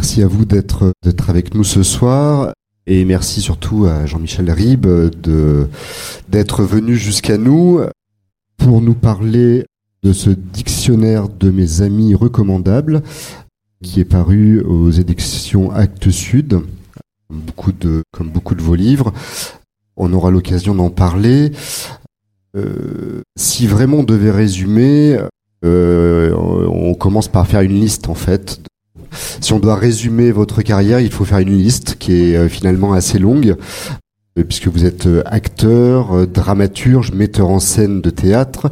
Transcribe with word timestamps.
Merci 0.00 0.22
à 0.22 0.28
vous 0.28 0.46
d'être 0.46 0.94
avec 1.28 1.54
nous 1.54 1.62
ce 1.62 1.82
soir. 1.82 2.54
Et 2.86 3.04
merci 3.04 3.42
surtout 3.42 3.84
à 3.84 4.06
Jean-Michel 4.06 4.50
Ribes 4.50 4.88
d'être 6.26 6.62
venu 6.62 6.96
jusqu'à 6.96 7.36
nous 7.36 7.80
pour 8.56 8.80
nous 8.80 8.94
parler 8.94 9.66
de 10.02 10.14
ce 10.14 10.30
dictionnaire 10.30 11.28
de 11.28 11.50
mes 11.50 11.82
amis 11.82 12.14
recommandables 12.14 13.02
qui 13.82 14.00
est 14.00 14.06
paru 14.06 14.62
aux 14.62 14.90
éditions 14.90 15.70
Actes 15.70 16.10
Sud, 16.10 16.60
beaucoup 17.28 17.72
de, 17.72 18.02
comme 18.10 18.30
beaucoup 18.30 18.54
de 18.54 18.62
vos 18.62 18.76
livres. 18.76 19.12
On 19.98 20.14
aura 20.14 20.30
l'occasion 20.30 20.74
d'en 20.74 20.88
parler. 20.88 21.52
Euh, 22.56 23.20
si 23.36 23.66
vraiment 23.66 23.98
on 23.98 24.04
devait 24.04 24.30
résumer, 24.30 25.18
euh, 25.62 26.34
on 26.34 26.94
commence 26.94 27.28
par 27.28 27.46
faire 27.46 27.60
une 27.60 27.78
liste 27.78 28.08
en 28.08 28.14
fait. 28.14 28.62
Si 29.40 29.52
on 29.52 29.58
doit 29.58 29.74
résumer 29.74 30.30
votre 30.30 30.62
carrière, 30.62 31.00
il 31.00 31.10
faut 31.10 31.24
faire 31.24 31.38
une 31.38 31.56
liste 31.56 31.96
qui 31.98 32.12
est 32.14 32.36
euh, 32.36 32.48
finalement 32.48 32.92
assez 32.92 33.18
longue, 33.18 33.56
puisque 34.48 34.68
vous 34.68 34.84
êtes 34.84 35.08
acteur, 35.26 36.26
dramaturge, 36.26 37.12
metteur 37.12 37.48
en 37.48 37.58
scène 37.58 38.00
de 38.00 38.10
théâtre, 38.10 38.70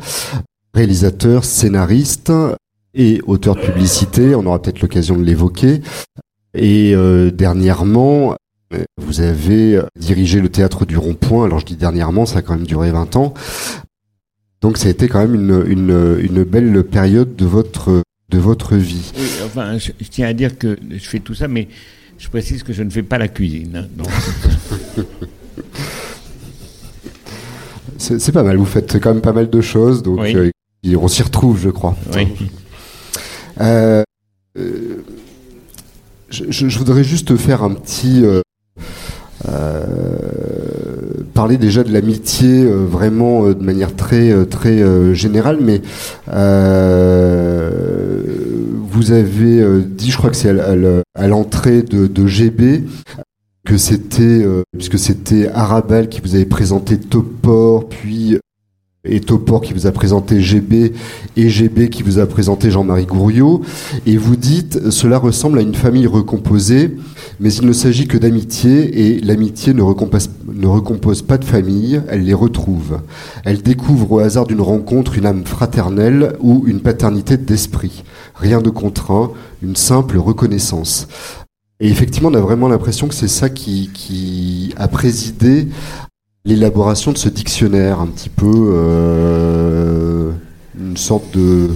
réalisateur, 0.73 1.45
scénariste 1.45 2.33
et 2.95 3.20
auteur 3.27 3.56
de 3.56 3.61
publicité. 3.61 4.34
On 4.34 4.47
aura 4.47 4.62
peut-être 4.62 4.80
l'occasion 4.80 5.16
de 5.16 5.24
l'évoquer. 5.24 5.83
Et 6.55 6.95
dernièrement, 7.33 8.36
vous 8.98 9.20
avez 9.20 9.83
dirigé 9.98 10.41
le 10.41 10.48
théâtre 10.48 10.86
du 10.86 10.97
Rond-Point. 10.97 11.45
Alors 11.45 11.59
je 11.59 11.66
dis 11.66 11.77
dernièrement, 11.77 12.25
ça 12.25 12.39
a 12.39 12.42
quand 12.42 12.55
même 12.55 12.66
duré 12.66 12.91
20 12.91 13.16
ans. 13.16 13.34
Donc 14.61 14.78
ça 14.78 14.89
a 14.89 14.91
été 14.91 15.09
quand 15.09 15.20
même 15.20 15.34
une 15.69 16.45
belle 16.45 16.83
période 16.84 17.36
de 17.36 17.45
votre, 17.45 18.02
de 18.28 18.38
votre 18.38 18.77
vie. 18.77 19.12
Oui, 19.16 19.28
enfin, 19.45 19.78
je, 19.78 19.92
tiens 20.10 20.28
à 20.28 20.32
dire 20.32 20.59
que 20.59 20.78
je 20.91 21.09
fais 21.09 21.20
tout 21.20 21.34
ça, 21.34 21.48
mais 21.48 21.69
je 22.19 22.28
précise 22.28 22.62
que 22.62 22.73
je 22.73 22.82
ne 22.82 22.91
fais 22.91 23.02
pas 23.02 23.19
la 23.19 23.28
cuisine. 23.28 23.88
Hein, 23.98 24.05
c'est 27.98 28.33
pas 28.33 28.42
mal, 28.42 28.56
vous 28.56 28.66
faites 28.66 29.00
quand 29.00 29.14
même 29.14 29.22
pas 29.22 29.33
mal 29.33 29.48
de 29.48 29.61
choses, 29.61 30.03
donc 30.03 30.20
euh, 30.20 30.50
on 30.97 31.08
s'y 31.08 31.22
retrouve, 31.22 31.58
je 31.61 31.70
crois. 31.70 31.97
Oui. 32.14 32.28
Euh, 33.61 34.03
euh 34.58 35.05
je, 36.31 36.44
je, 36.50 36.78
voudrais 36.78 37.05
juste 37.05 37.36
faire 37.36 37.62
un 37.62 37.72
petit, 37.72 38.22
euh, 38.22 38.42
parler 41.39 41.56
déjà 41.56 41.84
de 41.84 41.92
l'amitié 41.92 42.64
euh, 42.64 42.84
vraiment 42.84 43.47
euh, 43.47 43.55
de 43.55 43.62
manière 43.62 43.94
très 43.94 44.44
très 44.47 44.83
générale, 45.14 45.58
mais 45.61 45.81
vous 48.91 49.12
avez 49.12 49.84
dit, 49.84 50.11
je 50.11 50.16
crois 50.16 50.31
que 50.31 50.36
c'est 50.36 50.50
à, 50.50 51.28
l'entrée 51.28 51.83
de, 51.83 52.09
de, 52.09 52.27
GB, 52.27 52.84
que 53.64 53.77
c'était 53.77 54.44
puisque 54.72 54.98
c'était 54.98 55.48
Arabelle 55.55 56.09
qui 56.09 56.20
vous 56.20 56.34
avait 56.34 56.44
présenté 56.44 56.98
Topor, 56.98 57.89
puis 57.89 58.39
et 59.09 59.20
Topor 59.20 59.61
qui 59.61 59.73
vous 59.73 59.87
a 59.87 59.92
présenté 59.92 60.41
GB 60.41 60.92
et 61.37 61.48
GB 61.48 61.89
qui 61.91 62.03
vous 62.03 62.19
a 62.19 62.27
présenté 62.27 62.70
Jean-Marie 62.70 63.06
Gouriot. 63.06 63.62
Et 64.06 64.17
vous 64.17 64.37
dites, 64.37 64.91
cela 64.91 65.19
ressemble 65.19 65.59
à 65.59 65.62
une 65.62 65.75
famille 65.75 66.06
recomposée, 66.06 66.97
mais 67.41 67.53
il 67.53 67.67
ne 67.67 67.73
s'agit 67.73 68.06
que 68.06 68.19
d'amitié 68.19 69.06
et 69.06 69.20
l'amitié 69.20 69.75
ne 69.75 69.83
recompose, 69.83 70.31
ne 70.53 70.67
recompose 70.67 71.23
pas 71.23 71.39
de 71.39 71.45
famille, 71.45 72.00
elle 72.09 72.25
les 72.25 72.34
retrouve. 72.34 73.00
Elle 73.45 73.62
découvre 73.62 74.12
au 74.12 74.19
hasard 74.19 74.47
d'une 74.47 74.61
rencontre 74.61 75.17
une 75.17 75.27
âme 75.27 75.45
fraternelle 75.45 76.34
ou 76.41 76.65
une 76.67 76.81
paternité 76.81 77.37
d'esprit. 77.37 78.05
Rien 78.34 78.61
de 78.61 78.70
contraint, 78.70 79.31
une 79.62 79.77
simple 79.77 80.19
reconnaissance. 80.19 81.09
Et 81.81 81.89
effectivement, 81.89 82.31
on 82.31 82.34
a 82.34 82.41
vraiment 82.41 82.69
l'impression 82.69 83.06
que 83.06 83.15
c'est 83.15 83.28
ça 83.28 83.48
qui, 83.48 83.91
qui 83.95 84.75
a 84.77 84.89
présidé 84.89 85.69
l'élaboration 86.44 87.12
de 87.12 87.19
ce 87.19 87.28
dictionnaire, 87.28 88.00
un 88.00 88.06
petit 88.06 88.31
peu 88.31 88.71
euh, 88.75 90.32
une 90.78 90.97
sorte 90.97 91.37
de 91.37 91.71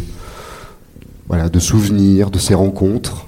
voilà 1.28 1.48
de 1.48 1.58
souvenir 1.58 2.30
de 2.30 2.38
ces 2.38 2.54
rencontres. 2.54 3.26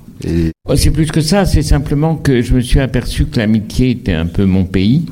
C'est 0.77 0.91
plus 0.91 1.11
que 1.11 1.21
ça, 1.21 1.45
c'est 1.45 1.62
simplement 1.62 2.17
que 2.17 2.41
je 2.41 2.55
me 2.55 2.61
suis 2.61 2.81
aperçu 2.81 3.27
que 3.27 3.39
l'amitié 3.39 3.91
était 3.91 4.12
un 4.12 4.27
peu 4.27 4.45
mon 4.45 4.65
pays. 4.65 5.05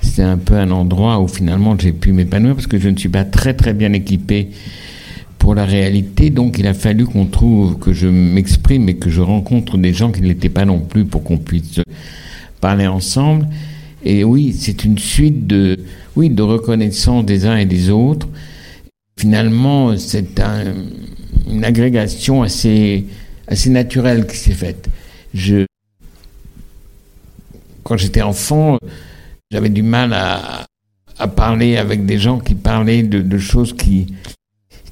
C'était 0.00 0.22
un 0.22 0.38
peu 0.38 0.54
un 0.54 0.70
endroit 0.70 1.20
où 1.20 1.28
finalement 1.28 1.76
j'ai 1.78 1.92
pu 1.92 2.12
m'épanouir 2.12 2.54
parce 2.54 2.66
que 2.66 2.78
je 2.78 2.88
ne 2.88 2.96
suis 2.96 3.08
pas 3.08 3.24
très 3.24 3.54
très 3.54 3.72
bien 3.72 3.92
équipé 3.92 4.50
pour 5.38 5.54
la 5.54 5.64
réalité. 5.64 6.30
Donc 6.30 6.58
il 6.58 6.66
a 6.66 6.74
fallu 6.74 7.06
qu'on 7.06 7.26
trouve, 7.26 7.78
que 7.78 7.92
je 7.92 8.06
m'exprime 8.06 8.88
et 8.88 8.94
que 8.94 9.10
je 9.10 9.20
rencontre 9.20 9.78
des 9.78 9.92
gens 9.92 10.10
qui 10.10 10.22
ne 10.22 10.28
l'étaient 10.28 10.48
pas 10.48 10.64
non 10.64 10.80
plus 10.80 11.04
pour 11.04 11.22
qu'on 11.22 11.38
puisse 11.38 11.80
parler 12.60 12.86
ensemble. 12.86 13.46
Et 14.04 14.24
oui, 14.24 14.54
c'est 14.58 14.84
une 14.84 14.98
suite 14.98 15.46
de, 15.46 15.78
oui, 16.16 16.28
de 16.30 16.42
reconnaissance 16.42 17.24
des 17.24 17.46
uns 17.46 17.56
et 17.56 17.66
des 17.66 17.90
autres. 17.90 18.28
Finalement, 19.16 19.96
c'est 19.96 20.40
un, 20.40 20.74
une 21.48 21.64
agrégation 21.64 22.42
assez, 22.42 23.04
assez 23.46 23.70
naturelle 23.70 24.26
qui 24.26 24.36
s'est 24.36 24.52
faite. 24.52 24.88
Je, 25.34 25.66
quand 27.84 27.96
j'étais 27.96 28.22
enfant, 28.22 28.78
j'avais 29.50 29.68
du 29.68 29.82
mal 29.82 30.12
à, 30.12 30.66
à, 31.18 31.28
parler 31.28 31.76
avec 31.76 32.04
des 32.04 32.18
gens 32.18 32.38
qui 32.38 32.54
parlaient 32.54 33.02
de, 33.02 33.20
de, 33.20 33.38
choses 33.38 33.74
qui, 33.76 34.14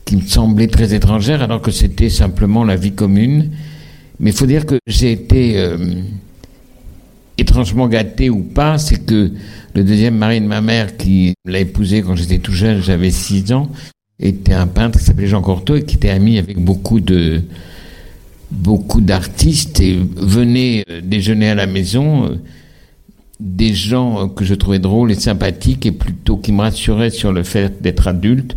qui 0.05 0.17
me 0.17 0.23
semblaient 0.23 0.69
très 0.69 0.95
étrangères, 0.95 1.43
alors 1.43 1.63
que 1.63 1.71
c'était 1.71 2.11
simplement 2.11 2.65
la 2.65 2.77
vie 2.77 2.93
commune. 2.93 3.51
Mais 4.21 4.31
il 4.31 4.37
faut 4.37 4.47
dire 4.47 4.67
que 4.67 4.79
j'ai 4.87 5.13
été 5.13 5.59
euh, 5.59 6.03
étrangement 7.41 7.89
gâté 7.89 8.31
ou 8.31 8.43
pas, 8.43 8.79
c'est 8.79 9.05
que 9.05 9.33
le 9.75 9.85
deuxième 9.85 10.17
mari 10.17 10.41
de 10.41 10.47
ma 10.47 10.61
mère, 10.61 10.97
qui 10.97 11.35
l'a 11.45 11.61
épousé 11.61 12.03
quand 12.03 12.17
j'étais 12.17 12.39
tout 12.39 12.53
jeune, 12.53 12.83
j'avais 12.83 13.11
6 13.11 13.53
ans, 13.53 13.71
était 14.19 14.53
un 14.53 14.67
peintre 14.67 14.99
qui 14.99 15.05
s'appelait 15.05 15.27
Jean 15.27 15.43
Corteau 15.43 15.77
et 15.77 15.85
qui 15.85 15.97
était 15.97 16.11
ami 16.11 16.39
avec 16.39 16.59
beaucoup 16.59 17.01
de 17.01 17.43
beaucoup 18.51 19.01
d'artistes 19.01 19.81
et 19.81 19.97
venait 20.17 20.85
euh, 20.91 21.01
déjeuner 21.03 21.51
à 21.51 21.55
la 21.55 21.67
maison 21.67 22.25
euh, 22.25 22.35
des 23.39 23.73
gens 23.73 24.25
euh, 24.25 24.27
que 24.27 24.45
je 24.45 24.55
trouvais 24.55 24.81
drôles 24.81 25.13
et 25.13 25.15
sympathiques 25.15 25.87
et 25.87 25.93
plutôt 25.93 26.37
qui 26.37 26.51
me 26.51 26.61
rassuraient 26.61 27.11
sur 27.11 27.33
le 27.33 27.45
fait 27.45 27.81
d'être 27.81 28.09
adulte. 28.09 28.57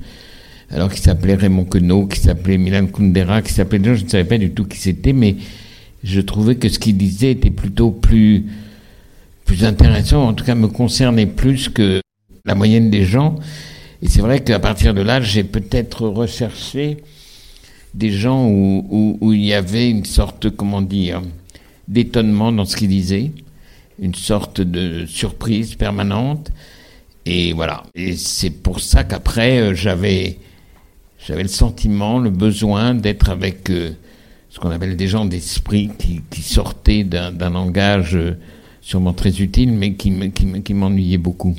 Alors 0.71 0.91
qu'il 0.91 1.03
s'appelait 1.03 1.35
Raymond 1.35 1.65
Queneau, 1.65 2.07
qui 2.07 2.19
s'appelait 2.19 2.57
Milan 2.57 2.87
Kundera, 2.87 3.43
qui 3.43 3.53
s'appelait 3.53 3.77
des 3.77 3.89
gens, 3.89 3.95
je 3.95 4.05
ne 4.05 4.09
savais 4.09 4.23
pas 4.23 4.39
du 4.39 4.49
tout 4.49 4.65
qui 4.65 4.79
c'était, 4.79 5.13
mais 5.13 5.35
je 6.03 6.19
trouvais 6.19 6.55
que 6.55 6.67
ce 6.67 6.79
qu'il 6.79 6.97
disait 6.97 7.31
était 7.31 7.51
plutôt 7.51 7.91
plus 7.91 8.45
plus 9.45 9.63
intéressant, 9.65 10.27
en 10.27 10.33
tout 10.33 10.45
cas 10.45 10.55
me 10.55 10.67
concernait 10.67 11.25
plus 11.25 11.69
que 11.69 12.01
la 12.45 12.55
moyenne 12.55 12.89
des 12.89 13.05
gens. 13.05 13.35
Et 14.01 14.09
c'est 14.09 14.21
vrai 14.21 14.43
qu'à 14.43 14.59
partir 14.59 14.93
de 14.93 15.01
là, 15.01 15.21
j'ai 15.21 15.43
peut-être 15.43 16.07
recherché 16.07 16.97
des 17.93 18.11
gens 18.11 18.47
où, 18.47 19.17
où, 19.21 19.33
il 19.33 19.45
y 19.45 19.53
avait 19.53 19.89
une 19.89 20.05
sorte, 20.05 20.49
comment 20.49 20.81
dire, 20.81 21.21
d'étonnement 21.87 22.51
dans 22.51 22.65
ce 22.65 22.75
qu'ils 22.75 22.89
disaient, 22.89 23.31
une 23.99 24.15
sorte 24.15 24.61
de 24.61 25.05
surprise 25.05 25.75
permanente. 25.75 26.51
Et 27.25 27.53
voilà. 27.53 27.83
Et 27.95 28.15
c'est 28.15 28.49
pour 28.49 28.79
ça 28.79 29.03
qu'après, 29.03 29.59
euh, 29.59 29.73
j'avais, 29.75 30.39
j'avais 31.25 31.43
le 31.43 31.49
sentiment, 31.49 32.19
le 32.19 32.29
besoin 32.29 32.95
d'être 32.95 33.29
avec 33.29 33.69
euh, 33.69 33.91
ce 34.49 34.59
qu'on 34.59 34.71
appelle 34.71 34.97
des 34.97 35.07
gens 35.07 35.25
d'esprit 35.25 35.89
qui, 35.97 36.41
sortaient 36.41 37.03
d'un 37.03 37.49
langage 37.49 38.15
euh, 38.15 38.37
sûrement 38.83 39.13
très 39.13 39.41
utile, 39.41 39.71
mais 39.71 39.95
qui, 39.95 40.13
qui, 40.31 40.73
m'ennuyait 40.73 41.17
beaucoup. 41.17 41.55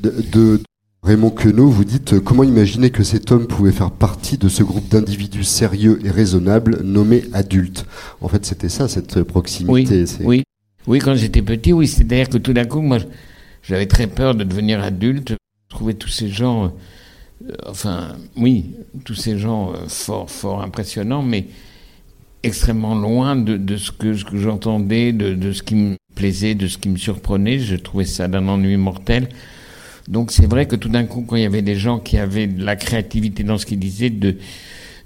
De, 0.00 0.60
Raymond 1.02 1.30
Queneau, 1.30 1.68
vous 1.68 1.84
dites 1.84 2.14
euh, 2.14 2.20
comment 2.20 2.42
imaginer 2.42 2.90
que 2.90 3.04
cet 3.04 3.30
homme 3.30 3.46
pouvait 3.46 3.70
faire 3.70 3.92
partie 3.92 4.38
de 4.38 4.48
ce 4.48 4.64
groupe 4.64 4.88
d'individus 4.88 5.44
sérieux 5.44 6.00
et 6.04 6.10
raisonnables 6.10 6.82
nommés 6.82 7.24
adultes? 7.32 7.86
En 8.20 8.28
fait, 8.28 8.44
c'était 8.44 8.70
ça, 8.70 8.88
cette 8.88 9.22
proximité. 9.22 10.04
Oui, 10.20 10.24
oui. 10.24 10.42
oui 10.86 10.98
quand 10.98 11.14
j'étais 11.14 11.42
petit, 11.42 11.72
oui. 11.72 11.86
C'est-à-dire 11.86 12.28
que 12.28 12.38
tout 12.38 12.54
d'un 12.54 12.64
coup, 12.64 12.80
moi, 12.80 12.98
j'avais 13.62 13.86
très 13.86 14.06
peur 14.06 14.34
de 14.34 14.42
devenir 14.42 14.82
adulte. 14.82 15.30
Je 15.30 15.76
trouvais 15.76 15.94
tous 15.94 16.08
ces 16.08 16.28
gens, 16.28 16.72
euh, 17.44 17.52
enfin, 17.66 18.16
oui, 18.36 18.74
tous 19.04 19.14
ces 19.14 19.38
gens 19.38 19.74
euh, 19.74 19.86
fort, 19.88 20.30
fort 20.30 20.62
impressionnants, 20.62 21.22
mais 21.22 21.46
extrêmement 22.42 22.94
loin 22.94 23.36
de, 23.36 23.56
de 23.56 23.76
ce 23.76 23.90
que, 23.90 24.22
que 24.22 24.38
j'entendais, 24.38 25.12
de, 25.12 25.34
de, 25.34 25.52
ce 25.52 25.62
qui 25.62 25.74
me 25.74 25.96
plaisait, 26.14 26.54
de 26.54 26.68
ce 26.68 26.78
qui 26.78 26.88
me 26.88 26.96
surprenait. 26.96 27.58
Je 27.58 27.76
trouvais 27.76 28.04
ça 28.04 28.28
d'un 28.28 28.46
ennui 28.48 28.76
mortel. 28.76 29.28
Donc 30.08 30.30
c'est 30.30 30.46
vrai 30.46 30.66
que 30.66 30.76
tout 30.76 30.88
d'un 30.88 31.04
coup, 31.04 31.22
quand 31.22 31.36
il 31.36 31.42
y 31.42 31.46
avait 31.46 31.62
des 31.62 31.76
gens 31.76 31.98
qui 31.98 32.16
avaient 32.18 32.46
de 32.46 32.64
la 32.64 32.76
créativité 32.76 33.42
dans 33.42 33.58
ce 33.58 33.66
qu'ils 33.66 33.80
disaient, 33.80 34.10
de, 34.10 34.36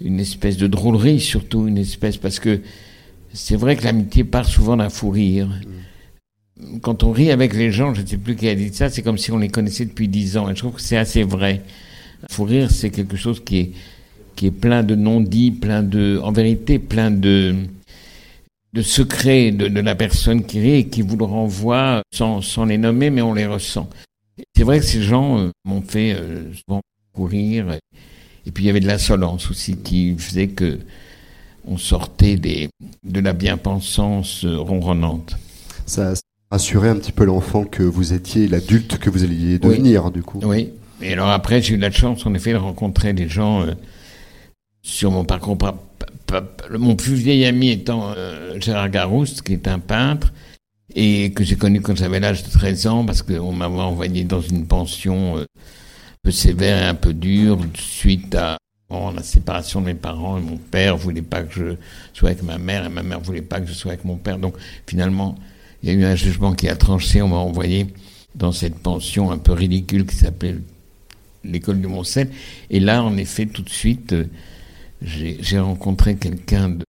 une 0.00 0.20
espèce 0.20 0.56
de 0.56 0.66
drôlerie, 0.66 1.20
surtout 1.20 1.66
une 1.66 1.78
espèce, 1.78 2.16
parce 2.16 2.38
que 2.38 2.60
c'est 3.32 3.56
vrai 3.56 3.76
que 3.76 3.84
l'amitié 3.84 4.24
part 4.24 4.46
souvent 4.46 4.76
d'un 4.76 4.88
fou 4.88 5.10
rire. 5.10 5.48
Quand 6.82 7.04
on 7.04 7.12
rit 7.12 7.30
avec 7.30 7.54
les 7.54 7.70
gens, 7.72 7.94
je 7.94 8.02
ne 8.02 8.06
sais 8.06 8.18
plus 8.18 8.36
qui 8.36 8.48
a 8.48 8.54
dit 8.54 8.72
ça, 8.72 8.90
c'est 8.90 9.02
comme 9.02 9.16
si 9.16 9.32
on 9.32 9.38
les 9.38 9.48
connaissait 9.48 9.86
depuis 9.86 10.08
dix 10.08 10.36
ans. 10.36 10.50
Et 10.50 10.54
je 10.54 10.60
trouve 10.60 10.74
que 10.74 10.82
c'est 10.82 10.96
assez 10.96 11.22
vrai. 11.22 11.62
Fou 12.30 12.44
rire, 12.44 12.70
c'est 12.70 12.90
quelque 12.90 13.16
chose 13.16 13.42
qui 13.42 13.58
est 13.58 13.70
qui 14.40 14.46
est 14.46 14.50
plein 14.50 14.82
de 14.82 14.94
non-dits, 14.94 15.50
plein 15.50 15.82
de, 15.82 16.18
en 16.24 16.32
vérité, 16.32 16.78
plein 16.78 17.10
de, 17.10 17.56
de 18.72 18.80
secret 18.80 19.50
de, 19.50 19.68
de, 19.68 19.80
la 19.82 19.94
personne 19.94 20.44
qui 20.44 20.60
rit 20.60 20.76
et 20.76 20.86
qui 20.86 21.02
vous 21.02 21.18
le 21.18 21.26
renvoie 21.26 22.00
sans, 22.10 22.40
sans 22.40 22.64
les 22.64 22.78
nommer, 22.78 23.10
mais 23.10 23.20
on 23.20 23.34
les 23.34 23.44
ressent. 23.44 23.90
C'est 24.56 24.62
vrai 24.62 24.78
que 24.80 24.86
ces 24.86 25.02
gens 25.02 25.38
euh, 25.38 25.50
m'ont 25.66 25.82
fait 25.82 26.14
euh, 26.14 26.44
souvent 26.54 26.80
courir. 27.12 27.70
Et, 28.46 28.50
puis 28.50 28.64
il 28.64 28.66
y 28.68 28.70
avait 28.70 28.80
de 28.80 28.86
l'insolence 28.86 29.50
aussi 29.50 29.76
qui 29.76 30.16
faisait 30.16 30.48
que 30.48 30.78
on 31.66 31.76
sortait 31.76 32.36
des, 32.36 32.70
de 33.04 33.20
la 33.20 33.34
bien-pensance 33.34 34.46
euh, 34.46 34.56
ronronnante. 34.56 35.36
Ça 35.84 36.14
rassurait 36.50 36.88
un 36.88 36.96
petit 36.96 37.12
peu 37.12 37.26
l'enfant 37.26 37.64
que 37.64 37.82
vous 37.82 38.14
étiez, 38.14 38.48
l'adulte 38.48 38.96
que 38.96 39.10
vous 39.10 39.22
alliez 39.22 39.58
devenir, 39.58 40.10
du 40.10 40.22
coup. 40.22 40.40
Oui. 40.42 40.70
Et 41.02 41.12
alors 41.12 41.28
après, 41.28 41.60
j'ai 41.60 41.74
eu 41.74 41.78
la 41.78 41.90
chance, 41.90 42.24
en 42.24 42.32
effet, 42.32 42.52
de 42.52 42.56
rencontrer 42.56 43.12
des 43.12 43.28
gens 43.28 43.66
sur 44.82 45.10
mon 45.10 45.24
parcours 45.24 45.56
mon 46.78 46.96
plus 46.96 47.14
vieil 47.14 47.44
ami 47.44 47.70
étant 47.70 48.12
euh, 48.16 48.58
Gérard 48.60 48.90
Garouste, 48.90 49.42
qui 49.42 49.52
est 49.52 49.68
un 49.68 49.78
peintre, 49.78 50.32
et 50.94 51.32
que 51.32 51.44
j'ai 51.44 51.56
connu 51.56 51.80
quand 51.80 51.96
j'avais 51.96 52.20
l'âge 52.20 52.42
de 52.44 52.50
13 52.50 52.86
ans, 52.86 53.04
parce 53.04 53.22
qu'on 53.22 53.52
m'avait 53.52 53.74
envoyé 53.74 54.24
dans 54.24 54.40
une 54.40 54.66
pension 54.66 55.38
euh, 55.38 55.42
un 55.42 56.16
peu 56.22 56.30
sévère 56.30 56.82
et 56.82 56.86
un 56.86 56.94
peu 56.94 57.12
dure, 57.12 57.58
suite 57.74 58.34
à 58.34 58.58
la 58.90 59.22
séparation 59.22 59.80
de 59.80 59.86
mes 59.86 59.94
parents, 59.94 60.38
et 60.38 60.40
mon 60.40 60.56
père 60.56 60.96
voulait 60.96 61.22
pas 61.22 61.42
que 61.42 61.54
je 61.54 61.76
sois 62.12 62.30
avec 62.30 62.42
ma 62.42 62.58
mère, 62.58 62.86
et 62.86 62.88
ma 62.88 63.02
mère 63.02 63.20
voulait 63.20 63.42
pas 63.42 63.60
que 63.60 63.68
je 63.68 63.72
sois 63.72 63.92
avec 63.92 64.04
mon 64.04 64.16
père. 64.16 64.38
Donc 64.38 64.54
finalement, 64.86 65.36
il 65.82 65.88
y 65.88 65.92
a 65.92 65.94
eu 65.94 66.04
un 66.04 66.16
jugement 66.16 66.54
qui 66.54 66.68
a 66.68 66.76
tranché, 66.76 67.22
on 67.22 67.28
m'a 67.28 67.36
envoyé 67.36 67.86
dans 68.34 68.52
cette 68.52 68.78
pension 68.78 69.30
un 69.30 69.38
peu 69.38 69.52
ridicule 69.52 70.06
qui 70.06 70.16
s'appelle 70.16 70.62
l'école 71.44 71.80
du 71.80 71.86
Mont-Seine. 71.86 72.30
Et 72.68 72.80
là, 72.80 73.02
en 73.02 73.16
effet, 73.16 73.46
tout 73.46 73.62
de 73.62 73.70
suite, 73.70 74.12
euh, 74.12 74.24
j'ai 75.02 75.58
rencontré 75.58 76.16
quelqu'un 76.16 76.68
de 76.68 76.84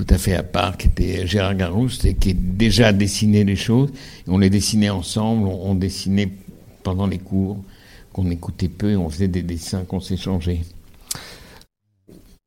tout 0.00 0.14
à 0.14 0.16
fait 0.16 0.34
à 0.34 0.42
part, 0.42 0.78
qui 0.78 0.86
était 0.86 1.26
Gérard 1.26 1.54
Garouste, 1.54 2.06
et 2.06 2.14
qui 2.14 2.32
déjà 2.32 2.90
dessiné 2.92 3.44
les 3.44 3.56
choses. 3.56 3.90
on 4.26 4.38
les 4.38 4.48
dessinait 4.48 4.88
ensemble, 4.88 5.46
on, 5.46 5.74
dessinait 5.74 6.32
pendant 6.82 7.06
les 7.06 7.18
cours, 7.18 7.58
qu'on 8.12 8.30
écoutait 8.30 8.68
peu, 8.68 8.92
et 8.92 8.96
on 8.96 9.10
faisait 9.10 9.28
des 9.28 9.42
dessins 9.42 9.84
qu'on 9.84 10.00
s'échangeait. 10.00 10.62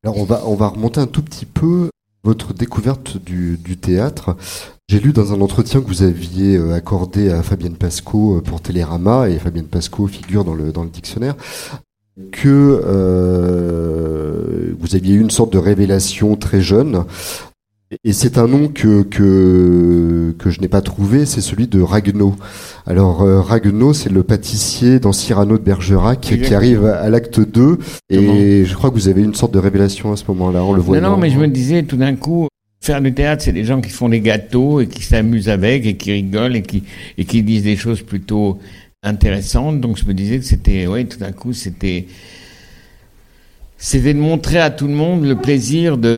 Alors 0.04 0.18
on 0.18 0.24
va, 0.24 0.42
on 0.48 0.56
va 0.56 0.70
remonter 0.70 1.00
un 1.00 1.06
tout 1.06 1.22
petit 1.22 1.46
peu 1.46 1.90
votre 2.24 2.54
découverte 2.54 3.24
du, 3.24 3.58
du 3.58 3.78
théâtre. 3.78 4.36
J'ai 4.90 5.00
lu 5.00 5.14
dans 5.14 5.32
un 5.32 5.42
entretien 5.42 5.82
que 5.82 5.88
vous 5.88 6.02
aviez 6.02 6.56
euh, 6.56 6.74
accordé 6.74 7.30
à 7.30 7.44
Fabienne 7.44 7.76
Pasco 7.76 8.38
euh, 8.38 8.42
pour 8.42 8.62
Télérama, 8.62 9.30
et 9.30 9.38
Fabienne 9.38 9.68
Pasco 9.68 10.08
figure 10.08 10.44
dans 10.44 10.56
le, 10.56 10.72
dans 10.72 10.84
le 10.84 10.90
dictionnaire, 10.90 11.36
que 12.31 12.81
euh, 12.86 14.74
vous 14.80 14.95
aviez 14.95 15.15
eu 15.15 15.21
une 15.21 15.31
sorte 15.31 15.51
de 15.54 15.57
révélation 15.57 16.36
très 16.36 16.62
jeune. 16.62 17.06
Et 18.04 18.12
c'est 18.12 18.39
un 18.39 18.48
nom 18.48 18.69
que, 18.69 19.04
que, 19.04 20.33
que 20.39 20.50
je 20.50 20.60
n'ai 20.62 20.68
pas 20.68 20.81
trouvé, 20.81 21.27
c'est 21.27 21.42
celui 21.42 21.68
de 21.68 21.80
Ragno. 21.80 22.36
Alors 22.88 23.21
euh, 23.21 23.39
Ragno, 23.39 23.94
c'est 23.94 24.12
le 24.12 24.24
pâtissier 24.24 25.00
dans 25.00 25.12
Cyrano 25.12 25.60
de 25.60 25.63
Bergerac 25.63 26.19
qui 26.21 26.56
arrive 26.56 26.86
à 26.86 27.10
l'acte 27.10 27.39
2. 27.39 27.77
Et 28.10 28.65
je 28.65 28.74
crois 28.75 28.89
que 28.89 28.95
vous 28.95 29.10
avez 29.10 29.21
eu 29.21 29.25
une 29.25 29.36
sorte 29.36 29.54
de 29.54 29.60
révélation 29.60 30.12
à 30.12 30.18
ce 30.18 30.24
moment-là, 30.30 30.63
on 30.63 30.74
le 30.74 30.81
voit. 30.81 31.00
Non, 31.00 31.12
non, 31.12 31.18
mais 31.18 31.30
je 31.30 31.38
me 31.38 31.48
disais 31.48 31.83
tout 31.83 31.98
d'un 31.98 32.15
coup, 32.15 32.48
faire 32.81 33.01
du 33.01 33.13
théâtre, 33.13 33.44
c'est 33.44 33.54
des 33.54 33.63
gens 33.63 33.80
qui 33.80 33.89
font 33.89 34.10
des 34.10 34.19
gâteaux 34.19 34.81
et 34.81 34.88
qui 34.88 35.04
s'amusent 35.04 35.50
avec 35.50 35.86
et 35.86 35.95
qui 35.95 36.12
rigolent 36.12 36.56
et 36.56 36.63
qui, 36.63 36.83
et 37.18 37.25
qui 37.25 37.44
disent 37.44 37.63
des 37.63 37.77
choses 37.77 38.01
plutôt 38.01 38.60
intéressante. 39.04 39.80
Donc 39.80 39.98
je 39.98 40.06
me 40.06 40.14
disais 40.14 40.40
que 40.40 40.46
c'était, 40.46 40.88
oui, 40.88 41.06
tout 41.06 41.20
d'un 41.20 41.32
coup, 41.32 41.54
c'était, 41.54 42.08
c'était 43.78 44.14
de 44.14 44.20
montrer 44.20 44.60
à 44.60 44.72
tout 44.72 44.88
le 44.88 44.94
monde 44.94 45.26
le 45.26 45.36
plaisir 45.36 45.98
de, 45.98 46.16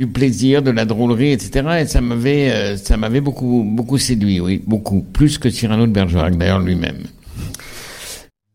du 0.00 0.06
plaisir, 0.06 0.62
de 0.62 0.70
la 0.70 0.86
drôlerie, 0.86 1.32
etc. 1.32 1.82
Et 1.82 1.86
ça 1.86 2.00
m'avait, 2.00 2.50
euh, 2.50 2.76
ça 2.78 2.96
m'avait 2.96 3.20
beaucoup, 3.20 3.64
beaucoup 3.66 3.98
séduit, 3.98 4.40
oui, 4.40 4.62
beaucoup, 4.66 5.02
plus 5.02 5.36
que 5.36 5.50
Cyrano 5.50 5.86
de 5.86 5.92
Bergerac 5.92 6.36
d'ailleurs 6.38 6.58
lui-même. 6.58 7.02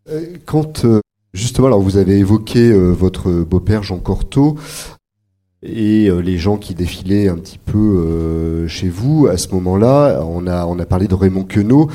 Euh, 0.10 0.38
quand 0.46 0.86
euh, 0.86 1.02
justement, 1.34 1.68
alors 1.68 1.82
vous 1.82 1.98
avez 1.98 2.18
évoqué 2.18 2.74
votre 2.74 3.32
beau-père 3.44 3.84
Jean 3.84 4.00
Cortot 4.00 4.58
et 5.62 6.10
les 6.24 6.38
gens 6.38 6.58
qui 6.58 6.76
défilaient 6.76 7.28
un 7.28 7.38
petit 7.38 7.58
peu 7.58 8.66
chez 8.68 8.90
vous 8.90 9.28
à 9.28 9.38
ce 9.38 9.50
moment-là. 9.50 10.22
On 10.24 10.46
a 10.48 10.66
on 10.66 10.78
a 10.80 10.86
parlé 10.86 11.08
de 11.08 11.16
Raymond 11.16 11.44
Queneau. 11.44 11.90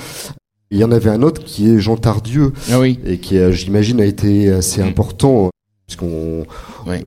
Il 0.71 0.79
y 0.79 0.85
en 0.85 0.93
avait 0.93 1.11
un 1.11 1.23
autre 1.23 1.43
qui 1.43 1.69
est 1.69 1.81
Jean 1.81 1.97
Tardieu, 1.97 2.53
ah 2.71 2.79
oui. 2.79 2.99
et 3.05 3.19
qui, 3.19 3.37
j'imagine, 3.53 4.01
a 4.01 4.05
été 4.05 4.51
assez 4.51 4.81
important, 4.81 5.51
puisqu'on 5.87 6.45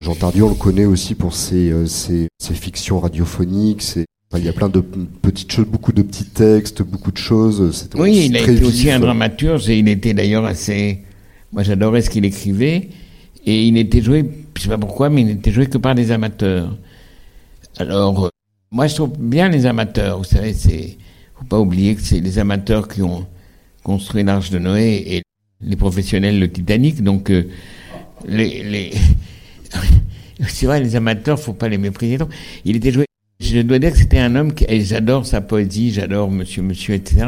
Jean 0.02 0.16
Tardieu, 0.16 0.44
on 0.44 0.50
le 0.50 0.56
connaît 0.56 0.84
aussi 0.84 1.16
pour 1.16 1.34
ses, 1.34 1.72
euh, 1.72 1.86
ses, 1.86 2.28
ses 2.40 2.54
fictions 2.56 3.00
radiophoniques. 3.00 3.84
il 4.36 4.44
y 4.44 4.50
a 4.50 4.54
plein 4.54 4.68
de 4.68 4.82
petites 4.82 5.52
choses, 5.52 5.66
beaucoup 5.66 5.94
de 5.94 6.02
petits 6.02 6.26
textes, 6.26 6.82
beaucoup 6.82 7.14
de 7.14 7.18
choses. 7.18 7.88
Oui, 7.96 8.26
il 8.26 8.36
a 8.36 8.42
été 8.42 8.66
aussi 8.66 8.92
un 8.92 9.00
dramaturge, 9.00 9.70
et 9.70 9.80
il 9.80 9.88
était 9.88 10.14
d'ailleurs 10.14 10.44
assez. 10.44 11.00
Moi, 11.54 11.64
j'adorais 11.64 12.02
ce 12.02 12.10
qu'il 12.10 12.26
écrivait, 12.26 12.90
et 13.46 13.64
il 13.64 13.76
n'était 13.76 14.02
joué, 14.02 14.26
je 14.58 14.64
sais 14.64 14.70
pas 14.70 14.78
pourquoi, 14.78 15.10
mais 15.10 15.22
il 15.22 15.28
n'était 15.28 15.52
joué 15.52 15.68
que 15.68 15.78
par 15.78 15.96
des 15.96 16.12
amateurs. 16.12 16.76
Alors, 17.78 18.26
euh, 18.26 18.30
moi, 18.72 18.88
je 18.88 18.96
trouve 18.96 19.18
bien 19.18 19.48
les 19.48 19.66
amateurs. 19.66 20.18
Vous 20.18 20.26
savez, 20.26 20.52
c'est 20.52 20.98
faut 21.36 21.46
pas 21.46 21.60
oublier 21.60 21.96
que 21.96 22.02
c'est 22.02 22.20
les 22.20 22.40
amateurs 22.40 22.90
qui 22.90 23.02
ont 23.02 23.26
construit 23.84 24.24
l'Arche 24.24 24.50
de 24.50 24.60
Noé 24.60 25.04
et 25.08 25.24
les 25.62 25.76
professionnels 25.76 26.40
le 26.40 26.52
Titanic. 26.52 27.04
Donc, 27.04 27.30
euh, 27.30 27.44
les, 28.28 28.64
les... 28.64 28.92
c'est 30.48 30.66
vrai, 30.66 30.82
les 30.82 30.96
amateurs, 30.96 31.40
faut 31.40 31.54
pas 31.54 31.70
les 31.70 31.78
mépriser. 31.78 32.18
il 32.66 32.76
était 32.76 32.92
joué. 32.92 33.06
Je 33.40 33.60
dois 33.60 33.80
dire 33.80 33.92
que 33.92 33.98
c'était 33.98 34.20
un 34.20 34.36
homme 34.36 34.54
qui, 34.54 34.66
j'adore 34.86 35.26
sa 35.26 35.42
poésie, 35.42 35.92
j'adore 35.92 36.32
Monsieur, 36.32 36.62
Monsieur, 36.62 36.94
etc. 36.94 37.26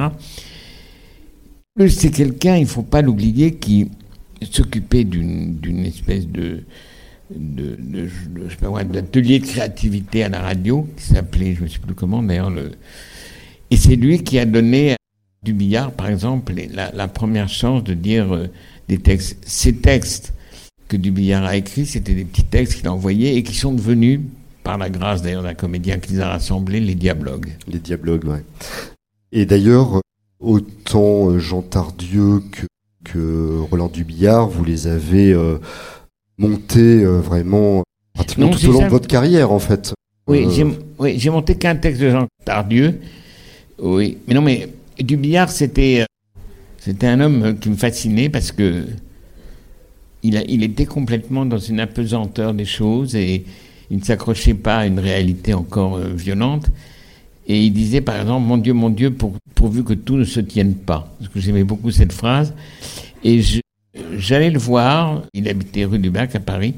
C'est 1.89 2.11
quelqu'un, 2.11 2.55
il 2.55 2.67
faut 2.67 2.83
pas 2.83 3.01
l'oublier, 3.01 3.55
qui 3.55 3.89
s'occupait 4.49 5.03
d'une 5.03 5.85
espèce 5.85 6.27
de 6.27 6.63
de, 7.29 7.75
de, 7.79 8.83
d'atelier 8.83 9.39
de 9.39 9.45
créativité 9.45 10.23
à 10.23 10.29
la 10.29 10.41
radio 10.41 10.87
qui 10.95 11.03
s'appelait, 11.03 11.55
je 11.55 11.63
ne 11.63 11.67
sais 11.67 11.79
plus 11.79 11.95
comment 11.95 12.21
d'ailleurs, 12.21 12.51
le... 12.51 12.71
et 13.71 13.77
c'est 13.77 13.95
lui 13.95 14.23
qui 14.23 14.37
a 14.37 14.45
donné 14.45 14.95
du 15.45 15.53
billard, 15.53 15.91
par 15.91 16.09
exemple, 16.09 16.53
la, 16.73 17.07
première 17.07 17.47
chance 17.47 17.83
de 17.83 17.93
dire 17.93 18.33
euh, 18.33 18.47
des 18.89 18.97
textes. 18.97 19.37
Ces 19.45 19.75
textes 19.75 20.33
que 20.89 20.97
du 20.97 21.11
billard 21.11 21.45
a 21.45 21.55
écrits, 21.55 21.85
c'était 21.85 22.15
des 22.15 22.25
petits 22.25 22.43
textes 22.43 22.75
qu'il 22.75 22.87
a 22.87 22.93
envoyés 22.93 23.37
et 23.37 23.43
qui 23.43 23.55
sont 23.55 23.71
devenus, 23.71 24.19
par 24.63 24.77
la 24.79 24.89
grâce 24.89 25.21
d'ailleurs 25.21 25.43
d'un 25.43 25.53
comédien 25.53 25.99
qui 25.99 26.13
les 26.13 26.19
a 26.21 26.29
rassemblés, 26.29 26.79
les 26.79 26.95
dialogues. 26.95 27.51
Les 27.67 27.77
dialogues, 27.77 28.25
ouais. 28.25 28.43
Et 29.31 29.45
d'ailleurs, 29.45 30.01
autant 30.39 31.29
euh, 31.29 31.39
Jean 31.39 31.61
Tardieu 31.61 32.41
que, 32.51 32.65
que 33.03 33.59
Roland 33.69 33.87
Dubillard, 33.87 34.49
vous 34.49 34.65
les 34.65 34.87
avez 34.87 35.31
euh, 35.31 35.59
montés 36.39 37.05
vraiment 37.05 37.83
pratiquement 38.15 38.49
tout 38.49 38.67
au 38.67 38.71
long 38.71 38.81
de 38.81 38.89
votre 38.89 39.07
carrière, 39.07 39.51
en 39.51 39.59
fait. 39.59 39.93
Oui, 40.27 40.47
j'ai 41.17 41.29
monté 41.29 41.55
qu'un 41.55 41.75
texte 41.75 42.01
de 42.01 42.09
Jean 42.09 42.25
Tardieu. 42.43 42.99
Oui, 43.77 44.17
mais 44.27 44.33
non, 44.33 44.41
mais 44.41 44.69
du 45.03 45.17
billard, 45.17 45.49
c'était 45.49 46.01
euh, 46.01 46.05
c'était 46.79 47.07
un 47.07 47.19
homme 47.19 47.57
qui 47.59 47.69
me 47.69 47.75
fascinait 47.75 48.29
parce 48.29 48.51
que 48.51 48.85
il 50.23 50.63
était 50.63 50.85
complètement 50.85 51.45
dans 51.45 51.59
une 51.59 51.79
apesanteur 51.79 52.53
des 52.55 52.65
choses 52.65 53.15
et 53.15 53.45
il 53.91 53.97
ne 53.97 54.03
s'accrochait 54.03 54.55
pas 54.55 54.77
à 54.77 54.85
une 54.85 54.99
réalité 54.99 55.53
encore 55.53 55.97
euh, 55.97 56.09
violente. 56.13 56.67
Et 57.47 57.63
il 57.63 57.71
disait 57.71 58.01
par 58.01 58.19
exemple, 58.19 58.47
mon 58.47 58.57
Dieu, 58.57 58.73
mon 58.73 58.89
Dieu, 58.89 59.15
pourvu 59.53 59.83
que 59.83 59.93
tout 59.93 60.17
ne 60.17 60.23
se 60.23 60.39
tienne 60.39 60.73
pas. 60.73 61.13
Parce 61.19 61.31
que 61.31 61.39
j'aimais 61.39 61.63
beaucoup 61.63 61.91
cette 61.91 62.13
phrase. 62.13 62.53
Et 63.23 63.41
j'allais 64.17 64.49
le 64.49 64.59
voir, 64.59 65.23
il 65.33 65.47
habitait 65.47 65.85
rue 65.85 65.99
du 65.99 66.09
Bac 66.09 66.35
à 66.35 66.39
Paris, 66.39 66.73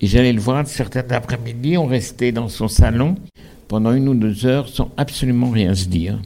et 0.00 0.06
j'allais 0.06 0.32
le 0.32 0.40
voir 0.40 0.66
certains 0.66 1.04
après-midi, 1.10 1.76
on 1.78 1.86
restait 1.86 2.32
dans 2.32 2.48
son 2.48 2.68
salon 2.68 3.16
pendant 3.68 3.92
une 3.92 4.08
ou 4.08 4.14
deux 4.14 4.44
heures 4.44 4.68
sans 4.68 4.90
absolument 4.96 5.50
rien 5.50 5.74
se 5.74 5.86
dire. 5.86 6.18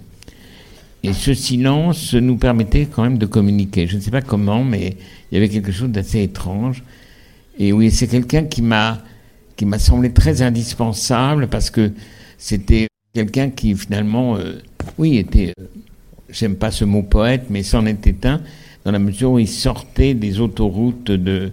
Et 1.05 1.13
ce 1.13 1.33
silence 1.33 2.15
nous 2.15 2.37
permettait 2.37 2.87
quand 2.87 3.03
même 3.03 3.19
de 3.19 3.27
communiquer. 3.27 3.87
Je 3.87 3.97
ne 3.97 4.01
sais 4.01 4.11
pas 4.11 4.23
comment, 4.23 4.65
mais 4.65 4.97
il 5.31 5.35
y 5.35 5.37
avait 5.39 5.49
quelque 5.49 5.73
chose 5.73 5.91
d'assez 5.91 6.23
étrange. 6.23 6.83
Et 7.59 7.73
oui, 7.73 7.91
c'est 7.91 8.09
quelqu'un 8.09 8.45
qui 8.45 8.63
m'a 8.63 9.03
qui 9.57 9.67
m'a 9.67 9.81
semblé 9.81 10.13
très 10.13 10.41
indispensable 10.43 11.49
parce 11.49 11.71
que 11.71 11.91
c'était 12.37 12.87
quelqu'un 13.13 13.51
qui 13.51 13.75
finalement, 13.75 14.37
euh, 14.37 14.61
oui, 14.99 15.17
était, 15.17 15.53
euh, 15.59 15.65
j'aime 16.31 16.55
pas 16.55 16.71
ce 16.71 16.85
mot 16.85 17.03
poète, 17.03 17.47
mais 17.51 17.65
c'en 17.65 17.85
était 17.87 18.25
un 18.25 18.41
dans 18.85 18.93
la 18.93 19.01
mesure 19.01 19.33
où 19.33 19.39
il 19.41 19.49
sortait 19.49 20.15
des 20.15 20.41
autoroutes 20.41 21.11
de 21.11 21.53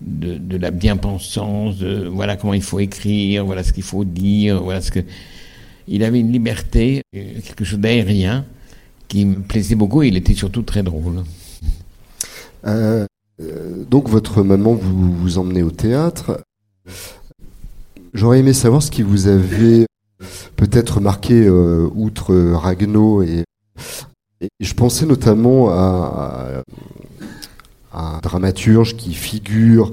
de, 0.00 0.36
de 0.36 0.56
la 0.58 0.70
bien-pensance, 0.70 1.78
de 1.78 2.06
voilà 2.06 2.36
comment 2.36 2.54
il 2.54 2.62
faut 2.62 2.78
écrire, 2.78 3.44
voilà 3.44 3.64
ce 3.64 3.72
qu'il 3.72 3.82
faut 3.82 4.04
dire, 4.04 4.62
voilà 4.62 4.80
ce 4.80 4.92
que 4.92 5.00
il 5.88 6.04
avait 6.04 6.20
une 6.20 6.30
liberté, 6.30 7.02
euh, 7.16 7.40
quelque 7.44 7.64
chose 7.64 7.80
d'aérien 7.80 8.44
qui 9.08 9.24
me 9.24 9.36
plaisait 9.36 9.74
beaucoup 9.74 10.02
et 10.02 10.08
il 10.08 10.16
était 10.16 10.34
surtout 10.34 10.62
très 10.62 10.82
drôle. 10.82 11.24
Euh, 12.66 13.06
euh, 13.40 13.84
donc 13.90 14.08
votre 14.08 14.42
maman 14.42 14.74
vous, 14.74 15.38
emmenait 15.38 15.62
au 15.62 15.70
théâtre. 15.70 16.44
J'aurais 18.14 18.40
aimé 18.40 18.52
savoir 18.52 18.82
ce 18.82 18.90
qui 18.90 19.02
vous 19.02 19.26
avait 19.26 19.86
peut-être 20.56 21.00
marqué 21.00 21.48
outre 21.48 22.34
Ragno 22.34 23.22
et, 23.22 23.44
je 24.60 24.74
pensais 24.74 25.04
notamment 25.04 25.70
à, 25.70 26.62
un 27.92 28.18
dramaturge 28.20 28.96
qui 28.96 29.14
figure 29.14 29.92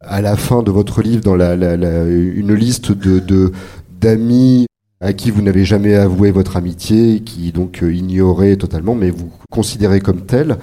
à 0.00 0.22
la 0.22 0.36
fin 0.36 0.62
de 0.62 0.70
votre 0.70 1.02
livre 1.02 1.22
dans 1.22 1.36
la, 1.36 1.54
une 1.54 2.54
liste 2.54 2.92
de 2.92 3.52
d'amis 4.00 4.66
à 5.04 5.12
qui 5.12 5.30
vous 5.30 5.42
n'avez 5.42 5.66
jamais 5.66 5.94
avoué 5.94 6.30
votre 6.30 6.56
amitié, 6.56 7.20
qui 7.20 7.52
donc 7.52 7.82
euh, 7.82 7.92
ignorait 7.92 8.56
totalement, 8.56 8.94
mais 8.94 9.10
vous 9.10 9.30
considérez 9.50 10.00
comme 10.00 10.22
tel. 10.22 10.56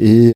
Et, 0.00 0.32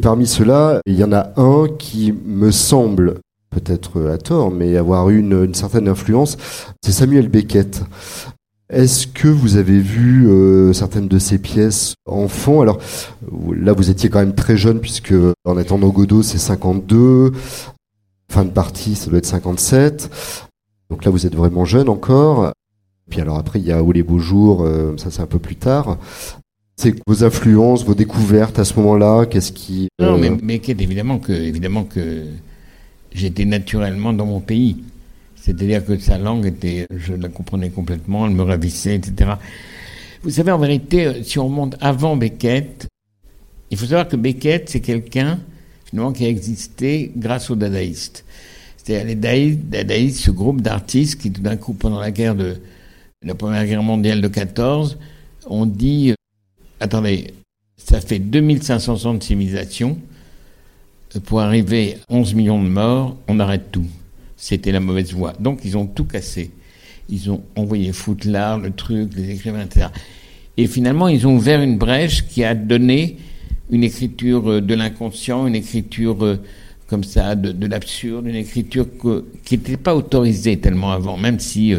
parmi 0.00 0.26
ceux-là, 0.26 0.80
il 0.86 0.94
y 0.94 1.04
en 1.04 1.12
a 1.12 1.32
un 1.36 1.68
qui 1.78 2.14
me 2.24 2.50
semble, 2.50 3.18
peut-être 3.50 4.08
à 4.08 4.16
tort, 4.16 4.50
mais 4.50 4.78
avoir 4.78 5.10
une, 5.10 5.52
certaine 5.54 5.88
influence, 5.88 6.38
c'est 6.82 6.92
Samuel 6.92 7.28
Beckett. 7.28 7.82
Est-ce 8.70 9.06
que 9.06 9.28
vous 9.28 9.58
avez 9.58 9.78
vu 9.78 10.26
euh, 10.28 10.72
certaines 10.72 11.06
de 11.06 11.18
ses 11.18 11.38
pièces 11.38 11.94
enfant? 12.06 12.62
Alors 12.62 12.78
là, 13.54 13.74
vous 13.74 13.90
étiez 13.90 14.08
quand 14.08 14.20
même 14.20 14.34
très 14.34 14.56
jeune 14.56 14.80
puisque 14.80 15.14
en 15.44 15.56
attendant 15.58 15.88
Godot, 15.88 16.22
c'est 16.22 16.38
52. 16.38 17.32
Fin 18.32 18.44
de 18.44 18.50
partie, 18.50 18.96
ça 18.96 19.10
doit 19.10 19.18
être 19.18 19.26
57. 19.26 20.10
Donc 20.90 21.04
là, 21.04 21.10
vous 21.10 21.26
êtes 21.26 21.34
vraiment 21.34 21.64
jeune 21.64 21.88
encore. 21.88 22.52
Puis 23.10 23.20
alors 23.20 23.38
après, 23.38 23.60
il 23.60 23.66
y 23.66 23.72
a 23.72 23.82
Où 23.82 23.92
les 23.92 24.02
beaux 24.02 24.18
jours, 24.18 24.62
euh, 24.62 24.96
ça 24.96 25.10
c'est 25.10 25.22
un 25.22 25.26
peu 25.26 25.38
plus 25.38 25.56
tard. 25.56 25.98
C'est 26.76 26.94
vos 27.06 27.24
influences, 27.24 27.84
vos 27.84 27.94
découvertes 27.94 28.58
à 28.58 28.64
ce 28.64 28.74
moment-là, 28.74 29.24
qu'est-ce 29.24 29.52
qui... 29.52 29.88
Non, 29.98 30.18
mais, 30.18 30.30
euh, 30.30 30.36
mais 30.42 30.60
évidemment 30.66 31.18
que, 31.18 31.32
évidemment 31.32 31.84
que 31.84 32.24
j'étais 33.12 33.46
naturellement 33.46 34.12
dans 34.12 34.26
mon 34.26 34.40
pays. 34.40 34.76
C'est-à-dire 35.36 35.84
que 35.84 35.96
sa 35.98 36.18
langue 36.18 36.44
était, 36.44 36.86
je 36.90 37.14
la 37.14 37.28
comprenais 37.28 37.70
complètement, 37.70 38.26
elle 38.26 38.34
me 38.34 38.42
ravissait, 38.42 38.96
etc. 38.96 39.32
Vous 40.22 40.30
savez, 40.30 40.50
en 40.50 40.58
vérité, 40.58 41.06
euh, 41.06 41.22
si 41.22 41.38
on 41.38 41.46
remonte 41.46 41.76
avant 41.80 42.16
Beckett, 42.16 42.88
il 43.70 43.78
faut 43.78 43.86
savoir 43.86 44.08
que 44.08 44.16
Beckett, 44.16 44.68
c'est 44.68 44.80
quelqu'un, 44.80 45.38
finalement, 45.84 46.12
qui 46.12 46.24
a 46.24 46.28
existé 46.28 47.12
grâce 47.16 47.48
aux 47.48 47.56
dadaïstes. 47.56 48.24
C'est-à-dire 48.76 49.06
les 49.06 49.54
dadaïstes, 49.54 50.20
ce 50.20 50.30
groupe 50.30 50.60
d'artistes 50.60 51.20
qui, 51.20 51.30
tout 51.32 51.42
d'un 51.42 51.56
coup, 51.56 51.72
pendant 51.72 52.00
la 52.00 52.10
guerre 52.10 52.34
de, 52.34 52.56
la 53.22 53.34
Première 53.34 53.64
Guerre 53.66 53.82
mondiale 53.82 54.20
de 54.20 54.28
14, 54.28 54.98
on 55.46 55.66
dit, 55.66 56.10
euh, 56.10 56.14
attendez, 56.80 57.32
ça 57.76 58.00
fait 58.00 58.18
2500 58.18 59.06
ans 59.06 59.14
de 59.14 59.22
civilisation, 59.22 59.98
euh, 61.14 61.20
pour 61.20 61.40
arriver 61.40 61.96
à 62.08 62.14
11 62.14 62.34
millions 62.34 62.62
de 62.62 62.68
morts, 62.68 63.16
on 63.28 63.40
arrête 63.40 63.72
tout. 63.72 63.86
C'était 64.36 64.72
la 64.72 64.80
mauvaise 64.80 65.12
voie. 65.14 65.32
Donc 65.40 65.60
ils 65.64 65.76
ont 65.78 65.86
tout 65.86 66.04
cassé. 66.04 66.50
Ils 67.08 67.30
ont 67.30 67.42
envoyé 67.54 67.92
foutre 67.92 68.28
l'art, 68.28 68.58
le 68.58 68.70
truc, 68.70 69.12
les 69.16 69.30
écrivains, 69.30 69.64
etc. 69.64 69.86
Et 70.58 70.66
finalement, 70.66 71.08
ils 71.08 71.26
ont 71.26 71.36
ouvert 71.36 71.62
une 71.62 71.78
brèche 71.78 72.26
qui 72.26 72.44
a 72.44 72.54
donné 72.54 73.16
une 73.70 73.82
écriture 73.82 74.50
euh, 74.50 74.60
de 74.60 74.74
l'inconscient, 74.74 75.46
une 75.46 75.54
écriture 75.54 76.38
comme 76.86 77.02
ça, 77.02 77.34
de, 77.34 77.66
l'absurde, 77.66 78.26
une 78.26 78.36
écriture 78.36 78.86
qui 79.44 79.56
n'était 79.56 79.76
pas 79.76 79.96
autorisée 79.96 80.58
tellement 80.58 80.92
avant, 80.92 81.16
même 81.16 81.40
si 81.40 81.74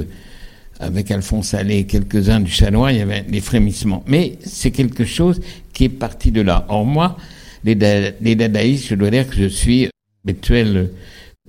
avec 0.79 1.12
Alphonse 1.12 1.53
Allais 1.53 1.79
et 1.79 1.86
quelques-uns 1.86 2.39
du 2.39 2.51
Chanois, 2.51 2.91
il 2.91 3.00
y 3.00 3.01
avait 3.01 3.24
des 3.24 3.41
frémissements. 3.41 4.03
Mais 4.07 4.38
c'est 4.46 4.72
quelque 4.72 5.05
chose 5.05 5.41
qui 5.74 5.86
est 5.86 5.89
parti 5.89 6.31
de 6.31 6.41
là. 6.41 6.65
Or, 6.69 6.86
moi, 6.86 7.17
les, 7.63 7.75
dadaïstes, 7.75 8.88
je 8.88 8.96
dois 8.96 9.10
dire 9.10 9.27
que 9.27 9.36
je 9.36 9.48
suis 9.48 9.89
habituelle 10.24 10.91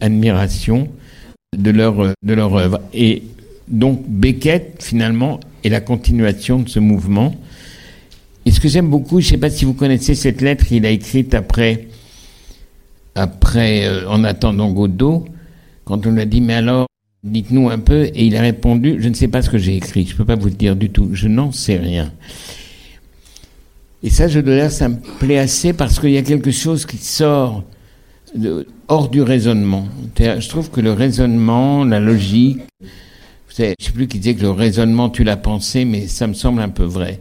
admiration 0.00 0.88
de 1.56 1.70
leur, 1.70 2.14
de 2.22 2.34
leur 2.34 2.54
œuvre. 2.54 2.80
Et 2.94 3.22
donc, 3.68 4.04
Beckett, 4.08 4.82
finalement, 4.82 5.40
est 5.64 5.68
la 5.68 5.80
continuation 5.80 6.60
de 6.60 6.68
ce 6.68 6.78
mouvement. 6.78 7.34
Et 8.46 8.50
ce 8.50 8.60
que 8.60 8.68
j'aime 8.68 8.88
beaucoup, 8.88 9.20
je 9.20 9.26
ne 9.26 9.30
sais 9.32 9.38
pas 9.38 9.50
si 9.50 9.64
vous 9.64 9.74
connaissez 9.74 10.14
cette 10.14 10.40
lettre 10.40 10.64
qu'il 10.64 10.86
a 10.86 10.90
écrite 10.90 11.34
après, 11.34 11.88
après 13.14 13.84
euh, 13.86 14.08
En 14.08 14.24
attendant 14.24 14.70
Godot, 14.70 15.26
quand 15.84 16.06
on 16.06 16.12
lui 16.12 16.22
a 16.22 16.24
dit, 16.24 16.40
mais 16.40 16.54
alors, 16.54 16.86
Dites-nous 17.28 17.70
un 17.70 17.78
peu. 17.78 18.04
Et 18.04 18.26
il 18.26 18.36
a 18.36 18.40
répondu, 18.40 18.96
je 19.00 19.08
ne 19.08 19.14
sais 19.14 19.28
pas 19.28 19.42
ce 19.42 19.50
que 19.50 19.58
j'ai 19.58 19.76
écrit, 19.76 20.06
je 20.06 20.12
ne 20.12 20.16
peux 20.16 20.24
pas 20.24 20.36
vous 20.36 20.48
le 20.48 20.54
dire 20.54 20.76
du 20.76 20.90
tout, 20.90 21.10
je 21.12 21.28
n'en 21.28 21.52
sais 21.52 21.76
rien. 21.76 22.12
Et 24.02 24.10
ça, 24.10 24.28
je 24.28 24.40
dois 24.40 24.54
dire, 24.54 24.70
ça 24.70 24.88
me 24.88 24.96
plaît 25.18 25.38
assez 25.38 25.72
parce 25.72 25.98
qu'il 25.98 26.10
y 26.10 26.18
a 26.18 26.22
quelque 26.22 26.50
chose 26.50 26.86
qui 26.86 26.98
sort 26.98 27.64
hors 28.88 29.08
du 29.08 29.22
raisonnement. 29.22 29.86
Je 30.18 30.48
trouve 30.48 30.70
que 30.70 30.80
le 30.80 30.92
raisonnement, 30.92 31.84
la 31.84 32.00
logique, 32.00 32.60
je 32.80 33.62
ne 33.64 33.74
sais 33.80 33.92
plus 33.92 34.06
qui 34.06 34.18
disait 34.18 34.34
que 34.34 34.42
le 34.42 34.50
raisonnement 34.50 35.10
tue 35.10 35.24
la 35.24 35.36
pensée, 35.36 35.84
mais 35.84 36.06
ça 36.06 36.26
me 36.26 36.34
semble 36.34 36.60
un 36.60 36.68
peu 36.68 36.84
vrai. 36.84 37.18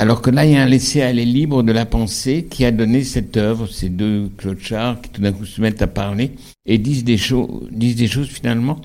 Alors 0.00 0.22
que 0.22 0.30
là, 0.30 0.46
il 0.46 0.52
y 0.52 0.56
a 0.56 0.62
un 0.62 0.66
laisser-aller 0.66 1.24
libre 1.24 1.64
de 1.64 1.72
la 1.72 1.84
pensée 1.84 2.46
qui 2.48 2.64
a 2.64 2.70
donné 2.70 3.02
cette 3.02 3.36
œuvre, 3.36 3.66
ces 3.66 3.88
deux 3.88 4.30
clochards 4.36 5.00
qui 5.00 5.10
tout 5.10 5.20
d'un 5.20 5.32
coup 5.32 5.44
se 5.44 5.60
mettent 5.60 5.82
à 5.82 5.88
parler 5.88 6.32
et 6.66 6.78
disent 6.78 7.02
des, 7.02 7.18
choses, 7.18 7.68
disent 7.72 7.96
des 7.96 8.06
choses 8.06 8.28
finalement 8.28 8.80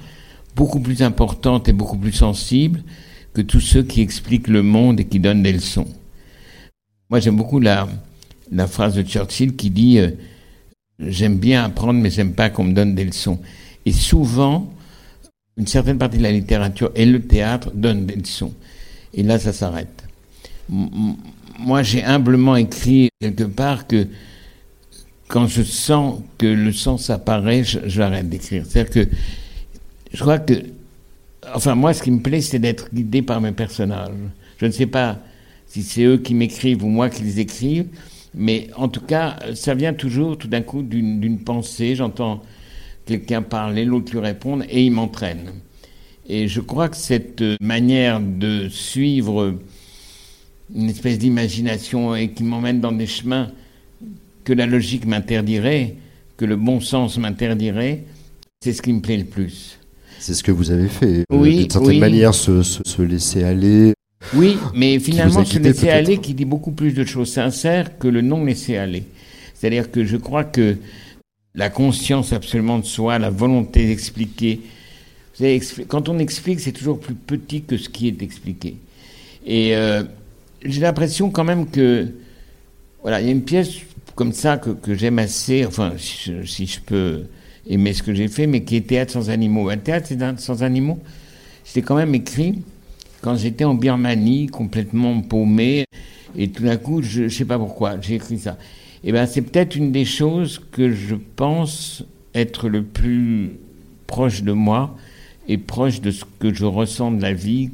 beaucoup 0.55 0.79
plus 0.79 1.03
importantes 1.03 1.69
et 1.69 1.73
beaucoup 1.73 1.97
plus 1.97 2.13
sensibles 2.13 2.81
que 3.35 3.41
tous 3.41 3.59
ceux 3.59 3.83
qui 3.83 4.01
expliquent 4.01 4.47
le 4.47 4.63
monde 4.63 4.99
et 4.99 5.05
qui 5.05 5.19
donnent 5.19 5.43
des 5.43 5.53
leçons. 5.53 5.87
Moi, 7.11 7.19
j'aime 7.19 7.37
beaucoup 7.37 7.59
la, 7.59 7.87
phrase 8.67 8.95
de 8.95 9.03
Churchill 9.03 9.55
qui 9.55 9.69
dit 9.69 9.99
euh, 9.99 10.09
J'aime 10.99 11.37
bien 11.37 11.63
apprendre, 11.63 11.99
mais 11.99 12.09
j'aime 12.09 12.33
pas 12.33 12.49
qu'on 12.49 12.63
me 12.63 12.73
donne 12.73 12.95
des 12.95 13.05
leçons. 13.05 13.39
Et 13.85 13.91
souvent, 13.91 14.73
une 15.57 15.67
certaine 15.67 15.99
partie 15.99 16.17
de 16.17 16.23
la 16.23 16.31
littérature 16.31 16.91
et 16.95 17.05
le 17.05 17.21
théâtre 17.21 17.71
donnent 17.75 18.07
des 18.07 18.15
leçons. 18.15 18.53
Et 19.13 19.21
là, 19.21 19.37
ça 19.37 19.53
s'arrête 19.53 20.02
moi, 21.59 21.83
j'ai 21.83 22.03
humblement 22.03 22.55
écrit 22.55 23.09
quelque 23.19 23.43
part 23.43 23.87
que 23.87 24.07
quand 25.27 25.47
je 25.47 25.63
sens 25.63 26.21
que 26.37 26.45
le 26.45 26.71
sens 26.71 27.09
apparaît, 27.09 27.63
j'arrête 27.63 28.29
d'écrire. 28.29 28.65
C'est-à-dire 28.67 28.91
que 28.91 29.09
je 30.13 30.19
crois 30.19 30.39
que, 30.39 30.53
enfin, 31.53 31.75
moi, 31.75 31.93
ce 31.93 32.03
qui 32.03 32.11
me 32.11 32.21
plaît, 32.21 32.41
c'est 32.41 32.59
d'être 32.59 32.93
guidé 32.93 33.21
par 33.21 33.41
mes 33.41 33.51
personnages. 33.51 34.11
Je 34.57 34.65
ne 34.65 34.71
sais 34.71 34.85
pas 34.85 35.19
si 35.67 35.83
c'est 35.83 36.03
eux 36.03 36.17
qui 36.17 36.33
m'écrivent 36.33 36.83
ou 36.83 36.87
moi 36.87 37.09
qui 37.09 37.23
les 37.23 37.39
écrivent, 37.39 37.87
mais 38.35 38.69
en 38.75 38.87
tout 38.87 39.01
cas, 39.01 39.37
ça 39.55 39.73
vient 39.73 39.93
toujours 39.93 40.37
tout 40.37 40.47
d'un 40.47 40.61
coup 40.61 40.81
d'une 40.83 41.39
pensée. 41.39 41.95
J'entends 41.95 42.43
quelqu'un 43.05 43.41
parler, 43.41 43.85
l'autre 43.85 44.11
lui 44.11 44.19
répondre, 44.19 44.63
et 44.69 44.85
il 44.85 44.91
m'entraîne. 44.91 45.51
Et 46.27 46.47
je 46.47 46.61
crois 46.61 46.89
que 46.89 46.95
cette 46.95 47.43
manière 47.59 48.19
de 48.19 48.69
suivre 48.69 49.55
une 50.75 50.89
espèce 50.89 51.19
d'imagination 51.19 52.15
et 52.15 52.31
qui 52.31 52.43
m'emmène 52.43 52.79
dans 52.79 52.91
des 52.91 53.07
chemins 53.07 53.51
que 54.43 54.53
la 54.53 54.65
logique 54.65 55.05
m'interdirait, 55.05 55.95
que 56.37 56.45
le 56.45 56.55
bon 56.55 56.79
sens 56.79 57.17
m'interdirait, 57.17 58.03
c'est 58.63 58.73
ce 58.73 58.81
qui 58.81 58.93
me 58.93 59.01
plaît 59.01 59.17
le 59.17 59.25
plus. 59.25 59.79
C'est 60.19 60.33
ce 60.33 60.43
que 60.43 60.51
vous 60.51 60.71
avez 60.71 60.87
fait. 60.87 61.19
Euh, 61.19 61.23
oui, 61.31 61.57
D'une 61.57 61.69
certaine 61.69 61.99
manière, 61.99 62.33
se, 62.33 63.01
laisser 63.01 63.43
aller. 63.43 63.93
Oui, 64.33 64.57
mais 64.73 64.99
finalement, 64.99 65.43
se 65.43 65.59
laisser 65.59 65.89
aller 65.89 66.17
qui 66.17 66.33
dit 66.33 66.45
beaucoup 66.45 66.71
plus 66.71 66.93
de 66.93 67.03
choses 67.03 67.31
sincères 67.31 67.97
que 67.97 68.07
le 68.07 68.21
non 68.21 68.45
laisser 68.45 68.77
aller. 68.77 69.03
C'est-à-dire 69.53 69.91
que 69.91 70.05
je 70.05 70.17
crois 70.17 70.43
que 70.43 70.77
la 71.55 71.69
conscience 71.69 72.33
absolument 72.33 72.79
de 72.79 72.85
soi, 72.85 73.19
la 73.19 73.29
volonté 73.29 73.85
d'expliquer, 73.85 74.61
quand 75.87 76.09
on 76.09 76.19
explique, 76.19 76.59
c'est 76.59 76.71
toujours 76.71 76.99
plus 76.99 77.15
petit 77.15 77.61
que 77.61 77.77
ce 77.77 77.89
qui 77.89 78.07
est 78.07 78.21
expliqué. 78.21 78.77
Et 79.45 79.75
euh, 79.75 80.03
j'ai 80.65 80.81
l'impression 80.81 81.29
quand 81.29 81.43
même 81.43 81.69
que 81.69 82.07
voilà, 83.01 83.21
il 83.21 83.25
y 83.25 83.29
a 83.29 83.31
une 83.31 83.43
pièce 83.43 83.69
comme 84.15 84.31
ça 84.31 84.57
que, 84.57 84.69
que 84.71 84.95
j'aime 84.95 85.19
assez, 85.19 85.65
enfin, 85.65 85.93
si 85.97 86.65
je, 86.65 86.79
peux 86.79 87.23
aimer 87.67 87.93
ce 87.93 88.03
que 88.03 88.13
j'ai 88.13 88.27
fait, 88.27 88.47
mais 88.47 88.63
qui 88.63 88.75
est 88.75 88.87
Théâtre 88.87 89.11
sans 89.11 89.29
animaux. 89.29 89.69
Un 89.69 89.77
théâtre 89.77 90.09
sans 90.37 90.63
animaux, 90.63 90.99
c'était 91.63 91.81
quand 91.81 91.95
même 91.95 92.15
écrit 92.15 92.61
quand 93.21 93.35
j'étais 93.35 93.63
en 93.63 93.73
Birmanie, 93.73 94.47
complètement 94.47 95.21
paumé, 95.21 95.85
et 96.37 96.49
tout 96.49 96.63
d'un 96.63 96.77
coup, 96.77 97.01
je 97.01 97.23
ne 97.23 97.29
sais 97.29 97.45
pas 97.45 97.57
pourquoi, 97.57 97.99
j'ai 98.01 98.15
écrit 98.15 98.37
ça. 98.37 98.57
Et 99.05 99.09
eh 99.09 99.11
ben, 99.11 99.25
c'est 99.25 99.41
peut-être 99.41 99.75
une 99.75 99.91
des 99.91 100.05
choses 100.05 100.61
que 100.71 100.91
je 100.91 101.15
pense 101.35 102.05
être 102.33 102.69
le 102.69 102.83
plus 102.83 103.51
proche 104.07 104.43
de 104.43 104.53
moi 104.53 104.95
et 105.47 105.57
proche 105.57 105.99
de 105.99 106.11
ce 106.11 106.23
que 106.39 106.53
je 106.53 106.65
ressens 106.65 107.11
de 107.11 107.21
la 107.21 107.33
vie 107.33 107.71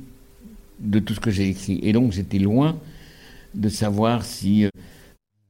de 0.79 0.99
tout 0.99 1.13
ce 1.13 1.19
que 1.19 1.31
j'ai 1.31 1.49
écrit. 1.49 1.79
Et 1.83 1.93
donc 1.93 2.11
j'étais 2.11 2.39
loin 2.39 2.77
de 3.53 3.69
savoir 3.69 4.23
si, 4.23 4.65
euh, 4.65 4.69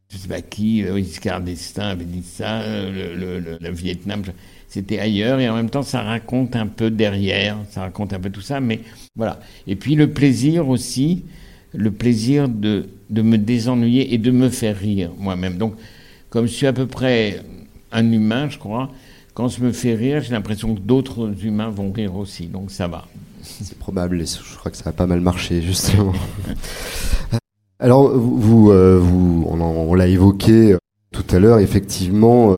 je 0.09 0.17
ne 0.17 0.21
sais 0.21 0.27
pas 0.27 0.41
qui, 0.41 0.83
euh, 0.83 0.97
Giscard 0.97 1.41
d'Estaing 1.41 1.89
avait 1.89 2.05
dit 2.05 2.23
ça, 2.23 2.61
euh, 2.61 3.57
le, 3.59 3.71
Vietnam, 3.71 4.23
c'était 4.67 4.99
ailleurs, 4.99 5.39
et 5.39 5.49
en 5.49 5.55
même 5.55 5.69
temps 5.69 5.83
ça 5.83 6.01
raconte 6.01 6.55
un 6.55 6.67
peu 6.67 6.89
derrière, 6.89 7.57
ça 7.69 7.81
raconte 7.81 8.13
un 8.13 8.19
peu 8.19 8.29
tout 8.29 8.41
ça, 8.41 8.59
mais 8.59 8.81
voilà. 9.15 9.39
Et 9.67 9.75
puis 9.75 9.95
le 9.95 10.11
plaisir 10.11 10.69
aussi, 10.69 11.25
le 11.73 11.91
plaisir 11.91 12.49
de, 12.49 12.89
de 13.09 13.21
me 13.21 13.37
désennuyer 13.37 14.13
et 14.13 14.17
de 14.17 14.31
me 14.31 14.49
faire 14.49 14.77
rire 14.77 15.11
moi-même. 15.17 15.57
Donc, 15.57 15.75
comme 16.29 16.45
je 16.45 16.53
suis 16.53 16.67
à 16.67 16.73
peu 16.73 16.87
près 16.87 17.41
un 17.91 18.11
humain, 18.11 18.49
je 18.49 18.57
crois, 18.57 18.91
quand 19.33 19.47
je 19.47 19.61
me 19.63 19.71
fais 19.71 19.95
rire, 19.95 20.21
j'ai 20.21 20.31
l'impression 20.31 20.75
que 20.75 20.79
d'autres 20.79 21.33
humains 21.45 21.69
vont 21.69 21.91
rire 21.91 22.15
aussi, 22.15 22.47
donc 22.47 22.71
ça 22.71 22.87
va. 22.87 23.07
C'est 23.61 23.77
probable, 23.77 24.21
et 24.21 24.25
je 24.25 24.57
crois 24.57 24.71
que 24.71 24.77
ça 24.77 24.89
a 24.89 24.93
pas 24.93 25.07
mal 25.07 25.21
marché, 25.21 25.61
justement. 25.61 26.13
Alors, 27.79 28.09
vous, 28.09 28.71
euh, 28.71 28.99
vous 29.01 29.47
on, 29.49 29.93
l'a 29.93 30.07
évoqué 30.07 30.73
euh, 30.73 30.77
tout 31.11 31.23
à 31.29 31.39
l'heure, 31.39 31.59
effectivement, 31.59 32.51
euh, 32.51 32.55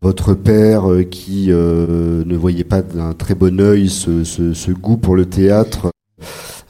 votre 0.00 0.34
père 0.34 0.84
qui 1.10 1.48
ne 1.48 2.36
voyait 2.36 2.64
pas 2.64 2.82
d'un 2.82 3.14
très 3.14 3.34
bon 3.34 3.58
œil 3.58 3.88
ce, 3.88 4.70
goût 4.72 4.98
pour 4.98 5.16
le 5.16 5.24
théâtre 5.24 5.90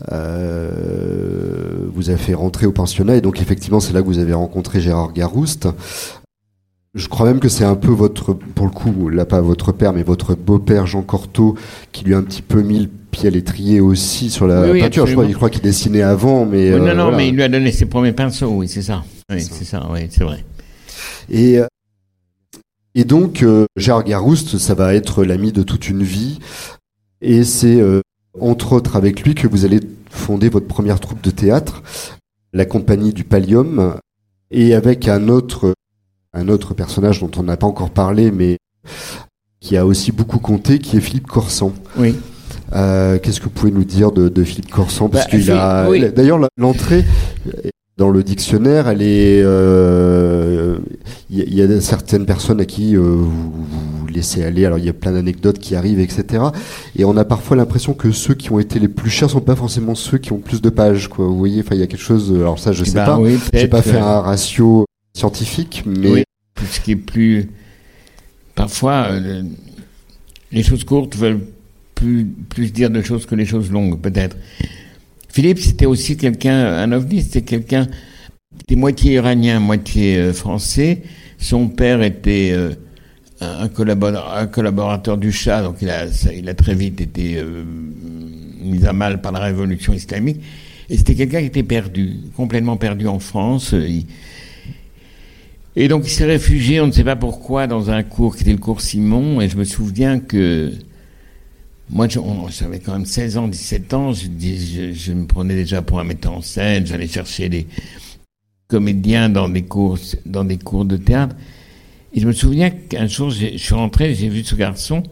vous 0.09 2.11
a 2.11 2.17
fait 2.17 2.35
rentrer 2.35 2.67
au 2.67 2.73
pensionnat 2.73 3.17
et 3.17 3.21
donc 3.21 3.41
effectivement 3.41 3.81
c'est 3.81 3.93
là 3.93 4.03
que 4.03 4.07
vous 4.07 4.21
avez 4.21 4.35
rencontré 4.35 4.81
Gérard 4.81 5.13
Garouste. 5.13 5.67
Je 6.95 7.09
crois 7.09 7.27
même 7.27 7.41
que 7.41 7.49
c'est 7.49 7.65
un 7.65 7.75
peu 7.75 7.91
votre, 7.91 8.35
pour 8.35 8.67
le 8.67 8.73
coup, 8.73 9.09
là 9.09 9.25
pas 9.25 9.41
votre 9.41 9.73
père, 9.73 9.93
mais 9.93 10.05
votre 10.05 10.37
beau-père 10.37 10.87
Jean 10.87 11.03
Cortot 11.03 11.57
qui 11.91 12.05
lui 12.05 12.15
a 12.15 12.19
un 12.19 12.23
petit 12.23 12.43
peu 12.43 12.63
mis 12.63 12.83
le 12.83 12.89
pied 13.15 13.29
à 13.29 13.31
l'étrier 13.31 13.81
aussi 13.81 14.29
sur 14.31 14.47
la 14.47 14.63
peinture. 14.73 15.07
Je 15.07 15.15
crois, 15.33 15.51
qu'il 15.51 15.63
dessinait 15.63 16.03
avant, 16.03 16.45
mais 16.45 16.71
non, 16.71 16.95
non, 16.95 17.13
euh, 17.13 17.17
mais 17.17 17.29
il 17.29 17.35
lui 17.35 17.43
a 17.43 17.49
donné 17.49 17.73
ses 17.73 17.87
premiers 17.87 18.13
pinceaux. 18.13 18.49
Oui, 18.49 18.69
c'est 18.69 18.83
ça. 18.83 19.05
Oui, 19.31 19.41
c'est 19.41 19.65
ça. 19.65 19.87
Oui, 19.91 20.01
c'est 20.11 20.25
vrai. 20.25 20.45
Et 21.31 21.59
euh, 21.59 21.67
et 22.95 23.05
donc 23.05 23.43
euh, 23.43 23.67
Gérard 23.77 24.05
Garouste, 24.05 24.59
ça 24.59 24.75
va 24.75 24.95
être 24.95 25.25
l'ami 25.25 25.53
de 25.53 25.63
toute 25.63 25.89
une 25.89 26.03
vie, 26.03 26.39
et 27.21 27.45
c'est 27.45 27.83
entre 28.41 28.73
autres 28.73 28.97
avec 28.97 29.23
lui 29.23 29.35
que 29.35 29.47
vous 29.47 29.65
allez 29.65 29.81
fonder 30.11 30.49
votre 30.49 30.67
première 30.67 31.01
troupe 31.01 31.23
de 31.23 31.31
théâtre, 31.31 31.83
la 32.53 32.67
compagnie 32.67 33.13
du 33.13 33.25
Pallium, 33.25 33.95
et 34.51 34.75
avec 34.75 35.09
un 35.09 35.29
autre 35.29 35.75
un 36.33 36.49
autre 36.49 36.75
personnage 36.75 37.21
dont 37.21 37.31
on 37.37 37.45
n'a 37.45 37.57
pas 37.57 37.67
encore 37.67 37.91
parlé, 37.91 38.33
mais 38.33 38.59
qui 39.61 39.77
a 39.77 39.87
aussi 39.87 40.13
beaucoup 40.13 40.41
compté, 40.41 40.79
qui 40.79 40.97
est 40.97 41.01
Philippe 41.01 41.27
Corsan. 41.27 41.73
Oui. 41.97 42.15
Euh, 42.75 43.19
qu'est-ce 43.19 43.39
que 43.41 43.45
vous 43.45 43.51
pouvez 43.51 43.73
nous 43.73 43.85
dire 43.85 44.13
de, 44.13 44.45
Philippe 44.45 44.71
Corsan? 44.71 45.09
Parce 45.09 45.25
bah, 45.25 45.31
qu'il 45.31 45.51
a, 45.51 46.11
d'ailleurs, 46.11 46.41
l'entrée 46.57 47.05
dans 47.97 48.11
le 48.11 48.25
dictionnaire, 48.25 48.89
elle 48.89 49.03
est, 49.03 49.39
il 49.39 49.45
euh, 49.45 50.79
y, 51.31 51.63
a 51.63 51.81
certaines 51.81 52.27
personnes 52.27 52.61
à 52.61 52.65
qui 52.65 52.97
euh, 52.97 53.01
vous, 53.01 53.53
vous, 53.53 54.07
laissez 54.09 54.43
aller. 54.43 54.65
Alors 54.65 54.79
il 54.79 54.85
y 54.85 54.89
a 54.89 54.93
plein 54.93 55.13
d'anecdotes 55.13 55.61
qui 55.61 55.77
arrivent, 55.77 56.01
etc. 56.01 56.43
Et 56.97 57.05
on 57.05 57.17
a 57.17 57.25
parfois 57.25 57.57
l'impression 57.57 57.95
que 57.95 58.11
ceux 58.11 58.35
qui 58.35 58.51
ont 58.51 58.59
été 58.59 58.81
les 58.81 58.89
plus 58.89 59.11
chers 59.11 59.31
sont 59.31 59.41
pas 59.41 59.55
forcément 59.55 59.95
ceux 59.95 60.19
qui 60.19 60.33
ont 60.33 60.39
plus 60.39 60.61
de 60.61 60.71
pages, 60.71 61.09
quoi. 61.09 61.27
Vous 61.27 61.39
voyez, 61.39 61.61
enfin 61.61 61.77
il 61.77 61.81
y 61.81 61.85
a 61.85 61.87
quelque 61.87 62.03
chose. 62.03 62.33
Alors 62.35 62.59
ça, 62.59 62.73
je 62.73 62.83
eh 62.83 62.87
sais 62.87 62.95
ben 62.95 63.05
pas. 63.05 63.19
Oui, 63.19 63.39
J'ai 63.53 63.69
pas 63.69 63.83
fait 63.83 63.99
un 63.99 64.21
ratio 64.21 64.87
scientifique, 65.17 65.85
mais 65.87 66.11
oui, 66.11 66.25
ce 66.69 66.81
qui 66.81 66.93
est 66.93 66.97
plus 66.97 67.49
parfois 68.55 69.09
euh, 69.11 69.43
les 70.53 70.63
choses 70.63 70.85
courtes 70.85 71.17
veulent 71.17 71.47
plus 71.95 72.25
plus 72.25 72.73
dire 72.73 72.91
de 72.91 73.03
choses 73.03 73.27
que 73.27 73.35
les 73.35 73.47
choses 73.47 73.71
longues, 73.71 74.01
peut-être. 74.01 74.37
Philippe, 75.29 75.59
c'était 75.59 75.87
aussi 75.87 76.17
quelqu'un, 76.17 76.75
un 76.75 76.93
ovni, 76.93 77.23
c'était 77.23 77.43
quelqu'un, 77.43 77.89
était 78.61 78.77
moitié 78.77 79.15
iranien, 79.15 79.61
moitié 79.61 80.17
euh, 80.17 80.33
français. 80.33 81.03
Son 81.39 81.69
père 81.69 82.03
était 82.03 82.51
euh, 82.53 82.75
un, 83.41 83.69
collaborateur, 83.69 85.19
du 85.19 85.33
Shah, 85.33 85.63
donc 85.63 85.77
il 85.83 85.91
a, 85.91 86.07
il 86.35 86.49
a 86.49 86.55
très 86.55 86.75
vite 86.75 87.01
été 87.01 87.43
mis 88.61 88.87
à 88.87 88.93
mal 88.93 89.21
par 89.21 89.33
la 89.33 89.41
révolution 89.41 89.93
islamique. 89.93 90.41
Et 90.89 90.97
c'était 90.97 91.15
quelqu'un 91.15 91.41
qui 91.41 91.47
était 91.47 91.63
perdu, 91.63 92.17
complètement 92.37 92.77
perdu 92.77 93.07
en 93.07 93.19
France. 93.19 93.75
Et 95.77 95.89
donc 95.89 96.05
il 96.07 96.11
s'est 96.11 96.27
réfugié, 96.27 96.81
on 96.81 96.87
ne 96.87 96.93
sait 96.93 97.05
pas 97.05 97.17
pourquoi, 97.17 97.67
dans 97.67 97.91
un 97.91 98.03
cours 98.03 98.37
qui 98.37 98.43
était 98.43 98.53
le 98.53 98.59
cours 98.59 98.81
Simon. 98.81 99.41
Et 99.41 99.49
je 99.49 99.57
me 99.57 99.65
souviens 99.65 100.21
que 100.21 100.73
moi, 101.91 102.09
j'avais 102.09 102.81
quand 102.81 102.93
même 102.93 103.07
16 103.07 103.37
ans, 103.37 103.49
17 103.49 103.95
ans. 103.95 104.13
Je, 104.13 104.27
je, 104.93 105.13
me 105.13 105.27
prenais 105.27 105.55
déjà 105.55 105.83
pour 105.83 106.01
un 106.01 106.05
metteur 106.05 106.33
en 106.33 106.41
scène. 106.41 106.87
J'allais 106.87 107.07
chercher 107.07 107.49
des 107.49 107.67
comédiens 108.69 109.29
dans 109.29 109.49
des 109.49 109.63
cours, 109.63 109.99
dans 110.25 110.45
des 110.45 110.57
cours 110.57 110.85
de 110.85 110.97
théâtre. 110.97 111.37
Et 112.15 112.21
je 112.21 112.27
me 112.27 112.33
souviens 112.33 112.71
qu'un 112.71 113.07
jour, 113.07 113.31
je 113.31 113.57
suis 113.57 113.75
rentré, 113.75 114.15
j'ai 114.15 114.29
vu 114.29 114.45
ce 114.45 114.55
garçon, 114.55 115.03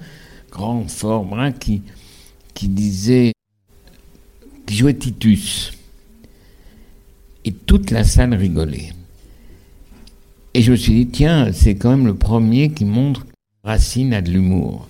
grand, 0.50 0.88
fort, 0.88 1.24
brun, 1.24 1.52
qui, 1.52 1.82
qui 2.54 2.68
disait, 2.68 3.32
qui 4.66 4.76
jouait 4.76 4.94
Titus. 4.94 5.72
Et 7.44 7.52
toute 7.52 7.90
la 7.90 8.04
salle 8.04 8.34
rigolait. 8.34 8.92
Et 10.54 10.62
je 10.62 10.70
me 10.70 10.76
suis 10.76 10.92
dit, 10.92 11.06
tiens, 11.08 11.52
c'est 11.52 11.74
quand 11.74 11.90
même 11.90 12.06
le 12.06 12.14
premier 12.14 12.70
qui 12.70 12.84
montre 12.84 13.26
que 13.26 13.32
Racine 13.64 14.14
a 14.14 14.22
de 14.22 14.30
l'humour. 14.30 14.88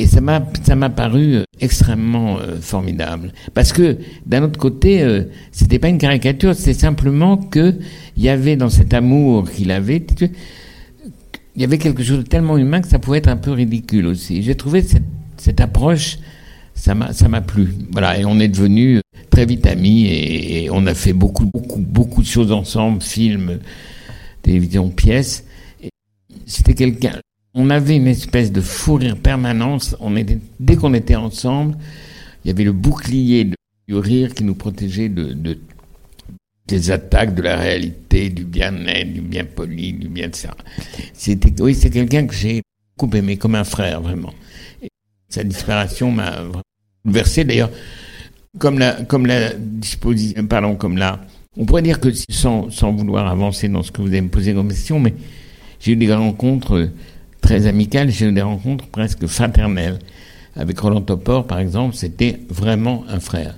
Et 0.00 0.06
ça 0.06 0.20
m'a, 0.20 0.46
ça 0.62 0.76
m'a 0.76 0.90
paru 0.90 1.34
euh, 1.34 1.44
extrêmement 1.60 2.38
euh, 2.38 2.60
formidable. 2.60 3.32
Parce 3.52 3.72
que, 3.72 3.98
d'un 4.26 4.44
autre 4.44 4.58
côté, 4.58 5.02
euh, 5.02 5.24
c'était 5.50 5.80
pas 5.80 5.88
une 5.88 5.98
caricature, 5.98 6.54
c'était 6.54 6.72
simplement 6.72 7.36
que 7.36 7.74
il 8.16 8.22
y 8.22 8.28
avait 8.28 8.54
dans 8.54 8.68
cet 8.68 8.94
amour 8.94 9.50
qu'il 9.50 9.72
avait, 9.72 10.06
il 11.56 11.60
y 11.60 11.64
avait 11.64 11.78
quelque 11.78 12.04
chose 12.04 12.18
de 12.18 12.22
tellement 12.22 12.56
humain 12.56 12.80
que 12.80 12.86
ça 12.86 13.00
pouvait 13.00 13.18
être 13.18 13.28
un 13.28 13.36
peu 13.36 13.50
ridicule 13.50 14.06
aussi. 14.06 14.42
J'ai 14.44 14.54
trouvé 14.54 14.82
cette, 14.82 15.02
cette 15.36 15.60
approche, 15.60 16.18
ça 16.74 16.94
m'a, 16.94 17.12
ça 17.12 17.28
m'a 17.28 17.40
plu. 17.40 17.74
Voilà. 17.90 18.20
Et 18.20 18.24
on 18.24 18.38
est 18.38 18.48
devenus 18.48 19.00
très 19.30 19.46
vite 19.46 19.66
amis 19.66 20.06
et, 20.06 20.64
et 20.64 20.70
on 20.70 20.86
a 20.86 20.94
fait 20.94 21.12
beaucoup, 21.12 21.46
beaucoup, 21.46 21.80
beaucoup 21.80 22.22
de 22.22 22.28
choses 22.28 22.52
ensemble, 22.52 23.02
films, 23.02 23.58
télévision 24.42 24.90
pièce. 24.90 25.44
C'était 26.46 26.74
quelqu'un. 26.74 27.18
On 27.60 27.70
avait 27.70 27.96
une 27.96 28.06
espèce 28.06 28.52
de 28.52 28.60
fou 28.60 28.94
rire 28.94 29.16
permanence. 29.16 29.96
On 29.98 30.14
était, 30.14 30.38
dès 30.60 30.76
qu'on 30.76 30.94
était 30.94 31.16
ensemble, 31.16 31.76
il 32.44 32.48
y 32.48 32.50
avait 32.52 32.62
le 32.62 32.70
bouclier 32.70 33.50
du 33.88 33.96
rire 33.96 34.32
qui 34.32 34.44
nous 34.44 34.54
protégeait 34.54 35.08
de, 35.08 35.58
des 36.68 36.90
attaques 36.92 37.34
de 37.34 37.42
la 37.42 37.56
réalité, 37.56 38.30
du 38.30 38.44
bien-être, 38.44 39.12
du 39.12 39.22
bien 39.22 39.44
poli, 39.44 39.92
du 39.92 40.06
bien 40.06 40.28
de 40.28 40.36
ça. 40.36 40.56
C'était, 41.12 41.60
oui, 41.60 41.74
c'est 41.74 41.90
quelqu'un 41.90 42.28
que 42.28 42.34
j'ai 42.34 42.62
beaucoup 42.96 43.16
aimé, 43.16 43.36
comme 43.36 43.56
un 43.56 43.64
frère, 43.64 44.02
vraiment. 44.02 44.32
sa 45.28 45.42
disparition 45.42 46.12
m'a 46.12 46.44
versé 47.04 47.42
d'ailleurs, 47.42 47.72
comme 48.58 48.78
la, 48.78 49.02
comme 49.02 49.26
la 49.26 49.52
disposition, 49.54 50.46
pardon, 50.46 50.76
comme 50.76 50.96
la, 50.96 51.22
on 51.56 51.64
pourrait 51.64 51.82
dire 51.82 51.98
que 51.98 52.10
sans, 52.30 52.70
sans 52.70 52.92
vouloir 52.92 53.26
avancer 53.26 53.68
dans 53.68 53.82
ce 53.82 53.90
que 53.90 54.00
vous 54.00 54.08
avez 54.08 54.20
me 54.20 54.28
posé 54.28 54.54
comme 54.54 54.68
question, 54.68 55.00
mais 55.00 55.14
j'ai 55.80 55.92
eu 55.92 55.96
des 55.96 56.14
rencontres 56.14 56.88
très 57.40 57.66
amicales, 57.66 58.10
j'ai 58.10 58.26
eu 58.26 58.32
des 58.32 58.42
rencontres 58.42 58.86
presque 58.86 59.26
fraternelles. 59.26 59.98
Avec 60.56 60.78
Roland 60.80 61.02
Topor, 61.02 61.46
par 61.46 61.60
exemple, 61.60 61.94
c'était 61.94 62.40
vraiment 62.48 63.04
un 63.08 63.20
frère. 63.20 63.56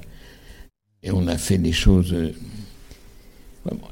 Et 1.02 1.10
on 1.10 1.26
a 1.28 1.38
fait 1.38 1.56
des 1.56 1.72
choses. 1.72 2.12
Euh, 2.12 2.32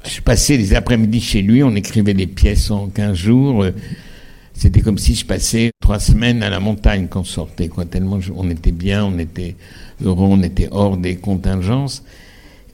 je 0.05 0.21
passais 0.21 0.57
des 0.57 0.75
après-midi 0.75 1.19
chez 1.19 1.41
lui, 1.41 1.63
on 1.63 1.75
écrivait 1.75 2.13
des 2.13 2.27
pièces 2.27 2.69
en 2.69 2.87
15 2.87 3.15
jours. 3.15 3.65
C'était 4.53 4.81
comme 4.81 4.97
si 4.97 5.15
je 5.15 5.25
passais 5.25 5.71
trois 5.81 5.99
semaines 5.99 6.43
à 6.43 6.49
la 6.49 6.59
montagne 6.59 7.07
quand 7.09 7.21
on 7.21 7.23
sortait, 7.23 7.69
quoi. 7.69 7.85
Tellement 7.85 8.19
on 8.35 8.49
était 8.49 8.71
bien, 8.71 9.05
on 9.05 9.17
était 9.17 9.55
heureux, 10.03 10.27
on 10.29 10.43
était 10.43 10.67
hors 10.69 10.97
des 10.97 11.15
contingences. 11.15 12.03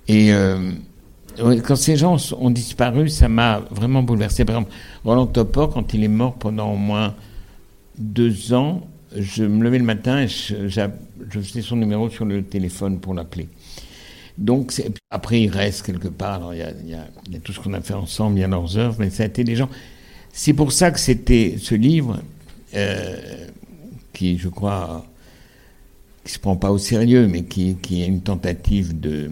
Et 0.08 0.34
euh, 0.34 0.72
quand 1.38 1.76
ces 1.76 1.96
gens 1.98 2.18
ont 2.40 2.50
disparu, 2.50 3.10
ça 3.10 3.28
m'a 3.28 3.62
vraiment 3.72 4.04
bouleversé. 4.04 4.46
Par 4.46 4.58
exemple, 4.58 4.74
Roland 5.04 5.28
Topor, 5.28 5.70
quand 5.70 5.94
il 5.94 6.04
est 6.04 6.10
mort 6.10 6.36
pendant 6.36 6.74
au 6.74 6.78
moins 6.78 7.16
deux 7.98 8.54
ans, 8.54 8.88
je 9.18 9.44
me 9.44 9.64
levais 9.64 9.80
le 9.80 9.86
matin 9.86 10.20
et 10.20 10.28
je, 10.28 10.68
je 10.68 11.40
faisais 11.40 11.62
son 11.62 11.78
numéro 11.78 12.10
sur 12.10 12.26
le 12.26 12.44
téléphone 12.44 13.00
pour 13.00 13.14
l'appeler. 13.14 13.48
Donc, 14.38 14.74
après, 15.10 15.42
il 15.42 15.50
reste 15.50 15.86
quelque 15.86 16.10
part. 16.10 16.54
Il 16.54 16.60
y 16.60 16.94
a, 16.94 17.40
tout 17.40 17.54
ce 17.54 17.60
qu'on 17.60 17.74
a 17.74 17.82
fait 17.82 17.94
ensemble, 17.94 18.38
il 18.38 18.42
y 18.42 18.44
a 18.44 18.48
leurs 18.48 18.78
œuvres, 18.78 18.98
mais 19.00 19.10
ça 19.10 19.24
a 19.24 19.26
été 19.28 19.44
des 19.44 19.56
gens. 19.56 19.70
C'est 20.34 20.54
pour 20.54 20.74
ça 20.74 20.92
que 20.92 21.00
c'était 21.00 21.56
ce 21.58 21.76
livre, 21.76 22.20
euh, 22.74 23.48
qui, 24.12 24.38
je 24.38 24.50
crois, 24.50 25.06
qui 26.26 26.34
se 26.34 26.40
prend 26.40 26.58
pas 26.58 26.72
au 26.72 26.78
sérieux, 26.78 27.28
mais 27.28 27.44
qui 27.44 27.78
est 27.92 28.06
une 28.06 28.22
tentative 28.22 29.00
de 29.00 29.30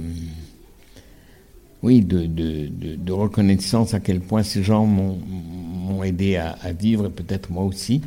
oui, 1.84 2.00
de, 2.02 2.26
de, 2.26 2.96
de, 2.96 3.12
reconnaissance 3.12 3.93
à 3.93 4.00
quel 4.00 4.22
point 4.22 4.41
ces 4.41 4.63
gens 4.63 4.86
m'ont 4.86 6.02
aidé 6.02 6.38
à, 6.38 6.72
vivre, 6.72 7.08
et 7.08 7.10
peut-être 7.10 7.52
moi 7.52 7.65
aussi. 7.65 8.02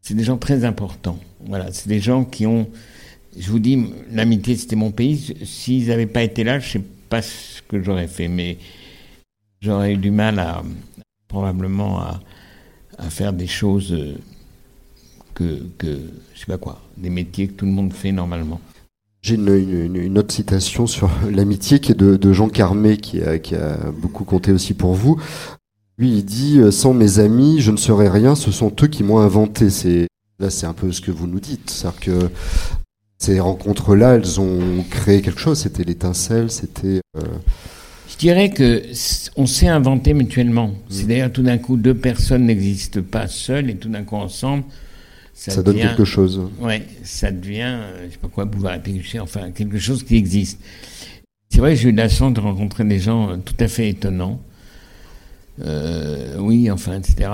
C'est 0.00 0.14
des 0.14 0.22
gens 0.22 0.38
très 0.38 0.64
importants. 0.64 1.18
Voilà, 1.40 1.72
c'est 1.72 1.88
des 1.88 1.98
gens 1.98 2.24
qui 2.24 2.46
ont. 2.46 2.70
Je 3.36 3.50
vous 3.50 3.58
dis, 3.58 3.84
l'amitié, 4.12 4.56
c'était 4.56 4.76
mon 4.76 4.92
pays. 4.92 5.36
S'ils 5.44 5.88
n'avaient 5.88 6.06
pas 6.06 6.22
été 6.22 6.44
là, 6.44 6.60
je 6.60 6.78
ne 6.78 6.82
sais 6.84 6.88
pas 7.08 7.20
ce 7.20 7.62
que 7.62 7.82
j'aurais 7.82 8.08
fait, 8.08 8.28
mais 8.28 8.58
j'aurais 9.60 9.94
eu 9.94 9.96
du 9.96 10.12
mal 10.12 10.38
à 10.38 10.62
probablement 11.26 12.00
à, 12.00 12.20
faire 13.08 13.32
des 13.32 13.46
choses 13.46 13.96
que, 15.34 15.66
que 15.78 15.98
je 16.34 16.40
sais 16.40 16.46
pas 16.46 16.58
quoi, 16.58 16.82
des 16.96 17.10
métiers 17.10 17.48
que 17.48 17.54
tout 17.54 17.66
le 17.66 17.72
monde 17.72 17.92
fait 17.92 18.12
normalement. 18.12 18.60
J'ai 19.22 19.34
une, 19.34 20.18
autre 20.18 20.32
citation 20.32 20.86
sur 20.86 21.10
l'amitié 21.30 21.80
qui 21.80 21.92
est 21.92 21.98
de, 21.98 22.32
Jean 22.32 22.48
Carmé, 22.48 22.96
qui 22.96 23.22
a, 23.22 23.38
qui 23.38 23.54
a, 23.54 23.76
beaucoup 23.90 24.24
compté 24.24 24.52
aussi 24.52 24.74
pour 24.74 24.94
vous. 24.94 25.20
Lui, 25.98 26.10
il 26.10 26.24
dit 26.24 26.60
Sans 26.72 26.94
mes 26.94 27.18
amis, 27.18 27.60
je 27.60 27.70
ne 27.70 27.76
serais 27.76 28.08
rien, 28.08 28.34
ce 28.34 28.50
sont 28.50 28.74
eux 28.82 28.86
qui 28.86 29.02
m'ont 29.02 29.18
inventé. 29.18 29.68
C'est 29.68 30.06
Là, 30.40 30.48
c'est 30.48 30.64
un 30.66 30.72
peu 30.72 30.90
ce 30.90 31.02
que 31.02 31.10
vous 31.10 31.26
nous 31.26 31.38
dites. 31.38 31.68
C'est-à-dire 31.68 32.00
que 32.00 32.30
ces 33.18 33.40
rencontres-là, 33.40 34.14
elles 34.14 34.40
ont 34.40 34.82
créé 34.88 35.20
quelque 35.20 35.38
chose. 35.38 35.58
C'était 35.58 35.84
l'étincelle, 35.84 36.50
c'était. 36.50 37.00
Euh, 37.18 37.20
Je 38.08 38.16
dirais 38.16 38.48
que 38.48 38.82
on 39.36 39.46
s'est 39.46 39.68
inventé 39.68 40.14
mutuellement. 40.14 40.68
Mm. 40.68 40.74
C'est 40.88 41.06
d'ailleurs 41.06 41.32
tout 41.32 41.42
d'un 41.42 41.58
coup 41.58 41.76
deux 41.76 41.94
personnes 41.94 42.46
n'existent 42.46 43.02
pas 43.02 43.28
seules 43.28 43.68
et 43.68 43.76
tout 43.76 43.90
d'un 43.90 44.02
coup 44.02 44.16
ensemble. 44.16 44.64
Ça, 45.48 45.62
donne 45.62 45.78
quelque 45.78 46.04
chose. 46.04 46.38
Ouais, 46.60 46.82
ça 47.02 47.30
devient, 47.30 47.62
euh, 47.62 48.06
je 48.06 48.12
sais 48.12 48.18
pas 48.18 48.28
quoi, 48.28 48.44
boulevard 48.44 48.78
pécucher, 48.78 49.20
enfin 49.20 49.52
quelque 49.52 49.78
chose 49.78 50.02
qui 50.02 50.16
existe. 50.16 50.60
C'est 51.48 51.60
vrai, 51.60 51.76
j'ai 51.76 51.88
eu 51.88 51.92
la 51.92 52.10
chance 52.10 52.34
de 52.34 52.40
rencontrer 52.40 52.84
des 52.84 52.98
gens 52.98 53.30
euh, 53.30 53.36
tout 53.38 53.54
à 53.58 53.66
fait 53.66 53.88
étonnants. 53.88 54.38
Euh, 55.64 56.36
oui, 56.38 56.70
enfin, 56.70 56.98
etc. 56.98 57.30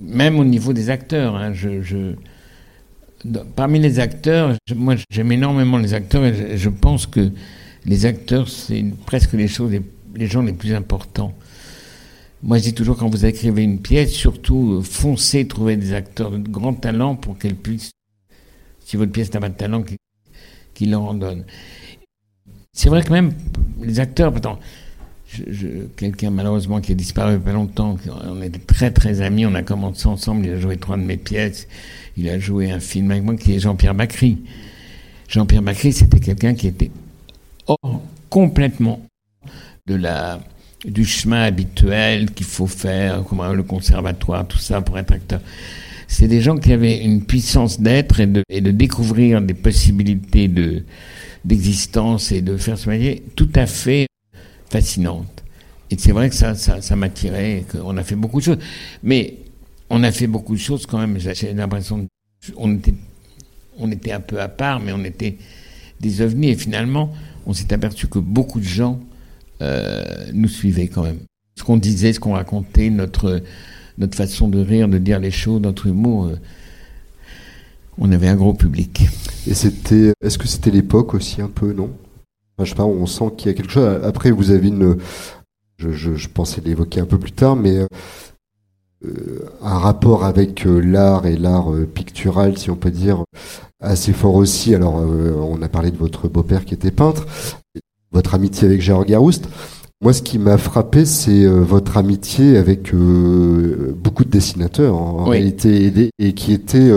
Même 0.00 0.38
au 0.38 0.44
niveau 0.44 0.72
des 0.72 0.88
acteurs, 0.88 1.36
hein, 1.36 1.52
je, 1.52 1.82
je, 1.82 2.14
parmi 3.54 3.78
les 3.78 4.00
acteurs, 4.00 4.56
moi 4.74 4.94
j'aime 5.10 5.30
énormément 5.30 5.76
les 5.76 5.92
acteurs 5.92 6.24
et 6.24 6.56
je, 6.56 6.68
pense 6.70 7.04
que 7.04 7.30
les 7.84 8.06
acteurs, 8.06 8.48
c'est 8.48 8.82
presque 9.04 9.34
les 9.34 9.48
choses, 9.48 9.70
les, 10.14 10.26
gens 10.26 10.40
les 10.40 10.54
plus 10.54 10.72
importants. 10.72 11.34
Moi, 12.46 12.58
je 12.58 12.64
dis 12.64 12.74
toujours, 12.74 12.98
quand 12.98 13.08
vous 13.08 13.24
écrivez 13.24 13.62
une 13.62 13.80
pièce, 13.80 14.12
surtout 14.12 14.82
foncez 14.82 15.48
trouver 15.48 15.78
des 15.78 15.94
acteurs 15.94 16.30
de 16.30 16.36
grand 16.46 16.74
talent 16.74 17.16
pour 17.16 17.38
qu'elle 17.38 17.54
puisse, 17.54 17.90
si 18.80 18.98
votre 18.98 19.12
pièce 19.12 19.32
n'a 19.32 19.40
pas 19.40 19.48
de 19.48 19.54
talent, 19.54 19.82
qu'ils 20.74 20.90
leur 20.90 21.04
en 21.04 21.14
donnent. 21.14 21.46
C'est 22.74 22.90
vrai 22.90 23.02
que 23.02 23.10
même 23.10 23.32
les 23.80 23.98
acteurs, 23.98 24.36
attends, 24.36 24.58
quelqu'un 25.96 26.30
malheureusement 26.30 26.82
qui 26.82 26.92
a 26.92 26.94
disparu 26.94 27.32
il 27.32 27.36
n'y 27.36 27.42
a 27.42 27.44
pas 27.46 27.52
longtemps, 27.52 27.96
on 28.26 28.42
était 28.42 28.58
très 28.58 28.90
très 28.90 29.22
amis, 29.22 29.46
on 29.46 29.54
a 29.54 29.62
commencé 29.62 30.06
ensemble, 30.06 30.44
il 30.44 30.52
a 30.52 30.60
joué 30.60 30.76
trois 30.76 30.98
de 30.98 31.02
mes 31.02 31.16
pièces, 31.16 31.66
il 32.18 32.28
a 32.28 32.38
joué 32.38 32.70
un 32.70 32.80
film 32.80 33.10
avec 33.10 33.24
moi 33.24 33.36
qui 33.36 33.54
est 33.54 33.58
Jean-Pierre 33.58 33.94
Bacry. 33.94 34.36
Jean-Pierre 35.28 35.62
Bacry, 35.62 35.94
c'était 35.94 36.20
quelqu'un 36.20 36.52
qui 36.52 36.66
était 36.66 36.90
hors 37.68 38.02
complètement 38.28 39.00
de 39.86 39.94
la, 39.94 40.40
du 40.84 41.04
chemin 41.04 41.42
habituel 41.42 42.30
qu'il 42.30 42.46
faut 42.46 42.66
faire, 42.66 43.24
comme 43.24 43.42
le 43.52 43.62
conservatoire, 43.62 44.46
tout 44.46 44.58
ça 44.58 44.80
pour 44.80 44.98
être 44.98 45.12
acteur. 45.12 45.40
C'est 46.06 46.28
des 46.28 46.40
gens 46.40 46.56
qui 46.58 46.72
avaient 46.72 47.02
une 47.02 47.24
puissance 47.24 47.80
d'être 47.80 48.20
et 48.20 48.26
de, 48.26 48.70
découvrir 48.70 49.40
des 49.40 49.54
possibilités 49.54 50.48
de, 50.48 50.84
d'existence 51.44 52.30
et 52.32 52.42
de 52.42 52.56
faire 52.56 52.78
ce 52.78 52.88
métier 52.88 53.22
tout 53.34 53.48
à 53.54 53.66
fait 53.66 54.06
fascinante. 54.70 55.42
Et 55.90 55.96
c'est 55.98 56.12
vrai 56.12 56.28
que 56.28 56.34
ça, 56.34 56.54
ça, 56.54 56.82
ça 56.82 56.96
m'attirait, 56.96 57.64
qu'on 57.70 57.96
a 57.96 58.04
fait 58.04 58.16
beaucoup 58.16 58.40
de 58.40 58.44
choses. 58.44 58.58
Mais 59.02 59.38
on 59.90 60.02
a 60.02 60.12
fait 60.12 60.26
beaucoup 60.26 60.54
de 60.54 60.60
choses 60.60 60.86
quand 60.86 60.98
même. 60.98 61.18
J'ai 61.18 61.52
l'impression 61.52 62.06
qu'on 62.54 62.76
était, 62.76 62.94
on 63.78 63.90
était 63.90 64.12
un 64.12 64.20
peu 64.20 64.40
à 64.40 64.48
part, 64.48 64.80
mais 64.80 64.92
on 64.92 65.04
était 65.04 65.36
des 66.00 66.20
ovnis. 66.20 66.50
Et 66.50 66.56
finalement, 66.56 67.12
on 67.46 67.52
s'est 67.52 67.72
aperçu 67.72 68.08
que 68.08 68.18
beaucoup 68.18 68.60
de 68.60 68.64
gens 68.64 69.00
nous 69.60 70.48
suivaient 70.48 70.88
quand 70.88 71.02
même. 71.02 71.20
Ce 71.56 71.62
qu'on 71.62 71.76
disait, 71.76 72.12
ce 72.12 72.20
qu'on 72.20 72.32
racontait, 72.32 72.90
notre, 72.90 73.40
notre 73.98 74.16
façon 74.16 74.48
de 74.48 74.60
rire, 74.60 74.88
de 74.88 74.98
dire 74.98 75.20
les 75.20 75.30
choses, 75.30 75.60
notre 75.60 75.86
humour. 75.86 76.26
Euh, 76.26 76.36
on 77.96 78.10
avait 78.10 78.28
un 78.28 78.34
gros 78.34 78.54
public. 78.54 79.06
Et 79.46 79.54
c'était, 79.54 80.12
est-ce 80.20 80.36
que 80.36 80.48
c'était 80.48 80.70
l'époque 80.70 81.14
aussi 81.14 81.40
un 81.40 81.48
peu, 81.48 81.72
non? 81.72 81.90
Je 82.58 82.64
sais 82.64 82.74
pas, 82.74 82.84
on 82.84 83.06
sent 83.06 83.32
qu'il 83.36 83.48
y 83.48 83.50
a 83.50 83.54
quelque 83.54 83.70
chose. 83.70 84.00
Après, 84.04 84.30
vous 84.30 84.50
avez 84.50 84.68
une, 84.68 84.96
je, 85.76 85.90
je, 85.92 86.28
pensais 86.28 86.60
l'évoquer 86.60 87.00
un 87.00 87.06
peu 87.06 87.18
plus 87.18 87.32
tard, 87.32 87.56
mais 87.56 87.86
euh, 89.04 89.48
un 89.60 89.78
rapport 89.78 90.24
avec 90.24 90.66
euh, 90.66 90.80
l'art 90.80 91.26
et 91.26 91.36
l'art 91.36 91.72
euh, 91.72 91.86
pictural, 91.86 92.56
si 92.58 92.70
on 92.70 92.76
peut 92.76 92.90
dire, 92.90 93.24
assez 93.80 94.12
fort 94.12 94.34
aussi. 94.34 94.74
Alors, 94.74 94.94
on 94.94 95.60
a 95.62 95.68
parlé 95.68 95.90
de 95.90 95.96
votre 95.96 96.28
beau-père 96.28 96.64
qui 96.64 96.74
était 96.74 96.90
peintre, 96.90 97.26
votre 98.14 98.34
amitié 98.34 98.66
avec 98.66 98.80
Gérard 98.80 99.04
Garouste. 99.04 99.48
Moi, 100.00 100.12
ce 100.12 100.22
qui 100.22 100.38
m'a 100.38 100.58
frappé, 100.58 101.04
c'est 101.04 101.46
votre 101.46 101.96
amitié 101.96 102.56
avec 102.56 102.94
beaucoup 102.94 104.24
de 104.24 104.30
dessinateurs 104.30 104.94
en, 104.94 105.24
réalité, 105.24 106.10
et, 106.18 106.32
qui 106.32 106.52
étaient 106.52 106.90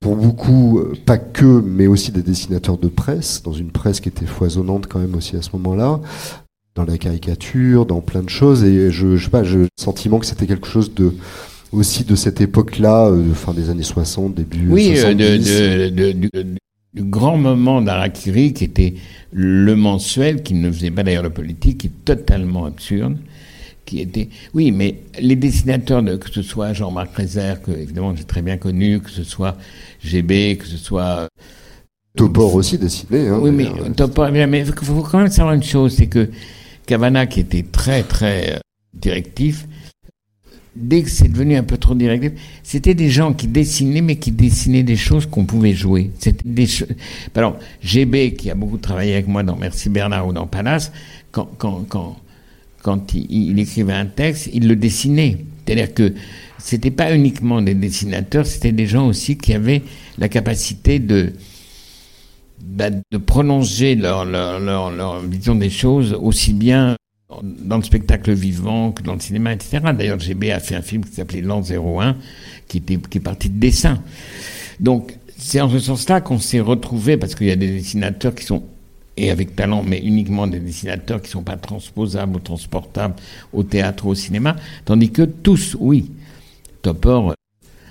pour 0.00 0.16
beaucoup, 0.16 0.78
euh, 0.78 0.94
pas 1.04 1.18
que, 1.18 1.44
mais 1.44 1.86
aussi 1.86 2.12
des 2.12 2.22
dessinateurs 2.22 2.78
de 2.78 2.88
presse, 2.88 3.42
dans 3.42 3.52
une 3.52 3.70
presse 3.70 4.00
qui 4.00 4.08
était 4.08 4.26
foisonnante 4.26 4.86
quand 4.86 5.00
même 5.00 5.14
aussi 5.14 5.36
à 5.36 5.42
ce 5.42 5.50
moment-là, 5.54 6.00
dans 6.74 6.84
la 6.84 6.98
caricature, 6.98 7.84
dans 7.84 8.00
plein 8.00 8.22
de 8.22 8.28
choses, 8.28 8.62
et 8.62 8.92
je, 8.92 9.16
je 9.16 9.24
sais 9.24 9.30
pas, 9.30 9.42
j'ai 9.42 9.58
le 9.58 9.68
sentiment 9.78 10.18
que 10.18 10.26
c'était 10.26 10.46
quelque 10.46 10.68
chose 10.68 10.94
de 10.94 11.12
aussi 11.70 12.04
de 12.04 12.14
cette 12.14 12.40
époque-là, 12.40 13.08
euh, 13.08 13.34
fin 13.34 13.52
des 13.52 13.68
années 13.68 13.82
60, 13.82 14.34
début 14.34 14.68
oui, 14.70 14.96
70. 14.96 15.48
Euh, 15.50 15.90
de, 15.90 16.12
de, 16.12 16.44
du 16.94 17.04
grand 17.04 17.36
moment 17.36 17.82
d'Arakiri, 17.82 18.52
qui 18.52 18.64
était 18.64 18.94
le 19.32 19.76
mensuel, 19.76 20.42
qui 20.42 20.54
ne 20.54 20.70
faisait 20.70 20.90
pas 20.90 21.02
d'ailleurs 21.02 21.22
le 21.22 21.30
politique, 21.30 21.78
qui 21.78 21.86
est 21.88 22.04
totalement 22.04 22.64
absurde, 22.64 23.18
qui 23.84 24.00
était. 24.00 24.28
Oui, 24.54 24.70
mais 24.70 25.00
les 25.20 25.36
dessinateurs, 25.36 26.02
de, 26.02 26.16
que 26.16 26.30
ce 26.30 26.42
soit 26.42 26.72
Jean-Marc 26.72 27.14
Rézère, 27.14 27.62
que 27.62 27.70
évidemment 27.70 28.14
j'ai 28.16 28.24
très 28.24 28.42
bien 28.42 28.56
connu, 28.56 29.00
que 29.00 29.10
ce 29.10 29.24
soit 29.24 29.56
GB, 30.02 30.56
que 30.56 30.66
ce 30.66 30.76
soit. 30.76 31.20
Euh, 31.20 31.26
Topor 32.16 32.54
aussi 32.54 32.78
dessiné. 32.78 33.28
Hein, 33.28 33.38
oui, 33.40 33.50
mais 33.50 33.68
Topor, 33.94 34.30
mais 34.32 34.60
il 34.60 34.66
faut 34.66 35.02
quand 35.02 35.18
même 35.18 35.30
savoir 35.30 35.54
une 35.54 35.62
chose, 35.62 35.94
c'est 35.94 36.08
que 36.08 36.28
Cavana, 36.86 37.26
qui 37.26 37.40
était 37.40 37.62
très 37.62 38.02
très 38.02 38.54
euh, 38.54 38.58
directif, 38.94 39.68
dès 40.80 41.02
que 41.02 41.10
c'est 41.10 41.28
devenu 41.28 41.56
un 41.56 41.62
peu 41.62 41.76
trop 41.76 41.94
directif, 41.94 42.32
c'était 42.62 42.94
des 42.94 43.10
gens 43.10 43.32
qui 43.32 43.46
dessinaient, 43.46 44.00
mais 44.00 44.16
qui 44.16 44.30
dessinaient 44.32 44.82
des 44.82 44.96
choses 44.96 45.26
qu'on 45.26 45.44
pouvait 45.44 45.74
jouer. 45.74 46.10
C'était 46.18 46.48
des 46.48 46.66
choses. 46.66 46.88
Alors, 47.34 47.58
GB, 47.82 48.34
qui 48.34 48.50
a 48.50 48.54
beaucoup 48.54 48.78
travaillé 48.78 49.12
avec 49.14 49.28
moi 49.28 49.42
dans 49.42 49.56
Merci 49.56 49.90
Bernard 49.90 50.26
ou 50.26 50.32
dans 50.32 50.46
Palace, 50.46 50.92
quand, 51.30 51.48
quand, 51.58 51.84
quand 51.88 52.16
quand 52.82 53.12
il, 53.14 53.58
écrivait 53.58 53.92
un 53.92 54.06
texte, 54.06 54.48
il 54.52 54.68
le 54.68 54.76
dessinait. 54.76 55.38
C'est-à-dire 55.66 55.92
que 55.92 56.14
c'était 56.58 56.90
pas 56.90 57.14
uniquement 57.14 57.60
des 57.60 57.74
dessinateurs, 57.74 58.46
c'était 58.46 58.72
des 58.72 58.86
gens 58.86 59.06
aussi 59.06 59.36
qui 59.36 59.52
avaient 59.52 59.82
la 60.16 60.28
capacité 60.28 60.98
de 60.98 61.32
bah, 62.62 62.90
de 62.90 63.18
prolonger 63.18 63.94
leur, 63.94 64.24
leur, 64.24 64.58
leur, 64.90 65.20
vision 65.20 65.54
des 65.54 65.70
choses 65.70 66.16
aussi 66.20 66.52
bien 66.52 66.96
dans 67.42 67.76
le 67.76 67.82
spectacle 67.82 68.32
vivant 68.32 68.92
que 68.92 69.02
dans 69.02 69.14
le 69.14 69.20
cinéma, 69.20 69.52
etc. 69.52 69.80
D'ailleurs, 69.96 70.18
GB 70.18 70.50
a 70.50 70.60
fait 70.60 70.74
un 70.74 70.82
film 70.82 71.04
qui 71.04 71.12
s'appelait 71.12 71.42
L'an 71.42 71.62
01, 71.62 72.16
qui, 72.66 72.78
était, 72.78 72.96
qui 72.96 73.18
est 73.18 73.22
parti 73.22 73.50
de 73.50 73.58
dessin. 73.58 74.02
Donc, 74.80 75.16
c'est 75.36 75.60
en 75.60 75.68
ce 75.68 75.78
sens-là 75.78 76.20
qu'on 76.20 76.38
s'est 76.38 76.60
retrouvé 76.60 77.16
parce 77.16 77.34
qu'il 77.34 77.46
y 77.46 77.50
a 77.50 77.56
des 77.56 77.70
dessinateurs 77.70 78.34
qui 78.34 78.44
sont 78.44 78.64
et 79.18 79.30
avec 79.30 79.56
talent, 79.56 79.82
mais 79.82 79.98
uniquement 79.98 80.46
des 80.46 80.60
dessinateurs 80.60 81.20
qui 81.20 81.28
ne 81.28 81.32
sont 81.32 81.42
pas 81.42 81.56
transposables 81.56 82.36
ou 82.36 82.38
transportables 82.38 83.16
au 83.52 83.64
théâtre 83.64 84.06
ou 84.06 84.10
au 84.10 84.14
cinéma, 84.14 84.54
tandis 84.84 85.10
que 85.10 85.22
tous, 85.22 85.76
oui. 85.78 86.12
Topor, 86.82 87.34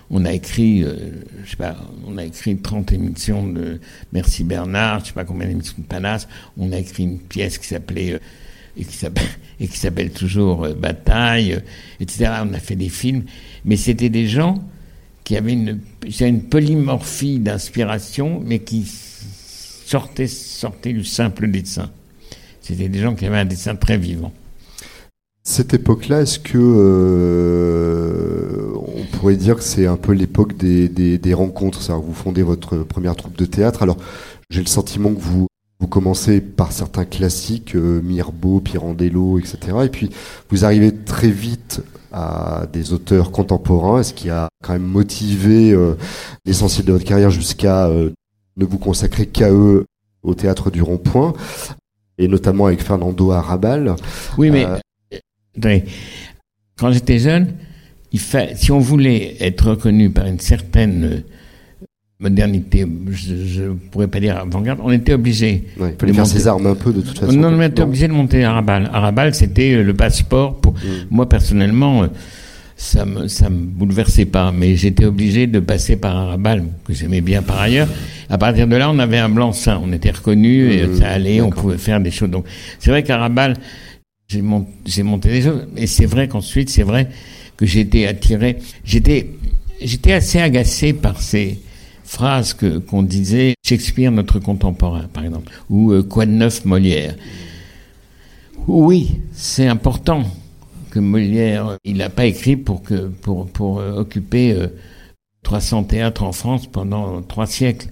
on 0.09 0.23
a 0.23 0.31
écrit, 0.31 0.83
euh, 0.83 0.95
je 1.43 1.49
sais 1.49 1.57
pas, 1.57 1.75
on 2.07 2.17
a 2.17 2.23
écrit 2.23 2.57
30 2.57 2.93
émissions 2.93 3.45
de 3.45 3.81
Merci 4.13 4.45
Bernard, 4.45 5.01
je 5.01 5.07
sais 5.07 5.13
pas 5.13 5.25
combien 5.25 5.47
d'émissions 5.47 5.75
de 5.77 5.83
Palace, 5.83 6.29
on 6.57 6.71
a 6.71 6.77
écrit 6.77 7.03
une 7.03 7.19
pièce 7.19 7.57
qui 7.57 7.67
s'appelait 7.67 8.13
euh, 8.13 8.19
et 9.59 9.67
qui 9.67 9.77
s'appelle 9.77 10.11
toujours 10.11 10.65
euh, 10.65 10.73
Bataille, 10.73 11.61
etc. 11.99 12.31
On 12.43 12.53
a 12.53 12.59
fait 12.59 12.75
des 12.75 12.89
films, 12.89 13.23
mais 13.65 13.77
c'était 13.77 14.09
des 14.09 14.27
gens 14.27 14.63
qui 15.23 15.35
avaient 15.35 15.53
une, 15.53 15.79
polymorphie 16.43 17.39
d'inspiration, 17.39 18.41
mais 18.45 18.59
qui 18.59 18.85
sortait, 18.85 20.27
sortait 20.27 20.93
du 20.93 21.03
simple 21.03 21.51
dessin. 21.51 21.89
C'était 22.61 22.87
des 22.87 22.99
gens 22.99 23.15
qui 23.15 23.25
avaient 23.25 23.39
un 23.39 23.45
dessin 23.45 23.75
très 23.75 23.97
vivant. 23.97 24.31
Cette 25.43 25.73
époque-là, 25.73 26.21
est-ce 26.21 26.39
que 26.39 26.57
euh, 26.57 28.73
on 28.75 29.17
pourrait 29.17 29.37
dire 29.37 29.55
que 29.55 29.63
c'est 29.63 29.85
un 29.85 29.97
peu 29.97 30.11
l'époque 30.11 30.57
des, 30.57 30.89
des, 30.89 31.33
rencontres 31.33 31.81
ça, 31.81 31.95
Vous 31.95 32.13
fondez 32.13 32.43
votre 32.43 32.79
première 32.79 33.15
troupe 33.15 33.37
de 33.37 33.45
théâtre. 33.45 33.83
Alors, 33.83 33.97
j'ai 34.49 34.61
le 34.61 34.67
sentiment 34.67 35.13
que 35.13 35.19
vous 35.19 35.47
vous 35.79 35.87
commencez 35.87 36.41
par 36.41 36.71
certains 36.71 37.05
classiques, 37.05 37.75
euh, 37.75 38.01
Mirbeau, 38.01 38.59
Pirandello, 38.59 39.39
etc. 39.39 39.57
Et 39.85 39.89
puis 39.89 40.09
vous 40.49 40.65
arrivez 40.65 40.93
très 40.93 41.29
vite 41.29 41.81
à 42.11 42.65
des 42.71 42.93
auteurs 42.93 43.31
contemporains, 43.31 44.01
ce 44.03 44.13
qui 44.13 44.29
a 44.29 44.47
quand 44.63 44.73
même 44.73 44.81
motivé 44.81 45.71
euh, 45.71 45.95
l'essentiel 46.45 46.85
de 46.85 46.93
votre 46.93 47.05
carrière 47.05 47.29
jusqu'à 47.29 47.89
ne 48.57 48.65
vous 48.65 48.79
consacrez 48.79 49.27
qu'à 49.27 49.51
eux 49.51 49.85
au 50.23 50.33
théâtre 50.33 50.71
du 50.71 50.81
Rond-Point, 50.81 51.33
et 52.17 52.27
notamment 52.27 52.65
avec 52.65 52.81
Fernando 52.81 53.31
Arrabal. 53.31 53.95
Oui, 54.37 54.49
mais 54.49 54.65
euh, 55.63 55.79
quand 56.77 56.91
j'étais 56.91 57.19
jeune, 57.19 57.53
il 58.11 58.19
si 58.19 58.71
on 58.71 58.79
voulait 58.79 59.37
être 59.39 59.71
reconnu 59.71 60.09
par 60.09 60.25
une 60.25 60.39
certaine 60.39 61.03
euh, 61.05 61.23
modernité, 62.19 62.85
je 63.11 63.63
ne 63.63 63.73
pourrais 63.73 64.07
pas 64.07 64.19
dire 64.19 64.37
avant-garde, 64.37 64.79
on 64.83 64.91
était 64.91 65.13
obligé. 65.13 65.65
il 65.79 65.93
fallait 65.99 66.13
faire 66.13 66.25
ses 66.25 66.47
armes 66.47 66.65
un 66.65 66.75
peu 66.75 66.91
de 66.91 67.01
toute 67.01 67.19
façon. 67.19 67.33
Non, 67.33 67.49
on 67.49 67.61
était 67.61 67.83
obligé 67.83 68.07
de 68.07 68.13
monter 68.13 68.43
à 68.43 68.51
Arrabal. 68.51 68.89
Arrabal, 68.91 69.35
c'était 69.35 69.73
euh, 69.73 69.83
le 69.83 69.93
passeport 69.93 70.55
pour 70.55 70.73
mm. 70.73 71.07
moi 71.11 71.29
personnellement. 71.29 72.07
ça 72.75 73.05
me, 73.05 73.27
ça 73.27 73.49
me 73.49 73.57
bouleversait 73.57 74.25
pas. 74.25 74.51
Mais 74.51 74.75
j'étais 74.75 75.05
obligé 75.05 75.45
de 75.45 75.59
passer 75.59 75.95
par 75.95 76.15
un 76.15 76.25
rabal 76.25 76.63
que 76.85 76.93
j'aimais 76.93 77.21
bien 77.21 77.43
par 77.43 77.59
ailleurs. 77.59 77.87
À 78.29 78.37
partir 78.39 78.67
de 78.67 78.75
là, 78.75 78.89
on 78.89 78.97
avait 78.97 79.19
un 79.19 79.29
blanc-seing. 79.29 79.79
On 79.83 79.91
était 79.93 80.11
reconnu 80.11 80.71
et 80.71 80.87
Mmh, 80.87 80.95
ça 80.97 81.09
allait, 81.09 81.41
on 81.41 81.51
pouvait 81.51 81.77
faire 81.77 81.99
des 81.99 82.11
choses. 82.11 82.31
Donc, 82.31 82.45
c'est 82.79 82.89
vrai 82.89 83.03
qu'à 83.03 83.29
j'ai 84.27 84.41
mon- 84.41 84.67
j'ai 84.85 85.03
monté 85.03 85.29
des 85.29 85.41
choses. 85.43 85.67
Et 85.77 85.85
c'est 85.87 86.05
vrai 86.07 86.27
qu'ensuite, 86.27 86.69
c'est 86.69 86.83
vrai 86.83 87.09
que 87.55 87.65
j'étais 87.65 88.07
attiré. 88.07 88.57
J'étais, 88.83 89.29
j'étais 89.81 90.13
assez 90.13 90.39
agacé 90.39 90.93
par 90.93 91.21
ces 91.21 91.59
phrases 92.07 92.53
que, 92.53 92.79
qu'on 92.79 93.03
disait 93.03 93.53
Shakespeare, 93.63 94.11
notre 94.11 94.39
contemporain, 94.39 95.05
par 95.13 95.25
exemple, 95.25 95.51
ou 95.69 95.91
euh, 95.91 96.01
Quoi 96.01 96.25
de 96.25 96.31
neuf, 96.31 96.65
Molière. 96.65 97.15
Oui, 98.67 99.19
c'est 99.33 99.67
important 99.67 100.23
que 100.89 100.99
Molière, 100.99 101.77
il 101.83 101.97
n'a 101.97 102.09
pas 102.09 102.25
écrit 102.25 102.55
pour, 102.55 102.81
que, 102.81 103.07
pour, 103.07 103.47
pour 103.47 103.79
euh, 103.79 103.99
occuper 103.99 104.53
euh, 104.53 104.67
300 105.43 105.83
théâtres 105.83 106.23
en 106.23 106.31
France 106.31 106.65
pendant 106.67 107.21
trois 107.21 107.45
siècles. 107.45 107.87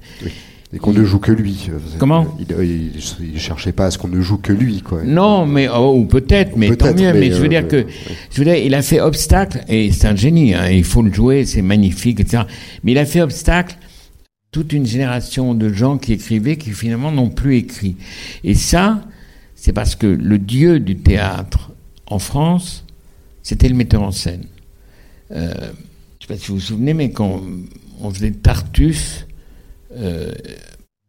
Et 0.73 0.80
qu'on 0.80 0.93
ne 0.93 1.04
joue 1.04 1.19
que 1.19 1.32
lui. 1.32 1.69
Comment? 1.99 2.25
Il, 2.39 2.47
il, 2.65 3.34
il 3.34 3.39
cherchait 3.39 3.71
pas 3.71 3.86
à 3.86 3.91
ce 3.91 3.97
qu'on 3.97 4.08
ne 4.08 4.19
joue 4.19 4.38
que 4.38 4.51
lui, 4.51 4.82
quoi. 4.82 5.04
Non, 5.04 5.45
mais 5.45 5.69
oh, 5.69 5.93
ou 5.95 6.06
peut-être, 6.06 6.58
mais 6.58 6.75
tant 6.75 6.93
mieux. 6.93 7.13
Mais, 7.13 7.19
mais, 7.19 7.32
je 7.32 7.36
veux 7.36 7.45
euh, 7.45 7.49
dire 7.49 7.67
que, 7.67 7.78
ouais. 7.78 7.88
je 8.32 8.38
veux 8.39 8.45
dire, 8.45 8.56
il 8.56 8.73
a 8.73 8.82
fait 8.82 8.99
obstacle 8.99 9.63
et 9.69 9.91
c'est 9.91 10.08
un 10.08 10.15
génie. 10.15 10.54
Hein, 10.54 10.69
il 10.69 10.84
faut 10.84 11.01
le 11.01 11.13
jouer, 11.13 11.45
c'est 11.45 11.62
magnifique, 11.62 12.19
etc. 12.19 12.43
Mais 12.84 12.93
il 12.93 12.97
a 12.97 13.06
fait 13.06 13.21
obstacle 13.21 13.78
toute 14.55 14.71
une 14.71 14.85
génération 14.85 15.53
de 15.53 15.67
gens 15.67 15.97
qui 15.97 16.13
écrivaient 16.13 16.55
qui 16.55 16.71
finalement 16.71 17.11
n'ont 17.11 17.29
plus 17.29 17.57
écrit. 17.57 17.97
Et 18.45 18.53
ça, 18.53 19.03
c'est 19.53 19.73
parce 19.73 19.95
que 19.95 20.07
le 20.07 20.39
dieu 20.39 20.79
du 20.79 20.95
théâtre 20.95 21.71
en 22.05 22.19
France, 22.19 22.85
c'était 23.43 23.67
le 23.67 23.75
metteur 23.75 24.01
en 24.01 24.13
scène. 24.13 24.45
Euh, 25.31 25.53
je 25.57 25.61
ne 25.61 26.21
sais 26.21 26.27
pas 26.29 26.37
si 26.37 26.47
vous 26.47 26.53
vous 26.53 26.61
souvenez, 26.61 26.93
mais 26.93 27.11
quand 27.11 27.41
on 27.99 28.09
faisait 28.11 28.31
Tartuffe, 28.31 29.27
euh, 29.97 30.31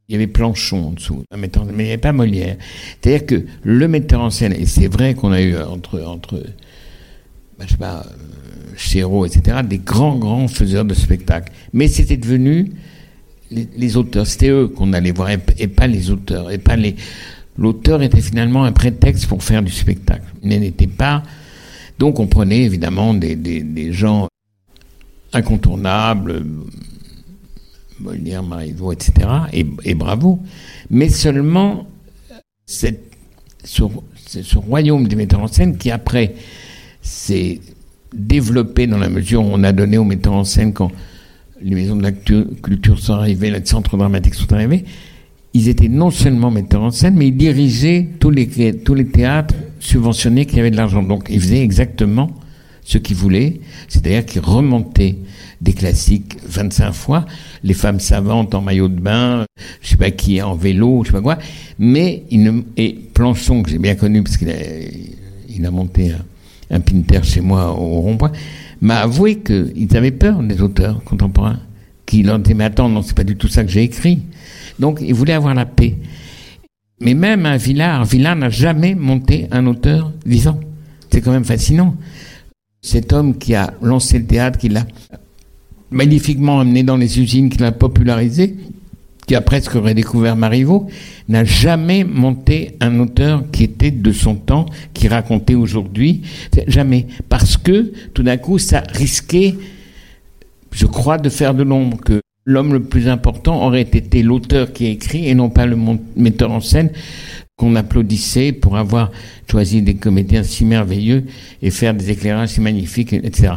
il 0.09 0.15
y 0.15 0.17
avait 0.17 0.27
Planchon 0.27 0.89
en 0.89 0.91
dessous, 0.91 1.23
mais 1.31 1.49
il 1.55 1.75
n'y 1.77 1.83
avait 1.83 1.99
pas 1.99 2.13
Molière. 2.13 2.57
C'est-à-dire 3.01 3.27
que 3.27 3.47
le 3.63 3.87
metteur 3.87 4.23
en 4.23 4.31
scène, 4.31 4.55
et 4.55 4.67
c'est 4.67 4.89
vrai 4.89 5.15
qu'on 5.15 5.31
a 5.31 5.41
eu 5.41 5.57
entre, 5.57 6.03
entre 6.03 6.43
bah, 7.61 7.65
je 7.65 7.71
sais 7.71 7.79
pas, 7.79 8.01
euh, 8.01 8.75
Chéreau, 8.77 9.25
etc., 9.25 9.59
des 9.65 9.79
grands, 9.79 10.17
grands 10.17 10.49
faiseurs 10.49 10.85
de 10.85 10.95
spectacles. 10.95 11.53
Mais 11.73 11.87
c'était 11.87 12.17
devenu 12.17 12.73
les, 13.51 13.97
auteurs, 13.97 14.27
c'était 14.27 14.51
eux 14.51 14.69
qu'on 14.69 14.93
allait 14.93 15.13
voir, 15.13 15.31
et, 15.31 15.69
pas 15.69 15.87
les 15.87 16.11
auteurs, 16.11 16.51
et 16.51 16.59
pas 16.59 16.77
les. 16.77 16.97
L'auteur 17.59 18.03
était 18.03 18.21
finalement 18.21 18.65
un 18.65 18.73
prétexte 18.73 19.27
pour 19.27 19.43
faire 19.43 19.63
du 19.63 19.73
spectacle. 19.73 20.27
Il 20.43 20.49
n'était 20.49 20.87
pas. 20.87 21.23
Donc 21.99 22.21
on 22.21 22.27
prenait 22.27 22.63
évidemment 22.63 23.15
des, 23.15 23.35
des, 23.37 23.93
gens 23.93 24.29
incontournables, 25.33 26.45
Molière, 28.01 28.43
Marivaux, 28.43 28.93
etc. 28.93 29.29
Et, 29.55 29.67
et 29.85 29.95
bravo. 29.95 30.41
Mais 30.91 31.09
seulement 31.09 31.87
ce, 32.67 32.89
ce 33.65 34.59
royaume 34.59 35.09
des 35.09 35.17
metteurs 35.17 35.41
en 35.41 35.49
scène 35.49 35.79
qui 35.79 35.91
après 35.91 36.35
s'est 37.01 37.61
développé 38.13 38.87
dans 38.87 38.99
la 38.99 39.09
mesure 39.09 39.43
où 39.43 39.49
on 39.51 39.63
a 39.63 39.73
donné 39.73 39.99
aux 39.99 40.05
metteurs 40.05 40.35
en 40.35 40.45
scène 40.45 40.73
quand 40.73 40.91
les 41.63 41.75
maisons 41.75 41.97
de 41.97 42.03
la 42.03 42.13
culture 42.13 42.99
sont 42.99 43.15
arrivées, 43.15 43.51
les 43.51 43.65
centres 43.65 43.97
dramatiques 43.97 44.35
sont 44.35 44.53
arrivés, 44.53 44.85
ils 45.55 45.69
étaient 45.69 45.89
non 45.89 46.11
seulement 46.11 46.51
metteurs 46.51 46.83
en 46.83 46.91
scène, 46.91 47.15
mais 47.17 47.29
ils 47.29 47.37
dirigeaient 47.37 48.09
tous 48.21 48.31
les, 48.31 48.75
tous 48.75 48.95
les 48.95 49.07
théâtres 49.07 49.55
subventionnés 49.81 50.45
qui 50.47 50.61
avaient 50.61 50.71
de 50.71 50.77
l'argent. 50.77 51.03
Donc 51.03 51.29
ils 51.31 51.41
faisaient 51.41 51.63
exactement 51.63 52.31
ce 52.85 52.99
qu'ils 52.99 53.17
voulaient, 53.17 53.61
c'est-à-dire 53.89 54.25
qu'ils 54.25 54.43
remontaient 54.43 55.17
des 55.61 55.73
classiques 55.73 56.37
25 56.47 56.93
fois, 56.93 57.25
les 57.65 57.75
femmes 57.75 58.01
savantes 58.01 58.55
en 58.55 58.61
maillot 58.61 58.89
de 58.89 59.01
bain, 59.01 59.45
je 59.81 59.89
sais 59.89 59.97
pas 59.97 60.11
qui 60.11 60.41
en 60.43 60.55
vélo, 60.55 61.03
je 61.03 61.09
sais 61.09 61.13
pas 61.13 61.23
quoi, 61.23 61.39
mais 61.79 62.25
il 62.31 62.43
ne, 62.43 62.63
et 62.77 62.93
Planchon 63.15 63.63
que 63.63 63.71
j'ai 63.71 63.79
bien 63.79 63.95
connu 63.95 64.23
parce 64.23 64.37
qu'il 64.37 64.51
a, 64.51 64.55
il 65.49 65.65
a 65.65 65.71
monté 65.71 66.13
un, 66.13 66.77
un 66.77 66.81
Pinter 66.81 67.21
chez 67.23 67.41
moi 67.41 67.73
au 67.73 68.01
rond-point, 68.03 68.33
m'a 68.87 69.01
avoué 69.01 69.41
qu'ils 69.41 69.97
avaient 69.97 70.13
peur 70.13 70.43
des 70.43 70.63
auteurs 70.63 71.03
contemporains, 71.03 71.59
qui 72.07 72.23
leur 72.23 72.39
disaient 72.39 72.55
mais 72.55 72.65
attends 72.65 72.89
non 72.89 73.03
c'est 73.03 73.17
pas 73.17 73.25
du 73.25 73.37
tout 73.37 73.49
ça 73.49 73.65
que 73.65 73.71
j'ai 73.71 73.83
écrit, 73.83 74.23
donc 74.79 75.01
ils 75.03 75.15
voulaient 75.15 75.33
avoir 75.33 75.55
la 75.55 75.67
paix. 75.67 75.97
Mais 77.01 77.15
même 77.15 77.45
un 77.45 77.57
Villard, 77.57 78.05
Villard 78.05 78.37
n'a 78.37 78.49
jamais 78.49 78.95
monté 78.95 79.49
un 79.51 79.67
auteur 79.67 80.13
vivant. 80.25 80.59
C'est 81.11 81.21
quand 81.21 81.33
même 81.33 81.45
fascinant. 81.45 81.95
Cet 82.81 83.13
homme 83.13 83.37
qui 83.37 83.55
a 83.55 83.75
lancé 83.83 84.19
le 84.19 84.25
théâtre, 84.25 84.59
qui 84.59 84.69
l'a 84.69 84.87
magnifiquement 85.91 86.61
amené 86.61 86.83
dans 86.83 86.97
les 86.97 87.21
usines, 87.21 87.51
qui 87.51 87.59
l'a 87.59 87.73
popularisé, 87.73 88.57
qui 89.27 89.35
a 89.35 89.41
presque 89.41 89.73
redécouvert 89.73 90.37
Marivaux, 90.37 90.87
n'a 91.29 91.45
jamais 91.45 92.05
monté 92.05 92.77
un 92.81 93.01
auteur 93.01 93.45
qui 93.51 93.65
était 93.65 93.91
de 93.91 94.13
son 94.13 94.37
temps, 94.37 94.67
qui 94.95 95.09
racontait 95.09 95.55
aujourd'hui. 95.55 96.23
Jamais. 96.69 97.07
Parce 97.29 97.57
que, 97.57 97.93
tout 98.15 98.23
d'un 98.23 98.37
coup, 98.37 98.59
ça 98.59 98.85
risquait, 98.93 99.55
je 100.73 100.87
crois, 100.87 101.19
de 101.19 101.29
faire 101.29 101.55
de 101.55 101.65
l'ombre 101.65 101.99
que 101.99 102.21
l'homme 102.45 102.73
le 102.73 102.85
plus 102.85 103.09
important 103.09 103.67
aurait 103.67 103.83
été 103.83 104.23
l'auteur 104.23 104.73
qui 104.73 104.87
a 104.87 104.91
écrit 104.91 105.29
et 105.29 105.35
non 105.35 105.51
pas 105.51 105.67
le 105.67 105.77
metteur 106.15 106.53
en 106.53 106.61
scène 106.61 106.91
qu'on 107.57 107.75
applaudissait 107.75 108.53
pour 108.53 108.77
avoir 108.77 109.11
choisi 109.51 109.83
des 109.83 109.95
comédiens 109.95 110.43
si 110.43 110.65
merveilleux 110.65 111.25
et 111.63 111.71
faire 111.71 111.95
des 111.95 112.11
éclairages 112.11 112.51
si 112.51 112.61
magnifiques, 112.61 113.15
etc. 113.15 113.55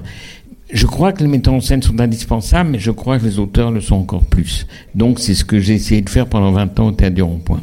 Je 0.72 0.86
crois 0.86 1.14
que 1.14 1.24
les 1.24 1.28
metteurs 1.28 1.54
en 1.54 1.62
scène 1.62 1.82
sont 1.82 2.00
indispensables, 2.00 2.70
mais 2.70 2.80
je 2.80 2.92
crois 2.92 3.18
que 3.18 3.26
les 3.26 3.40
auteurs 3.40 3.72
le 3.72 3.82
sont 3.82 3.96
encore 3.96 4.24
plus. 4.24 4.68
Donc 4.94 5.20
c'est 5.20 5.34
ce 5.34 5.44
que 5.44 5.60
j'ai 5.60 5.74
essayé 5.74 6.02
de 6.02 6.10
faire 6.10 6.28
pendant 6.28 6.52
20 6.52 6.80
ans 6.80 6.88
au 6.88 6.92
Théâtre 6.92 7.16
du 7.16 7.24
Rond-Point. 7.24 7.62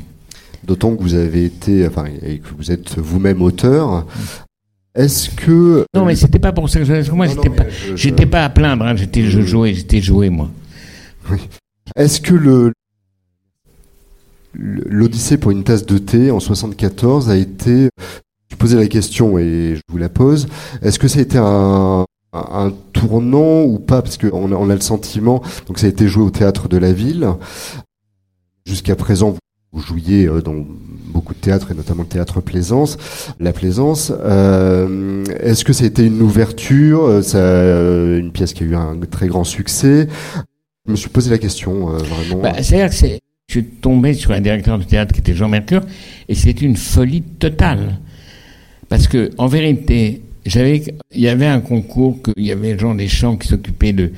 D'autant 0.65 0.97
que 0.97 1.03
vous 1.03 1.15
avez 1.15 1.45
été, 1.45 1.87
enfin, 1.87 2.07
et 2.23 2.39
que 2.39 2.49
vous 2.59 2.73
êtes 2.73 2.99
vous-même 2.99 3.43
auteur. 3.43 4.07
Est-ce 4.97 5.31
que 5.31 5.85
non, 5.95 6.05
mais 6.05 6.17
c'était 6.17 6.41
pas 6.41 6.53
pour 6.53 6.69
ça 6.69 6.81
que 6.81 6.85
je, 6.85 7.11
moi, 7.13 7.27
j'étais 7.27 7.51
pas, 7.51 7.69
je, 7.69 7.95
j'étais 7.95 8.25
je... 8.25 8.29
pas 8.29 8.45
à 8.45 8.49
plaindre. 8.49 8.85
Hein, 8.85 8.97
j'étais, 8.97 9.23
je 9.23 9.41
jouais, 9.43 9.75
j'étais 9.75 10.01
joué 10.01 10.29
moi. 10.29 10.51
Oui. 11.31 11.39
Est-ce 11.95 12.21
que 12.21 12.35
le 12.35 12.73
l'Odyssée 14.59 15.37
pour 15.37 15.51
une 15.51 15.65
tasse 15.65 15.85
de 15.85 15.99
thé 15.99 16.31
en 16.31 16.41
74 16.41 17.29
a 17.29 17.37
été, 17.37 17.91
je 18.51 18.57
posais 18.57 18.77
la 18.77 18.87
question 18.87 19.39
et 19.39 19.75
je 19.77 19.81
vous 19.89 19.99
la 19.99 20.09
pose, 20.09 20.49
est-ce 20.83 20.99
que 20.99 21.09
ça 21.09 21.19
a 21.19 21.23
été 21.23 21.39
un, 21.39 22.07
un 22.33 22.73
tournant 22.93 23.63
ou 23.63 23.79
pas 23.79 24.03
Parce 24.03 24.19
qu'on 24.19 24.71
a, 24.71 24.75
le 24.75 24.81
sentiment, 24.81 25.43
donc 25.67 25.79
ça 25.79 25.87
a 25.87 25.91
été 25.91 26.09
joué 26.09 26.25
au 26.25 26.31
théâtre 26.31 26.69
de 26.69 26.77
la 26.77 26.93
ville. 26.93 27.29
Jusqu'à 28.67 28.97
présent, 28.97 29.37
vous 29.73 29.81
jouiez 29.81 30.29
dans 30.45 30.65
beaucoup 31.09 31.35
de 31.35 31.39
théâtres 31.39 31.71
et 31.71 31.75
notamment 31.75 32.03
le 32.03 32.09
théâtre 32.09 32.41
Plaisance, 32.41 32.99
la 33.41 33.53
Plaisance. 33.53 34.13
Euh, 34.15 35.25
est-ce 35.41 35.65
que 35.65 35.73
ça 35.73 35.85
a 35.85 35.87
été 35.87 36.05
une 36.05 36.21
ouverture, 36.21 37.23
ça, 37.23 37.39
une 37.39 38.33
pièce 38.33 38.53
qui 38.53 38.65
a 38.65 38.67
eu 38.67 38.75
un 38.75 38.99
très 39.11 39.29
grand 39.29 39.45
succès? 39.45 40.09
Je 40.87 40.93
me 40.93 40.97
suis 40.97 41.09
posé 41.09 41.31
la 41.31 41.39
question 41.39 41.91
euh, 41.91 41.99
vraiment. 41.99 42.43
Bah, 42.43 42.63
C'est-à-dire 42.63 42.91
que 42.91 43.19
je 43.49 43.53
suis 43.53 43.65
tombé 43.65 44.15
sur 44.15 44.31
un 44.33 44.41
directeur 44.41 44.79
de 44.79 44.85
théâtre 44.85 45.13
qui 45.13 45.21
était 45.21 45.35
Jean 45.35 45.49
Mercure, 45.49 45.83
et 46.29 46.35
c'est 46.35 46.61
une 46.63 46.77
folie 46.77 47.23
totale. 47.23 47.99
Parce 48.89 49.09
que, 49.09 49.31
en 49.39 49.47
vérité, 49.49 50.23
j'avais, 50.51 50.83
il 51.15 51.21
y 51.21 51.29
avait 51.29 51.47
un 51.47 51.61
concours, 51.61 52.21
que, 52.23 52.31
il 52.37 52.47
y 52.47 52.53
avait 52.53 52.79
Jean 52.79 52.95
Deschamps 52.95 53.37
qui 53.37 53.49
s'occupait 53.49 53.93
de, 53.93 54.13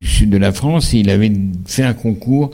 du 0.00 0.08
sud 0.08 0.30
de 0.30 0.38
la 0.38 0.52
France, 0.52 0.94
et 0.94 0.98
il 0.98 1.10
avait 1.10 1.32
fait 1.66 1.82
un 1.82 1.94
concours 1.94 2.50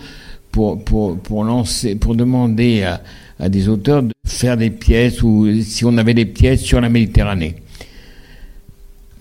pour, 0.53 0.83
pour, 0.85 1.19
pour 1.19 1.45
lancer, 1.45 1.95
pour 1.95 2.15
demander 2.15 2.83
à, 2.83 3.03
à 3.39 3.49
des 3.49 3.69
auteurs 3.69 4.03
de 4.03 4.13
faire 4.27 4.57
des 4.57 4.71
pièces, 4.71 5.23
ou 5.23 5.49
si 5.63 5.85
on 5.85 5.97
avait 5.99 6.15
des 6.15 6.27
pièces 6.27 6.63
sur 6.63 6.81
la 6.81 6.89
Méditerranée. 6.89 7.57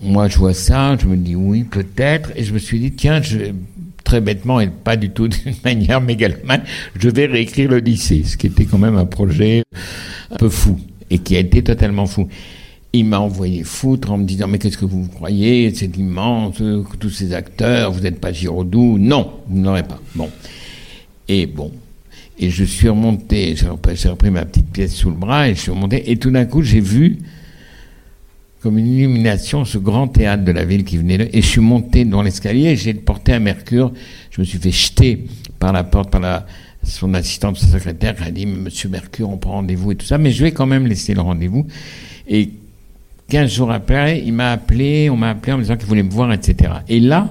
Moi, 0.02 0.28
je 0.28 0.36
vois 0.38 0.54
ça, 0.54 0.96
je 1.00 1.06
me 1.06 1.16
dis 1.16 1.34
oui, 1.34 1.64
peut-être, 1.64 2.30
et 2.36 2.44
je 2.44 2.52
me 2.52 2.58
suis 2.58 2.78
dit, 2.78 2.92
tiens, 2.92 3.22
je, 3.22 3.52
très 4.06 4.20
bêtement 4.22 4.60
et 4.60 4.68
pas 4.68 4.96
du 4.96 5.10
tout 5.10 5.28
d'une 5.28 5.54
manière 5.64 6.00
mégalomane, 6.00 6.62
je 6.98 7.10
vais 7.10 7.26
réécrire 7.26 7.70
l'Odyssée, 7.70 8.22
ce 8.24 8.38
qui 8.38 8.46
était 8.46 8.64
quand 8.64 8.78
même 8.78 8.96
un 8.96 9.04
projet 9.04 9.64
un 10.30 10.36
peu 10.36 10.48
fou 10.48 10.78
et 11.10 11.18
qui 11.18 11.36
a 11.36 11.40
été 11.40 11.62
totalement 11.62 12.06
fou. 12.06 12.28
Il 12.96 13.04
m'a 13.04 13.20
envoyé 13.20 13.62
foutre 13.62 14.10
en 14.10 14.18
me 14.18 14.24
disant 14.24 14.48
mais 14.48 14.58
qu'est-ce 14.58 14.78
que 14.78 14.84
vous 14.84 15.06
croyez, 15.08 15.72
c'est 15.74 15.96
immense, 15.96 16.62
tous 16.98 17.10
ces 17.10 17.34
acteurs, 17.34 17.92
vous 17.92 18.00
n'êtes 18.00 18.20
pas 18.20 18.32
Giraudoux, 18.32 18.98
non, 18.98 19.30
vous 19.48 19.58
n'aurez 19.58 19.82
pas. 19.82 20.00
Bon. 20.14 20.30
Et 21.28 21.46
bon. 21.46 21.70
Et 22.38 22.50
je 22.50 22.64
suis 22.64 22.88
remonté, 22.88 23.54
j'ai 23.56 24.08
repris 24.08 24.30
ma 24.30 24.44
petite 24.44 24.70
pièce 24.70 24.94
sous 24.94 25.10
le 25.10 25.16
bras 25.16 25.48
et 25.48 25.54
je 25.54 25.60
suis 25.60 25.70
remonté 25.70 26.10
et 26.10 26.16
tout 26.16 26.30
d'un 26.30 26.44
coup 26.44 26.62
j'ai 26.62 26.80
vu 26.80 27.18
comme 28.62 28.78
une 28.78 28.86
illumination 28.86 29.64
ce 29.64 29.78
grand 29.78 30.08
théâtre 30.08 30.44
de 30.44 30.52
la 30.52 30.64
ville 30.64 30.84
qui 30.84 30.96
venait 30.96 31.18
là. 31.18 31.24
Et 31.32 31.42
je 31.42 31.46
suis 31.46 31.60
monté 31.60 32.04
dans 32.04 32.22
l'escalier, 32.22 32.76
j'ai 32.76 32.94
porté 32.94 33.32
un 33.32 33.38
mercure, 33.38 33.92
je 34.30 34.40
me 34.40 34.44
suis 34.44 34.58
fait 34.58 34.72
jeter 34.72 35.26
par 35.58 35.72
la 35.72 35.84
porte, 35.84 36.10
par 36.10 36.20
la, 36.20 36.46
son 36.82 37.14
assistante, 37.14 37.56
sa 37.58 37.66
secrétaire, 37.66 38.16
qui 38.16 38.24
a 38.24 38.30
dit, 38.30 38.46
Monsieur 38.46 38.88
Mercure, 38.88 39.30
on 39.30 39.36
prend 39.36 39.52
rendez-vous 39.52 39.92
et 39.92 39.96
tout 39.96 40.06
ça, 40.06 40.18
mais 40.18 40.30
je 40.30 40.42
vais 40.42 40.52
quand 40.52 40.66
même 40.66 40.86
laisser 40.86 41.14
le 41.14 41.20
rendez-vous. 41.20 41.66
Et 42.28 42.50
15 43.28 43.50
jours 43.50 43.72
après, 43.72 44.22
il 44.24 44.32
m'a 44.32 44.52
appelé, 44.52 45.10
on 45.10 45.16
m'a 45.16 45.30
appelé 45.30 45.52
en 45.52 45.56
me 45.58 45.62
disant 45.62 45.76
qu'il 45.76 45.86
voulait 45.86 46.02
me 46.02 46.10
voir, 46.10 46.32
etc. 46.32 46.74
Et 46.88 47.00
là, 47.00 47.28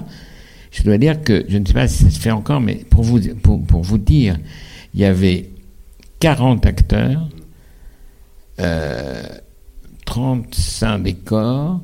je 0.71 0.83
dois 0.83 0.97
dire 0.97 1.21
que, 1.21 1.45
je 1.47 1.57
ne 1.57 1.65
sais 1.65 1.73
pas 1.73 1.87
si 1.87 2.03
ça 2.03 2.09
se 2.09 2.19
fait 2.19 2.31
encore, 2.31 2.59
mais 2.59 2.75
pour 2.75 3.03
vous, 3.03 3.19
pour, 3.41 3.63
pour 3.65 3.81
vous 3.81 3.97
dire, 3.97 4.37
il 4.93 4.99
y 4.99 5.05
avait 5.05 5.49
40 6.19 6.65
acteurs, 6.65 7.29
euh, 8.59 9.23
35 10.05 10.99
décors, 10.99 11.81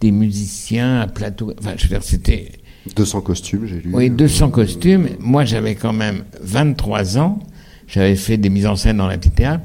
des 0.00 0.10
musiciens 0.10 1.00
à 1.00 1.06
plateau. 1.06 1.52
Enfin, 1.58 1.74
je 1.76 1.84
veux 1.84 1.88
dire, 1.88 2.02
c'était. 2.02 2.52
200 2.94 3.20
costumes, 3.22 3.66
j'ai 3.66 3.80
lu. 3.80 3.90
Oui, 3.92 4.10
200 4.10 4.50
costumes. 4.50 5.08
Moi, 5.18 5.44
j'avais 5.44 5.74
quand 5.74 5.92
même 5.92 6.24
23 6.40 7.18
ans. 7.18 7.40
J'avais 7.88 8.16
fait 8.16 8.36
des 8.36 8.48
mises 8.48 8.66
en 8.66 8.76
scène 8.76 8.98
dans 8.98 9.08
la 9.08 9.18
petite 9.18 9.36
théâtre. 9.36 9.64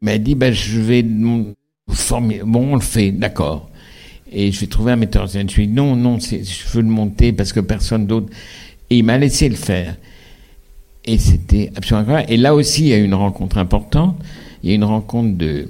Il 0.00 0.04
m'a 0.04 0.18
dit, 0.18 0.34
ben, 0.34 0.52
je 0.52 0.80
vais 0.80 1.02
Bon, 2.44 2.72
on 2.72 2.74
le 2.74 2.80
fait, 2.80 3.10
d'accord. 3.12 3.68
Et 4.30 4.52
je 4.52 4.60
vais 4.60 4.66
trouver 4.66 4.92
un 4.92 4.96
metteur 4.96 5.22
en 5.22 5.26
scène. 5.26 5.48
Je 5.48 5.56
lui 5.56 5.64
ai 5.64 5.66
dit, 5.66 5.72
non, 5.72 5.96
non, 5.96 6.18
je 6.20 6.36
veux 6.72 6.82
le 6.82 6.88
monter 6.88 7.32
parce 7.32 7.52
que 7.52 7.60
personne 7.60 8.06
d'autre. 8.06 8.28
Et 8.90 8.98
il 8.98 9.04
m'a 9.04 9.18
laissé 9.18 9.48
le 9.48 9.56
faire. 9.56 9.96
Et 11.04 11.18
c'était 11.18 11.72
absolument 11.74 12.02
incroyable. 12.02 12.32
Et 12.32 12.36
là 12.36 12.54
aussi, 12.54 12.82
il 12.82 12.88
y 12.88 12.92
a 12.92 12.98
eu 12.98 13.04
une 13.04 13.14
rencontre 13.14 13.58
importante. 13.58 14.16
Il 14.62 14.68
y 14.68 14.72
a 14.72 14.74
une 14.74 14.84
rencontre 14.84 15.36
de 15.38 15.68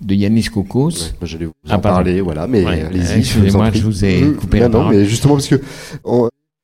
de 0.00 0.14
Yanis 0.14 0.44
Kokos. 0.44 0.88
Ouais, 0.88 1.26
J'allais 1.26 1.46
vous 1.46 1.52
en 1.68 1.78
parler, 1.80 2.20
voilà, 2.20 2.46
mais 2.46 2.64
allez-y. 2.64 3.18
Excusez-moi, 3.18 3.70
je, 3.72 3.82
vous 3.82 4.04
ai 4.04 4.32
coupé 4.34 4.60
non, 4.60 4.68
non, 4.68 4.88
mais 4.90 5.04
justement 5.04 5.34
parce 5.34 5.48
que 5.48 5.60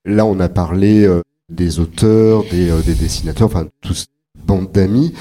là, 0.05 0.27
on 0.27 0.39
a 0.39 0.49
parlé 0.49 1.05
euh, 1.05 1.23
des 1.49 1.81
auteurs, 1.81 2.45
des, 2.51 2.71
euh, 2.71 2.81
des 2.81 2.95
dessinateurs, 2.95 3.47
enfin, 3.49 3.67
tous 3.81 4.07
bande 4.47 4.71
d'amis, 4.73 5.13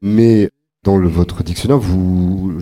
mais 0.00 0.50
dans 0.82 0.98
votre 0.98 1.42
dictionnaire, 1.42 1.78
vous 1.78 2.58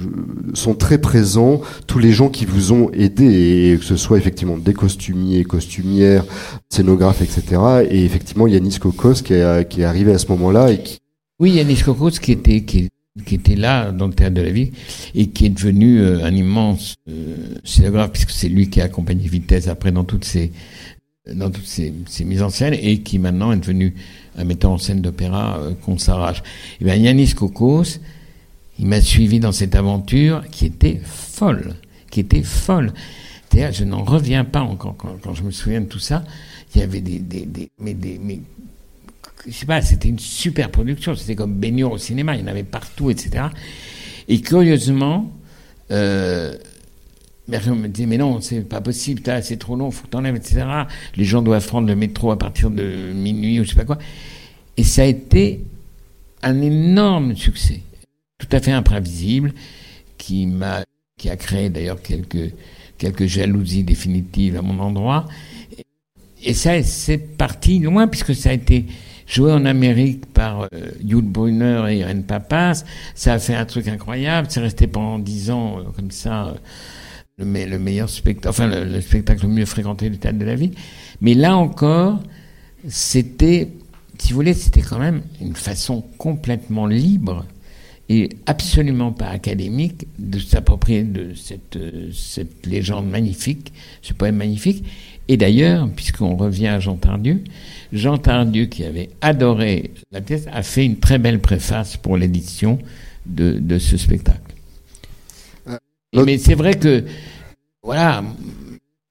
sont 0.54 0.74
très 0.74 0.98
présents 0.98 1.61
tous 1.87 1.98
les 1.98 2.11
gens 2.11 2.28
qui 2.28 2.46
vous 2.46 2.72
ont 2.72 2.90
aidé, 2.92 3.72
et 3.72 3.78
que 3.78 3.85
ce 3.85 3.96
soit 3.96 4.18
effectivement 4.18 4.57
des 4.57 4.74
costumiers, 4.74 5.44
costumières, 5.44 6.24
scénographes, 6.68 7.22
etc. 7.22 7.62
Et 7.88 8.04
effectivement, 8.04 8.46
Yanis 8.46 8.78
Kokos 8.81 9.22
qui 9.22 9.35
est, 9.35 9.68
qui 9.68 9.83
est 9.83 9.85
arrivé 9.85 10.12
à 10.12 10.18
ce 10.18 10.26
moment-là 10.28 10.72
et 10.72 10.83
qui 10.83 10.98
oui, 11.40 11.52
Yanis 11.52 11.83
Kokos 11.85 12.18
qui 12.20 12.33
était 12.33 12.62
qui 12.62 12.88
qui 13.24 13.35
était 13.35 13.57
là 13.57 13.90
dans 13.92 14.07
le 14.07 14.12
théâtre 14.12 14.35
de 14.35 14.42
la 14.42 14.50
vie 14.50 14.70
et 15.14 15.28
qui 15.28 15.46
est 15.46 15.50
devenu 15.50 16.00
euh, 16.00 16.24
un 16.24 16.35
immense 16.35 16.94
euh, 17.09 17.37
scénographe 17.64 18.12
puisque 18.12 18.31
c'est 18.31 18.48
lui 18.48 18.70
qui 18.70 18.81
a 18.81 18.85
accompagné 18.85 19.26
Vitesse 19.28 19.68
après 19.68 19.92
dans 19.92 20.04
toutes 20.04 20.24
ses 20.24 20.52
dans 21.33 21.51
toutes 21.51 21.67
ces, 21.67 21.93
mises 22.25 22.43
en 22.43 22.51
scène 22.51 22.75
et 22.75 23.01
qui 23.01 23.19
maintenant 23.19 23.53
est 23.53 23.59
devenu 23.59 23.95
un 24.37 24.45
metteur 24.45 24.71
en 24.71 24.79
scène 24.79 25.01
d'opéra 25.01 25.59
euh, 25.59 25.75
qu'on 25.75 25.99
s'arrache. 25.99 26.43
Et 26.81 26.85
bien 26.85 26.95
Yanis 26.95 27.35
Kokos, 27.35 27.99
il 28.79 28.87
m'a 28.87 29.01
suivi 29.01 29.41
dans 29.41 29.53
cette 29.53 29.75
aventure 29.75 30.45
qui 30.51 30.67
était 30.67 31.01
folle, 31.05 31.75
qui 32.11 32.21
était 32.21 32.43
folle. 32.43 32.93
C'est-à-dire, 33.51 33.73
je 33.73 33.85
n'en 33.85 34.05
reviens 34.05 34.45
pas 34.45 34.61
encore 34.61 34.97
quand, 34.97 35.17
quand, 35.23 35.35
je 35.35 35.43
me 35.43 35.51
souviens 35.51 35.81
de 35.81 35.87
tout 35.87 35.99
ça. 35.99 36.25
Il 36.75 36.81
y 36.81 36.85
avait 36.85 37.01
des, 37.01 37.19
des, 37.19 37.47
des, 37.47 37.71
mais 37.81 37.95
des, 37.95 38.21
mais 38.23 38.41
je 39.47 39.53
sais 39.53 39.67
pas, 39.67 39.81
c'était 39.83 40.09
une 40.09 40.19
super 40.19 40.71
production. 40.71 41.14
C'était 41.14 41.35
comme 41.35 41.55
Baignot 41.55 41.91
au 41.91 41.99
cinéma, 41.99 42.37
il 42.37 42.41
y 42.41 42.45
en 42.45 42.49
avait 42.49 42.64
partout, 42.64 43.11
etc. 43.11 43.47
Et 44.29 44.41
curieusement, 44.41 45.33
euh, 45.91 46.57
me 47.49 47.89
disait, 47.89 48.07
mais 48.07 48.19
non, 48.19 48.41
c'est 48.41 48.61
pas 48.61 48.81
possible, 48.81 49.23
c'est 49.43 49.59
trop 49.59 49.77
long, 49.77 49.91
faut 49.91 50.05
que 50.05 50.11
t'enlèves, 50.11 50.37
etc. 50.37 50.67
Les 51.17 51.25
gens 51.25 51.43
doivent 51.43 51.67
prendre 51.67 51.89
le 51.89 51.97
métro 51.97 52.31
à 52.31 52.39
partir 52.39 52.71
de 52.71 53.13
minuit 53.15 53.61
ou 53.61 53.65
je 53.65 53.71
sais 53.71 53.77
pas 53.77 53.85
quoi. 53.85 53.99
Et 54.77 54.85
ça 54.85 55.03
a 55.03 55.07
été 55.07 55.65
un 56.43 56.61
énorme 56.61 57.35
succès, 57.37 57.81
tout 58.39 58.49
à 58.53 58.61
fait 58.61 58.73
imprévisible, 58.73 59.53
qui 60.19 60.47
m'a, 60.47 60.85
qui 61.17 61.31
a 61.31 61.37
créé 61.37 61.71
d'ailleurs 61.71 62.03
quelques, 62.03 62.53
quelques 62.99 63.27
jalousies 63.27 63.85
définitives 63.85 64.57
à 64.57 64.63
mon 64.63 64.79
endroit. 64.81 65.27
Et 66.45 66.55
ça, 66.55 66.81
c'est 66.83 67.19
parti 67.19 67.81
loin, 67.81 68.07
puisque 68.07 68.35
ça 68.35 68.51
a 68.51 68.53
été 68.53 68.87
joué 69.27 69.53
en 69.53 69.65
Amérique 69.65 70.27
par 70.27 70.63
euh, 70.63 70.91
Yul 71.05 71.23
Brunner 71.23 71.85
et 71.91 71.99
Irene 71.99 72.23
Papas. 72.23 72.85
Ça 73.15 73.35
a 73.35 73.39
fait 73.39 73.55
un 73.55 73.65
truc 73.65 73.89
incroyable. 73.89 74.49
C'est 74.51 74.61
resté 74.61 74.87
pendant 74.87 75.19
dix 75.19 75.51
ans 75.51 75.79
euh, 75.79 75.83
comme 75.95 76.11
ça. 76.11 76.47
Euh, 76.47 76.55
le, 77.38 77.44
le, 77.44 77.79
meilleur 77.79 78.09
spectacle, 78.09 78.48
enfin 78.48 78.66
le, 78.66 79.01
spectacle 79.01 79.42
le 79.42 79.53
mieux 79.53 79.66
fréquenté 79.66 80.11
du 80.11 80.18
théâtre 80.18 80.38
de 80.38 80.44
la 80.44 80.55
ville. 80.55 80.72
Mais 81.20 81.35
là 81.35 81.57
encore, 81.57 82.20
c'était, 82.87 83.68
si 84.18 84.31
vous 84.31 84.37
voulez, 84.37 84.55
c'était 84.55 84.83
quand 84.83 84.98
même 84.98 85.22
une 85.40 85.57
façon 85.57 86.05
complètement 86.18 86.87
libre 86.87 87.44
et 88.09 88.31
absolument 88.46 89.12
pas 89.12 89.29
académique 89.29 90.07
de 90.18 90.38
s'approprier 90.38 91.03
de 91.03 91.35
cette, 91.35 91.77
euh, 91.77 92.11
cette 92.12 92.66
légende 92.66 93.09
magnifique, 93.09 93.72
ce 94.01 94.14
poème 94.14 94.37
magnifique. 94.37 94.85
Et 95.29 95.37
d'ailleurs, 95.37 95.88
puisqu'on 95.94 96.37
revient 96.37 96.68
à 96.68 96.81
Jean 96.81 96.96
Tardieu, 96.96 97.42
Jean 97.92 98.16
Tardieu, 98.16 98.64
qui 98.64 98.85
avait 98.85 99.11
adoré 99.20 99.90
la 100.11 100.22
pièce, 100.22 100.46
a 100.51 100.62
fait 100.62 100.87
une 100.87 100.96
très 100.96 101.18
belle 101.18 101.40
préface 101.40 101.98
pour 101.98 102.16
l'édition 102.16 102.79
de, 103.27 103.59
de, 103.61 103.79
ce 103.79 103.98
spectacle. 103.98 104.55
Euh, 106.16 106.25
mais 106.25 106.38
c'est 106.38 106.55
vrai 106.55 106.75
que, 106.75 107.05
voilà, 107.83 108.23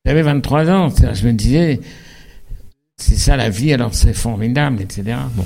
j'avais 0.05 0.21
23 0.21 0.69
ans, 0.69 0.89
je 0.89 1.27
me 1.27 1.33
disais, 1.33 1.79
c'est 2.97 3.15
ça 3.15 3.35
la 3.37 3.49
vie, 3.49 3.73
alors 3.73 3.93
c'est 3.93 4.13
formidable, 4.13 4.81
etc. 4.81 5.17
Bon. 5.35 5.45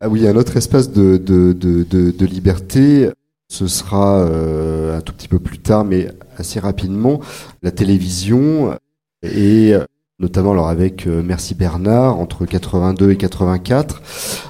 Ah 0.00 0.08
oui, 0.08 0.26
un 0.26 0.36
autre 0.36 0.56
espace 0.56 0.90
de, 0.90 1.16
de, 1.16 1.52
de, 1.52 1.84
de 1.84 2.26
liberté, 2.26 3.10
ce 3.48 3.66
sera 3.66 4.20
euh, 4.20 4.98
un 4.98 5.00
tout 5.00 5.12
petit 5.12 5.28
peu 5.28 5.38
plus 5.38 5.58
tard, 5.58 5.84
mais 5.84 6.08
assez 6.36 6.58
rapidement, 6.58 7.20
la 7.62 7.70
télévision 7.70 8.76
et 9.22 9.74
notamment 10.20 10.52
alors 10.52 10.68
avec 10.68 11.06
euh, 11.06 11.22
Merci 11.24 11.54
Bernard 11.54 12.20
entre 12.20 12.46
82 12.46 13.10
et 13.10 13.16
84. 13.16 14.49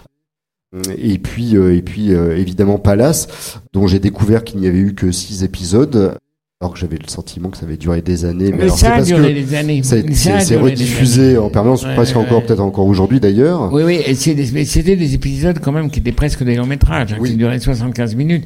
Et 0.98 1.18
puis, 1.18 1.56
euh, 1.56 1.74
et 1.76 1.83
puis 1.83 2.12
euh, 2.12 2.37
évidemment 2.37 2.78
Palace, 2.78 3.61
dont 3.72 3.88
j'ai 3.88 3.98
découvert 3.98 4.44
qu'il 4.44 4.61
n'y 4.61 4.68
avait 4.68 4.78
eu 4.78 4.94
que 4.94 5.11
six 5.11 5.42
épisodes, 5.42 6.16
alors 6.61 6.74
que 6.74 6.78
j'avais 6.78 6.96
le 6.96 7.09
sentiment 7.09 7.48
que 7.48 7.56
ça 7.56 7.66
avait 7.66 7.76
duré 7.76 8.02
des 8.02 8.24
années. 8.24 8.52
Mais, 8.52 8.68
ça 8.68 8.94
a 8.94 9.02
duré 9.02 9.35
des 9.35 9.54
années. 9.54 9.83
C'est 9.83 10.56
rediffusé 10.56 11.38
en 11.38 11.50
permanence, 11.50 11.83
presque 11.83 12.16
encore, 12.16 12.44
peut-être 12.44 12.61
encore 12.61 12.87
aujourd'hui 12.87 13.18
d'ailleurs. 13.18 13.72
Oui, 13.72 13.83
oui, 13.83 14.00
et 14.06 14.14
c'était 14.14 14.96
des 14.96 15.14
épisodes 15.14 15.59
quand 15.61 15.72
même 15.72 15.90
qui 15.90 15.98
étaient 15.98 16.12
presque 16.12 16.44
des 16.44 16.54
longs 16.54 16.66
métrages, 16.66 17.14
hein, 17.14 17.18
qui 17.24 17.35
duraient 17.35 17.59
75 17.59 18.14
minutes. 18.14 18.44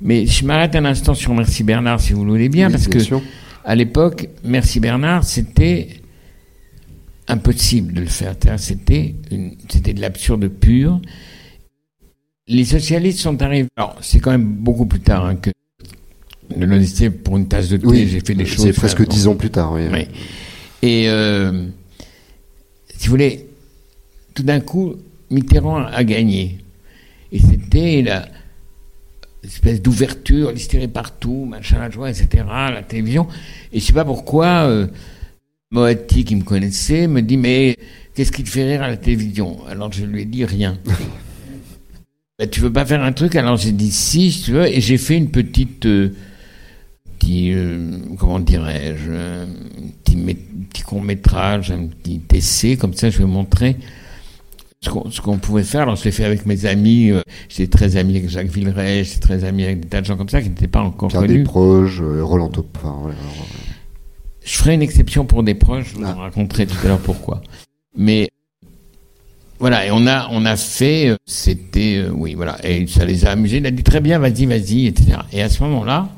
Mais 0.00 0.26
je 0.26 0.44
m'arrête 0.44 0.74
un 0.74 0.84
instant 0.84 1.14
sur 1.14 1.32
Merci 1.32 1.62
Bernard, 1.62 2.00
si 2.00 2.12
vous 2.12 2.24
le 2.24 2.32
voulez 2.32 2.48
bien, 2.48 2.70
parce 2.70 2.88
que 2.88 2.98
à 3.64 3.74
l'époque, 3.74 4.28
Merci 4.44 4.80
Bernard, 4.80 5.22
c'était 5.24 5.88
impossible 7.28 7.92
de 7.92 8.00
le 8.00 8.06
faire. 8.06 8.34
C'était 8.56 9.14
c'était 9.68 9.94
de 9.94 10.00
l'absurde 10.00 10.48
pur. 10.48 11.00
Les 12.48 12.64
socialistes 12.64 13.20
sont 13.20 13.40
arrivés. 13.42 13.68
Alors, 13.76 13.96
c'est 14.00 14.20
quand 14.20 14.30
même 14.30 14.44
beaucoup 14.44 14.86
plus 14.86 15.00
tard 15.00 15.26
hein, 15.26 15.36
que 15.36 15.50
le 16.56 16.66
logiciel 16.66 17.12
pour 17.12 17.36
une 17.36 17.48
tasse 17.48 17.68
de 17.68 17.76
thé. 17.76 18.06
j'ai 18.06 18.20
fait 18.20 18.34
des 18.34 18.46
choses. 18.46 18.64
C'est 18.64 18.72
presque 18.72 19.06
dix 19.06 19.26
ans 19.26 19.34
plus 19.34 19.50
tard, 19.50 19.72
oui. 19.72 20.06
Et 20.82 21.08
euh, 21.08 21.66
si 22.96 23.06
vous 23.06 23.10
voulez, 23.10 23.46
tout 24.34 24.44
d'un 24.44 24.60
coup, 24.60 24.94
Mitterrand 25.30 25.84
a 25.86 26.04
gagné. 26.04 26.58
Et 27.32 27.40
c'était 27.40 28.02
la 28.02 28.28
espèce 29.42 29.80
d'ouverture, 29.80 30.52
l'hystérie 30.52 30.88
partout, 30.88 31.46
machin, 31.48 31.78
la 31.78 31.90
joie, 31.90 32.10
etc., 32.10 32.44
la 32.46 32.82
télévision. 32.82 33.26
Et 33.72 33.80
je 33.80 33.84
sais 33.84 33.92
pas 33.92 34.04
pourquoi. 34.04 34.66
Euh, 34.68 34.86
Moati, 35.72 36.24
qui 36.24 36.36
me 36.36 36.44
connaissait, 36.44 37.08
me 37.08 37.22
dit 37.22 37.36
Mais 37.36 37.76
qu'est-ce 38.14 38.30
qui 38.30 38.44
te 38.44 38.48
fait 38.48 38.64
rire 38.64 38.82
à 38.82 38.88
la 38.88 38.96
télévision? 38.96 39.66
Alors 39.68 39.92
je 39.92 40.04
lui 40.04 40.22
ai 40.22 40.24
dit 40.24 40.44
Rien. 40.44 40.78
ben, 42.38 42.48
tu 42.50 42.60
veux 42.60 42.72
pas 42.72 42.84
faire 42.84 43.02
un 43.02 43.12
truc 43.12 43.34
Alors 43.36 43.56
j'ai 43.56 43.72
dit 43.72 43.90
Si, 43.90 44.30
si 44.30 44.42
tu 44.42 44.52
veux, 44.52 44.66
et 44.66 44.80
j'ai 44.80 44.98
fait 44.98 45.16
une 45.16 45.30
petite. 45.30 45.86
Euh, 45.86 46.14
petit, 47.18 47.52
euh, 47.52 47.98
comment 48.18 48.40
dirais-je 48.40 49.10
Un 49.10 49.48
petit, 50.04 50.16
petit 50.70 50.82
court-métrage, 50.82 51.70
un 51.70 51.86
petit 51.86 52.20
essai, 52.34 52.76
comme 52.76 52.94
ça 52.94 53.10
je 53.10 53.18
vais 53.18 53.24
montrer 53.24 53.76
ce 54.82 55.20
qu'on 55.20 55.38
pouvait 55.38 55.64
faire. 55.64 55.82
Alors, 55.82 55.96
je 55.96 56.04
l'ai 56.04 56.12
fait 56.12 56.24
avec 56.24 56.46
mes 56.46 56.64
amis. 56.66 57.10
Euh, 57.10 57.22
j'étais 57.48 57.66
très 57.66 57.96
ami 57.96 58.18
avec 58.18 58.28
Jacques 58.28 58.48
Villeray, 58.48 59.02
j'étais 59.02 59.20
très 59.20 59.44
ami 59.44 59.64
avec 59.64 59.80
des 59.80 59.88
tas 59.88 60.00
de 60.00 60.06
gens 60.06 60.16
comme 60.16 60.28
ça 60.28 60.40
qui 60.40 60.48
n'étaient 60.48 60.68
pas 60.68 60.82
encore 60.82 61.08
Pierre 61.08 61.22
connus. 61.22 61.42
proches, 61.42 62.00
Roland 62.00 62.50
Topin. 62.50 63.10
Je 64.44 64.56
ferai 64.56 64.74
une 64.74 64.82
exception 64.82 65.24
pour 65.24 65.42
des 65.42 65.54
proches, 65.54 65.90
je 65.90 65.96
vous 65.96 66.04
ah. 66.04 66.14
raconterai 66.14 66.66
tout 66.66 66.76
à 66.84 66.88
l'heure 66.88 67.00
pourquoi. 67.00 67.42
Mais 67.96 68.28
voilà, 69.58 69.86
et 69.86 69.90
on 69.90 70.06
a, 70.06 70.28
on 70.30 70.44
a 70.44 70.56
fait, 70.56 71.08
euh, 71.08 71.16
c'était, 71.26 71.96
euh, 71.98 72.10
oui, 72.10 72.34
voilà, 72.34 72.58
et 72.64 72.86
ça 72.86 73.04
les 73.04 73.24
a 73.24 73.30
amusés. 73.30 73.58
Il 73.58 73.66
a 73.66 73.70
dit 73.70 73.82
très 73.82 74.00
bien, 74.00 74.18
vas-y, 74.18 74.46
vas-y, 74.46 74.86
etc. 74.86 75.18
Et 75.32 75.42
à 75.42 75.48
ce 75.48 75.62
moment-là, 75.62 76.08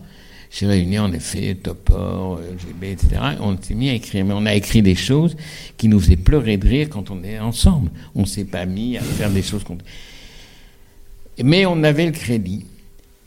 j'ai 0.50 0.66
réuni 0.66 0.98
en 0.98 1.12
effet 1.12 1.56
Topor, 1.62 2.40
GB, 2.58 2.92
etc. 2.92 3.16
On 3.40 3.56
s'est 3.60 3.74
mis 3.74 3.90
à 3.90 3.94
écrire, 3.94 4.24
mais 4.24 4.34
on 4.34 4.46
a 4.46 4.54
écrit 4.54 4.82
des 4.82 4.94
choses 4.94 5.36
qui 5.76 5.88
nous 5.88 6.00
faisaient 6.00 6.16
pleurer 6.16 6.56
de 6.56 6.66
rire 6.66 6.88
quand 6.88 7.10
on 7.10 7.22
est 7.22 7.38
ensemble. 7.38 7.90
On 8.14 8.24
s'est 8.24 8.46
pas 8.46 8.64
mis 8.64 8.96
à 8.96 9.02
faire 9.02 9.30
des 9.30 9.42
choses 9.42 9.62
contre. 9.62 9.84
Mais 11.44 11.66
on 11.66 11.84
avait 11.84 12.06
le 12.06 12.12
crédit. 12.12 12.64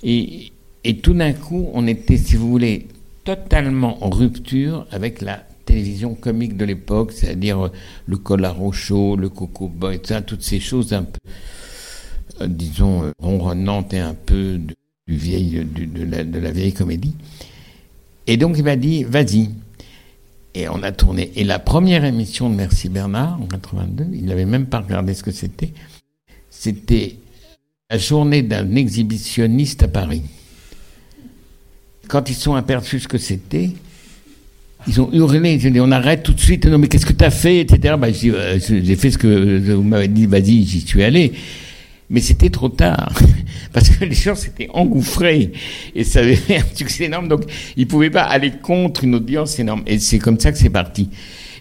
Et 0.04 0.52
Et 0.84 0.98
tout 0.98 1.14
d'un 1.14 1.34
coup, 1.34 1.70
on 1.74 1.86
était, 1.88 2.18
si 2.18 2.36
vous 2.36 2.50
voulez, 2.50 2.88
totalement 3.24 4.04
en 4.04 4.10
rupture 4.10 4.88
avec 4.92 5.22
la 5.22 5.44
télévision 5.72 6.16
comique 6.16 6.58
de 6.58 6.66
l'époque, 6.66 7.14
c'est-à-dire 7.14 7.68
euh, 7.68 7.72
le 8.06 8.18
Colaro 8.18 8.74
Show, 8.74 9.16
le 9.16 9.30
Coco 9.30 9.70
Boy, 9.70 10.02
ça, 10.04 10.22
toutes 10.22 10.44
ces 10.44 10.60
choses 10.60 10.92
un 10.92 11.04
peu, 11.04 11.20
euh, 12.42 12.48
disons, 12.48 13.04
euh, 13.04 13.12
ronronnantes 13.20 13.94
et 13.94 14.00
un 14.00 14.14
peu 14.14 14.58
de, 14.58 14.76
du 15.08 15.16
vieil, 15.16 15.64
de, 15.64 16.04
la, 16.04 16.26
de, 16.26 16.40
la, 16.40 16.52
vieille 16.52 16.74
comédie. 16.74 17.16
Et 18.28 18.36
donc 18.36 18.56
il 18.58 18.66
m'a 18.66 18.76
dit, 18.76 19.06
vas-y. 19.06 19.52
Et 20.54 20.68
on 20.68 20.84
a 20.84 20.92
tourné. 20.92 21.32
Et 21.38 21.46
la 21.46 21.60
première 21.60 22.04
émission 22.04 22.50
de 22.50 22.56
Merci 22.56 22.90
Bernard, 22.90 23.42
en 23.42 23.46
82, 23.46 24.08
il 24.12 24.26
n'avait 24.26 24.44
même 24.44 24.66
pas 24.66 24.80
regardé 24.80 25.14
ce 25.14 25.24
que 25.24 25.32
c'était. 25.32 25.72
C'était 26.50 27.16
la 27.90 27.98
journée 27.98 28.42
d'un 28.42 28.76
exhibitionniste 28.76 29.84
à 29.84 29.88
Paris. 29.88 30.24
Quand 32.10 32.30
ils 32.30 32.36
sont 32.36 32.56
aperçus 32.56 33.00
ce 33.00 33.08
que 33.08 33.18
c'était, 33.18 33.70
ils 34.88 35.02
ont 35.02 35.10
hurlé, 35.14 35.54
ils 35.54 35.68
ont 35.68 35.72
dit 35.72 35.80
on 35.80 35.92
arrête 35.92 36.24
tout 36.24 36.34
de 36.34 36.40
suite, 36.40 36.66
non 36.66 36.78
mais 36.78 36.88
qu'est-ce 36.88 37.06
que 37.06 37.14
tu 37.14 37.24
as 37.24 37.32
fait, 37.32 37.60
etc. 37.60 37.96
Bah, 38.00 38.08
euh, 38.08 38.60
j'ai 38.60 38.96
fait 38.96 39.12
ce 39.12 39.18
que 39.18 39.74
vous 39.74 39.84
m'avez 39.84 40.08
dit, 40.08 40.26
vas-y, 40.26 40.64
j'y 40.64 40.82
suis 40.82 41.04
allé. 41.04 41.34
Mais 42.10 42.20
c'était 42.20 42.50
trop 42.50 42.68
tard, 42.68 43.14
parce 43.74 43.90
que 43.90 44.04
les 44.04 44.16
gens 44.16 44.36
s'étaient 44.36 44.70
engouffrés, 44.74 45.54
et 45.96 46.04
ça 46.04 46.20
avait 46.20 46.36
fait 46.36 46.58
un 46.58 46.76
succès 46.76 47.06
énorme, 47.06 47.28
donc 47.28 47.44
ils 47.78 47.88
pouvaient 47.88 48.10
pas 48.10 48.24
aller 48.24 48.52
contre 48.62 49.04
une 49.04 49.16
audience 49.16 49.58
énorme. 49.60 49.84
Et 49.88 49.98
c'est 50.00 50.20
comme 50.20 50.40
ça 50.40 50.52
que 50.52 50.58
c'est 50.58 50.70
parti. 50.70 51.10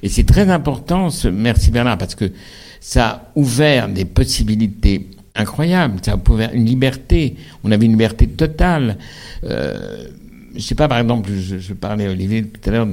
Et 0.02 0.08
c'est 0.08 0.24
très 0.24 0.48
important, 0.48 1.10
ce 1.10 1.28
merci 1.28 1.70
Bernard, 1.70 1.98
parce 1.98 2.14
que 2.14 2.32
ça 2.80 3.06
a 3.06 3.32
ouvert 3.36 3.88
des 3.88 4.06
possibilités 4.06 5.06
incroyables, 5.34 5.98
ça 6.02 6.14
a 6.14 6.30
ouvert 6.30 6.50
une 6.52 6.64
liberté, 6.64 7.36
on 7.62 7.70
avait 7.70 7.86
une 7.86 7.92
liberté 7.92 8.26
totale. 8.26 8.96
Euh, 9.44 10.08
je 10.54 10.60
sais 10.60 10.74
pas, 10.74 10.88
par 10.88 10.98
exemple, 10.98 11.30
je, 11.32 11.58
je 11.58 11.74
parlais 11.74 12.06
à 12.06 12.10
Olivier 12.10 12.44
tout 12.44 12.68
à 12.68 12.72
l'heure 12.72 12.88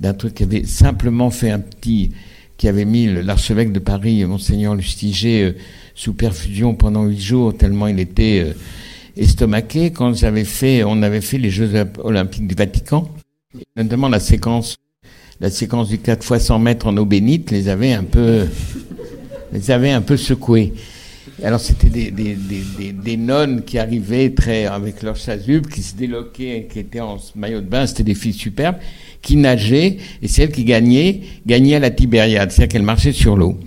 d'un 0.00 0.14
truc 0.14 0.34
qui 0.34 0.42
avait 0.42 0.64
simplement 0.64 1.30
fait 1.30 1.50
un 1.50 1.60
petit, 1.60 2.12
qui 2.56 2.68
avait 2.68 2.84
mis 2.84 3.06
l'archevêque 3.22 3.72
de 3.72 3.78
Paris, 3.78 4.24
Monseigneur 4.24 4.74
Lustiger, 4.74 5.42
euh, 5.42 5.52
sous 5.94 6.14
perfusion 6.14 6.74
pendant 6.74 7.04
huit 7.04 7.20
jours, 7.20 7.56
tellement 7.56 7.86
il 7.86 8.00
était 8.00 8.44
euh, 8.44 8.52
estomaqué. 9.16 9.90
Quand 9.90 10.14
j'avais 10.14 10.44
fait, 10.44 10.84
on 10.84 11.02
avait 11.02 11.20
fait 11.20 11.38
les 11.38 11.50
Jeux 11.50 11.70
Olympiques 12.02 12.46
du 12.46 12.54
Vatican, 12.54 13.08
notamment 13.76 14.08
la 14.08 14.20
séquence, 14.20 14.76
la 15.40 15.50
séquence 15.50 15.88
du 15.88 15.98
4 15.98 16.24
fois 16.24 16.38
100 16.38 16.58
mètres 16.58 16.86
en 16.86 16.96
eau 16.96 17.04
bénite, 17.04 17.50
les 17.50 17.68
avait 17.68 17.92
un 17.92 18.04
peu, 18.04 18.46
les 19.52 19.70
avait 19.70 19.90
un 19.90 20.02
peu 20.02 20.16
secoués. 20.16 20.74
Alors 21.44 21.60
c'était 21.60 21.88
des, 21.88 22.10
des, 22.10 22.34
des, 22.34 22.92
des, 22.92 23.16
nonnes 23.18 23.62
qui 23.62 23.78
arrivaient 23.78 24.30
très 24.30 24.64
avec 24.64 25.02
leur 25.02 25.16
chasuble, 25.16 25.68
qui 25.68 25.82
se 25.82 25.94
déloquaient, 25.94 26.66
qui 26.72 26.78
étaient 26.78 27.00
en 27.00 27.18
maillot 27.34 27.60
de 27.60 27.66
bain, 27.66 27.86
c'était 27.86 28.04
des 28.04 28.14
filles 28.14 28.32
superbes, 28.32 28.76
qui 29.20 29.36
nageaient, 29.36 29.98
et 30.22 30.28
celles 30.28 30.50
qui 30.50 30.64
gagnaient, 30.64 31.20
gagnaient 31.46 31.74
à 31.74 31.80
la 31.80 31.90
Tibériade, 31.90 32.50
c'est-à-dire 32.50 32.72
qu'elles 32.72 32.82
marchaient 32.82 33.12
sur 33.12 33.36
l'eau. 33.36 33.58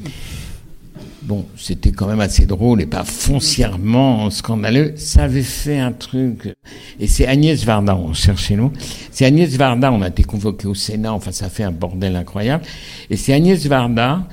Bon, 1.22 1.46
c'était 1.56 1.92
quand 1.92 2.08
même 2.08 2.22
assez 2.22 2.48
drôle 2.48 2.82
et 2.82 2.88
pas 2.88 3.04
foncièrement 3.04 4.32
scandaleux. 4.32 4.94
Ça 4.96 5.26
avait 5.26 5.44
fait 5.44 5.78
un 5.78 5.92
truc. 5.92 6.52
Et 7.00 7.06
c'est 7.06 7.28
Agnès 7.28 7.64
Varda, 7.64 7.96
on 7.96 8.14
cherchait 8.16 8.56
nous. 8.56 8.74
C'est 9.12 9.26
Agnès 9.26 9.56
Varda, 9.56 9.92
on 9.92 10.02
a 10.02 10.08
été 10.08 10.24
convoqué 10.24 10.66
au 10.66 10.74
Sénat, 10.74 11.14
enfin 11.14 11.32
ça 11.32 11.50
fait 11.50 11.62
un 11.62 11.72
bordel 11.72 12.16
incroyable. 12.16 12.64
Et 13.12 13.16
c'est 13.16 13.32
Agnès 13.32 13.64
Varda 13.68 14.24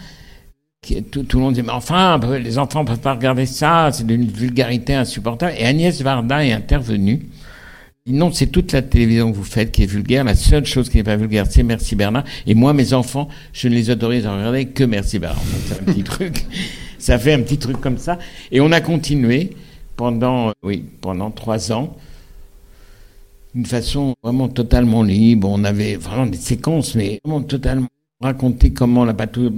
tout, 1.11 1.23
tout, 1.25 1.39
le 1.39 1.45
monde 1.45 1.55
dit, 1.55 1.63
mais 1.63 1.73
enfin, 1.73 2.21
les 2.39 2.59
enfants 2.59 2.83
ne 2.83 2.87
peuvent 2.87 3.01
pas 3.01 3.15
regarder 3.15 3.47
ça, 3.47 3.91
c'est 3.93 4.07
d'une 4.07 4.27
vulgarité 4.27 4.95
insupportable. 4.95 5.55
Et 5.59 5.65
Agnès 5.65 6.01
Varda 6.01 6.45
est 6.45 6.53
intervenue. 6.53 7.27
Non, 8.09 8.31
c'est 8.33 8.47
toute 8.47 8.71
la 8.71 8.83
télévision 8.83 9.33
que 9.33 9.37
vous 9.37 9.43
faites 9.43 9.73
qui 9.73 9.83
est 9.83 9.87
vulgaire. 9.87 10.23
La 10.23 10.37
seule 10.37 10.65
chose 10.65 10.89
qui 10.89 10.99
n'est 10.99 11.03
pas 11.03 11.17
vulgaire, 11.17 11.47
c'est 11.51 11.65
Merci 11.65 11.97
Bernard. 11.97 12.23
Et 12.47 12.55
moi, 12.55 12.73
mes 12.73 12.93
enfants, 12.93 13.29
je 13.53 13.67
ne 13.67 13.75
les 13.75 13.91
autorise 13.91 14.27
à 14.27 14.37
regarder 14.37 14.67
que 14.67 14.85
Merci 14.85 15.19
Bernard. 15.19 15.43
c'est 15.67 15.81
un 15.81 15.85
petit 15.85 16.03
truc. 16.05 16.47
Ça 16.99 17.19
fait 17.19 17.33
un 17.33 17.43
petit 17.43 17.59
truc 17.59 17.81
comme 17.81 17.99
ça. 17.99 18.19
Et 18.53 18.61
on 18.61 18.71
a 18.71 18.81
continué 18.81 19.57
pendant, 19.97 20.53
oui, 20.63 20.85
pendant 21.01 21.33
trois 21.33 21.73
ans 21.73 21.97
d'une 23.57 23.67
façon 23.67 24.15
vraiment 24.23 24.49
totalement 24.49 25.03
libre. 25.03 25.49
On 25.51 25.65
avait 25.65 25.97
vraiment 25.97 26.27
des 26.27 26.37
séquences, 26.37 26.95
mais 26.95 27.19
vraiment 27.25 27.43
totalement 27.43 27.89
raconter 28.21 28.71
comment 28.71 29.05
la 29.05 29.15
patrouille, 29.15 29.53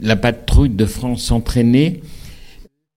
la 0.00 0.16
patrouille 0.16 0.70
de 0.70 0.86
France 0.86 1.24
s'entraînait, 1.24 2.00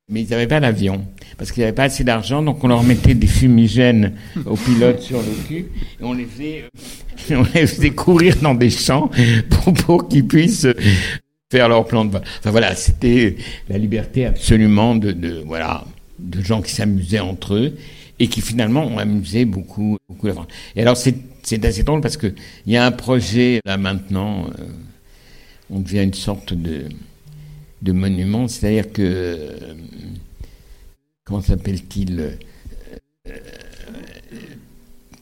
mais 0.10 0.22
ils 0.22 0.30
n'avaient 0.30 0.48
pas 0.48 0.60
l'avion, 0.60 1.06
parce 1.38 1.52
qu'ils 1.52 1.62
n'avaient 1.62 1.76
pas 1.76 1.84
assez 1.84 2.04
d'argent, 2.04 2.42
donc 2.42 2.64
on 2.64 2.68
leur 2.68 2.84
mettait 2.84 3.14
des 3.14 3.28
fumigènes 3.28 4.14
aux 4.46 4.56
pilotes 4.56 5.02
sur 5.02 5.20
le 5.20 5.48
cul, 5.48 5.66
et 6.00 6.04
on 6.04 6.14
les 6.14 6.26
faisait, 6.26 6.66
faisait 7.66 7.90
courir 7.92 8.38
dans 8.42 8.56
des 8.56 8.70
champs 8.70 9.10
pour, 9.86 10.08
qu'ils 10.08 10.28
puissent 10.28 10.68
faire 11.52 11.70
leur 11.70 11.86
plan 11.86 12.06
de 12.06 12.12
vol. 12.12 12.22
Enfin 12.40 12.52
voilà, 12.52 12.76
c'était 12.76 13.36
la 13.70 13.78
liberté 13.78 14.26
absolument 14.26 14.96
de, 14.96 15.44
voilà, 15.46 15.86
de 16.20 16.42
gens 16.42 16.62
qui 16.62 16.72
s'amusaient 16.72 17.20
entre 17.20 17.56
eux, 17.56 17.74
et 18.20 18.28
qui 18.28 18.42
finalement 18.42 18.86
ont 18.86 19.00
amusé 19.00 19.44
beaucoup, 19.44 19.98
beaucoup 20.08 20.28
la 20.28 20.34
France. 20.34 20.48
Et 20.76 20.82
alors 20.82 20.96
c'est, 20.96 21.16
c'est 21.42 21.66
assez 21.66 21.84
drôle 21.84 22.00
parce 22.00 22.16
que 22.16 22.34
il 22.66 22.72
y 22.72 22.78
a 22.78 22.86
un 22.86 22.92
projet 22.92 23.60
là 23.66 23.78
maintenant, 23.78 24.46
euh, 24.60 24.64
on 25.74 25.80
devient 25.80 26.04
une 26.04 26.14
sorte 26.14 26.54
de, 26.54 26.86
de 27.82 27.92
monument, 27.92 28.48
c'est-à-dire 28.48 28.92
que, 28.92 29.02
euh, 29.02 29.74
comment 31.24 31.42
s'appelle-t-il, 31.42 32.20
euh, 32.20 32.32
euh, 33.28 33.38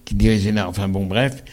qui 0.04 0.16
dirigeait 0.16 0.52
là, 0.52 0.68
enfin 0.68 0.89
bon, 0.89 1.06
bref, 1.06 1.43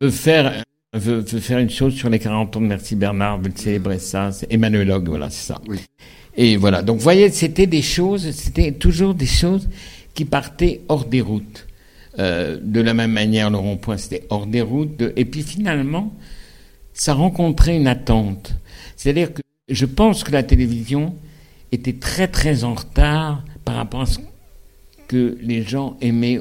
veut 0.00 0.10
faire, 0.10 0.64
veut, 0.94 1.22
faire 1.22 1.58
une 1.58 1.70
chose 1.70 1.94
sur 1.94 2.08
les 2.08 2.18
40 2.18 2.56
ans 2.56 2.60
de 2.60 2.66
Merci 2.66 2.96
Bernard, 2.96 3.40
veut 3.40 3.52
célébrer 3.54 3.98
ça, 3.98 4.32
c'est 4.32 4.50
Emmanuel 4.50 4.90
Hogg, 4.90 5.08
voilà, 5.08 5.28
c'est 5.28 5.52
ça. 5.52 5.60
Et 6.38 6.56
voilà, 6.56 6.82
donc 6.82 6.96
vous 6.96 7.02
voyez, 7.02 7.30
c'était 7.30 7.66
des 7.66 7.82
choses, 7.82 8.30
c'était 8.30 8.72
toujours 8.72 9.14
des 9.14 9.26
choses 9.26 9.68
qui 10.14 10.24
partaient 10.24 10.80
hors 10.88 11.04
des 11.04 11.20
routes. 11.20 11.66
de 12.18 12.80
la 12.80 12.94
même 12.94 13.12
manière, 13.12 13.50
le 13.50 13.58
rond-point, 13.58 13.98
c'était 13.98 14.26
hors 14.30 14.46
des 14.46 14.62
routes. 14.62 15.02
et 15.16 15.24
puis 15.26 15.42
finalement, 15.42 16.14
ça 16.96 17.12
rencontrait 17.12 17.76
une 17.76 17.86
attente. 17.86 18.54
C'est-à-dire 18.96 19.32
que 19.32 19.42
je 19.68 19.84
pense 19.84 20.24
que 20.24 20.32
la 20.32 20.42
télévision 20.42 21.14
était 21.70 21.92
très 21.92 22.26
très 22.26 22.64
en 22.64 22.74
retard 22.74 23.44
par 23.64 23.76
rapport 23.76 24.00
à 24.02 24.06
ce 24.06 24.18
que 25.06 25.36
les 25.40 25.62
gens 25.62 25.96
aimaient, 26.00 26.40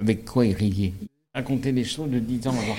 avec 0.00 0.24
quoi 0.24 0.46
ils 0.46 0.54
riaient. 0.54 0.94
Raconter 1.34 1.72
des 1.72 1.84
choses 1.84 2.10
de 2.10 2.18
dix 2.18 2.46
ans 2.48 2.54
avant. 2.58 2.76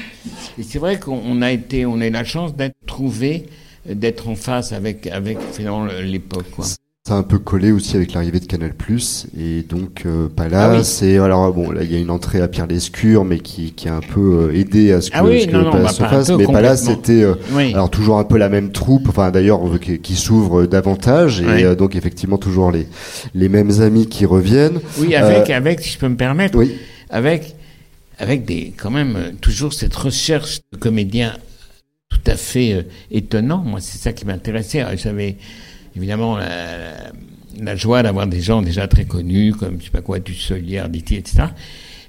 Et 0.58 0.64
c'est 0.64 0.80
vrai 0.80 1.00
qu'on 1.00 1.42
a 1.42 1.52
été, 1.52 1.86
on 1.86 2.02
a 2.02 2.08
eu 2.08 2.12
la 2.12 2.24
chance 2.24 2.56
d'être 2.56 2.76
trouvé, 2.86 3.46
d'être 3.86 4.28
en 4.28 4.36
face 4.36 4.72
avec, 4.72 5.08
avec 5.08 5.40
finalement 5.54 5.86
l'époque. 5.86 6.48
Ça 7.08 7.16
a 7.16 7.18
un 7.18 7.24
peu 7.24 7.40
collé 7.40 7.72
aussi 7.72 7.96
avec 7.96 8.14
l'arrivée 8.14 8.40
de 8.40 8.46
Canal 8.46 8.74
et 9.36 9.64
donc 9.64 10.04
euh, 10.06 10.28
Palace 10.30 11.00
ah 11.02 11.06
et 11.08 11.18
alors 11.18 11.52
bon 11.52 11.72
là 11.72 11.82
il 11.82 11.92
y 11.92 11.96
a 11.96 12.00
une 12.00 12.12
entrée 12.12 12.42
à 12.42 12.48
Pierre 12.48 12.68
Lescure 12.68 13.26
mais 13.26 13.40
qui, 13.40 13.72
qui 13.72 13.90
a 13.90 13.96
un 13.96 14.02
peu 14.02 14.52
euh, 14.52 14.56
aidé 14.56 14.92
à 14.92 15.02
ce 15.02 15.10
que, 15.10 15.18
ah 15.18 15.24
oui, 15.24 15.42
ce 15.42 15.50
non, 15.50 15.72
Palace 15.72 15.98
bah, 15.98 16.10
se 16.10 16.16
fasse. 16.16 16.30
mais 16.30 16.46
Palace 16.46 16.84
c'était 16.84 17.24
euh, 17.24 17.34
alors 17.74 17.90
toujours 17.90 18.20
un 18.20 18.24
peu 18.24 18.38
la 18.38 18.50
même 18.50 18.72
troupe 18.72 19.10
enfin 19.10 19.32
d'ailleurs 19.32 19.62
qui, 19.80 19.98
qui 19.98 20.16
s'ouvre 20.16 20.68
davantage 20.68 21.42
et 21.42 21.64
euh, 21.64 21.74
donc 21.74 21.96
effectivement 21.96 22.38
toujours 22.38 22.72
les 22.72 22.86
les 23.34 23.50
mêmes 23.50 23.82
amis 23.82 24.06
qui 24.06 24.28
reviennent. 24.28 24.80
Oui 25.00 25.16
avec 25.16 25.50
avec 25.50 25.82
si 25.82 25.90
je 25.94 25.98
peux 25.98 26.08
me 26.08 26.18
permettre 26.18 26.60
avec 27.10 27.56
avec 28.20 28.46
des 28.46 28.76
quand 28.78 28.92
même 28.92 29.18
toujours 29.42 29.74
cette 29.74 29.96
recherche 29.96 30.60
de 30.72 30.78
comédiens 30.78 31.34
tout 32.10 32.22
à 32.32 32.36
fait 32.36 32.86
étonnant 33.10 33.64
moi 33.66 33.80
c'est 33.82 33.98
ça 33.98 34.14
qui 34.14 34.28
m'intéressait. 34.28 34.86
J'avais 34.98 35.38
évidemment 35.96 36.38
la, 36.38 37.12
la 37.60 37.76
joie 37.76 38.04
d'avoir 38.04 38.28
des 38.28 38.42
gens 38.42 38.62
déjà 38.62 38.88
très 38.88 39.06
connus, 39.06 39.54
comme 39.54 39.80
je 39.80 39.86
sais 39.86 39.92
pas 39.92 40.02
quoi, 40.02 40.20
du 40.20 40.34
Solière, 40.34 40.90
Diti, 40.90 41.16
etc. 41.16 41.44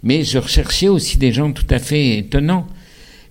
Mais 0.02 0.24
je 0.24 0.38
recherchais 0.38 0.88
aussi 0.88 1.18
des 1.18 1.32
gens 1.32 1.52
tout 1.52 1.66
à 1.70 1.78
fait 1.78 2.18
étonnants. 2.18 2.66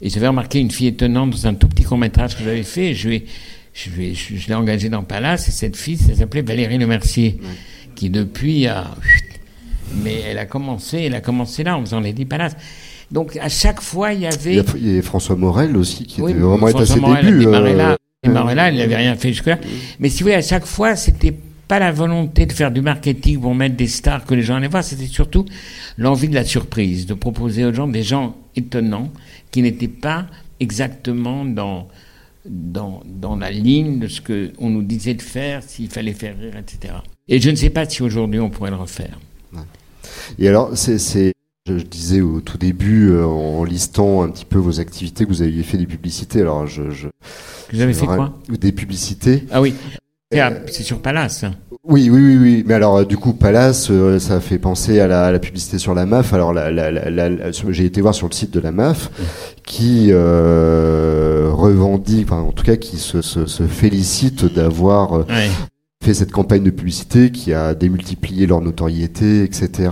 Et 0.01 0.09
j'avais 0.09 0.27
remarqué 0.27 0.59
une 0.59 0.71
fille 0.71 0.87
étonnante 0.87 1.31
dans 1.31 1.47
un 1.47 1.53
tout 1.53 1.67
petit 1.67 1.83
court-métrage 1.83 2.35
que 2.35 2.43
j'avais 2.43 2.63
fait. 2.63 2.95
Je, 2.95 3.09
vais, 3.09 3.25
je, 3.73 3.89
vais, 3.89 4.13
je, 4.13 4.47
l'ai 4.47 4.55
engagée 4.55 4.89
dans 4.89 5.03
Palace, 5.03 5.47
et 5.47 5.51
cette 5.51 5.75
fille, 5.75 5.99
elle 6.09 6.17
s'appelait 6.17 6.41
Valérie 6.41 6.77
Lemercier, 6.77 7.39
qui 7.95 8.09
depuis 8.09 8.67
a... 8.67 8.95
Mais 10.03 10.21
elle 10.25 10.37
a 10.37 10.45
commencé, 10.45 10.99
elle 10.99 11.15
a 11.15 11.21
commencé 11.21 11.63
là, 11.63 11.77
en 11.77 11.81
faisant 11.81 11.99
les 11.99 12.13
dix 12.13 12.25
Palaces. 12.25 12.55
Donc 13.11 13.35
à 13.35 13.49
chaque 13.49 13.81
fois, 13.81 14.13
il 14.13 14.21
y 14.21 14.25
avait... 14.25 14.63
Il 14.75 14.95
y 14.95 14.97
a, 14.97 15.01
François 15.01 15.35
Morel 15.35 15.75
aussi, 15.75 16.05
qui 16.05 16.21
était 16.21 16.33
vraiment 16.33 16.67
à 16.67 16.85
ses 16.85 16.99
débuts. 16.99 17.45
Et 18.23 18.29
Marella, 18.29 18.69
il 18.69 18.77
n'avait 18.77 18.97
rien 18.97 19.15
fait 19.15 19.29
jusque-là. 19.29 19.57
Mais 19.99 20.09
si 20.09 20.19
vous 20.19 20.25
voulez, 20.25 20.35
à 20.35 20.43
chaque 20.43 20.67
fois, 20.67 20.95
c'était 20.95 21.35
pas 21.67 21.79
la 21.79 21.91
volonté 21.91 22.45
de 22.45 22.51
faire 22.51 22.69
du 22.69 22.81
marketing 22.81 23.41
pour 23.41 23.55
mettre 23.55 23.75
des 23.75 23.87
stars 23.87 24.25
que 24.25 24.35
les 24.35 24.43
gens 24.43 24.57
allaient 24.57 24.67
voir, 24.67 24.83
c'était 24.83 25.07
surtout 25.07 25.45
l'envie 25.97 26.29
de 26.29 26.35
la 26.35 26.43
surprise, 26.43 27.07
de 27.07 27.15
proposer 27.15 27.65
aux 27.65 27.73
gens 27.73 27.87
des 27.87 28.03
gens 28.03 28.35
étonnants 28.55 29.09
qui 29.49 29.63
n'étaient 29.63 29.87
pas 29.87 30.27
exactement 30.59 31.45
dans, 31.45 31.87
dans, 32.45 33.01
dans 33.05 33.37
la 33.37 33.49
ligne 33.49 33.97
de 33.97 34.07
ce 34.07 34.21
qu'on 34.21 34.69
nous 34.69 34.83
disait 34.83 35.15
de 35.15 35.21
faire, 35.23 35.63
s'il 35.63 35.89
fallait 35.89 36.13
faire 36.13 36.37
rire, 36.37 36.57
etc. 36.57 36.93
Et 37.27 37.41
je 37.41 37.49
ne 37.49 37.55
sais 37.55 37.71
pas 37.71 37.89
si 37.89 38.03
aujourd'hui 38.03 38.39
on 38.39 38.51
pourrait 38.51 38.69
le 38.69 38.75
refaire. 38.75 39.17
Et 40.37 40.47
alors, 40.47 40.77
c'est 40.77 41.33
Je, 41.67 41.73
disais 41.73 42.21
au 42.21 42.41
tout 42.41 42.57
début, 42.57 43.15
en 43.21 43.63
listant 43.63 44.23
un 44.23 44.29
petit 44.29 44.45
peu 44.45 44.57
vos 44.57 44.79
activités, 44.79 45.25
que 45.25 45.29
vous 45.29 45.41
aviez 45.43 45.63
fait 45.63 45.77
des 45.77 45.85
publicités. 45.85 46.41
Alors, 46.41 46.65
je. 46.65 46.89
je 46.89 47.07
J'avais 47.71 47.93
fait 47.93 48.05
quoi 48.05 48.39
Des 48.49 48.71
publicités. 48.71 49.45
Ah 49.51 49.61
oui. 49.61 49.75
C'est 50.31 50.83
sur 50.83 51.01
Palace. 51.01 51.45
Oui, 51.83 52.09
oui, 52.11 52.21
oui, 52.21 52.37
oui. 52.37 52.63
Mais 52.67 52.75
alors, 52.75 53.05
du 53.05 53.17
coup, 53.17 53.33
Palace, 53.33 53.89
euh, 53.89 54.19
ça 54.19 54.39
fait 54.39 54.59
penser 54.59 54.99
à 54.99 55.07
la, 55.07 55.39
publicité 55.39 55.79
sur 55.79 55.95
la 55.95 56.05
MAF. 56.05 56.31
Alors, 56.33 56.53
la, 56.53 56.69
la, 56.71 57.51
j'ai 57.51 57.85
été 57.85 58.01
voir 58.01 58.13
sur 58.13 58.27
le 58.27 58.33
site 58.33 58.51
de 58.51 58.59
la 58.59 58.71
MAF, 58.71 59.09
qui 59.65 60.09
euh, 60.11 61.49
revendique, 61.51 62.27
enfin, 62.29 62.41
en 62.41 62.51
tout 62.51 62.63
cas, 62.63 62.75
qui 62.75 62.97
se, 62.97 63.21
se, 63.21 63.63
félicite 63.63 64.45
d'avoir 64.45 65.13
euh, 65.13 65.25
fait 66.03 66.13
cette 66.13 66.31
campagne 66.31 66.63
de 66.63 66.69
publicité, 66.69 67.31
qui 67.31 67.51
a 67.51 67.73
démultiplié 67.73 68.45
leur 68.45 68.61
notoriété, 68.61 69.43
etc. 69.43 69.89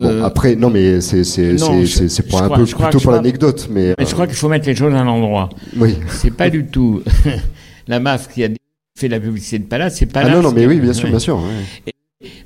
Bon, 0.00 0.22
après, 0.22 0.54
non, 0.54 0.70
mais 0.70 1.00
c'est 1.00 1.24
c'est 1.24 1.58
c'est 1.58 2.28
pour 2.28 2.42
un 2.42 2.48
peu 2.48 2.64
plutôt 2.64 3.00
pour 3.00 3.12
l'anecdote, 3.12 3.68
mais. 3.70 3.94
Mais 3.98 4.06
je 4.06 4.12
crois 4.12 4.26
qu'il 4.26 4.36
faut 4.36 4.48
mettre 4.48 4.66
les 4.66 4.76
choses 4.76 4.94
à 4.94 5.02
l'endroit. 5.02 5.48
Oui. 5.76 5.96
C'est 6.08 6.30
pas 6.30 6.50
du 6.50 6.66
tout 6.66 7.02
la 7.88 7.98
MAF 7.98 8.28
qui 8.32 8.44
a 8.44 8.48
fait 8.96 9.08
la 9.08 9.18
publicité 9.18 9.58
de 9.58 9.64
Palace, 9.64 9.96
c'est 9.96 10.06
Palace. 10.06 10.30
Ah 10.32 10.36
non, 10.36 10.42
non, 10.42 10.52
mais 10.52 10.66
oui, 10.66 10.78
bien 10.78 10.92
sûr, 10.92 11.08
bien 11.08 11.18
sûr. 11.18 11.40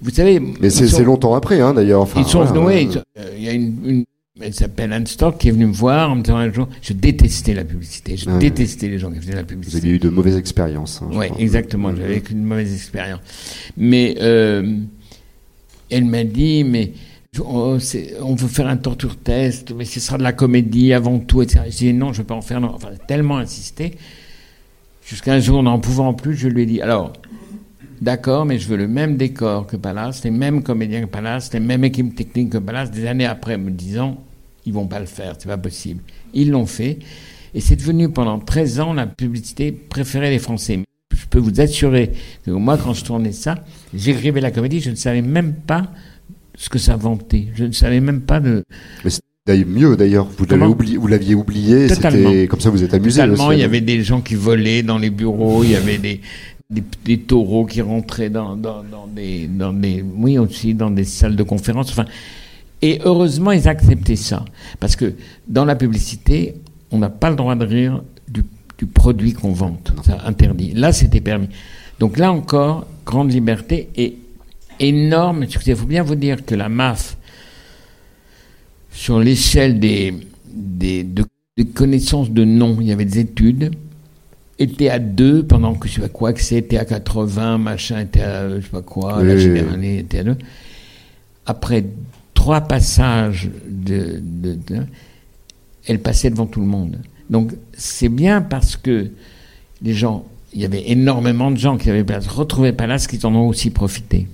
vous 0.00 0.11
savez. 0.11 0.40
Mais 0.61 0.70
c'est 0.70 1.05
longtemps 1.05 1.34
après, 1.34 1.61
hein, 1.61 1.74
d'ailleurs. 1.74 2.00
Enfin, 2.00 2.20
ils 2.20 2.26
sont 2.26 2.44
venus, 2.44 2.98
euh, 3.18 3.30
il 3.36 3.42
y 3.42 3.48
a 3.48 3.53
une, 3.53 3.74
une 3.84 4.05
elle 4.40 4.55
s'appelle 4.55 4.92
Anne 4.92 5.07
Stock 5.07 5.38
qui 5.38 5.48
est 5.48 5.50
venue 5.50 5.66
me 5.66 5.72
voir 5.72 6.11
en 6.11 6.16
me 6.16 6.22
disant 6.22 6.36
un 6.36 6.53
jour, 6.53 6.68
je 6.80 6.92
détestais 6.92 7.55
la 7.55 7.64
publicité, 7.64 8.16
je 8.16 8.28
détestais 8.38 8.88
les 8.88 8.98
gens 8.98 9.11
qui 9.11 9.20
faisaient 9.20 9.34
la 9.34 9.44
publicité. 9.44 9.78
Vous 9.78 9.86
avez 9.86 9.94
eu 9.96 9.98
de 9.98 10.09
mauvaises 10.09 10.36
expériences. 10.36 11.00
Hein, 11.03 11.11
oui, 11.12 11.26
exactement, 11.38 11.94
j'avais 11.94 12.16
eu 12.16 12.22
une 12.30 12.44
mauvaise 12.44 12.72
expérience. 12.74 13.20
Mais 13.76 14.16
euh, 14.20 14.78
elle 15.90 16.07
m'a 16.07 16.24
dit, 16.24 16.64
mais 16.64 16.92
on 17.40 18.34
veut 18.34 18.48
faire 18.48 18.66
un 18.66 18.76
torture 18.76 19.16
test, 19.16 19.72
mais 19.74 19.86
ce 19.86 20.00
sera 20.00 20.18
de 20.18 20.22
la 20.22 20.34
comédie 20.34 20.92
avant 20.92 21.18
tout, 21.18 21.40
etc. 21.40 21.64
J'ai 21.70 21.92
dit 21.92 21.98
non, 21.98 22.12
je 22.12 22.18
ne 22.18 22.22
veux 22.22 22.26
pas 22.26 22.34
en 22.34 22.42
faire, 22.42 22.60
non. 22.60 22.72
Enfin, 22.74 22.90
tellement 23.08 23.38
insisté. 23.38 23.96
Jusqu'à 25.06 25.32
un 25.32 25.40
jour, 25.40 25.62
n'en 25.62 25.78
pouvant 25.78 26.12
plus, 26.12 26.36
je 26.36 26.48
lui 26.48 26.62
ai 26.62 26.66
dit 26.66 26.82
alors, 26.82 27.14
d'accord, 28.02 28.44
mais 28.44 28.58
je 28.58 28.68
veux 28.68 28.76
le 28.76 28.86
même 28.86 29.16
décor 29.16 29.66
que 29.66 29.76
Palace, 29.76 30.24
les 30.24 30.30
mêmes 30.30 30.62
comédiens 30.62 31.00
que 31.00 31.06
Palace, 31.06 31.52
les 31.54 31.60
mêmes 31.60 31.84
équipes 31.84 32.14
techniques 32.14 32.50
que 32.50 32.58
Palace. 32.58 32.90
Des 32.90 33.06
années 33.06 33.26
après, 33.26 33.56
me 33.56 33.70
disant 33.70 34.22
ils 34.66 34.72
vont 34.72 34.86
pas 34.86 35.00
le 35.00 35.06
faire, 35.06 35.34
c'est 35.38 35.48
pas 35.48 35.56
possible. 35.56 36.02
Ils 36.34 36.50
l'ont 36.50 36.66
fait. 36.66 36.98
Et 37.54 37.60
c'est 37.60 37.76
devenu 37.76 38.10
pendant 38.10 38.38
13 38.38 38.80
ans 38.80 38.92
la 38.92 39.06
publicité 39.06 39.72
préférée 39.72 40.30
des 40.30 40.38
Français. 40.38 40.80
Je 41.14 41.26
peux 41.26 41.38
vous 41.38 41.60
assurer 41.62 42.12
que 42.44 42.50
moi, 42.50 42.76
quand 42.76 42.92
je 42.92 43.04
tournais 43.04 43.32
ça, 43.32 43.56
j'écrivais 43.94 44.40
la 44.40 44.50
comédie, 44.50 44.80
je 44.80 44.90
ne 44.90 44.96
savais 44.96 45.22
même 45.22 45.54
pas 45.54 45.90
ce 46.57 46.68
que 46.68 46.78
ça 46.78 46.96
vantait. 46.96 47.48
Je 47.55 47.64
ne 47.64 47.72
savais 47.72 48.00
même 48.00 48.20
pas 48.20 48.40
de 48.40 48.64
mieux 49.66 49.96
d'ailleurs, 49.96 50.28
vous 50.38 50.44
l'aviez 50.44 50.66
oublié, 50.66 50.96
vous 50.96 51.07
l'aviez 51.09 51.34
oublié, 51.34 51.88
c'était 51.88 52.46
comme 52.46 52.61
ça 52.61 52.70
vous 52.70 52.84
êtes 52.84 52.94
amusé. 52.94 53.20
Totalement, 53.20 53.50
il 53.50 53.59
y 53.59 53.64
avait 53.64 53.80
des 53.80 54.03
gens 54.03 54.20
qui 54.20 54.36
volaient 54.36 54.82
dans 54.82 54.98
les 54.98 55.11
bureaux, 55.11 55.64
il 55.64 55.70
y 55.70 55.76
avait 55.76 55.98
des, 55.98 56.20
des, 57.05 57.18
taureaux 57.18 57.66
qui 57.66 57.80
rentraient 57.80 58.30
dans, 58.30 58.57
dans, 58.57 58.84
dans, 58.84 59.09
des, 59.09 59.48
dans 59.48 59.72
des, 59.72 60.05
oui 60.16 60.38
aussi 60.38 60.74
dans 60.74 60.90
des 60.90 61.05
salles 61.05 61.34
de 61.34 61.42
conférence. 61.42 61.90
Enfin, 61.90 62.05
et 62.82 63.00
heureusement 63.05 63.50
ils 63.50 63.68
acceptaient 63.68 64.16
ça, 64.16 64.44
parce 64.78 64.94
que 64.94 65.14
dans 65.48 65.64
la 65.64 65.74
publicité, 65.74 66.55
on 66.92 66.98
n'a 66.98 67.11
pas 67.11 67.30
le 67.30 67.36
droit 67.36 67.57
de 67.57 67.64
rire 67.64 68.03
du, 68.28 68.44
du 68.78 68.86
produit 68.86 69.32
qu'on 69.32 69.53
vante, 69.53 69.92
ça 70.05 70.18
interdit. 70.24 70.72
Là, 70.72 70.92
c'était 70.92 71.20
permis. 71.20 71.48
Donc 71.98 72.16
là 72.16 72.32
encore, 72.32 72.86
grande 73.05 73.32
liberté 73.32 73.88
et 73.96 74.18
énorme. 74.80 75.44
Il 75.66 75.76
faut 75.76 75.86
bien 75.86 76.02
vous 76.02 76.14
dire 76.14 76.44
que 76.44 76.54
la 76.54 76.68
MAF 76.68 77.16
sur 78.92 79.18
l'échelle 79.18 79.80
des, 79.80 80.14
des, 80.46 81.06
connaissances 81.74 82.30
de 82.30 82.44
noms, 82.44 82.76
il 82.80 82.88
y 82.88 82.92
avait 82.92 83.04
des 83.04 83.20
études, 83.20 83.72
était 84.58 84.90
à 84.90 84.98
2 84.98 85.44
pendant 85.44 85.74
que 85.74 85.88
je 85.88 85.94
sais 85.94 86.00
pas 86.00 86.08
quoi, 86.08 86.32
que 86.32 86.42
c'était 86.42 86.76
à 86.76 86.84
80, 86.84 87.58
machin 87.58 88.00
était 88.00 88.22
à 88.22 88.50
je 88.56 88.64
sais 88.64 88.68
pas 88.68 88.82
quoi, 88.82 89.22
la 89.22 89.36
généralité 89.36 89.98
était 89.98 90.18
à 90.18 90.24
2. 90.24 90.36
Après 91.46 91.84
trois 92.34 92.60
passages 92.60 93.50
de, 93.68 94.20
de, 94.20 94.58
elle 95.86 96.00
passait 96.00 96.30
devant 96.30 96.46
tout 96.46 96.60
le 96.60 96.66
monde. 96.66 96.98
Donc 97.30 97.52
c'est 97.72 98.08
bien 98.08 98.42
parce 98.42 98.76
que 98.76 99.10
les 99.80 99.94
gens, 99.94 100.26
il 100.52 100.60
y 100.60 100.64
avait 100.64 100.90
énormément 100.90 101.50
de 101.50 101.56
gens 101.56 101.76
qui 101.76 101.90
avaient 101.90 102.04
retrouvé 102.28 102.72
Palace 102.72 103.06
qui 103.06 103.24
en 103.24 103.34
ont 103.34 103.48
aussi 103.48 103.70
profité. 103.70 104.28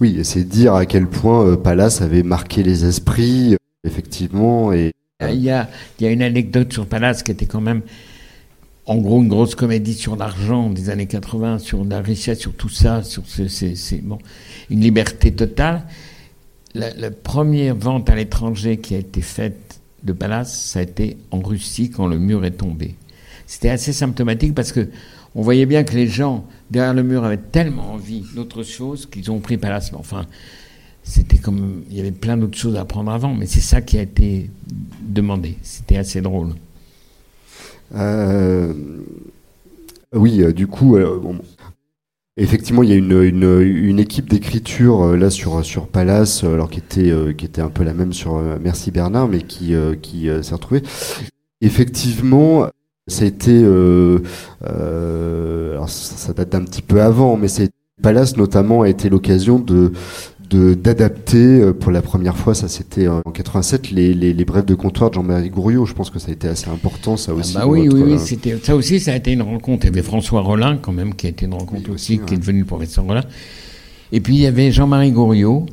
Oui, 0.00 0.20
c'est 0.24 0.44
dire 0.44 0.74
à 0.74 0.86
quel 0.86 1.06
point 1.06 1.44
euh, 1.44 1.56
Pallas 1.56 2.00
avait 2.02 2.22
marqué 2.22 2.62
les 2.62 2.84
esprits, 2.84 3.54
euh, 3.54 3.56
effectivement. 3.84 4.72
Et... 4.72 4.92
Il, 5.22 5.40
y 5.40 5.50
a, 5.50 5.68
il 5.98 6.04
y 6.04 6.08
a 6.08 6.12
une 6.12 6.22
anecdote 6.22 6.72
sur 6.72 6.86
Pallas 6.86 7.22
qui 7.24 7.32
était 7.32 7.46
quand 7.46 7.60
même, 7.60 7.82
en 8.86 8.96
gros, 8.96 9.20
une 9.20 9.28
grosse 9.28 9.54
comédie 9.54 9.94
sur 9.94 10.16
l'argent 10.16 10.70
des 10.70 10.90
années 10.90 11.06
80, 11.06 11.58
sur 11.58 11.84
la 11.84 12.00
richesse, 12.00 12.38
sur 12.38 12.54
tout 12.54 12.68
ça, 12.68 13.02
sur 13.02 13.24
c'est 13.26 14.02
bon, 14.02 14.18
une 14.70 14.80
liberté 14.80 15.32
totale. 15.32 15.82
La, 16.74 17.10
première 17.10 17.74
vente 17.74 18.08
à 18.10 18.14
l'étranger 18.14 18.76
qui 18.76 18.94
a 18.94 18.98
été 18.98 19.20
faite 19.20 19.80
de 20.04 20.12
Pallas, 20.12 20.44
ça 20.44 20.78
a 20.78 20.82
été 20.82 21.18
en 21.30 21.40
Russie 21.40 21.90
quand 21.90 22.06
le 22.06 22.18
mur 22.18 22.44
est 22.44 22.52
tombé. 22.52 22.94
C'était 23.46 23.70
assez 23.70 23.92
symptomatique 23.92 24.54
parce 24.54 24.70
que 24.70 24.88
on 25.34 25.42
voyait 25.42 25.66
bien 25.66 25.84
que 25.84 25.94
les 25.94 26.06
gens 26.06 26.44
derrière 26.70 26.94
le 26.94 27.02
mur 27.02 27.24
avaient 27.24 27.36
tellement 27.36 27.92
envie 27.92 28.24
d'autre 28.34 28.62
chose 28.62 29.06
qu'ils 29.06 29.30
ont 29.30 29.40
pris 29.40 29.56
Palace. 29.58 29.92
Enfin, 29.94 30.26
c'était 31.02 31.38
comme 31.38 31.82
il 31.90 31.96
y 31.96 32.00
avait 32.00 32.10
plein 32.10 32.36
d'autres 32.36 32.58
choses 32.58 32.76
à 32.76 32.84
prendre 32.84 33.10
avant, 33.10 33.34
mais 33.34 33.46
c'est 33.46 33.60
ça 33.60 33.80
qui 33.80 33.98
a 33.98 34.02
été 34.02 34.50
demandé. 35.02 35.56
C'était 35.62 35.96
assez 35.96 36.20
drôle. 36.20 36.54
Euh, 37.94 38.72
oui, 40.12 40.42
euh, 40.42 40.52
du 40.52 40.66
coup, 40.66 40.96
euh, 40.96 41.20
effectivement, 42.36 42.82
il 42.82 42.90
y 42.90 42.92
a 42.92 42.96
une, 42.96 43.60
une, 43.60 43.98
équipe 43.98 44.28
d'écriture 44.28 45.16
là 45.16 45.30
sur 45.30 45.64
sur 45.64 45.88
Palace, 45.88 46.44
alors 46.44 46.70
qui 46.70 46.78
était 46.78 47.12
qui 47.36 47.44
était 47.44 47.62
un 47.62 47.70
peu 47.70 47.84
la 47.84 47.94
même 47.94 48.12
sur 48.12 48.40
Merci 48.60 48.90
Bernard, 48.90 49.28
mais 49.28 49.42
qui 49.42 49.74
qui 50.02 50.28
s'est 50.42 50.54
retrouvée. 50.54 50.82
Effectivement, 51.60 52.68
ça 53.10 53.24
a 53.24 53.26
été, 53.26 53.50
euh, 53.52 54.18
euh, 54.66 55.72
alors 55.72 55.88
ça, 55.88 56.32
date 56.32 56.50
d'un 56.50 56.62
petit 56.62 56.82
peu 56.82 57.02
avant, 57.02 57.36
mais 57.36 57.48
c'est 57.48 57.70
Palace 58.02 58.36
notamment 58.36 58.82
a 58.82 58.88
été 58.88 59.10
l'occasion 59.10 59.58
de 59.58 59.92
d'adapter 60.52 61.60
euh, 61.60 61.72
pour 61.72 61.92
la 61.92 62.02
première 62.02 62.36
fois, 62.36 62.54
ça 62.54 62.66
c'était 62.66 63.06
en 63.06 63.20
87, 63.22 63.92
les, 63.92 64.14
les, 64.14 64.32
les, 64.32 64.44
brèves 64.44 64.64
de 64.64 64.74
comptoir 64.74 65.10
de 65.10 65.14
Jean-Marie 65.14 65.48
Gouriot. 65.48 65.86
Je 65.86 65.94
pense 65.94 66.10
que 66.10 66.18
ça 66.18 66.30
a 66.30 66.32
été 66.32 66.48
assez 66.48 66.68
important, 66.68 67.16
ça 67.16 67.30
ah 67.32 67.38
aussi. 67.38 67.54
bah 67.54 67.68
oui, 67.68 67.88
oui, 67.88 68.02
oui, 68.04 68.18
c'était 68.18 68.58
ça 68.60 68.74
aussi, 68.74 68.98
ça 68.98 69.12
a 69.12 69.16
été 69.16 69.30
une 69.30 69.42
rencontre. 69.42 69.84
Il 69.84 69.90
y 69.90 69.92
avait 69.92 70.02
François 70.02 70.40
Rollin 70.40 70.76
quand 70.76 70.90
même 70.90 71.14
qui 71.14 71.26
a 71.26 71.30
été 71.30 71.46
une 71.46 71.54
rencontre 71.54 71.92
aussi, 71.92 72.18
qui 72.18 72.34
est 72.34 72.38
devenu 72.38 72.60
le 72.60 72.64
professeur 72.64 73.04
Rollin. 73.04 73.22
Et 74.10 74.20
puis 74.20 74.34
il 74.34 74.40
y 74.40 74.46
avait 74.46 74.72
Jean-Marie 74.72 75.12
Gouriot 75.12 75.66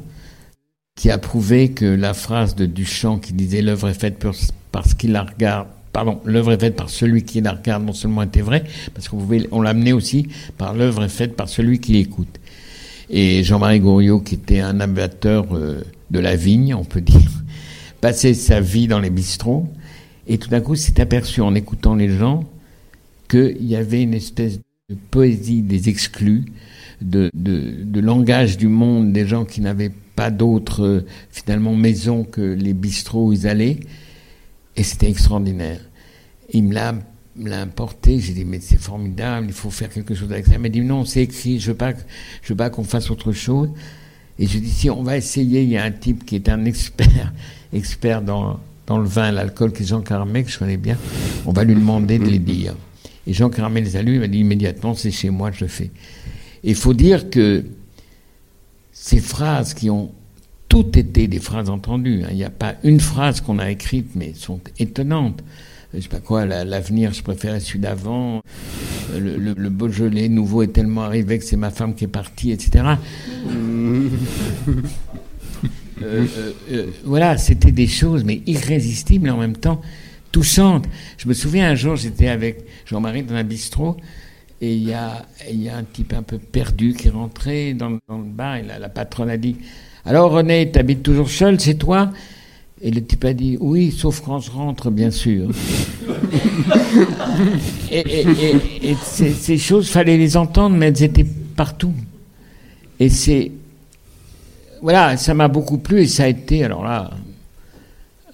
qui 0.96 1.10
a 1.10 1.18
prouvé 1.18 1.70
que 1.72 1.86
la 1.86 2.14
phrase 2.14 2.56
de 2.56 2.68
Duchamp 2.68 3.18
qui 3.18 3.34
disait 3.34 3.64
l'œuvre 3.64 3.90
est 3.90 4.00
faite 4.00 4.24
parce 4.72 4.94
qu'il 4.94 5.12
la 5.12 5.24
regarde 5.24 5.68
pardon, 5.98 6.22
l'œuvre 6.26 6.52
est 6.52 6.60
faite 6.60 6.76
par 6.76 6.92
celui 6.92 7.24
qui 7.24 7.42
la 7.42 7.54
regarde, 7.54 7.84
non 7.84 7.92
seulement 7.92 8.22
était 8.22 8.42
vrai, 8.42 8.64
parce 8.94 9.10
qu'on 9.10 9.28
on 9.50 9.62
l'a 9.62 9.72
amené 9.72 9.94
aussi 9.94 10.28
par 10.56 10.76
l'œuvre 10.76 11.04
est 11.04 11.10
faite 11.10 11.36
par 11.36 11.50
celui 11.50 11.80
qui 11.80 11.94
l'écoute. 11.94 12.40
Et 13.10 13.44
Jean-Marie 13.44 13.80
Gouriot, 13.80 14.20
qui 14.20 14.36
était 14.36 14.60
un 14.60 14.80
abatteur 14.80 15.48
euh, 15.56 15.82
de 16.12 16.20
la 16.20 16.36
vigne, 16.36 16.76
on 16.76 16.84
peut 16.84 17.02
dire, 17.02 17.32
passait 18.00 18.36
sa 18.36 18.62
vie 18.62 18.86
dans 18.86 19.00
les 19.00 19.10
bistrots, 19.10 19.68
et 20.28 20.38
tout 20.38 20.50
d'un 20.50 20.62
coup 20.62 20.76
s'est 20.76 21.02
aperçu 21.02 21.42
en 21.42 21.56
écoutant 21.56 21.96
les 21.96 22.10
gens 22.10 22.44
qu'il 23.28 23.66
y 23.66 23.76
avait 23.76 24.04
une 24.04 24.14
espèce 24.14 24.60
de 24.90 24.96
poésie 25.10 25.64
des 25.64 25.90
exclus, 25.90 26.46
de, 27.02 27.32
de, 27.34 28.00
langage 28.00 28.58
du 28.58 28.68
monde 28.68 29.14
des 29.14 29.26
gens 29.26 29.46
qui 29.46 29.62
n'avaient 29.62 29.94
pas 30.16 30.30
d'autre 30.30 30.84
euh, 30.84 31.06
finalement 31.32 31.74
maison 31.74 32.24
que 32.24 32.42
les 32.42 32.74
bistrots 32.74 33.30
où 33.30 33.34
ils 33.34 33.48
allaient, 33.48 33.80
et 34.76 34.84
c'était 34.84 35.10
extraordinaire. 35.10 35.80
Il 36.54 36.64
me 36.64 36.74
l'a 36.74 37.62
importé, 37.62 38.20
j'ai 38.20 38.34
dit 38.34 38.46
mais 38.46 38.60
c'est 38.60 38.80
formidable, 38.80 39.48
il 39.48 39.54
faut 39.54 39.70
faire 39.70 39.90
quelque 39.90 40.16
chose 40.16 40.32
avec 40.32 40.46
ça. 40.46 40.54
Il 40.54 40.60
m'a 40.60 40.70
dit 40.70 40.82
non, 40.82 41.06
c'est 41.06 41.24
écrit, 41.24 41.60
je 41.60 41.72
veux 41.72 41.78
pas, 41.78 41.94
veux 42.48 42.56
pas 42.56 42.70
qu'on 42.70 42.84
fasse 42.84 43.10
autre 43.12 43.32
chose. 43.32 43.70
Et 44.40 44.48
je 44.48 44.60
dis 44.60 44.70
si 44.70 44.90
on 44.90 45.04
va 45.04 45.18
essayer, 45.18 45.64
il 45.64 45.70
y 45.70 45.78
a 45.78 45.84
un 45.84 45.92
type 45.92 46.26
qui 46.26 46.36
est 46.36 46.50
un 46.50 46.66
expert, 46.66 47.34
expert 47.74 48.22
dans, 48.22 48.60
le 48.90 49.04
vin, 49.04 49.32
l'alcool, 49.32 49.74
qui 49.74 49.84
est 49.84 49.86
Jean 49.86 50.02
Carmet, 50.02 50.44
que 50.44 50.52
je 50.52 50.60
connais 50.60 50.78
bien, 50.78 50.98
on 51.46 51.52
va 51.52 51.64
lui 51.64 51.76
demander 51.76 52.20
de 52.20 52.26
les 52.26 52.40
dire. 52.40 52.76
Et 53.26 53.34
Jean 53.34 53.50
Carmet 53.50 53.82
les 53.82 53.98
a 53.98 54.02
lus, 54.02 54.16
il 54.16 54.20
m'a 54.22 54.28
dit 54.28 54.40
immédiatement 54.40 54.94
c'est 54.94 55.12
chez 55.12 55.30
moi, 55.30 55.52
je 55.52 55.66
le 55.66 55.68
fais. 55.68 55.92
Et 56.64 56.70
il 56.72 56.76
faut 56.76 56.94
dire 56.94 57.30
que 57.30 57.66
ces 58.92 59.20
phrases 59.20 59.74
qui 59.74 59.90
ont 59.90 60.12
toutes 60.70 60.98
été 60.98 61.28
des 61.28 61.40
phrases 61.40 61.70
entendues, 61.70 62.24
hein. 62.24 62.30
il 62.32 62.38
n'y 62.38 62.44
a 62.44 62.50
pas 62.50 62.76
une 62.84 63.00
phrase 63.00 63.42
qu'on 63.42 63.60
a 63.60 63.70
écrite, 63.70 64.16
mais 64.16 64.34
sont 64.34 64.60
étonnantes 64.80 65.44
je 65.94 66.02
sais 66.02 66.10
pas 66.10 66.20
quoi, 66.20 66.46
l'avenir, 66.46 67.14
je 67.14 67.24
préférais 67.24 67.60
celui 67.60 67.80
d'avant. 67.80 68.42
Le, 69.18 69.38
le, 69.38 69.70
Beaujolais 69.70 70.28
nouveau 70.28 70.64
est 70.64 70.74
tellement 70.74 71.04
arrivé 71.04 71.40
que 71.40 71.46
c'est 71.46 71.56
ma 71.56 71.72
femme 71.72 71.96
qui 71.96 72.04
est 72.04 72.10
partie, 72.10 72.52
etc. 72.52 72.84
voilà, 77.06 77.38
c'était 77.38 77.72
des 77.72 77.88
choses, 77.88 78.26
mais 78.26 78.42
irrésistibles 78.46 79.30
en 79.30 79.38
même 79.38 79.56
temps, 79.56 79.82
touchantes. 80.32 80.86
Je 81.18 81.28
me 81.30 81.34
souviens 81.34 81.72
un 81.72 81.76
jour, 81.76 81.96
j'étais 81.96 82.28
avec 82.28 82.66
Jean-Marie 82.86 83.24
dans 83.24 83.36
un 83.36 83.46
bistrot, 83.46 83.96
et 84.60 84.76
il 84.76 84.84
y 84.84 84.94
a, 84.94 85.26
y 85.50 85.70
a 85.70 85.78
un 85.78 85.84
type 85.84 86.14
un 86.14 86.24
peu 86.24 86.38
perdu 86.38 86.94
qui 86.94 87.08
est 87.08 87.12
rentré 87.12 87.74
dans, 87.74 87.92
le 87.92 88.00
bar, 88.10 88.58
et 88.58 88.64
la, 88.64 88.78
la 88.78 88.90
patronne 88.90 89.30
a 89.30 89.38
dit 89.38 89.56
Alors 90.04 90.32
René, 90.32 90.70
tu 90.70 90.80
habites 90.80 91.02
toujours 91.02 91.30
seul, 91.30 91.62
c'est 91.62 91.76
toi? 91.76 92.12
Et 92.82 92.92
le 92.92 93.04
type 93.04 93.26
a 93.26 93.34
dit 93.34 93.58
oui, 93.60 93.92
sauf 93.92 94.22
quand 94.22 94.40
je 94.40 94.52
rentre, 94.52 94.92
bien 94.92 95.10
sûr. 95.10 95.50
et, 97.92 98.96
ces, 99.04 99.32
ces, 99.32 99.58
choses, 99.58 99.90
fallait 99.90 100.18
les 100.18 100.38
entendre, 100.38 100.76
mais 100.76 100.88
elles 100.88 101.04
étaient 101.04 101.26
partout. 101.56 101.94
Et 103.00 103.10
c'est. 103.10 103.52
Voilà, 104.82 105.18
ça 105.18 105.34
m'a 105.34 105.48
beaucoup 105.48 105.80
plu 105.80 106.02
et 106.02 106.08
ça 106.08 106.26
a 106.26 106.28
été, 106.28 106.64
alors 106.64 106.84
là, 106.84 107.10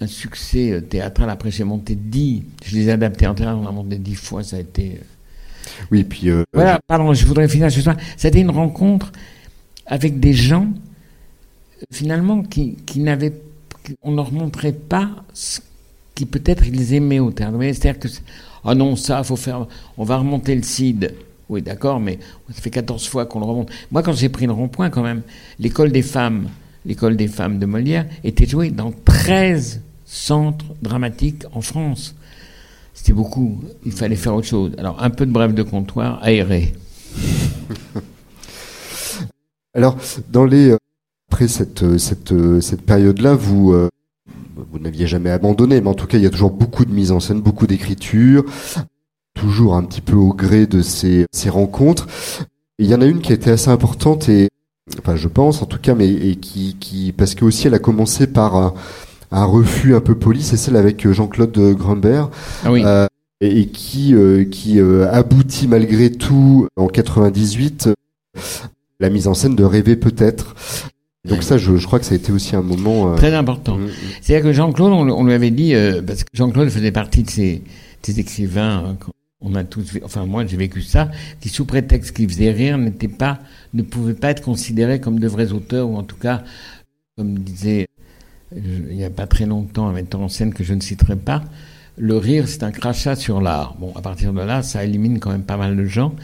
un 0.00 0.06
succès 0.06 0.72
euh, 0.72 0.80
théâtral. 0.82 1.30
Après, 1.30 1.50
j'ai 1.50 1.64
monté 1.64 1.94
dix. 1.94 2.42
Je 2.64 2.76
les 2.76 2.88
ai 2.88 2.92
adaptés 2.92 3.26
en 3.26 3.34
théâtre, 3.34 3.58
on 3.62 3.66
a 3.66 3.72
monté 3.72 3.96
dix 3.96 4.14
fois, 4.14 4.42
ça 4.42 4.56
a 4.56 4.60
été. 4.60 4.98
Euh, 5.00 5.84
oui, 5.90 6.04
puis. 6.04 6.28
Euh, 6.28 6.42
voilà, 6.52 6.78
pardon, 6.86 7.14
je 7.14 7.24
voudrais 7.24 7.48
finir 7.48 7.72
ce 7.72 7.80
soir. 7.80 7.96
Ça 8.18 8.28
a 8.28 8.30
été 8.30 8.40
une 8.40 8.50
rencontre 8.50 9.10
avec 9.86 10.20
des 10.20 10.34
gens, 10.34 10.68
finalement, 11.90 12.42
qui, 12.42 12.76
qui 12.84 13.00
n'avaient 13.00 13.32
on 14.02 14.12
ne 14.12 14.16
leur 14.16 14.32
montrait 14.32 14.72
pas 14.72 15.10
ce 15.32 15.60
qui 16.14 16.26
peut-être 16.26 16.66
ils 16.66 16.94
aimaient 16.94 17.18
au 17.18 17.30
théâtre. 17.30 17.56
C'est-à-dire 17.60 17.98
que, 17.98 18.08
ah 18.64 18.74
non, 18.74 18.96
ça, 18.96 19.22
faut 19.24 19.36
faire, 19.36 19.66
on 19.96 20.04
va 20.04 20.18
remonter 20.18 20.54
le 20.54 20.62
CID. 20.62 21.14
Oui, 21.48 21.60
d'accord, 21.60 22.00
mais 22.00 22.18
ça 22.52 22.62
fait 22.62 22.70
14 22.70 23.06
fois 23.06 23.26
qu'on 23.26 23.40
le 23.40 23.44
remonte. 23.44 23.70
Moi, 23.90 24.02
quand 24.02 24.12
j'ai 24.12 24.28
pris 24.28 24.46
le 24.46 24.52
rond-point, 24.52 24.90
quand 24.90 25.02
même, 25.02 25.22
l'école 25.58 25.92
des 25.92 26.02
femmes, 26.02 26.48
l'école 26.86 27.16
des 27.16 27.28
femmes 27.28 27.58
de 27.58 27.66
Molière, 27.66 28.06
était 28.22 28.46
jouée 28.46 28.70
dans 28.70 28.92
13 29.04 29.82
centres 30.06 30.64
dramatiques 30.80 31.44
en 31.52 31.60
France. 31.60 32.14
C'était 32.94 33.12
beaucoup. 33.12 33.62
Il 33.84 33.92
fallait 33.92 34.16
faire 34.16 34.34
autre 34.34 34.46
chose. 34.46 34.72
Alors, 34.78 35.02
un 35.02 35.10
peu 35.10 35.26
de 35.26 35.32
brève 35.32 35.52
de 35.52 35.62
comptoir, 35.62 36.22
aéré. 36.22 36.72
Alors, 39.74 39.98
dans 40.30 40.44
les 40.44 40.70
euh, 40.70 40.78
après 41.28 41.48
cette, 41.48 41.82
euh, 41.82 41.98
cette, 41.98 42.32
euh, 42.32 42.60
cette 42.60 42.82
période-là, 42.82 43.34
vous, 43.34 43.72
euh, 43.72 43.88
vous 44.70 44.78
n'aviez 44.78 45.06
jamais 45.06 45.30
abandonné, 45.30 45.80
mais 45.80 45.88
en 45.88 45.94
tout 45.94 46.06
cas, 46.06 46.18
il 46.18 46.22
y 46.24 46.26
a 46.26 46.30
toujours 46.30 46.50
beaucoup 46.50 46.84
de 46.84 46.92
mise 46.92 47.10
en 47.12 47.20
scène, 47.20 47.40
beaucoup 47.40 47.66
d'écriture, 47.66 48.44
toujours 49.34 49.74
un 49.74 49.82
petit 49.82 50.00
peu 50.00 50.14
au 50.16 50.32
gré 50.32 50.66
de 50.66 50.80
ces, 50.82 51.26
ces 51.32 51.50
rencontres. 51.50 52.06
il 52.78 52.86
y 52.86 52.94
en 52.94 53.00
a 53.00 53.06
une 53.06 53.20
qui 53.20 53.32
a 53.32 53.34
été 53.34 53.50
assez 53.50 53.68
importante 53.68 54.28
et, 54.28 54.48
enfin, 55.00 55.16
je 55.16 55.28
pense 55.28 55.60
en 55.62 55.66
tout 55.66 55.78
cas, 55.78 55.94
mais 55.94 56.08
et 56.08 56.36
qui, 56.36 56.76
qui 56.78 57.12
parce 57.12 57.34
que 57.34 57.44
aussi 57.44 57.66
elle 57.66 57.74
a 57.74 57.80
commencé 57.80 58.26
par 58.26 58.54
un, 58.56 58.74
un 59.32 59.44
refus 59.44 59.94
un 59.94 60.00
peu 60.00 60.14
poli, 60.14 60.42
c'est 60.42 60.56
celle 60.56 60.76
avec 60.76 61.10
Jean-Claude 61.10 61.58
Grumbert. 61.76 62.30
Ah 62.64 62.70
oui. 62.70 62.84
et, 63.40 63.66
qui, 63.66 64.14
qui 64.52 64.80
aboutit 64.80 65.66
malgré 65.66 66.12
tout 66.12 66.68
en 66.76 66.86
98 66.86 67.88
la 69.00 69.10
mise 69.10 69.26
en 69.26 69.34
scène 69.34 69.56
de 69.56 69.64
Rêver 69.64 69.96
peut-être. 69.96 70.54
Donc 71.24 71.42
ça, 71.42 71.56
je, 71.56 71.76
je, 71.76 71.86
crois 71.86 71.98
que 71.98 72.04
ça 72.04 72.14
a 72.14 72.18
été 72.18 72.32
aussi 72.32 72.54
un 72.54 72.62
moment 72.62 73.12
euh, 73.12 73.16
très 73.16 73.34
important. 73.34 73.76
Mm, 73.76 73.86
mm. 73.86 73.90
C'est-à-dire 74.20 74.44
que 74.44 74.52
Jean-Claude, 74.52 74.92
on, 74.92 75.24
lui 75.24 75.32
avait 75.32 75.50
dit 75.50 75.74
euh, 75.74 76.02
parce 76.02 76.22
que 76.22 76.30
Jean-Claude 76.34 76.68
faisait 76.68 76.92
partie 76.92 77.22
de 77.22 77.30
ces, 77.30 77.62
ces 78.02 78.20
écrivains. 78.20 78.96
Hein, 79.00 79.12
on 79.40 79.54
a 79.54 79.64
tous, 79.64 79.98
enfin 80.02 80.24
moi 80.24 80.46
j'ai 80.46 80.56
vécu 80.56 80.80
ça, 80.80 81.10
qui 81.40 81.50
sous 81.50 81.66
prétexte 81.66 82.16
qu'ils 82.16 82.28
faisaient 82.30 82.50
rire 82.50 82.78
n'étaient 82.78 83.08
pas, 83.08 83.40
ne 83.74 83.82
pouvaient 83.82 84.14
pas 84.14 84.30
être 84.30 84.42
considérés 84.42 85.00
comme 85.00 85.18
de 85.18 85.28
vrais 85.28 85.52
auteurs 85.52 85.88
ou 85.88 85.96
en 85.96 86.02
tout 86.02 86.16
cas, 86.16 86.44
comme 87.16 87.38
disait 87.38 87.86
il 88.56 88.96
n'y 88.96 89.04
a 89.04 89.10
pas 89.10 89.26
très 89.26 89.44
longtemps 89.44 89.88
un 89.88 89.92
metteur 89.92 90.20
en 90.22 90.28
scène 90.28 90.54
que 90.54 90.64
je 90.64 90.72
ne 90.72 90.80
citerai 90.80 91.16
pas, 91.16 91.44
le 91.98 92.16
rire 92.16 92.48
c'est 92.48 92.62
un 92.62 92.70
crachat 92.70 93.16
sur 93.16 93.42
l'art. 93.42 93.74
Bon, 93.78 93.92
à 93.94 94.00
partir 94.00 94.32
de 94.32 94.40
là, 94.40 94.62
ça 94.62 94.82
élimine 94.82 95.20
quand 95.20 95.30
même 95.30 95.44
pas 95.44 95.58
mal 95.58 95.76
de 95.76 95.84
gens. 95.84 96.14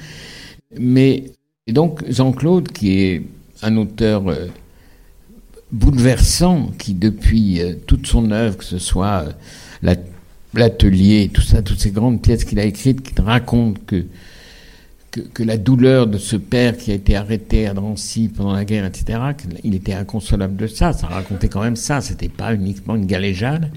Mais 0.78 1.24
et 1.66 1.72
donc 1.72 2.02
Jean-Claude, 2.08 2.68
qui 2.68 3.00
est 3.02 3.22
un 3.62 3.76
auteur 3.76 4.28
euh, 4.28 4.46
bouleversant 5.72 6.72
qui, 6.78 6.94
depuis 6.94 7.60
euh, 7.60 7.74
toute 7.86 8.06
son 8.06 8.30
œuvre, 8.30 8.56
que 8.56 8.64
ce 8.64 8.78
soit 8.78 9.26
euh, 9.84 9.94
l'atelier, 10.54 11.30
tout 11.32 11.42
ça, 11.42 11.62
toutes 11.62 11.80
ces 11.80 11.90
grandes 11.90 12.22
pièces 12.22 12.44
qu'il 12.44 12.58
a 12.58 12.64
écrites, 12.64 13.02
qui 13.02 13.20
racontent 13.20 13.80
que, 13.86 14.04
que, 15.10 15.42
la 15.42 15.56
douleur 15.56 16.06
de 16.06 16.18
ce 16.18 16.36
père 16.36 16.76
qui 16.76 16.90
a 16.90 16.94
été 16.94 17.16
arrêté 17.16 17.66
à 17.66 17.74
Drancy 17.74 18.28
pendant 18.28 18.52
la 18.52 18.64
guerre, 18.64 18.84
etc., 18.84 19.18
il 19.64 19.74
était 19.74 19.94
inconsolable 19.94 20.56
de 20.56 20.66
ça. 20.66 20.92
Ça 20.92 21.06
racontait 21.06 21.48
quand 21.48 21.62
même 21.62 21.76
ça. 21.76 22.00
C'était 22.00 22.28
pas 22.28 22.54
uniquement 22.54 22.96
une 22.96 23.06
galéjade. 23.06 23.70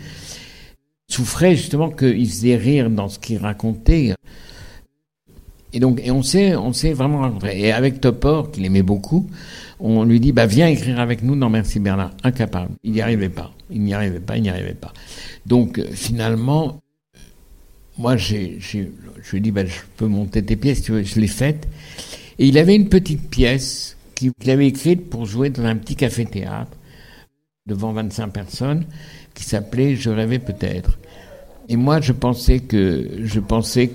Souffrait 1.09 1.55
justement 1.55 1.89
qu'il 1.89 2.27
faisait 2.27 2.55
rire 2.55 2.89
dans 2.89 3.09
ce 3.09 3.19
qu'il 3.19 3.37
racontait. 3.37 4.13
Et 5.73 5.79
donc, 5.79 6.01
on 6.07 6.21
s'est, 6.21 6.55
on 6.55 6.71
s'est 6.71 6.93
vraiment 6.93 7.19
rencontrés. 7.19 7.59
Et 7.59 7.71
avec 7.71 7.99
Topor, 7.99 8.51
qu'il 8.51 8.63
aimait 8.65 8.83
beaucoup, 8.83 9.27
on 9.79 10.05
lui 10.05 10.19
dit 10.19 10.31
bah 10.31 10.45
viens 10.45 10.67
écrire 10.67 10.99
avec 10.99 11.23
nous 11.23 11.35
dans 11.35 11.49
Merci 11.49 11.79
Bernard. 11.79 12.11
Incapable. 12.23 12.71
Il 12.83 12.93
n'y 12.93 13.01
arrivait 13.01 13.29
pas. 13.29 13.51
Il 13.69 13.81
n'y 13.81 13.93
arrivait 13.93 14.19
pas. 14.19 14.37
Il 14.37 14.43
n'y 14.43 14.49
arrivait 14.49 14.75
pas. 14.75 14.93
Donc 15.45 15.77
euh, 15.77 15.87
finalement, 15.91 16.81
moi 17.97 18.15
j'ai, 18.15 18.57
je 18.59 18.77
lui 18.77 19.37
ai 19.37 19.39
dit 19.39 19.51
bah, 19.51 19.65
je 19.65 19.79
peux 19.97 20.07
monter 20.07 20.43
tes 20.43 20.55
pièces. 20.55 20.85
Je 20.85 21.19
l'ai 21.19 21.27
faite. 21.27 21.67
Et 22.39 22.47
il 22.47 22.57
avait 22.57 22.75
une 22.75 22.87
petite 22.87 23.29
pièce 23.29 23.97
qu'il 24.15 24.31
avait 24.49 24.67
écrite 24.67 25.09
pour 25.09 25.25
jouer 25.25 25.49
dans 25.49 25.65
un 25.65 25.75
petit 25.75 25.95
café 25.95 26.25
théâtre 26.25 26.71
devant 27.65 27.93
25 27.93 28.27
personnes 28.29 28.85
qui 29.33 29.43
s'appelait 29.43 29.95
Je 29.95 30.09
rêvais 30.09 30.39
peut-être. 30.39 30.97
Et 31.67 31.75
moi 31.75 31.99
je 31.99 32.13
pensais 32.13 32.59
que 32.59 33.09
je 33.23 33.39
pensais 33.39 33.91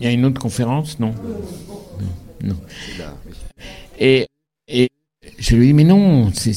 il 0.00 0.06
y 0.06 0.08
a 0.08 0.12
une 0.12 0.24
autre 0.24 0.40
conférence 0.40 0.98
Non. 0.98 1.14
Non. 2.42 2.56
Et, 3.98 4.26
et 4.68 4.90
je 5.38 5.56
lui 5.56 5.68
dis, 5.68 5.72
mais 5.72 5.84
non, 5.84 6.30
c'est. 6.32 6.52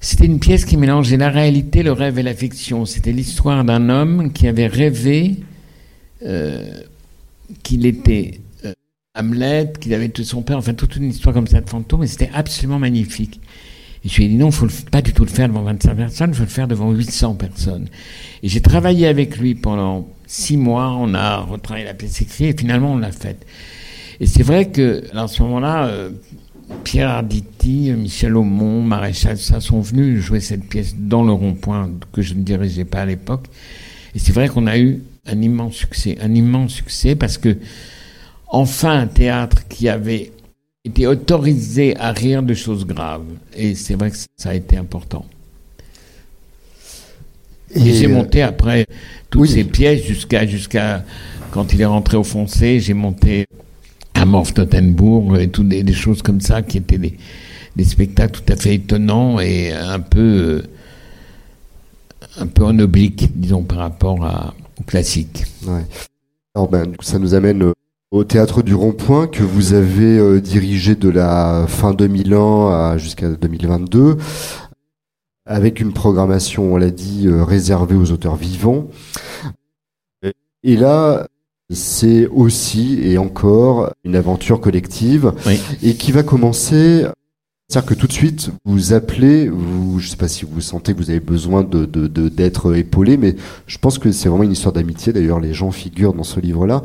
C'était 0.00 0.26
une 0.26 0.40
pièce 0.40 0.64
qui 0.64 0.76
mélangeait 0.76 1.16
la 1.16 1.30
réalité, 1.30 1.84
le 1.84 1.92
rêve 1.92 2.18
et 2.18 2.24
la 2.24 2.34
fiction. 2.34 2.86
C'était 2.86 3.12
l'histoire 3.12 3.64
d'un 3.64 3.88
homme 3.88 4.32
qui 4.32 4.48
avait 4.48 4.66
rêvé 4.66 5.36
euh, 6.24 6.80
qu'il 7.62 7.86
était 7.86 8.40
euh, 8.64 8.72
Hamlet, 9.14 9.72
qu'il 9.80 9.94
avait 9.94 10.08
tué 10.08 10.24
son 10.24 10.42
père, 10.42 10.58
enfin 10.58 10.74
toute 10.74 10.96
une 10.96 11.10
histoire 11.10 11.32
comme 11.32 11.46
ça 11.46 11.60
de 11.60 11.68
fantôme, 11.70 12.02
et 12.02 12.08
c'était 12.08 12.30
absolument 12.34 12.80
magnifique. 12.80 13.40
Et 14.04 14.08
je 14.08 14.16
lui 14.16 14.24
ai 14.24 14.28
dit 14.28 14.34
non, 14.34 14.48
il 14.48 14.52
faut 14.52 14.66
pas 14.90 15.02
du 15.02 15.12
tout 15.12 15.24
le 15.24 15.30
faire 15.30 15.48
devant 15.48 15.62
25 15.62 15.94
personnes, 15.94 16.30
il 16.30 16.36
faut 16.36 16.42
le 16.42 16.48
faire 16.48 16.66
devant 16.66 16.90
800 16.90 17.34
personnes. 17.34 17.88
Et 18.42 18.48
j'ai 18.48 18.60
travaillé 18.60 19.06
avec 19.06 19.36
lui 19.38 19.54
pendant 19.54 20.08
six 20.32 20.56
mois, 20.56 20.96
on 20.98 21.12
a 21.12 21.40
retravaillé 21.40 21.84
la 21.84 21.92
pièce 21.92 22.22
écrite 22.22 22.54
et 22.54 22.58
finalement 22.58 22.94
on 22.94 22.96
l'a 22.96 23.12
faite. 23.12 23.44
Et 24.18 24.26
c'est 24.26 24.42
vrai 24.42 24.70
que 24.70 25.04
à 25.14 25.28
ce 25.28 25.42
moment-là, 25.42 25.86
euh, 25.86 26.10
Pierre 26.84 27.10
Arditi, 27.10 27.92
Michel 27.92 28.36
Aumont, 28.36 28.80
Maréchal, 28.80 29.36
ça 29.36 29.60
sont 29.60 29.80
venus 29.80 30.20
jouer 30.20 30.40
cette 30.40 30.64
pièce 30.64 30.94
dans 30.96 31.22
le 31.22 31.32
rond-point 31.32 31.90
que 32.12 32.22
je 32.22 32.32
ne 32.32 32.42
dirigeais 32.42 32.86
pas 32.86 33.00
à 33.00 33.06
l'époque. 33.06 33.46
Et 34.14 34.18
c'est 34.18 34.32
vrai 34.32 34.48
qu'on 34.48 34.66
a 34.66 34.78
eu 34.78 35.02
un 35.26 35.42
immense 35.42 35.74
succès, 35.74 36.16
un 36.22 36.34
immense 36.34 36.72
succès 36.72 37.14
parce 37.14 37.36
que 37.36 37.58
enfin 38.48 39.00
un 39.00 39.06
théâtre 39.08 39.68
qui 39.68 39.90
avait 39.90 40.32
été 40.82 41.06
autorisé 41.06 41.94
à 41.98 42.10
rire 42.10 42.42
de 42.42 42.54
choses 42.54 42.86
graves. 42.86 43.26
Et 43.54 43.74
c'est 43.74 43.96
vrai 43.96 44.10
que 44.10 44.16
ça 44.36 44.50
a 44.50 44.54
été 44.54 44.78
important. 44.78 45.26
Et, 47.74 47.92
j'ai 47.92 48.06
monté 48.06 48.42
après 48.42 48.86
toutes 49.30 49.48
ces 49.48 49.64
pièces 49.64 50.04
jusqu'à 50.04 50.46
jusqu'à 50.46 51.04
quand 51.50 51.72
il 51.72 51.80
est 51.80 51.86
rentré 51.86 52.16
au 52.16 52.24
foncé, 52.24 52.80
j'ai 52.80 52.94
monté 52.94 53.46
à 54.14 54.24
Morph 54.24 54.54
Tottenbourg 54.54 55.38
et 55.38 55.48
toutes 55.48 55.68
des, 55.68 55.92
choses 55.92 56.22
comme 56.22 56.40
ça 56.40 56.62
qui 56.62 56.78
étaient 56.78 56.98
des, 56.98 57.16
des, 57.76 57.84
spectacles 57.84 58.40
tout 58.40 58.52
à 58.52 58.56
fait 58.56 58.74
étonnants 58.74 59.38
et 59.40 59.72
un 59.72 60.00
peu 60.00 60.62
un 62.38 62.46
peu 62.46 62.64
en 62.64 62.78
oblique, 62.78 63.30
disons, 63.38 63.62
par 63.62 63.78
rapport 63.78 64.24
à, 64.24 64.54
au 64.80 64.84
classique. 64.84 65.44
Ouais. 65.66 65.84
Alors 66.54 66.68
ben, 66.68 66.92
ça 67.00 67.18
nous 67.18 67.34
amène 67.34 67.62
euh, 67.62 67.72
au 68.10 68.24
théâtre 68.24 68.62
du 68.62 68.74
Rond-Point 68.74 69.26
que 69.26 69.42
vous 69.42 69.72
avez 69.72 70.18
euh, 70.18 70.40
dirigé 70.40 70.94
de 70.94 71.08
la 71.08 71.64
fin 71.66 71.94
2001 71.94 72.98
jusqu'à 72.98 73.30
2022 73.30 74.18
avec 75.46 75.80
une 75.80 75.92
programmation, 75.92 76.72
on 76.72 76.76
l'a 76.76 76.90
dit, 76.90 77.26
euh, 77.26 77.44
réservée 77.44 77.96
aux 77.96 78.10
auteurs 78.10 78.36
vivants. 78.36 78.88
Et 80.62 80.76
là, 80.76 81.26
c'est 81.70 82.26
aussi 82.28 83.00
et 83.02 83.18
encore 83.18 83.92
une 84.04 84.14
aventure 84.14 84.60
collective 84.60 85.32
et 85.82 85.94
qui 85.94 86.12
va 86.12 86.22
commencer. 86.22 87.04
C'est-à-dire 87.68 87.88
que 87.88 87.94
tout 87.94 88.06
de 88.06 88.12
suite, 88.12 88.50
vous 88.64 88.92
appelez, 88.92 89.48
vous, 89.48 89.98
je 89.98 90.08
sais 90.08 90.16
pas 90.16 90.28
si 90.28 90.44
vous 90.44 90.60
sentez 90.60 90.92
que 90.92 90.98
vous 90.98 91.10
avez 91.10 91.20
besoin 91.20 91.64
de, 91.64 91.86
d'être 92.06 92.76
épaulé, 92.76 93.16
mais 93.16 93.34
je 93.66 93.78
pense 93.78 93.98
que 93.98 94.12
c'est 94.12 94.28
vraiment 94.28 94.44
une 94.44 94.52
histoire 94.52 94.74
d'amitié. 94.74 95.12
D'ailleurs, 95.12 95.40
les 95.40 95.54
gens 95.54 95.72
figurent 95.72 96.12
dans 96.12 96.22
ce 96.22 96.38
livre-là. 96.38 96.82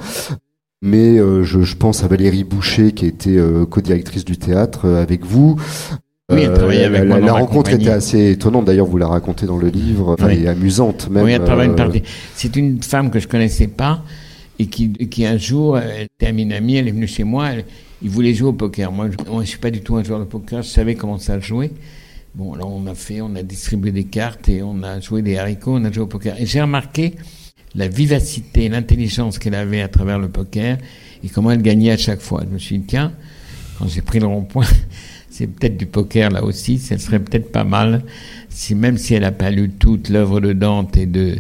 mais 0.82 1.18
je, 1.18 1.62
je, 1.62 1.76
pense 1.76 2.04
à 2.04 2.08
Valérie 2.08 2.46
Boucher 2.46 2.94
qui 2.94 3.06
était 3.06 3.38
co-directrice 3.70 4.26
du 4.26 4.38
théâtre 4.38 4.88
avec 4.88 5.26
vous. 5.26 5.58
Oui, 6.30 6.42
elle 6.42 6.54
travaillait 6.54 6.84
avec 6.84 7.04
la, 7.04 7.06
moi 7.06 7.20
la 7.22 7.32
rencontre 7.32 7.72
était 7.72 7.90
assez 7.90 8.32
étonnante. 8.32 8.66
D'ailleurs, 8.66 8.86
vous 8.86 8.98
la 8.98 9.08
racontez 9.08 9.46
dans 9.46 9.58
le 9.58 9.70
livre, 9.70 10.16
enfin, 10.20 10.28
et 10.28 10.48
amusante 10.48 11.10
même. 11.10 11.24
Oui, 11.24 11.32
elle 11.32 11.44
travaille 11.46 11.68
une 11.68 11.76
partie. 11.76 12.04
C'est 12.36 12.54
une 12.58 12.84
femme 12.84 13.12
que 13.12 13.20
je 13.20 13.30
connaissais 13.30 13.68
pas 13.68 14.04
et 14.60 14.66
qui, 14.66 14.92
qui 14.92 15.26
un 15.26 15.38
jour, 15.38 15.78
elle 15.78 16.08
était 16.20 16.28
amie, 16.28 16.76
elle 16.76 16.90
est 16.90 16.92
venue 16.92 17.08
chez 17.08 17.24
moi. 17.24 17.52
Elle, 17.52 17.64
il 18.02 18.10
voulait 18.10 18.34
jouer 18.34 18.50
au 18.50 18.54
poker. 18.54 18.92
Moi, 18.92 19.10
je 19.10 19.32
ne 19.32 19.46
suis 19.46 19.58
pas 19.58 19.72
du 19.72 19.80
tout 19.80 19.96
un 19.96 20.04
joueur 20.04 20.20
de 20.20 20.26
poker. 20.26 20.64
Je 20.64 20.68
savais 20.68 20.96
comment 20.96 21.18
ça 21.18 21.40
jouer. 21.40 21.72
Bon, 22.36 22.54
alors 22.54 22.74
on 22.74 22.86
a 22.88 22.94
fait, 22.94 23.22
on 23.22 23.34
a 23.36 23.42
distribué 23.42 23.92
des 23.92 24.04
cartes 24.04 24.50
et 24.50 24.62
on 24.62 24.84
a 24.84 25.00
joué 25.00 25.22
des 25.22 25.38
haricots, 25.38 25.78
on 25.78 25.86
a 25.86 25.92
joué 25.94 26.04
au 26.04 26.08
poker. 26.08 26.40
Et 26.40 26.46
j'ai 26.46 26.62
remarqué 26.62 27.14
la 27.74 27.88
vivacité, 27.88 28.68
l'intelligence 28.68 29.40
qu'elle 29.40 29.56
avait 29.56 29.82
à 29.82 29.88
travers 29.88 30.20
le 30.20 30.28
poker 30.28 30.78
et 31.24 31.30
comment 31.30 31.52
elle 31.52 31.62
gagnait 31.62 31.92
à 31.92 31.98
chaque 31.98 32.20
fois. 32.20 32.44
Je 32.48 32.54
me 32.54 32.60
suis 32.60 32.80
dit, 32.80 32.86
tiens, 32.86 33.14
quand 33.80 33.88
j'ai 33.88 34.02
pris 34.02 34.20
le 34.20 34.28
rond-point, 34.28 34.66
c'est 35.38 35.46
peut-être 35.46 35.78
du 35.78 35.86
poker 35.86 36.32
là 36.32 36.44
aussi, 36.44 36.80
ça 36.80 36.98
serait 36.98 37.20
peut-être 37.20 37.52
pas 37.52 37.64
mal 37.64 38.02
si 38.50 38.74
même 38.74 38.98
si 38.98 39.14
elle 39.14 39.22
n'a 39.22 39.32
pas 39.32 39.52
lu 39.52 39.70
toute 39.70 40.10
l'œuvre 40.10 40.40
de 40.40 40.52
Dante 40.52 40.98
et 40.98 41.06
de, 41.06 41.36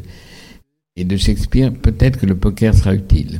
et 0.95 1.03
de 1.03 1.17
Shakespeare, 1.17 1.71
peut-être 1.73 2.19
que 2.19 2.27
le 2.27 2.35
poker 2.35 2.75
sera 2.75 2.93
utile. 2.93 3.39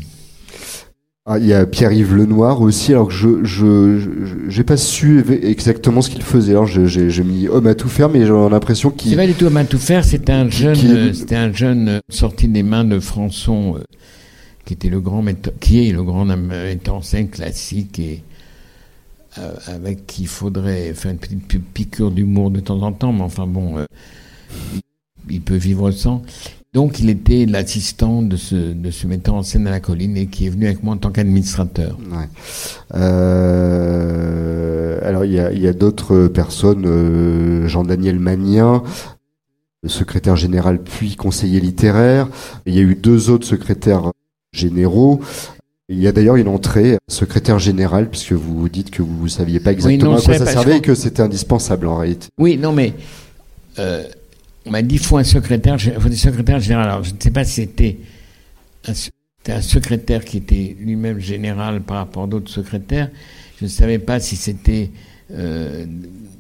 Ah, 1.27 1.37
il 1.37 1.45
y 1.45 1.53
a 1.53 1.65
Pierre-Yves 1.67 2.15
Lenoir 2.15 2.61
aussi, 2.61 2.93
alors 2.93 3.09
que 3.09 3.13
je 3.13 3.43
je 3.43 3.99
j'ai 4.47 4.63
pas 4.63 4.77
su 4.77 5.23
exactement 5.43 6.01
ce 6.01 6.09
qu'il 6.09 6.23
faisait. 6.23 6.53
Alors 6.53 6.65
j'ai 6.65 7.23
mis 7.23 7.47
homme 7.49 7.67
à 7.67 7.75
tout 7.75 7.89
faire, 7.89 8.09
mais 8.09 8.25
j'ai 8.25 8.31
l'impression 8.31 8.89
qu'il. 8.89 9.11
C'est 9.11 9.17
pas 9.17 9.27
du 9.27 9.33
tout 9.33 9.45
homme 9.45 9.57
à 9.57 9.65
tout 9.65 9.77
faire. 9.77 10.05
C'était 10.05 10.31
un 10.31 10.49
jeune, 10.49 10.77
euh, 10.85 11.13
c'était 11.13 11.35
un 11.35 11.53
jeune 11.53 11.89
euh, 11.89 11.99
sorti 12.09 12.47
des 12.47 12.63
mains 12.63 12.85
de 12.85 12.99
Françon, 12.99 13.75
euh, 13.75 13.83
qui 14.65 14.73
était 14.73 14.89
le 14.89 15.01
grand 15.01 15.21
metteur, 15.21 15.53
qui 15.59 15.87
est 15.87 15.91
le 15.91 16.01
grand 16.01 16.25
metteur 16.25 16.95
en 16.95 17.01
scène 17.01 17.27
classique 17.29 17.99
et 17.99 18.23
avec 19.65 20.07
qui 20.07 20.23
il 20.23 20.27
faudrait 20.27 20.93
faire 20.93 21.11
une 21.11 21.17
petite 21.17 21.63
piqûre 21.73 22.11
d'humour 22.11 22.51
de 22.51 22.59
temps 22.59 22.81
en 22.81 22.91
temps, 22.91 23.13
mais 23.13 23.21
enfin 23.21 23.47
bon, 23.47 23.75
il 25.29 25.41
peut 25.41 25.55
vivre 25.55 25.91
sans. 25.91 26.21
Donc, 26.73 26.99
il 26.99 27.09
était 27.09 27.45
l'assistant 27.45 28.21
de 28.21 28.35
ce, 28.35 28.55
de 28.55 28.91
ce 28.91 29.07
metteur 29.07 29.33
en 29.33 29.41
scène 29.41 29.65
à 29.67 29.71
la 29.71 29.79
colline 29.79 30.17
et 30.17 30.27
qui 30.27 30.45
est 30.45 30.49
venu 30.49 30.65
avec 30.65 30.83
moi 30.83 30.93
en 30.93 30.97
tant 30.97 31.11
qu'administrateur. 31.11 31.97
Ouais. 32.11 32.27
Euh, 32.93 34.99
alors, 35.01 35.25
il 35.25 35.33
y 35.33 35.39
a, 35.39 35.69
a 35.69 35.73
d'autres 35.73 36.27
personnes, 36.27 36.85
euh, 36.85 37.67
Jean-Daniel 37.67 38.19
Magnien, 38.19 38.83
secrétaire 39.87 40.35
général 40.35 40.83
puis 40.83 41.15
conseiller 41.15 41.59
littéraire. 41.59 42.27
Il 42.65 42.75
y 42.75 42.79
a 42.79 42.83
eu 42.83 42.95
deux 42.95 43.29
autres 43.29 43.47
secrétaires 43.47 44.11
généraux. 44.51 45.21
Il 45.89 45.99
y 45.99 46.07
a 46.07 46.11
d'ailleurs 46.11 46.35
une 46.35 46.49
entrée 46.49 46.97
secrétaire 47.07 47.59
général, 47.59 48.09
puisque 48.09 48.33
vous 48.33 48.67
dites 48.67 48.91
que 48.91 49.01
vous 49.01 49.23
ne 49.23 49.29
saviez 49.29 49.61
pas 49.61 49.71
exactement 49.71 50.17
à 50.17 50.21
quoi 50.21 50.37
ça 50.37 50.45
servait 50.45 50.77
et 50.77 50.81
que 50.81 50.95
c'était 50.95 51.21
indispensable 51.21 51.87
en 51.87 51.97
réalité. 51.97 52.27
Oui, 52.37 52.57
non, 52.57 52.73
mais 52.73 52.93
euh, 53.79 54.03
on 54.65 54.71
m'a 54.71 54.81
dit 54.81 54.95
il 54.95 55.01
faut 55.01 55.17
un 55.17 55.23
secrétaire, 55.23 55.79
faut 55.79 56.09
des 56.09 56.17
secrétaires 56.17 56.59
général. 56.59 56.89
Alors 56.89 57.03
je 57.03 57.13
ne 57.13 57.19
sais 57.19 57.31
pas 57.31 57.45
si 57.45 57.53
c'était 57.53 57.99
un, 58.85 58.93
un, 59.53 59.61
secrétaire 59.61 60.25
qui 60.25 60.37
était 60.37 60.75
lui-même 60.77 61.19
général 61.19 61.81
par 61.81 61.97
rapport 61.97 62.23
à 62.23 62.27
d'autres 62.27 62.51
secrétaires. 62.51 63.09
Je 63.59 63.65
ne 63.65 63.69
savais 63.69 63.99
pas 63.99 64.19
si 64.19 64.35
c'était 64.35 64.91
euh, 65.31 65.85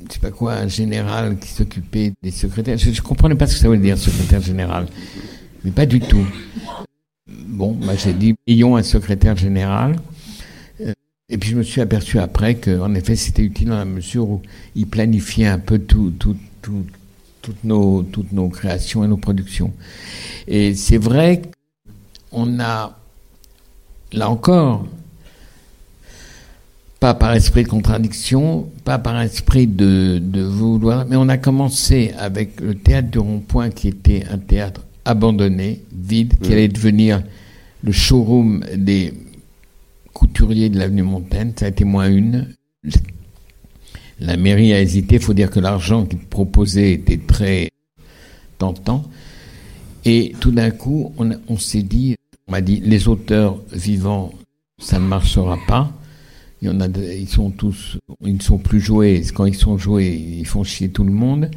je 0.07 0.13
sais 0.13 0.19
pas 0.19 0.31
quoi 0.31 0.53
un 0.53 0.67
général 0.67 1.37
qui 1.37 1.49
s'occupait 1.49 2.13
des 2.21 2.31
secrétaires. 2.31 2.77
Je, 2.77 2.89
ne 2.89 2.99
comprenais 3.01 3.35
pas 3.35 3.47
ce 3.47 3.53
que 3.53 3.59
ça 3.59 3.67
voulait 3.67 3.79
dire 3.79 3.97
secrétaire 3.97 4.41
général, 4.41 4.87
mais 5.63 5.71
pas 5.71 5.85
du 5.85 5.99
tout. 5.99 6.25
Bon, 7.27 7.73
bah, 7.73 7.95
j'ai 7.95 8.13
dit 8.13 8.35
ayons 8.47 8.77
un 8.77 8.83
secrétaire 8.83 9.35
général. 9.35 9.97
Euh, 10.81 10.93
et 11.29 11.37
puis 11.37 11.49
je 11.49 11.57
me 11.57 11.63
suis 11.63 11.81
aperçu 11.81 12.19
après 12.19 12.55
qu'en 12.55 12.93
effet 12.95 13.15
c'était 13.15 13.41
utile 13.41 13.67
dans 13.69 13.77
la 13.77 13.85
mesure 13.85 14.29
où 14.29 14.41
il 14.75 14.87
planifiait 14.87 15.47
un 15.47 15.59
peu 15.59 15.79
tout, 15.79 16.13
tout, 16.17 16.37
tout, 16.61 16.85
toutes 17.41 17.63
nos, 17.65 18.03
toutes 18.03 18.31
nos 18.31 18.47
créations 18.47 19.03
et 19.03 19.07
nos 19.07 19.17
productions. 19.17 19.73
Et 20.47 20.73
c'est 20.73 20.97
vrai 20.97 21.41
qu'on 22.31 22.59
a, 22.61 22.97
là 24.13 24.29
encore, 24.29 24.85
pas 27.01 27.13
par 27.13 27.33
esprit 27.33 27.63
de 27.63 27.67
contradiction, 27.67 28.69
pas 28.85 28.99
par 28.99 29.19
esprit 29.21 29.67
de, 29.67 30.19
de 30.21 30.41
vouloir, 30.41 31.05
mais 31.05 31.17
on 31.17 31.27
a 31.27 31.37
commencé 31.37 32.13
avec 32.17 32.61
le 32.61 32.73
théâtre 32.73 33.09
du 33.09 33.19
Rond-Point 33.19 33.69
qui 33.71 33.89
était 33.89 34.23
un 34.31 34.37
théâtre 34.37 34.86
abandonné, 35.07 35.83
vide, 35.91 36.39
qui 36.41 36.51
allait 36.51 36.67
devenir 36.67 37.23
le 37.83 37.91
showroom 37.91 38.63
des 38.75 39.13
couturiers 40.13 40.69
de 40.69 40.77
l'avenue 40.77 41.03
Montaigne. 41.03 41.53
Ça 41.55 41.65
a 41.65 41.69
été 41.69 41.85
moins 41.85 42.09
une. 42.09 42.47
La 44.19 44.35
mairie 44.35 44.73
a 44.73 44.81
hésité. 44.81 45.15
Il 45.15 45.21
faut 45.21 45.33
dire 45.33 45.49
que 45.49 45.59
l'argent 45.59 46.05
qu'il 46.05 46.19
proposait 46.19 46.91
était 46.91 47.17
très 47.17 47.69
tentant. 48.57 49.05
Et 50.05 50.33
tout 50.39 50.51
d'un 50.51 50.71
coup, 50.71 51.13
on, 51.17 51.57
s'est 51.57 51.83
dit, 51.83 52.15
on 52.47 52.51
m'a 52.51 52.61
dit, 52.61 52.81
les 52.83 53.07
auteurs 53.07 53.59
vivants, 53.71 54.33
ça 54.79 54.99
ne 54.99 55.05
marchera 55.05 55.57
pas. 55.67 55.91
Ils 56.61 57.29
sont 57.29 57.51
tous, 57.51 57.97
ils 58.21 58.35
ne 58.35 58.41
sont 58.41 58.57
plus 58.57 58.79
joués. 58.79 59.23
Quand 59.33 59.45
ils 59.45 59.55
sont 59.55 59.77
joués, 59.77 60.15
ils 60.39 60.47
font 60.47 60.63
chier 60.63 60.89
tout 60.89 61.03
le 61.03 61.11
monde. 61.11 61.49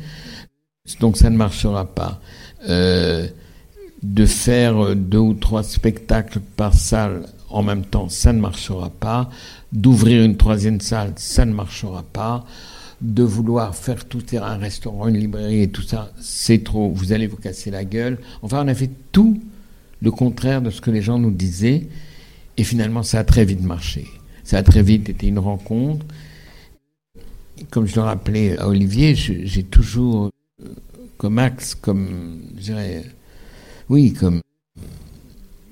Donc 1.01 1.17
ça 1.17 1.31
ne 1.31 1.37
marchera 1.37 1.87
pas. 1.95 2.21
Euh, 2.69 3.27
de 4.03 4.25
faire 4.25 4.97
deux 4.97 5.19
ou 5.19 5.35
trois 5.35 5.63
spectacles 5.63 6.41
par 6.57 6.73
salle 6.73 7.27
en 7.51 7.63
même 7.63 7.85
temps, 7.85 8.09
ça 8.09 8.33
ne 8.33 8.41
marchera 8.41 8.89
pas 8.89 9.29
d'ouvrir 9.73 10.25
une 10.25 10.37
troisième 10.37 10.81
salle, 10.81 11.13
ça 11.17 11.45
ne 11.45 11.53
marchera 11.53 12.03
pas. 12.03 12.45
De 13.03 13.23
vouloir 13.23 13.75
faire 13.75 14.05
tout 14.05 14.23
un 14.35 14.59
restaurant, 14.59 15.09
une 15.09 15.17
librairie 15.17 15.63
et 15.63 15.71
tout 15.71 15.83
ça, 15.83 16.13
c'est 16.21 16.65
trop, 16.65 16.91
vous 16.91 17.13
allez 17.13 17.27
vous 17.27 17.39
casser 17.39 17.71
la 17.71 17.85
gueule. 17.85 18.19
Enfin, 18.43 18.63
on 18.63 18.69
a 18.69 18.75
fait 18.75 18.91
tout 19.11 19.41
le 20.03 20.11
contraire 20.11 20.61
de 20.61 20.69
ce 20.71 20.83
que 20.83 20.91
les 20.91 21.01
gens 21.01 21.19
nous 21.19 21.31
disaient. 21.31 21.87
Et 22.57 22.65
finalement, 22.65 23.03
ça 23.03 23.21
a 23.21 23.25
très 23.25 23.47
vite 23.47 23.63
marché. 23.63 24.07
Ça 24.45 24.59
a 24.59 24.63
très 24.63 24.83
vite 24.83 25.09
été 25.09 25.29
une 25.29 25.39
rencontre. 25.39 26.05
Comme 27.71 27.87
je 27.87 27.95
le 27.95 28.03
rappelais 28.03 28.59
à 28.59 28.69
Olivier, 28.69 29.15
j'ai 29.15 29.63
toujours, 29.63 30.30
comme 31.21 31.39
axe, 31.39 31.75
comme, 31.75 32.39
je 32.57 32.63
dirais, 32.63 33.05
oui, 33.91 34.15
comme 34.15 34.41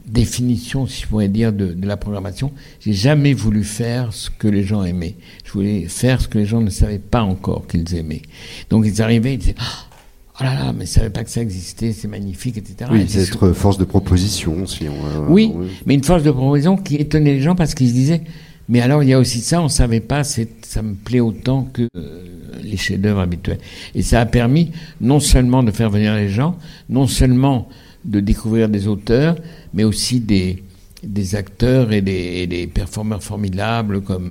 définition, 0.05 0.87
si 0.87 1.01
je 1.03 1.07
pourrais 1.07 1.29
dire, 1.29 1.55
de, 1.55 1.75
la 1.87 1.97
programmation. 1.97 2.53
J'ai 2.81 2.93
jamais 2.93 3.33
voulu 3.33 3.65
faire 3.65 4.13
ce 4.13 4.29
que 4.29 4.47
les 4.47 4.63
gens 4.63 4.85
aimaient. 4.85 5.15
Je 5.47 5.53
voulais 5.53 5.89
faire 5.89 6.21
ce 6.21 6.29
que 6.29 6.37
les 6.37 6.45
gens 6.45 6.61
ne 6.61 6.69
savaient 6.69 6.99
pas 6.99 7.23
encore 7.23 7.67
qu'ils 7.67 7.95
aimaient. 7.95 8.21
Donc 8.69 8.85
ils 8.85 9.01
arrivaient, 9.01 9.35
ils 9.35 9.39
disaient 9.39 9.55
Oh 10.39 10.45
là 10.45 10.55
là, 10.55 10.75
mais 10.77 10.85
je 10.85 10.91
savais 10.91 11.09
pas 11.09 11.25
que 11.25 11.31
ça 11.31 11.41
existait, 11.41 11.95
c'est 11.95 12.09
magnifique, 12.09 12.59
etc. 12.59 12.91
Oui, 12.93 13.07
c'est 13.09 13.23
être 13.23 13.53
force 13.53 13.79
de 13.79 13.85
proposition, 13.85 14.67
si 14.67 14.87
on. 14.87 15.33
oui, 15.33 15.51
mais 15.87 15.95
une 15.95 16.05
force 16.05 16.25
de 16.25 16.31
proposition 16.31 16.77
qui 16.77 16.97
étonnait 16.97 17.33
les 17.33 17.41
gens 17.41 17.57
parce 17.57 17.75
qu'ils 17.75 17.89
se 17.89 17.95
disaient 17.95 18.23
mais 18.69 18.81
alors 18.81 19.03
il 19.03 19.09
y 19.09 19.13
a 19.13 19.19
aussi 19.19 19.41
ça, 19.41 19.63
on 19.63 19.69
savait 19.69 20.01
pas, 20.01 20.25
ça 20.25 20.83
me 20.83 20.95
plaît 20.95 21.21
autant 21.21 21.65
que 21.73 21.89
euh, 21.97 22.25
les 22.63 22.77
chefs-d'œuvre 22.77 23.21
habituels. 23.21 23.59
Et 23.95 24.03
ça 24.03 24.21
a 24.21 24.27
permis 24.27 24.73
non 25.01 25.21
seulement 25.21 25.63
de 25.63 25.71
faire 25.71 25.91
venir 25.91 26.15
les 26.15 26.29
gens, 26.29 26.57
non 26.89 27.07
seulement 27.07 27.69
de 28.05 28.21
découvrir 28.21 28.69
des 28.69 28.87
auteurs, 28.87 29.37
mais 29.75 29.85
aussi 29.85 30.21
des, 30.21 30.63
des 31.03 31.35
acteurs 31.35 31.93
et 31.93 32.03
des, 32.03 32.47
des 32.47 32.67
performeurs 32.67 33.23
formidables 33.23 34.03
comme 34.03 34.31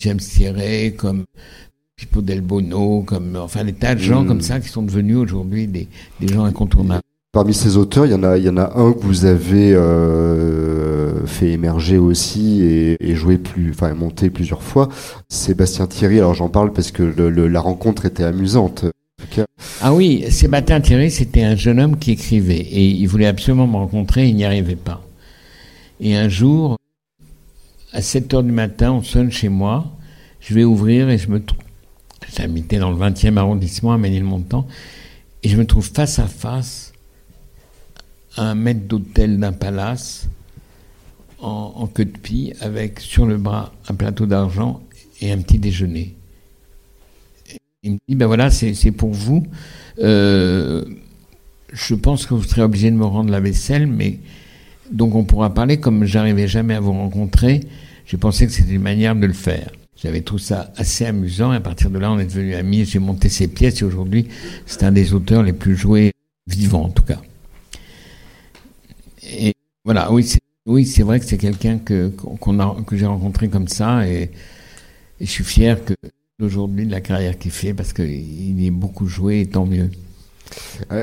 James 0.00 0.18
Thierry, 0.18 0.94
comme 0.94 1.24
Pippo 1.96 2.22
Del 2.22 2.40
Bono, 2.40 3.02
comme 3.02 3.36
enfin 3.36 3.64
des 3.64 3.72
tas 3.72 3.94
de 3.94 4.00
gens 4.00 4.24
mm. 4.24 4.26
comme 4.26 4.40
ça 4.40 4.60
qui 4.60 4.68
sont 4.68 4.82
devenus 4.82 5.16
aujourd'hui 5.16 5.66
des, 5.66 5.88
des, 6.20 6.28
gens 6.28 6.44
incontournables. 6.44 7.03
Parmi 7.34 7.52
ces 7.52 7.76
auteurs, 7.76 8.06
il 8.06 8.12
y 8.12 8.14
en 8.14 8.22
a, 8.22 8.78
un 8.78 8.92
que 8.92 9.00
vous 9.00 9.24
avez 9.24 9.74
euh, 9.74 11.26
fait 11.26 11.50
émerger 11.50 11.98
aussi 11.98 12.62
et, 12.62 13.10
et 13.10 13.38
plus, 13.38 13.70
enfin 13.70 13.92
monter 13.92 14.30
plusieurs 14.30 14.62
fois. 14.62 14.88
Sébastien 15.28 15.88
Thierry. 15.88 16.18
Alors 16.18 16.34
j'en 16.34 16.48
parle 16.48 16.72
parce 16.72 16.92
que 16.92 17.02
la 17.02 17.60
rencontre 17.60 18.06
était 18.06 18.22
amusante. 18.22 18.84
Ah 19.80 19.92
oui, 19.92 20.24
Sébastien 20.30 20.80
Thierry, 20.80 21.10
c'était 21.10 21.42
un 21.42 21.56
jeune 21.56 21.80
homme 21.80 21.98
qui 21.98 22.12
écrivait 22.12 22.54
et 22.54 22.86
il 22.86 23.06
voulait 23.08 23.26
absolument 23.26 23.66
me 23.66 23.78
rencontrer, 23.78 24.28
il 24.28 24.36
n'y 24.36 24.44
arrivait 24.44 24.76
pas. 24.76 25.02
Et 25.98 26.14
un 26.14 26.28
jour, 26.28 26.78
à 27.92 28.00
7 28.00 28.32
heures 28.32 28.44
du 28.44 28.52
matin, 28.52 28.92
on 28.92 29.02
sonne 29.02 29.32
chez 29.32 29.48
moi, 29.48 29.86
je 30.38 30.54
vais 30.54 30.62
ouvrir 30.62 31.10
et 31.10 31.18
je 31.18 31.28
me 31.28 31.42
trouve, 31.42 31.58
j'habitais 32.36 32.78
dans 32.78 32.92
le 32.92 32.96
20e 32.96 33.36
arrondissement 33.38 33.92
à 33.92 33.98
Ménilmontant, 33.98 34.68
et 35.42 35.48
je 35.48 35.56
me 35.56 35.66
trouve 35.66 35.90
face 35.92 36.20
à 36.20 36.28
face 36.28 36.93
un 38.36 38.54
maître 38.54 38.86
d'hôtel 38.86 39.38
d'un 39.38 39.52
palace 39.52 40.28
en, 41.40 41.86
queue 41.86 42.06
de 42.06 42.18
pie 42.18 42.54
avec 42.60 43.00
sur 43.00 43.26
le 43.26 43.36
bras 43.36 43.72
un 43.88 43.94
plateau 43.94 44.26
d'argent 44.26 44.82
et 45.20 45.30
un 45.30 45.38
petit 45.38 45.58
déjeuner. 45.58 46.14
Il 47.82 47.92
me 47.92 47.98
dit, 48.08 48.14
ben 48.14 48.26
voilà, 48.26 48.50
c'est 48.50 48.90
pour 48.92 49.10
vous. 49.10 49.46
Euh, 49.98 50.84
je 51.72 51.94
pense 51.94 52.24
que 52.24 52.32
vous 52.32 52.42
serez 52.42 52.62
obligé 52.62 52.90
de 52.90 52.96
me 52.96 53.04
rendre 53.04 53.30
la 53.30 53.40
vaisselle, 53.40 53.86
mais 53.86 54.20
donc 54.90 55.14
on 55.14 55.24
pourra 55.24 55.52
parler 55.52 55.78
comme 55.78 56.04
j'arrivais 56.04 56.48
jamais 56.48 56.74
à 56.74 56.80
vous 56.80 56.92
rencontrer. 56.92 57.60
J'ai 58.06 58.16
pensé 58.16 58.46
que 58.46 58.52
c'était 58.52 58.72
une 58.72 58.82
manière 58.82 59.14
de 59.14 59.26
le 59.26 59.32
faire. 59.32 59.70
J'avais 60.02 60.22
trouvé 60.22 60.42
ça 60.42 60.72
assez 60.76 61.04
amusant 61.04 61.52
et 61.52 61.56
à 61.56 61.60
partir 61.60 61.90
de 61.90 61.98
là 61.98 62.10
on 62.10 62.18
est 62.18 62.26
devenus 62.26 62.56
amis. 62.56 62.84
J'ai 62.84 62.98
monté 62.98 63.28
ses 63.28 63.48
pièces 63.48 63.82
et 63.82 63.84
aujourd'hui 63.84 64.28
c'est 64.66 64.82
un 64.82 64.92
des 64.92 65.12
auteurs 65.12 65.42
les 65.42 65.52
plus 65.52 65.76
joués 65.76 66.12
vivants 66.46 66.84
en 66.84 66.90
tout 66.90 67.02
cas. 67.02 67.20
Et 69.26 69.54
voilà, 69.84 70.12
oui, 70.12 70.24
c'est, 70.24 70.40
oui, 70.66 70.84
vrai 71.00 71.20
que 71.20 71.26
c'est 71.26 71.38
quelqu'un 71.38 71.78
que, 71.78 72.08
qu'on 72.08 72.60
a, 72.60 72.76
que 72.86 72.96
j'ai 72.96 73.06
rencontré 73.06 73.48
comme 73.48 73.68
ça 73.68 74.06
et, 74.06 74.30
et 75.20 75.26
je 75.26 75.30
suis 75.30 75.44
fier 75.44 75.84
que 75.84 75.94
d'aujourd'hui 76.38 76.86
de 76.86 76.90
la 76.90 77.00
carrière 77.00 77.38
qu'il 77.38 77.50
fait 77.50 77.74
parce 77.74 77.92
qu'il 77.92 78.64
est 78.64 78.70
beaucoup 78.70 79.06
joué 79.06 79.40
et 79.40 79.46
tant 79.46 79.66
mieux. 79.66 79.90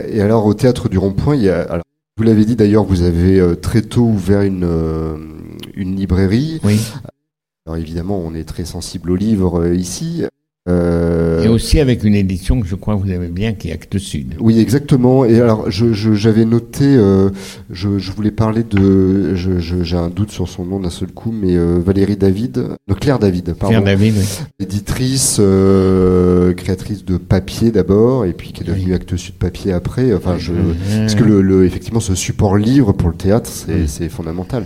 Et 0.10 0.22
alors 0.22 0.46
au 0.46 0.54
théâtre 0.54 0.90
du 0.90 0.98
Rond-Point, 0.98 1.36
il 1.36 1.44
y 1.44 1.50
a, 1.50 1.62
alors, 1.62 1.84
vous 2.18 2.24
l'avez 2.24 2.46
dit 2.46 2.56
d'ailleurs, 2.56 2.84
vous 2.84 3.02
avez 3.02 3.40
euh, 3.40 3.56
très 3.56 3.82
tôt 3.82 4.04
ouvert 4.04 4.42
une, 4.42 4.64
euh, 4.64 5.18
une 5.74 5.96
librairie. 5.96 6.60
Oui. 6.64 6.80
Alors 7.66 7.78
évidemment, 7.78 8.20
on 8.20 8.34
est 8.34 8.44
très 8.44 8.66
sensible 8.66 9.12
aux 9.12 9.16
livres 9.16 9.62
euh, 9.62 9.76
ici. 9.76 10.24
Euh... 10.70 11.44
Et 11.44 11.48
aussi 11.48 11.80
avec 11.80 12.04
une 12.04 12.14
édition 12.14 12.62
que 12.62 12.68
je 12.68 12.76
crois 12.76 12.96
que 12.96 13.02
vous 13.02 13.12
aimez 13.12 13.30
bien, 13.30 13.54
qui 13.54 13.70
est 13.70 13.72
Actes 13.72 13.98
Sud. 13.98 14.36
Oui, 14.40 14.60
exactement. 14.60 15.26
Et 15.26 15.42
alors, 15.42 15.72
je, 15.72 15.92
je, 15.92 16.14
j'avais 16.14 16.46
noté, 16.46 16.86
euh, 16.86 17.32
je, 17.72 17.98
je, 17.98 18.12
voulais 18.12 18.30
parler 18.30 18.62
de, 18.64 19.34
j'ai 19.34 19.98
un 19.98 20.10
doute 20.10 20.30
sur 20.30 20.48
son 20.48 20.66
nom 20.66 20.80
d'un 20.80 20.92
seul 20.92 21.10
coup, 21.10 21.32
mais 21.32 21.56
euh, 21.56 21.80
Valérie 21.84 22.16
David, 22.16 22.78
Claire 23.00 23.18
David, 23.18 23.56
pardon. 23.56 23.82
Claire 23.82 23.84
David, 23.84 24.14
oui. 24.18 24.26
Éditrice, 24.60 25.42
créatrice 26.58 27.06
de 27.06 27.18
papier 27.18 27.72
d'abord, 27.72 28.26
et 28.26 28.34
puis 28.34 28.52
qui 28.52 28.62
est 28.62 28.68
devenue 28.68 28.90
oui. 28.90 28.94
Actes 28.94 29.16
Sud 29.16 29.34
papier 29.34 29.74
après. 29.74 30.14
Enfin, 30.14 30.38
je, 30.38 30.54
parce 30.96 31.16
que 31.16 31.24
le, 31.24 31.42
le, 31.42 31.66
effectivement, 31.66 32.02
ce 32.02 32.14
support 32.14 32.56
livre 32.56 32.92
pour 32.92 33.10
le 33.10 33.16
théâtre, 33.16 33.50
c'est, 33.50 34.10
fondamental. 34.10 34.66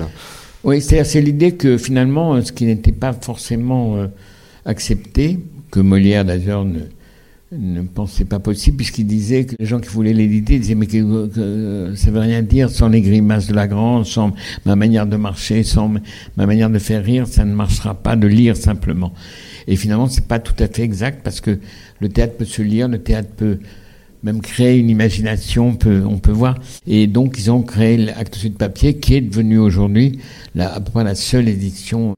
Oui, 0.66 0.82
c'est 0.82 1.22
l'idée 1.22 1.54
que 1.54 1.78
finalement, 1.78 2.42
ce 2.42 2.52
qui 2.52 2.66
n'était 2.66 2.92
pas 2.92 3.14
forcément 3.14 4.10
accepté, 4.66 5.40
que 5.76 5.82
Molière 5.82 6.24
d'ailleurs 6.24 6.64
ne, 7.52 7.82
pensait 7.82 8.24
pas 8.24 8.40
possible, 8.40 8.78
puisqu'il 8.78 9.08
disait 9.08 9.46
que 9.46 9.56
les 9.60 9.66
gens 9.66 9.82
qui 9.82 9.90
voulaient 9.90 10.14
l'éditer 10.14 10.58
disaient 10.58 10.76
mais 10.76 10.88
que, 10.88 11.28
que, 11.28 11.94
ça 11.96 12.12
veut 12.12 12.20
rien 12.20 12.42
dire 12.42 12.70
sans 12.70 12.88
les 12.88 13.02
grimaces 13.02 13.48
de 13.48 13.54
la 13.54 13.68
grande, 13.68 14.06
sans 14.06 14.32
ma 14.66 14.78
manière 14.78 15.06
de 15.06 15.18
marcher, 15.18 15.64
sans 15.64 15.94
ma 16.38 16.46
manière 16.46 16.70
de 16.70 16.80
faire 16.80 17.04
rire, 17.04 17.28
ça 17.28 17.44
ne 17.44 17.54
marchera 17.54 17.94
pas 17.94 18.16
de 18.16 18.26
lire 18.26 18.56
simplement. 18.56 19.14
Et 19.68 19.76
finalement, 19.76 20.08
c'est 20.08 20.28
pas 20.28 20.40
tout 20.40 20.56
à 20.64 20.68
fait 20.68 20.84
exact 20.84 21.22
parce 21.24 21.42
que 21.42 21.60
le 22.00 22.08
théâtre 22.08 22.38
peut 22.38 22.46
se 22.46 22.62
lire, 22.62 22.88
le 22.88 23.00
théâtre 23.00 23.30
peut 23.36 23.60
même 24.24 24.42
créer 24.42 24.80
une 24.80 24.90
imagination, 24.90 25.70
on 25.70 25.76
peut, 25.76 26.04
on 26.08 26.20
peut 26.20 26.32
voir. 26.32 26.58
Et 26.88 27.08
donc, 27.08 27.36
ils 27.38 27.52
ont 27.52 27.64
créé 27.64 27.98
l'Acte 27.98 28.36
Sud 28.36 28.58
Papier, 28.58 28.96
qui 28.96 29.16
est 29.16 29.22
devenu 29.22 29.60
aujourd'hui 29.60 30.20
à 30.58 30.80
peu 30.80 30.92
près 30.92 31.04
la 31.04 31.16
seule 31.16 31.50
édition 31.50 32.16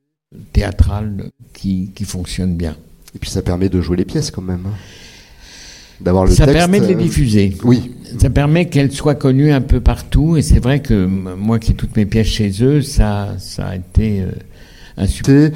théâtrale 0.53 1.32
qui 1.53 1.91
fonctionne 2.05 2.55
bien. 2.55 2.78
Et 3.16 3.20
puis 3.20 3.30
ça 3.30 3.41
permet 3.41 3.70
de 3.70 3.82
jouer 3.82 3.97
les 3.97 4.05
pièces 4.05 4.32
quand 4.32 4.41
même. 4.41 4.68
D'avoir 5.99 6.26
le 6.26 6.32
ça 6.32 6.45
texte, 6.45 6.58
permet 6.58 6.80
de 6.80 6.88
les 6.88 6.95
diffuser. 6.95 7.55
Euh, 7.55 7.62
oui. 7.64 7.91
Ça 8.20 8.30
permet 8.30 8.66
qu'elles 8.66 8.91
soient 8.91 9.16
connues 9.16 9.51
un 9.51 9.62
peu 9.62 9.80
partout. 9.80 10.38
Et 10.38 10.41
c'est 10.41 10.60
vrai 10.60 10.82
que 10.82 11.05
moi 11.05 11.60
qui 11.60 11.72
ai 11.72 11.76
toutes 11.76 11.95
mes 11.95 12.05
pièces 12.05 12.28
chez 12.28 12.51
eux, 12.62 12.82
ça, 12.82 13.36
ça 13.39 13.68
a 13.68 13.76
été 13.76 14.22
euh, 14.22 14.32
un 14.97 15.08
succès. 15.08 15.53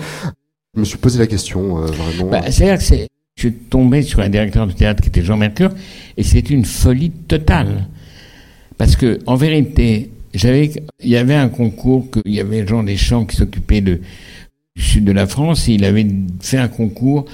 Je 0.74 0.80
me 0.80 0.86
suis 0.86 0.98
posé 0.98 1.20
la 1.20 1.28
question, 1.28 1.80
euh, 1.80 1.86
vraiment. 1.86 2.32
Bah, 2.32 2.42
C'est-à-dire 2.50 2.78
que 2.78 2.84
c'est, 2.84 3.08
je 3.36 3.42
suis 3.42 3.54
tombé 3.54 4.02
sur 4.02 4.20
un 4.20 4.30
directeur 4.30 4.66
de 4.66 4.72
théâtre 4.72 5.02
qui 5.02 5.10
était 5.10 5.22
Jean 5.22 5.38
Mercure, 5.38 5.72
et 6.18 6.24
c'était 6.24 6.54
une 6.54 6.66
folie 6.66 7.12
totale. 7.12 7.88
Parce 8.78 8.96
que, 8.96 9.20
en 9.26 9.36
vérité, 9.36 10.12
j'avais, 10.34 10.72
il 11.02 11.10
y 11.10 11.18
avait 11.18 11.36
un 11.36 11.50
concours, 11.50 12.10
que, 12.10 12.20
il 12.26 12.34
y 12.34 12.40
avait 12.40 12.66
Jean 12.66 12.84
Deschamps 12.84 13.26
qui 13.26 13.36
s'occupait 13.36 13.82
de, 13.82 14.00
du 14.76 14.82
sud 14.82 15.06
de 15.06 15.12
la 15.12 15.28
France, 15.28 15.68
il 15.68 15.84
avait 15.84 16.08
fait 16.40 16.58
un 16.58 16.68
concours 16.68 17.26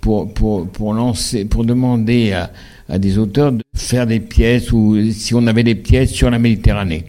pour, 0.00 0.32
pour, 0.32 0.68
pour 0.68 0.92
lancer, 0.92 1.44
pour 1.44 1.64
demander 1.64 2.32
à, 2.32 2.98
des 2.98 3.16
auteurs 3.18 3.52
de 3.52 3.62
faire 3.74 4.06
des 4.06 4.20
pièces 4.20 4.72
ou 4.72 4.98
si 5.10 5.34
on 5.34 5.46
avait 5.46 5.62
des 5.62 5.74
pièces 5.74 6.10
sur 6.10 6.30
la 6.30 6.38
Méditerranée. 6.38 7.04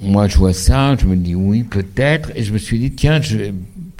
Moi, 0.00 0.28
je 0.28 0.36
vois 0.36 0.52
ça, 0.52 0.96
je 1.00 1.06
me 1.06 1.16
dis 1.16 1.34
oui, 1.34 1.64
peut-être, 1.64 2.30
et 2.36 2.42
je 2.42 2.52
me 2.52 2.58
suis 2.58 2.78
dit, 2.78 2.92
tiens, 2.92 3.20
je, 3.20 3.52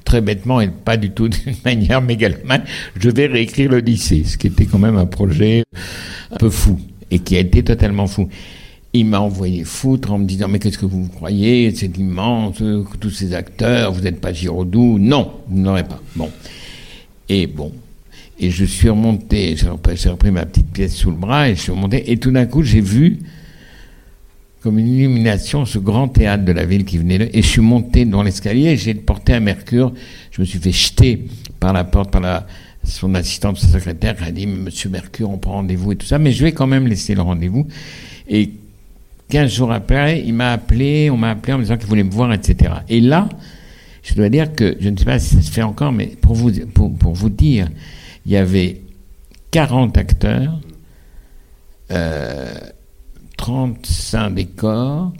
très 0.05 0.21
bêtement 0.21 0.61
et 0.61 0.69
pas 0.69 0.95
du 0.95 1.09
tout 1.11 1.27
d'une 1.29 1.55
manière 1.65 2.01
mégalomane, 2.01 2.63
je 2.97 3.09
vais 3.09 3.25
réécrire 3.25 3.71
le 3.71 3.79
lycée, 3.79 4.23
ce 4.23 4.37
qui 4.37 4.47
était 4.47 4.65
quand 4.65 4.79
même 4.79 4.97
un 4.97 5.05
projet 5.05 5.63
un 6.31 6.37
peu 6.37 6.49
fou 6.49 6.79
et 7.11 7.19
qui 7.19 7.35
a 7.35 7.39
été 7.39 7.63
totalement 7.63 8.07
fou. 8.07 8.29
Il 8.93 9.07
m'a 9.07 9.19
envoyé 9.19 9.63
foutre 9.63 10.11
en 10.11 10.19
me 10.19 10.25
disant 10.25 10.47
mais 10.47 10.59
qu'est-ce 10.59 10.77
que 10.77 10.85
vous 10.85 11.09
immense, 11.29 11.73
c'est 11.75 11.97
immense, 11.97 12.63
tous 12.99 13.09
ces 13.09 13.33
acteurs, 13.33 13.91
vous 13.91 14.01
n'êtes 14.01 14.21
pas 14.21 14.33
Giraudoux, 14.33 14.99
non, 14.99 15.31
vous 15.47 15.59
n'aurez 15.59 15.83
pas. 15.83 15.99
Bon. 16.15 16.29
Et 17.27 17.47
bon, 17.47 17.71
et 18.39 18.51
je 18.51 18.65
suis 18.65 18.89
remonté, 18.89 19.55
j'ai 19.55 20.09
repris 20.09 20.31
ma 20.31 20.45
petite 20.45 20.71
pièce 20.71 20.93
sous 20.93 21.09
le 21.09 21.17
bras 21.17 21.49
et 21.49 21.55
je 21.55 21.61
suis 21.61 21.71
remonté, 21.71 22.11
et 22.11 22.17
tout 22.17 22.31
d'un 22.31 22.45
coup 22.45 22.61
j'ai 22.61 22.81
vu 22.81 23.19
comme 24.61 24.79
une 24.79 24.87
illumination 24.87 25.65
ce 25.65 25.77
grand 25.77 26.07
théâtre 26.07 26.45
de 26.45 26.51
la 26.51 26.65
ville 26.65 26.85
qui 26.85 26.97
venait 26.97 27.17
là, 27.17 27.25
et 27.33 27.41
je 27.41 27.47
suis 27.47 27.61
monté 27.61 28.05
dans 28.05 28.21
l'escalier, 28.21 28.77
j'ai 28.77 28.93
porté 28.93 29.33
un 29.33 29.39
mercure, 29.39 29.93
je 30.31 30.41
me 30.41 30.45
suis 30.45 30.59
fait 30.59 30.71
jeter 30.71 31.25
par 31.59 31.73
la 31.73 31.83
porte, 31.83 32.11
par 32.11 32.21
la, 32.21 32.45
son 32.83 33.15
assistante, 33.15 33.57
sa 33.57 33.67
secrétaire, 33.67 34.15
qui 34.17 34.23
a 34.23 34.31
dit, 34.31 34.47
Monsieur 34.47 34.89
Mercure, 34.89 35.29
on 35.29 35.37
prend 35.37 35.53
rendez-vous 35.53 35.93
et 35.93 35.95
tout 35.95 36.05
ça, 36.05 36.19
mais 36.19 36.31
je 36.31 36.43
vais 36.43 36.51
quand 36.51 36.67
même 36.67 36.87
laisser 36.87 37.15
le 37.15 37.21
rendez-vous. 37.21 37.67
15 39.33 39.51
jours 39.51 39.71
après, 39.71 40.21
il 40.23 40.35
m'a 40.35 40.51
appelé, 40.51 41.09
on 41.09 41.17
m'a 41.17 41.31
appelé 41.31 41.53
en 41.53 41.57
me 41.57 41.63
disant 41.63 41.75
qu'il 41.77 41.87
voulait 41.87 42.03
me 42.03 42.11
voir, 42.11 42.31
etc. 42.31 42.71
Et 42.87 43.01
là, 43.01 43.27
je 44.03 44.13
dois 44.13 44.29
dire 44.29 44.53
que, 44.53 44.77
je 44.79 44.89
ne 44.89 44.95
sais 44.95 45.05
pas 45.05 45.17
si 45.17 45.35
ça 45.35 45.41
se 45.41 45.49
fait 45.49 45.63
encore, 45.63 45.91
mais 45.91 46.05
pour 46.05 46.35
vous, 46.35 46.51
pour, 46.67 46.95
pour 46.95 47.13
vous 47.13 47.31
dire, 47.31 47.67
il 48.27 48.31
y 48.31 48.37
avait 48.37 48.81
40 49.49 49.97
acteurs, 49.97 50.61
euh, 51.89 52.53
35 53.37 54.35
décors, 54.35 55.11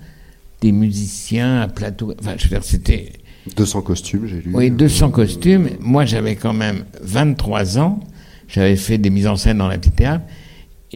des 0.61 0.71
musiciens, 0.71 1.63
un 1.63 1.67
plateau, 1.67 2.13
enfin, 2.19 2.35
je 2.37 2.43
veux 2.43 2.49
dire, 2.49 2.63
c'était... 2.63 3.13
200 3.55 3.81
costumes, 3.81 4.27
j'ai 4.27 4.41
lu. 4.41 4.51
Oui, 4.53 4.69
200 4.69 5.09
costumes. 5.09 5.69
Moi, 5.79 6.05
j'avais 6.05 6.35
quand 6.35 6.53
même 6.53 6.85
23 7.01 7.79
ans. 7.79 7.99
J'avais 8.47 8.75
fait 8.75 8.99
des 8.99 9.09
mises 9.09 9.25
en 9.25 9.37
scène 9.37 9.57
dans 9.57 9.67
la 9.67 9.79
petite 9.79 9.95
théâtre. 9.95 10.23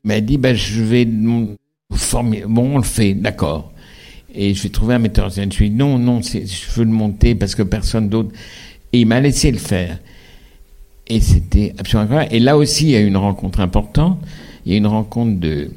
Il 0.03 0.07
m'a 0.07 0.21
dit, 0.21 0.37
ben, 0.37 0.55
je 0.55 0.83
vais 0.83 1.05
Bon, 1.89 2.75
on 2.75 2.77
le 2.77 2.83
fait, 2.83 3.13
d'accord. 3.13 3.71
Et 4.33 4.53
je 4.53 4.63
vais 4.63 4.69
trouver 4.69 4.95
un 4.95 4.99
metteur 4.99 5.25
en 5.25 5.29
scène. 5.29 5.51
Je 5.51 5.57
lui 5.57 5.67
ai 5.67 5.69
dit, 5.69 5.75
non, 5.75 5.97
non, 5.97 6.21
je 6.21 6.39
veux 6.75 6.85
le 6.85 6.91
monter 6.91 7.35
parce 7.35 7.55
que 7.55 7.63
personne 7.63 8.09
d'autre. 8.09 8.29
Et 8.93 9.01
il 9.01 9.05
m'a 9.07 9.19
laissé 9.19 9.51
le 9.51 9.57
faire. 9.57 9.99
Et 11.07 11.21
c'était 11.21 11.73
absolument 11.77 12.05
incroyable. 12.05 12.35
Et 12.35 12.39
là 12.39 12.57
aussi, 12.57 12.85
il 12.85 12.91
y 12.91 12.95
a 12.95 12.99
une 12.99 13.17
rencontre 13.17 13.59
importante. 13.61 14.19
Il 14.65 14.71
y 14.73 14.75
a 14.75 14.77
une 14.77 14.87
rencontre 14.87 15.39
de, 15.39 15.71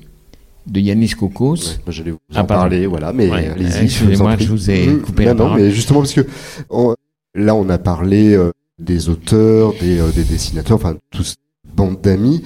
de 0.66 0.80
Yanis 0.80 1.10
Kokos. 1.10 1.54
Ouais, 1.54 1.60
moi 1.86 1.92
j'allais 1.92 2.10
vous 2.10 2.18
en 2.34 2.40
ah, 2.40 2.44
parler, 2.44 2.86
voilà, 2.86 3.12
mais 3.12 3.30
ouais, 3.30 3.48
allez-y. 3.48 3.84
Excusez-moi, 3.84 4.36
je, 4.38 4.44
je 4.44 4.50
vous 4.50 4.70
ai 4.70 4.98
coupé 4.98 5.24
non, 5.24 5.28
la 5.28 5.34
non, 5.34 5.44
parole. 5.44 5.60
mais 5.60 5.70
justement 5.70 6.00
parce 6.00 6.12
que 6.12 6.26
on, 6.70 6.94
là 7.34 7.54
on 7.54 7.68
a 7.68 7.78
parlé 7.78 8.34
euh, 8.34 8.50
des 8.78 9.08
auteurs, 9.08 9.74
des, 9.80 10.00
euh, 10.00 10.10
des 10.10 10.24
dessinateurs, 10.24 10.76
enfin 10.76 10.96
tous 11.10 11.36
bande 11.72 12.00
d'amis, 12.00 12.42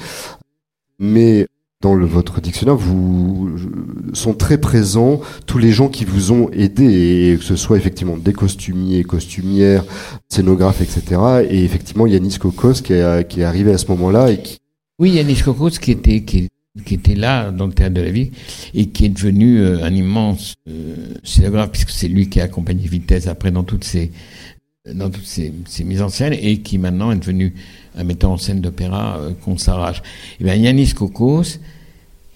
mais 0.98 1.46
dans 1.84 1.96
votre 1.98 2.40
dictionnaire, 2.40 2.76
vous 2.76 3.50
sont 4.14 4.32
très 4.32 4.56
présents 4.56 5.20
tous 5.46 5.58
les 5.58 5.70
gens 5.70 5.88
qui 5.88 6.06
vous 6.06 6.32
ont 6.32 6.50
aidé, 6.50 7.32
et 7.32 7.36
que 7.36 7.44
ce 7.44 7.56
soit 7.56 7.76
effectivement 7.76 8.16
des 8.16 8.32
costumiers, 8.32 9.04
costumières, 9.04 9.84
scénographes, 10.28 10.80
etc. 10.80 11.20
Et 11.50 11.62
effectivement, 11.62 12.06
Yanis 12.06 12.38
Kokos 12.38 12.80
qui 12.82 12.94
est, 12.94 13.42
arrivé 13.42 13.72
à 13.72 13.78
ce 13.78 13.86
moment-là 13.88 14.30
et 14.30 14.38
qui 14.38 14.58
oui, 14.98 15.10
Yanis 15.10 15.42
Kokos 15.44 15.70
qui 15.70 15.90
était 15.90 16.22
qui, 16.22 16.48
était 16.90 17.14
là 17.14 17.50
dans 17.50 17.66
le 17.66 17.72
théâtre 17.72 17.94
de 17.94 18.00
la 18.00 18.10
ville 18.10 18.30
et 18.72 18.86
qui 18.86 19.04
est 19.04 19.08
devenu 19.10 19.58
euh, 19.58 19.84
un 19.84 19.92
immense 19.92 20.54
euh, 20.68 20.94
scénographe 21.22 21.70
puisque 21.70 21.90
c'est 21.90 22.08
lui 22.08 22.28
qui 22.28 22.40
a 22.40 22.44
accompagné 22.44 22.86
Vitesse 22.86 23.26
après 23.26 23.50
dans 23.50 23.64
toutes 23.64 23.84
ses 23.84 24.10
dans 24.92 25.10
toutes 25.10 25.24
ces, 25.24 25.52
ces, 25.66 25.82
mises 25.84 26.02
en 26.02 26.08
scène 26.08 26.34
et 26.34 26.58
qui 26.58 26.78
maintenant 26.78 27.10
est 27.10 27.16
devenu 27.16 27.54
un 27.96 28.04
metteur 28.04 28.30
en 28.30 28.36
scène 28.36 28.60
d'opéra 28.60 29.18
euh, 29.18 29.32
qu'on 29.44 29.56
s'arrache. 29.56 30.02
Et 30.40 30.44
bien 30.44 30.54
Yanis 30.54 30.92
Kokos, 30.94 31.58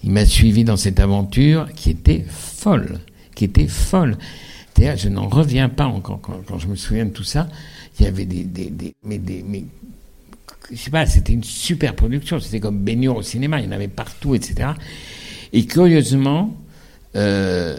il 0.03 0.11
m'a 0.11 0.25
suivi 0.25 0.63
dans 0.63 0.77
cette 0.77 0.99
aventure 0.99 1.67
qui 1.73 1.89
était 1.89 2.25
folle, 2.27 2.99
qui 3.35 3.45
était 3.45 3.67
folle. 3.67 4.17
Je 4.77 5.09
n'en 5.09 5.27
reviens 5.27 5.67
pas 5.67 5.87
encore 5.87 6.21
quand, 6.21 6.57
je 6.57 6.67
me 6.67 6.75
souviens 6.75 7.05
de 7.05 7.09
tout 7.09 7.25
ça. 7.25 7.49
Il 7.99 8.05
y 8.05 8.07
avait 8.07 8.23
des, 8.23 8.45
des, 8.45 8.69
des 8.69 8.95
mais 9.03 9.17
des, 9.17 9.43
mais 9.45 9.65
je 10.71 10.77
sais 10.77 10.91
pas, 10.91 11.05
c'était 11.05 11.33
une 11.33 11.43
super 11.43 11.95
production. 11.95 12.39
C'était 12.39 12.61
comme 12.61 12.79
Baignure 12.79 13.17
au 13.17 13.21
cinéma, 13.21 13.59
il 13.59 13.65
y 13.65 13.67
en 13.67 13.71
avait 13.71 13.89
partout, 13.89 14.35
etc. 14.35 14.69
Et 15.51 15.65
curieusement, 15.65 16.55
euh, 17.15 17.77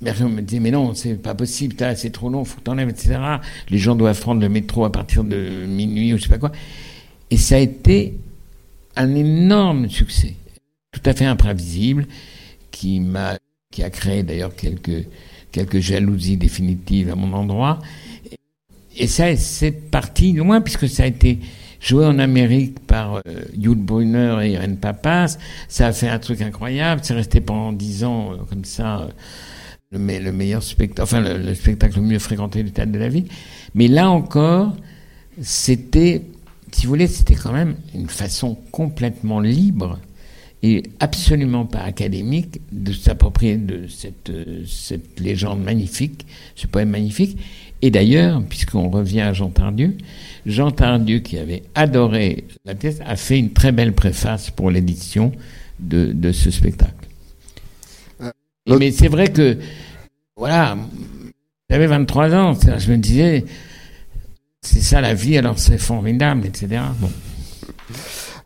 Bergeron 0.00 0.28
me 0.28 0.42
disait, 0.42 0.60
mais 0.60 0.70
non, 0.70 0.94
c'est 0.94 1.14
pas 1.14 1.34
possible, 1.34 1.74
c'est 1.96 2.10
trop 2.10 2.30
long, 2.30 2.44
faut 2.44 2.58
que 2.58 2.64
t'enlèves, 2.64 2.88
etc. 2.88 3.18
Les 3.68 3.78
gens 3.78 3.96
doivent 3.96 4.20
prendre 4.20 4.40
le 4.40 4.48
métro 4.48 4.84
à 4.84 4.92
partir 4.92 5.24
de 5.24 5.66
minuit 5.66 6.14
ou 6.14 6.18
je 6.18 6.22
sais 6.22 6.28
pas 6.28 6.38
quoi. 6.38 6.52
Et 7.30 7.36
ça 7.36 7.56
a 7.56 7.58
été 7.58 8.14
un 8.96 9.14
énorme 9.14 9.88
succès, 9.90 10.34
tout 10.92 11.02
à 11.04 11.12
fait 11.12 11.26
imprévisible, 11.26 12.06
qui 12.70 13.00
m'a, 13.00 13.38
qui 13.70 13.82
a 13.82 13.90
créé 13.90 14.22
d'ailleurs 14.22 14.54
quelques 14.54 15.06
quelques 15.52 15.80
jalousies 15.80 16.36
définitives 16.36 17.10
à 17.10 17.14
mon 17.14 17.32
endroit. 17.32 17.78
Et 18.96 19.06
ça, 19.06 19.34
c'est 19.36 19.72
parti 19.72 20.32
loin, 20.32 20.60
puisque 20.60 20.88
ça 20.88 21.04
a 21.04 21.06
été 21.06 21.38
joué 21.80 22.04
en 22.04 22.18
Amérique 22.18 22.80
par 22.80 23.22
euh, 23.26 23.44
Brunner 23.54 24.38
et 24.42 24.52
Irene 24.52 24.76
Papas. 24.76 25.38
Ça 25.68 25.86
a 25.86 25.92
fait 25.92 26.08
un 26.08 26.18
truc 26.18 26.42
incroyable. 26.42 27.00
C'est 27.04 27.14
resté 27.14 27.40
pendant 27.40 27.72
dix 27.72 28.04
ans 28.04 28.32
euh, 28.32 28.36
comme 28.48 28.64
ça. 28.64 29.02
Euh, 29.02 29.08
le, 29.90 29.98
le, 30.18 30.32
meilleur 30.32 30.62
spectacle, 30.62 31.00
enfin 31.02 31.20
le, 31.20 31.54
spectacle 31.54 31.96
le 31.96 32.02
mieux 32.02 32.18
fréquenté 32.18 32.62
du 32.62 32.72
théâtre 32.72 32.92
de 32.92 32.98
la 32.98 33.08
ville. 33.08 33.26
Mais 33.74 33.88
là 33.88 34.10
encore, 34.10 34.76
c'était, 35.40 36.26
si 36.72 36.84
vous 36.84 36.90
voulez, 36.90 37.06
c'était 37.06 37.34
quand 37.36 37.52
même 37.52 37.76
une 37.94 38.08
façon 38.08 38.58
complètement 38.70 39.40
libre 39.40 39.98
et 40.62 40.82
absolument 40.98 41.66
pas 41.66 41.80
académique 41.80 42.60
de 42.72 42.92
s'approprier 42.92 43.56
de 43.56 43.86
cette, 43.88 44.32
cette 44.66 45.20
légende 45.20 45.62
magnifique, 45.62 46.26
ce 46.56 46.66
poème 46.66 46.90
magnifique. 46.90 47.38
Et 47.80 47.90
d'ailleurs, 47.90 48.42
puisqu'on 48.48 48.90
revient 48.90 49.20
à 49.20 49.32
Jean 49.32 49.50
Tardieu, 49.50 49.96
Jean 50.46 50.72
Tardieu, 50.72 51.20
qui 51.20 51.38
avait 51.38 51.62
adoré 51.76 52.44
la 52.64 52.74
pièce, 52.74 52.98
a 53.06 53.14
fait 53.14 53.38
une 53.38 53.52
très 53.52 53.70
belle 53.70 53.92
préface 53.92 54.50
pour 54.50 54.70
l'édition 54.70 55.30
de, 55.78 56.10
de, 56.12 56.32
ce 56.32 56.50
spectacle. 56.50 56.92
Euh, 58.20 58.32
mais 58.78 58.90
c'est 58.90 59.06
vrai 59.06 59.28
que, 59.28 59.58
voilà, 60.36 60.76
j'avais 61.70 61.86
23 61.86 62.34
ans, 62.34 62.54
je 62.54 62.90
me 62.90 62.96
disais, 62.96 63.44
c'est 64.60 64.80
ça 64.80 65.00
la 65.00 65.14
vie, 65.14 65.38
alors 65.38 65.58
c'est 65.58 65.78
formidable, 65.78 66.46
etc. 66.46 66.82
Bon. 66.98 67.10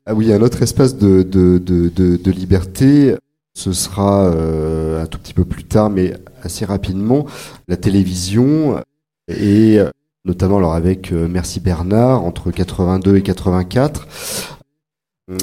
Ah 0.05 0.14
oui, 0.14 0.32
un 0.32 0.42
autre 0.42 0.62
espace 0.62 0.96
de, 0.96 1.22
de, 1.22 1.59
de, 1.59 2.30
liberté, 2.32 3.14
ce 3.55 3.72
sera 3.72 4.24
euh, 4.24 5.00
un 5.00 5.07
tout 5.07 5.18
petit 5.18 5.32
peu 5.32 5.44
plus 5.44 5.62
tard, 5.62 5.90
mais 5.90 6.14
assez 6.42 6.64
rapidement, 6.64 7.24
la 7.68 7.76
télévision 7.76 8.82
et 9.28 9.78
euh, 9.78 9.90
notamment 10.24 10.59
alors 10.59 10.74
avec 10.74 11.12
euh, 11.12 11.28
Merci 11.30 11.61
Bernard 11.61 12.24
entre 12.24 12.50
82 12.50 13.16
et 13.16 13.22
84 13.22 14.09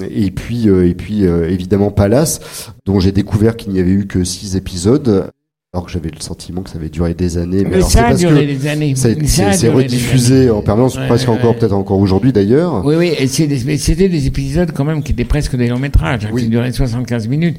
et 0.10 0.30
puis 0.30 0.68
et 0.68 0.94
puis 0.94 1.24
évidemment 1.24 1.90
Palace 1.90 2.74
dont 2.86 3.00
j'ai 3.00 3.14
découvert 3.14 3.56
qu'il 3.56 3.72
n'y 3.72 3.80
avait 3.80 3.92
eu 3.92 4.08
que 4.08 4.26
six 4.26 4.58
épisodes 4.58 5.32
alors 5.72 5.86
que 5.86 5.92
j'avais 5.92 6.10
le 6.10 6.20
sentiment 6.20 6.64
que 6.64 6.70
ça 6.72 6.80
avait 6.80 6.90
duré 6.90 7.14
des 7.14 7.38
années. 7.38 7.64
Mais, 7.64 7.82
ça 7.82 8.08
a 8.08 8.16
duré 8.16 8.48
des 8.48 8.68
années. 8.68 8.96
C'est 8.96 9.70
rediffusé 9.70 10.50
en 10.50 10.62
permanence, 10.62 10.96
presque 10.96 11.30
encore, 11.30 11.56
peut-être 11.56 11.74
encore 11.74 12.00
aujourd'hui 12.00 12.34
d'ailleurs. 12.34 12.84
Oui, 12.84 12.96
oui, 12.96 13.14
et 13.18 13.28
c'était 13.28 14.10
des 14.10 14.28
épisodes 14.28 14.72
quand 14.74 14.84
même 14.84 15.04
qui 15.04 15.12
étaient 15.12 15.26
presque 15.26 15.56
des 15.56 15.68
longs 15.68 15.78
métrages, 15.78 16.26
hein, 16.26 16.32
qui 16.36 16.48
duraient 16.48 16.72
75 16.72 17.28
minutes. 17.28 17.58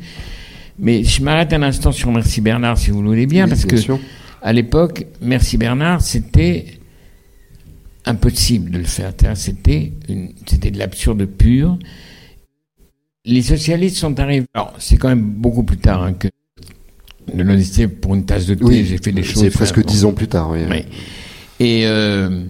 Mais 0.79 1.05
je 1.05 1.23
m'arrête 1.23 1.53
un 1.53 1.63
instant 1.63 1.93
sur 1.93 2.11
Merci 2.11 2.41
Bernard, 2.41 2.79
si 2.79 2.91
vous 2.91 3.03
le 3.03 3.09
voulez 3.09 3.27
bien, 3.27 3.47
parce 3.47 3.65
que 3.65 3.77
à 4.43 4.53
l'époque, 4.53 5.07
Merci 5.21 5.57
Bernard, 5.57 6.01
c'était 6.01 6.65
impossible 8.07 8.71
de 8.71 8.79
le 8.79 8.85
faire. 8.85 9.13
C'était 9.35 9.93
c'était 10.47 10.71
de 10.73 10.79
l'absurde 10.79 11.27
pur. 11.27 11.79
Les 13.25 13.43
socialistes 13.43 13.99
sont 13.99 14.19
arrivés. 14.19 14.47
Alors, 14.55 14.75
c'est 14.79 14.97
quand 14.97 15.09
même 15.09 15.23
beaucoup 15.23 15.63
plus 15.63 15.77
tard 15.77 16.03
hein, 16.03 16.15
que 16.15 16.29
de 17.35 17.43
l'honnêteté 17.43 17.89
pour 17.89 18.15
une 18.15 18.25
tasse 18.25 18.47
de 18.47 18.55
thé, 18.55 18.85
j'ai 18.85 18.99
fait 18.99 19.13
des 19.13 19.23
choses. 19.23 19.43
C'est 19.43 19.51
presque 19.51 19.85
dix 19.85 20.05
ans 20.05 20.13
plus 20.13 20.29
tard, 20.29 20.51
oui. 20.51 20.61
Et 21.59 21.87
euh, 21.87 22.45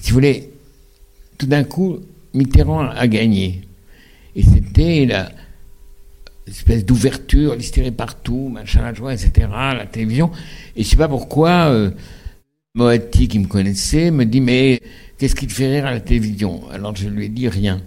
si 0.00 0.10
vous 0.10 0.14
voulez, 0.14 0.50
tout 1.38 1.46
d'un 1.46 1.64
coup, 1.64 1.98
Mitterrand 2.34 2.88
a 2.88 3.06
gagné. 3.06 3.62
Et 4.34 4.42
c'était 4.42 5.06
la 5.06 5.30
espèce 6.46 6.84
d'ouverture, 6.84 7.54
l'hystérie 7.54 7.90
partout, 7.90 8.50
machin, 8.52 8.82
la 8.82 8.94
joie, 8.94 9.14
etc., 9.14 9.48
la 9.50 9.86
télévision. 9.86 10.30
Et 10.76 10.84
je 10.84 10.88
sais 10.88 10.96
pas 10.96 11.08
pourquoi, 11.08 11.70
euh, 11.70 11.90
Moati, 12.74 13.28
qui 13.28 13.38
me 13.38 13.46
connaissait, 13.46 14.10
me 14.10 14.24
dit, 14.24 14.40
mais 14.40 14.80
qu'est-ce 15.18 15.34
qui 15.34 15.46
te 15.46 15.52
fait 15.52 15.68
rire 15.68 15.86
à 15.86 15.92
la 15.92 16.00
télévision? 16.00 16.62
Alors 16.70 16.94
je 16.94 17.08
lui 17.08 17.26
ai 17.26 17.28
dit 17.28 17.48
rien. 17.48 17.80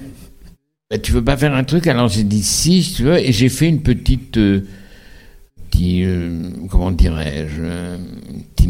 ben, 0.90 1.00
tu 1.00 1.12
veux 1.12 1.22
pas 1.22 1.36
faire 1.36 1.54
un 1.54 1.64
truc? 1.64 1.86
Alors 1.86 2.08
j'ai 2.08 2.24
dit 2.24 2.42
si, 2.42 2.82
si 2.82 2.94
tu 2.94 3.02
veux, 3.04 3.18
et 3.18 3.32
j'ai 3.32 3.48
fait 3.48 3.68
une 3.68 3.82
petite... 3.82 4.38
Euh, 4.38 4.66
euh, 5.82 6.50
comment 6.70 6.90
dirais-je, 6.90 7.62
un 7.62 7.98
petit, 8.54 8.68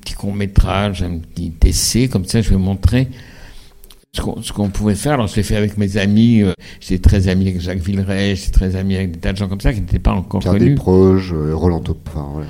petit 0.00 0.14
court 0.14 0.34
métrage, 0.34 1.02
un 1.02 1.18
petit 1.18 1.52
essai, 1.64 2.08
comme 2.08 2.24
ça 2.24 2.42
je 2.42 2.50
vais 2.50 2.56
montrer 2.56 3.08
ce 4.12 4.52
qu'on 4.52 4.70
pouvait 4.70 4.94
faire. 4.94 5.14
Alors 5.14 5.26
je 5.26 5.36
l'ai 5.36 5.42
fait 5.42 5.56
avec 5.56 5.76
mes 5.76 5.96
amis, 5.96 6.42
euh, 6.42 6.52
j'étais 6.80 6.98
très 6.98 7.28
ami 7.28 7.48
avec 7.48 7.60
Jacques 7.60 7.80
Villeray, 7.80 8.36
j'étais 8.36 8.52
très 8.52 8.76
ami 8.76 8.96
avec 8.96 9.12
des 9.12 9.18
tas 9.18 9.32
de 9.32 9.38
gens 9.38 9.48
comme 9.48 9.60
ça 9.60 9.72
qui 9.72 9.80
n'étaient 9.80 9.98
pas 9.98 10.12
encore 10.12 10.40
Pierre 10.40 10.54
connus. 10.54 10.74
proches, 10.74 11.32
euh, 11.32 11.54
Roland 11.54 11.80
Topin. 11.80 12.44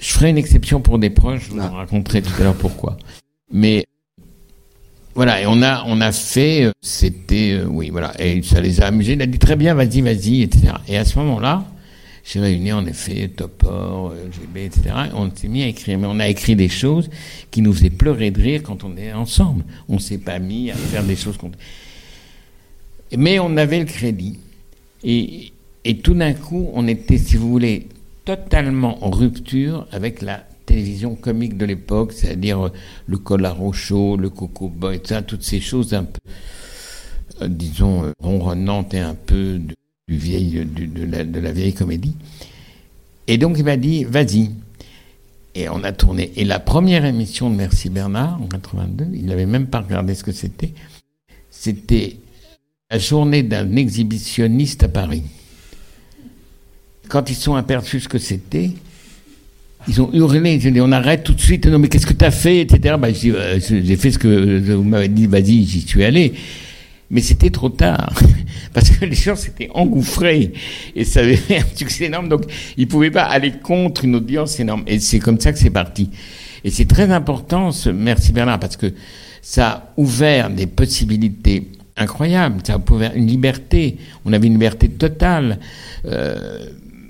Je 0.00 0.12
ferai 0.12 0.30
une 0.30 0.38
exception 0.38 0.80
pour 0.80 0.98
des 0.98 1.10
proches, 1.10 1.46
je 1.46 1.50
vous 1.52 1.60
en 1.60 1.64
ah. 1.64 1.78
raconterai 1.78 2.22
tout 2.22 2.32
à 2.38 2.44
l'heure 2.44 2.54
pourquoi. 2.54 2.96
Mais 3.52 3.86
voilà, 5.14 5.42
et 5.42 5.46
on 5.46 5.62
a, 5.62 5.82
on 5.86 6.00
a 6.00 6.12
fait, 6.12 6.70
c'était, 6.80 7.60
oui, 7.66 7.90
voilà, 7.90 8.12
et 8.20 8.40
ça 8.42 8.60
les 8.60 8.80
a 8.80 8.86
amusés. 8.86 9.14
Il 9.14 9.22
a 9.22 9.26
dit 9.26 9.40
très 9.40 9.56
bien, 9.56 9.74
vas-y, 9.74 10.00
vas-y, 10.00 10.42
etc. 10.42 10.74
Et 10.86 10.96
à 10.96 11.04
ce 11.04 11.18
moment-là, 11.18 11.64
j'ai 12.30 12.40
réuni 12.40 12.72
en 12.72 12.84
effet 12.84 13.28
Topor, 13.28 14.12
GB, 14.32 14.66
etc. 14.66 14.90
On 15.14 15.34
s'est 15.34 15.48
mis 15.48 15.62
à 15.62 15.68
écrire, 15.68 15.98
mais 15.98 16.06
on 16.06 16.20
a 16.20 16.28
écrit 16.28 16.56
des 16.56 16.68
choses 16.68 17.08
qui 17.50 17.62
nous 17.62 17.72
faisaient 17.72 17.88
pleurer 17.88 18.30
de 18.30 18.42
rire 18.42 18.62
quand 18.62 18.84
on 18.84 18.96
est 18.98 19.14
ensemble. 19.14 19.64
On 19.88 19.98
s'est 19.98 20.18
pas 20.18 20.38
mis 20.38 20.70
à 20.70 20.74
faire 20.74 21.04
des 21.04 21.16
choses 21.16 21.38
contre. 21.38 21.58
Mais 23.16 23.38
on 23.38 23.56
avait 23.56 23.78
le 23.78 23.86
crédit. 23.86 24.38
Et, 25.02 25.52
tout 26.02 26.14
d'un 26.14 26.34
coup, 26.34 26.68
on 26.74 26.86
était, 26.86 27.16
si 27.16 27.36
vous 27.36 27.48
voulez, 27.48 27.88
totalement 28.26 29.02
en 29.04 29.10
rupture 29.10 29.86
avec 29.90 30.20
la 30.20 30.44
télévision 30.66 31.14
comique 31.14 31.56
de 31.56 31.64
l'époque, 31.64 32.12
c'est-à-dire 32.12 32.66
euh, 32.66 32.72
le 33.06 33.16
Colaro 33.16 33.72
Show, 33.72 34.18
le 34.18 34.28
Coco 34.28 34.68
Boy, 34.68 35.00
toutes 35.26 35.42
ces 35.42 35.60
choses 35.60 35.94
un 35.94 36.04
peu, 36.04 36.20
euh, 37.40 37.48
disons, 37.48 38.04
euh, 38.04 38.12
ronronnantes 38.20 38.92
et 38.92 38.98
un 38.98 39.14
peu 39.14 39.58
de, 39.58 39.74
du 40.08 40.16
vieil, 40.16 40.64
de, 40.64 41.38
la, 41.40 41.52
vieille 41.52 41.74
comédie. 41.74 42.14
Et 43.26 43.36
donc 43.36 43.56
il 43.58 43.64
m'a 43.64 43.76
dit, 43.76 44.04
vas-y. 44.04 44.50
Et 45.54 45.68
on 45.68 45.84
a 45.84 45.92
tourné. 45.92 46.32
Et 46.36 46.44
la 46.44 46.60
première 46.60 47.04
émission 47.04 47.50
de 47.50 47.56
Merci 47.56 47.90
Bernard, 47.90 48.40
en 48.40 48.46
82, 48.46 49.06
il 49.12 49.26
n'avait 49.26 49.46
même 49.46 49.66
pas 49.66 49.80
regardé 49.80 50.14
ce 50.14 50.24
que 50.24 50.32
c'était. 50.32 50.72
C'était 51.50 52.16
la 52.90 52.98
journée 52.98 53.42
d'un 53.42 53.76
exhibitionniste 53.76 54.84
à 54.84 54.88
Paris. 54.88 55.24
Quand 57.08 57.28
ils 57.30 57.34
sont 57.34 57.56
aperçus 57.56 58.00
ce 58.00 58.08
que 58.08 58.18
c'était, 58.18 58.70
ils 59.88 60.00
ont 60.00 60.10
hurlé, 60.12 60.54
ils 60.54 60.68
ont 60.68 60.70
dit 60.70 60.80
on 60.80 60.92
arrête 60.92 61.24
tout 61.24 61.34
de 61.34 61.40
suite, 61.40 61.66
non 61.66 61.78
mais 61.78 61.88
qu'est-ce 61.88 62.06
que 62.06 62.12
tu 62.12 62.24
as 62.24 62.30
fait, 62.30 62.60
etc. 62.60 62.96
Bah, 62.98 63.08
euh, 63.08 63.60
j'ai 63.60 63.96
fait 63.96 64.10
ce 64.10 64.18
que 64.18 64.74
vous 64.74 64.84
m'avez 64.84 65.08
dit, 65.08 65.26
vas-y, 65.26 65.64
j'y 65.64 65.80
suis 65.80 66.04
allé. 66.04 66.34
Mais 67.10 67.22
c'était 67.22 67.50
trop 67.50 67.70
tard, 67.70 68.12
parce 68.74 68.90
que 68.90 69.04
les 69.06 69.14
gens 69.14 69.34
s'étaient 69.34 69.70
engouffrés 69.72 70.52
et 70.94 71.04
ça 71.04 71.20
avait 71.20 71.36
fait 71.36 71.58
un 71.58 71.66
succès 71.74 72.04
énorme, 72.04 72.28
donc 72.28 72.42
ils 72.76 72.86
pouvaient 72.86 73.10
pas 73.10 73.22
aller 73.22 73.52
contre 73.52 74.04
une 74.04 74.16
audience 74.16 74.60
énorme. 74.60 74.82
Et 74.86 75.00
c'est 75.00 75.18
comme 75.18 75.40
ça 75.40 75.52
que 75.52 75.58
c'est 75.58 75.70
parti. 75.70 76.10
Et 76.64 76.70
c'est 76.70 76.84
très 76.84 77.10
important, 77.10 77.72
ce 77.72 77.88
merci 77.88 78.32
Bernard, 78.32 78.60
parce 78.60 78.76
que 78.76 78.92
ça 79.40 79.68
a 79.68 79.92
ouvert 79.96 80.50
des 80.50 80.66
possibilités 80.66 81.68
incroyables, 81.98 82.60
ça 82.64 82.74
a 82.74 82.92
ouvert 82.92 83.12
une 83.14 83.26
liberté. 83.26 83.96
On 84.24 84.32
avait 84.32 84.46
une 84.46 84.54
liberté 84.54 84.88
totale. 84.88 85.58
Euh, 86.04 86.66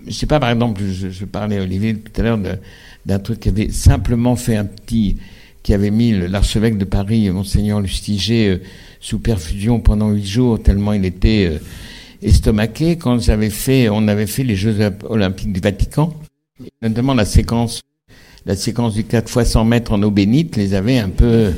je 0.06 0.12
sais 0.12 0.26
pas, 0.26 0.40
par 0.40 0.50
exemple, 0.50 0.80
je, 0.82 1.10
je 1.10 1.24
parlais 1.24 1.60
Olivier 1.60 1.96
tout 1.96 2.20
à 2.20 2.24
l'heure 2.24 2.38
d'un 3.04 3.18
truc 3.18 3.40
qui 3.40 3.48
avait 3.48 3.70
simplement 3.70 4.36
fait 4.36 4.56
un 4.56 4.64
petit, 4.64 5.16
qui 5.62 5.74
avait 5.74 5.90
mis 5.90 6.12
l'archevêque 6.12 6.78
de 6.78 6.84
Paris, 6.84 7.28
monseigneur 7.30 7.80
Lustiger, 7.80 8.48
euh, 8.48 8.62
sous 9.00 9.18
perfusion 9.18 9.80
pendant 9.80 10.10
huit 10.10 10.26
jours, 10.26 10.62
tellement 10.62 10.92
il 10.92 11.04
était 11.04 11.50
euh, 11.50 11.58
estomaqué. 12.22 12.96
Quand 12.96 13.20
j'avais 13.20 13.50
fait, 13.50 13.88
on 13.88 14.08
avait 14.08 14.26
fait 14.26 14.44
les 14.44 14.56
Jeux 14.56 14.76
olympiques 15.08 15.52
du 15.52 15.60
Vatican, 15.60 16.14
notamment 16.82 17.14
la 17.14 17.24
séquence, 17.24 17.82
la 18.46 18.56
séquence 18.56 18.94
du 18.94 19.04
4 19.04 19.28
fois 19.28 19.44
100 19.44 19.64
mètres 19.64 19.92
en 19.92 20.02
eau 20.02 20.10
bénite, 20.10 20.56
les 20.56 20.74
avait 20.74 20.98
un 20.98 21.10
peu, 21.10 21.52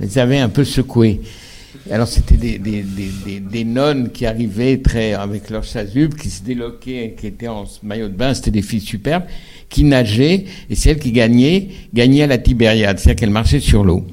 les 0.00 0.18
avait 0.18 0.38
un 0.38 0.48
peu 0.48 0.64
secoués. 0.64 1.20
Alors 1.90 2.06
c'était 2.06 2.36
des, 2.36 2.58
des, 2.58 2.82
des, 2.82 3.40
des, 3.40 3.64
nonnes 3.64 4.10
qui 4.10 4.24
arrivaient 4.24 4.78
très 4.78 5.12
avec 5.12 5.50
leur 5.50 5.64
chasuble, 5.64 6.14
qui 6.14 6.30
se 6.30 6.42
déloquaient, 6.42 7.16
qui 7.18 7.26
étaient 7.26 7.48
en 7.48 7.64
maillot 7.82 8.08
de 8.08 8.14
bain, 8.14 8.32
c'était 8.32 8.50
des 8.52 8.62
filles 8.62 8.80
superbes, 8.80 9.24
qui 9.68 9.84
nageaient, 9.84 10.44
et 10.68 10.74
celles 10.74 10.98
qui 10.98 11.10
gagnaient, 11.10 11.68
gagnaient 11.92 12.22
à 12.22 12.26
la 12.26 12.38
Tibériade, 12.38 12.98
c'est-à-dire 12.98 13.20
qu'elles 13.20 13.30
marchaient 13.30 13.60
sur 13.60 13.82
l'eau. 13.82 14.06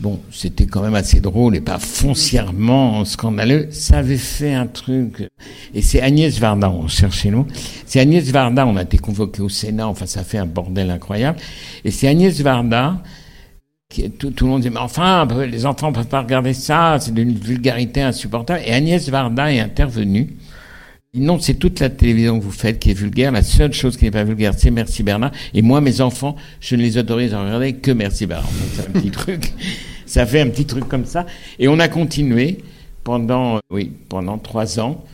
Bon, 0.00 0.18
c'était 0.30 0.64
quand 0.64 0.80
même 0.80 0.94
assez 0.94 1.20
drôle 1.20 1.54
et 1.56 1.60
pas 1.60 1.78
foncièrement 1.78 3.04
scandaleux. 3.04 3.68
Ça 3.70 3.98
avait 3.98 4.16
fait 4.16 4.54
un 4.54 4.66
truc. 4.66 5.28
Et 5.74 5.82
c'est 5.82 6.00
Agnès 6.00 6.38
Varda, 6.38 6.70
on 6.70 6.88
cherchait 6.88 7.30
nous. 7.30 7.46
C'est 7.84 8.00
Agnès 8.00 8.24
Varda, 8.30 8.66
on 8.66 8.76
a 8.76 8.82
été 8.82 8.96
convoqué 8.96 9.42
au 9.42 9.50
Sénat, 9.50 9.86
enfin 9.86 10.06
ça 10.06 10.24
fait 10.24 10.38
un 10.38 10.46
bordel 10.46 10.90
incroyable. 10.90 11.38
Et 11.84 11.90
c'est 11.90 12.08
Agnès 12.08 12.40
Varda, 12.40 13.02
qui, 13.90 14.10
tout, 14.10 14.30
tout, 14.30 14.46
le 14.46 14.52
monde 14.52 14.62
dit, 14.62 14.70
mais 14.70 14.78
enfin, 14.78 15.28
les 15.46 15.66
enfants 15.66 15.92
peuvent 15.92 16.06
pas 16.06 16.22
regarder 16.22 16.54
ça, 16.54 16.96
c'est 16.98 17.12
d'une 17.12 17.34
vulgarité 17.34 18.00
insupportable. 18.00 18.62
Et 18.64 18.72
Agnès 18.72 19.06
Varda 19.10 19.52
est 19.52 19.60
intervenue 19.60 20.34
Non, 21.12 21.40
c'est 21.40 21.54
toute 21.54 21.80
la 21.80 21.90
télévision 21.90 22.38
que 22.38 22.44
vous 22.44 22.52
faites 22.52 22.78
qui 22.78 22.90
est 22.90 22.94
vulgaire. 22.94 23.32
La 23.32 23.42
seule 23.42 23.72
chose 23.72 23.96
qui 23.96 24.04
n'est 24.04 24.12
pas 24.12 24.22
vulgaire, 24.22 24.54
c'est 24.56 24.70
Merci 24.70 25.02
Bernard. 25.02 25.32
Et 25.54 25.60
moi, 25.60 25.80
mes 25.80 26.00
enfants, 26.00 26.36
je 26.60 26.76
ne 26.76 26.82
les 26.82 26.98
autorise 26.98 27.34
à 27.34 27.42
regarder 27.42 27.72
que 27.72 27.90
Merci 27.90 28.26
Bernard. 28.26 28.48
c'est 28.74 28.86
un 28.86 28.92
petit 28.92 29.10
truc. 29.10 29.52
Ça 30.06 30.24
fait 30.24 30.40
un 30.40 30.48
petit 30.48 30.66
truc 30.66 30.88
comme 30.88 31.04
ça. 31.04 31.26
Et 31.58 31.68
on 31.68 31.78
a 31.78 31.86
continué 31.88 32.58
pendant, 33.04 33.56
euh, 33.56 33.60
oui, 33.70 33.92
pendant 34.08 34.38
trois 34.38 34.80
ans 34.80 35.04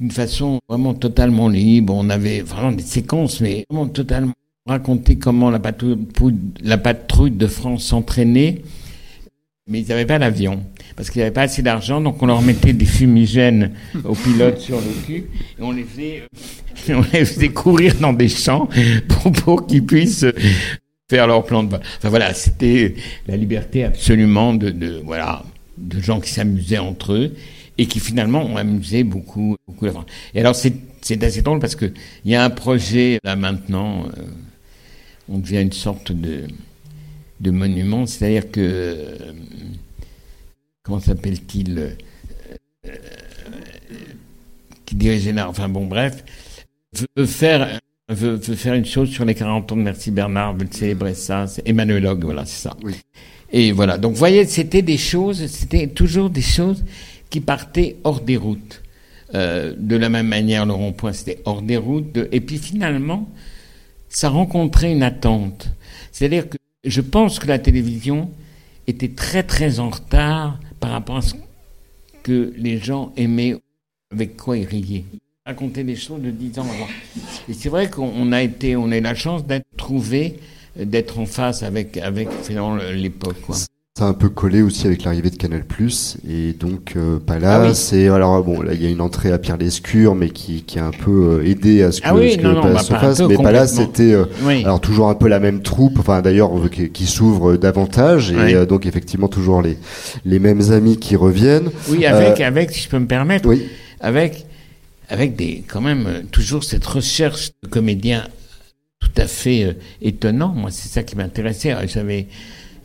d'une 0.00 0.10
façon 0.10 0.60
vraiment 0.68 0.94
totalement 0.94 1.48
libre. 1.48 1.94
On 1.94 2.10
avait 2.10 2.40
vraiment 2.40 2.72
des 2.72 2.82
séquences, 2.82 3.40
mais 3.40 3.64
vraiment 3.70 3.88
totalement 3.88 4.34
raconter 4.66 5.16
comment 5.16 5.50
la 5.50 5.58
patrouille, 5.58 5.98
la 6.62 6.76
patrouille 6.78 7.30
de 7.30 7.46
France 7.46 7.84
s'entraînait, 7.84 8.62
mais 9.68 9.80
ils 9.80 9.88
n'avaient 9.88 10.06
pas 10.06 10.18
d'avion 10.18 10.64
parce 10.96 11.10
qu'ils 11.10 11.20
n'avaient 11.20 11.32
pas 11.32 11.42
assez 11.42 11.62
d'argent, 11.62 12.00
donc 12.00 12.22
on 12.22 12.26
leur 12.26 12.42
mettait 12.42 12.72
des 12.72 12.86
fumigènes 12.86 13.72
aux 14.04 14.14
pilotes 14.14 14.58
sur 14.58 14.78
le 14.78 15.06
cul 15.06 15.26
et 15.58 15.62
on 15.62 15.70
les 15.70 15.84
faisait, 15.84 16.22
on 16.90 17.04
les 17.12 17.24
faisait 17.24 17.50
courir 17.50 17.94
dans 18.00 18.12
des 18.12 18.28
champs 18.28 18.68
pour, 19.08 19.32
pour 19.32 19.66
qu'ils 19.66 19.84
puissent 19.84 20.26
faire 21.08 21.26
leur 21.26 21.44
plan 21.44 21.62
de 21.62 21.70
vol. 21.70 21.80
Enfin 21.98 22.08
voilà, 22.08 22.34
c'était 22.34 22.94
la 23.26 23.36
liberté 23.36 23.84
absolument 23.84 24.54
de, 24.54 24.70
de 24.70 25.00
voilà 25.04 25.44
de 25.76 26.00
gens 26.00 26.20
qui 26.20 26.30
s'amusaient 26.30 26.78
entre 26.78 27.12
eux 27.12 27.34
et 27.76 27.86
qui 27.86 28.00
finalement 28.00 28.44
ont 28.44 28.56
amusé 28.56 29.04
beaucoup, 29.04 29.56
beaucoup 29.66 29.84
la 29.84 29.92
France. 29.92 30.06
Et 30.34 30.40
alors 30.40 30.56
c'est, 30.56 30.74
c'est 31.02 31.22
assez 31.22 31.42
drôle 31.42 31.60
parce 31.60 31.76
que 31.76 31.92
il 32.24 32.30
y 32.30 32.34
a 32.34 32.42
un 32.42 32.50
projet 32.50 33.20
là 33.22 33.36
maintenant, 33.36 34.06
euh, 34.06 34.22
on 35.28 35.38
devient 35.38 35.60
une 35.60 35.72
sorte 35.72 36.10
de, 36.10 36.48
de 37.40 37.50
monument, 37.50 38.06
c'est-à-dire 38.06 38.50
que 38.50 38.60
euh, 38.60 39.32
comment 40.82 41.00
s'appelle-t-il 41.00 41.96
euh, 42.86 42.90
qui 44.84 44.94
dirigeait 44.94 45.32
là, 45.32 45.48
enfin 45.48 45.68
bon 45.68 45.86
bref, 45.86 46.24
veut 47.16 47.26
faire 47.26 47.80
veut, 48.08 48.36
veut, 48.36 48.54
faire 48.54 48.74
une 48.74 48.86
chose 48.86 49.10
sur 49.10 49.24
les 49.24 49.34
40 49.34 49.72
ans 49.72 49.76
de 49.76 49.82
Merci 49.82 50.10
Bernard, 50.10 50.56
veut 50.56 50.66
célébrer 50.70 51.14
ça, 51.14 51.46
c'est 51.46 51.68
Emmanuel 51.68 52.06
Hogg, 52.06 52.24
voilà, 52.24 52.44
c'est 52.44 52.62
ça. 52.62 52.76
Oui. 52.82 52.94
Et 53.52 53.72
voilà, 53.72 53.98
donc 53.98 54.12
vous 54.12 54.18
voyez, 54.18 54.44
c'était 54.46 54.82
des 54.82 54.98
choses, 54.98 55.46
c'était 55.46 55.86
toujours 55.86 56.30
des 56.30 56.42
choses 56.42 56.84
qui 57.30 57.40
partaient 57.40 57.96
hors 58.04 58.20
des 58.20 58.36
routes. 58.36 58.82
Euh, 59.34 59.74
de 59.76 59.96
la 59.96 60.08
même 60.08 60.28
manière, 60.28 60.64
le 60.64 60.72
rond-point, 60.72 61.12
c'était 61.12 61.40
hors 61.44 61.62
des 61.62 61.76
routes. 61.76 62.12
De... 62.12 62.28
Et 62.32 62.40
puis 62.40 62.58
finalement, 62.58 63.28
ça 64.08 64.28
rencontrait 64.28 64.92
une 64.92 65.02
attente. 65.02 65.68
C'est-à-dire 66.12 66.48
que 66.48 66.56
je 66.90 67.00
pense 67.00 67.38
que 67.38 67.46
la 67.46 67.58
télévision 67.58 68.30
était 68.86 69.08
très 69.08 69.42
très 69.42 69.80
en 69.80 69.90
retard 69.90 70.58
par 70.80 70.90
rapport 70.90 71.18
à 71.18 71.22
ce 71.22 71.34
que 72.22 72.52
les 72.56 72.78
gens 72.78 73.12
aimaient, 73.16 73.56
avec 74.12 74.36
quoi 74.36 74.56
ils 74.56 74.66
riaient. 74.66 75.04
Raconter 75.44 75.84
des 75.84 75.96
choses 75.96 76.20
de 76.20 76.30
10 76.30 76.58
ans 76.58 76.62
avant. 76.62 76.88
Et 77.48 77.54
c'est 77.54 77.68
vrai 77.68 77.88
qu'on 77.88 78.32
a 78.32 78.42
été, 78.42 78.76
on 78.76 78.90
a 78.90 78.98
eu 78.98 79.00
la 79.00 79.14
chance 79.14 79.46
d'être 79.46 79.66
trouvé, 79.76 80.38
d'être 80.76 81.18
en 81.18 81.26
face 81.26 81.62
avec, 81.62 81.96
avec 81.96 82.28
l'époque. 82.94 83.36
Ça 83.98 84.04
a 84.04 84.08
un 84.10 84.12
peu 84.12 84.28
collé 84.28 84.62
aussi 84.62 84.86
avec 84.86 85.02
l'arrivée 85.02 85.28
de 85.28 85.34
Canal 85.34 85.64
et 86.30 86.52
donc 86.52 86.92
euh. 86.94 87.18
Ah 87.28 87.66
et 87.92 88.08
alors 88.08 88.44
bon, 88.44 88.62
là 88.62 88.74
il 88.74 88.80
y 88.80 88.86
a 88.86 88.90
une 88.90 89.00
entrée 89.00 89.32
à 89.32 89.38
Pierre 89.38 89.56
Lescure, 89.56 90.14
mais 90.14 90.30
qui, 90.30 90.62
qui 90.62 90.78
a 90.78 90.86
un 90.86 90.92
peu 90.92 91.40
euh, 91.40 91.44
aidé 91.44 91.82
à 91.82 91.90
ce 91.90 92.00
que, 92.00 92.06
ah 92.06 92.12
ce 92.12 92.36
que 92.36 92.72
bah, 92.72 92.78
se 92.78 92.92
fasse. 92.92 93.20
Mais 93.22 93.34
Palace 93.34 93.74
c'était 93.74 94.12
euh, 94.12 94.26
alors 94.62 94.80
toujours 94.80 95.08
un 95.08 95.16
peu 95.16 95.26
la 95.26 95.40
même 95.40 95.62
troupe, 95.62 95.98
enfin 95.98 96.22
d'ailleurs 96.22 96.52
qui, 96.70 96.90
qui 96.90 97.06
s'ouvre 97.06 97.56
davantage 97.56 98.30
et 98.30 98.66
donc 98.66 98.86
effectivement 98.86 99.26
toujours 99.26 99.62
les 99.62 99.76
les 100.24 100.38
mêmes 100.38 100.70
amis 100.70 100.98
qui 100.98 101.16
reviennent. 101.16 101.70
Oui, 101.88 102.06
avec 102.06 102.40
avec 102.40 102.70
si 102.70 102.82
je 102.82 102.88
peux 102.88 103.00
me 103.00 103.08
permettre, 103.08 103.48
oui. 103.48 103.66
avec 103.98 104.46
avec 105.08 105.34
des 105.34 105.64
quand 105.66 105.80
même 105.80 106.22
toujours 106.30 106.62
cette 106.62 106.86
recherche 106.86 107.50
de 107.64 107.68
comédiens 107.68 108.28
tout 109.00 109.10
à 109.16 109.26
fait 109.26 109.76
étonnant. 110.02 110.54
Moi 110.54 110.70
c'est 110.70 110.88
ça 110.88 111.02
qui 111.02 111.16
m'intéressait. 111.16 111.74
J'avais 111.88 112.28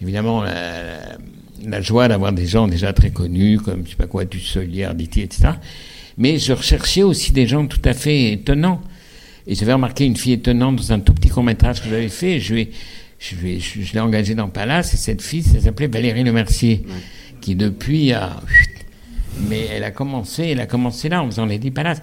évidemment 0.02 0.44
la, 0.44 1.18
la 1.66 1.82
joie 1.82 2.08
d'avoir 2.08 2.32
des 2.32 2.46
gens 2.46 2.68
déjà 2.68 2.94
très 2.94 3.12
connus, 3.12 3.60
comme 3.60 3.84
je 3.86 3.92
sais 3.92 3.96
pas 3.96 4.08
quoi, 4.08 4.26
du 4.26 4.40
Solier, 4.40 4.86
Arditi, 4.86 5.22
etc. 5.22 5.50
Mais 6.18 6.38
je 6.38 6.54
recherchais 6.54 7.04
aussi 7.04 7.32
des 7.32 7.48
gens 7.48 7.66
tout 7.68 7.82
à 7.86 7.94
fait 7.94 8.34
étonnants. 8.34 8.82
Et 9.48 9.56
j'avais 9.56 9.74
remarqué 9.74 10.06
une 10.06 10.16
fille 10.16 10.34
étonnante 10.34 10.78
dans 10.78 10.94
un 10.94 11.00
tout 11.00 11.14
petit 11.14 11.30
court 11.30 11.44
métrage 11.44 11.82
que 11.82 11.90
j'avais 11.90 12.10
fait. 12.10 12.40
Je, 12.40 12.54
l'ai 12.56 14.00
engagée 14.00 14.36
dans 14.36 14.48
Palace 14.48 14.94
et 14.94 14.98
cette 14.98 15.22
fille, 15.22 15.44
elle 15.56 15.62
s'appelait 15.62 15.88
Valérie 15.88 16.24
Lemercier, 16.24 16.86
qui 17.42 17.56
depuis 17.56 18.14
a, 18.14 18.42
mais 19.50 19.68
elle 19.72 19.84
a 19.84 19.92
commencé, 19.92 20.44
elle 20.44 20.62
a 20.62 20.66
commencé 20.66 21.10
là 21.10 21.24
en 21.24 21.26
faisant 21.26 21.46
les 21.46 21.58
dix 21.58 21.72
Palaces. 21.72 22.02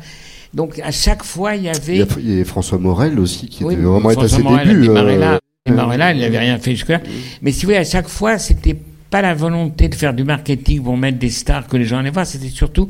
Donc 0.52 0.80
à 0.80 0.90
chaque 0.90 1.22
fois, 1.22 1.54
il 1.54 1.62
y 1.62 1.68
avait. 1.68 2.06
Il 2.18 2.38
y 2.38 2.40
a, 2.40 2.44
François 2.44 2.78
Morel 2.78 3.18
aussi 3.20 3.48
qui 3.48 3.64
était 3.64 3.76
vraiment 3.76 4.08
à 4.08 4.28
ses 4.28 4.42
débuts. 4.42 4.88
Euh, 4.90 5.38
et 5.70 5.74
Marella, 5.74 6.12
il 6.12 6.20
n'avait 6.20 6.38
rien 6.38 6.58
fait 6.58 6.72
jusque-là. 6.72 7.00
Mais 7.42 7.52
si 7.52 7.62
vous 7.62 7.68
voulez, 7.68 7.78
à 7.78 7.84
chaque 7.84 8.08
fois, 8.08 8.38
c'était 8.38 8.76
pas 9.10 9.22
la 9.22 9.34
volonté 9.34 9.88
de 9.88 9.94
faire 9.94 10.14
du 10.14 10.24
marketing 10.24 10.82
pour 10.82 10.96
mettre 10.96 11.18
des 11.18 11.30
stars 11.30 11.66
que 11.66 11.76
les 11.76 11.84
gens 11.84 11.98
allaient 11.98 12.10
voir, 12.10 12.26
c'était 12.26 12.48
surtout 12.48 12.86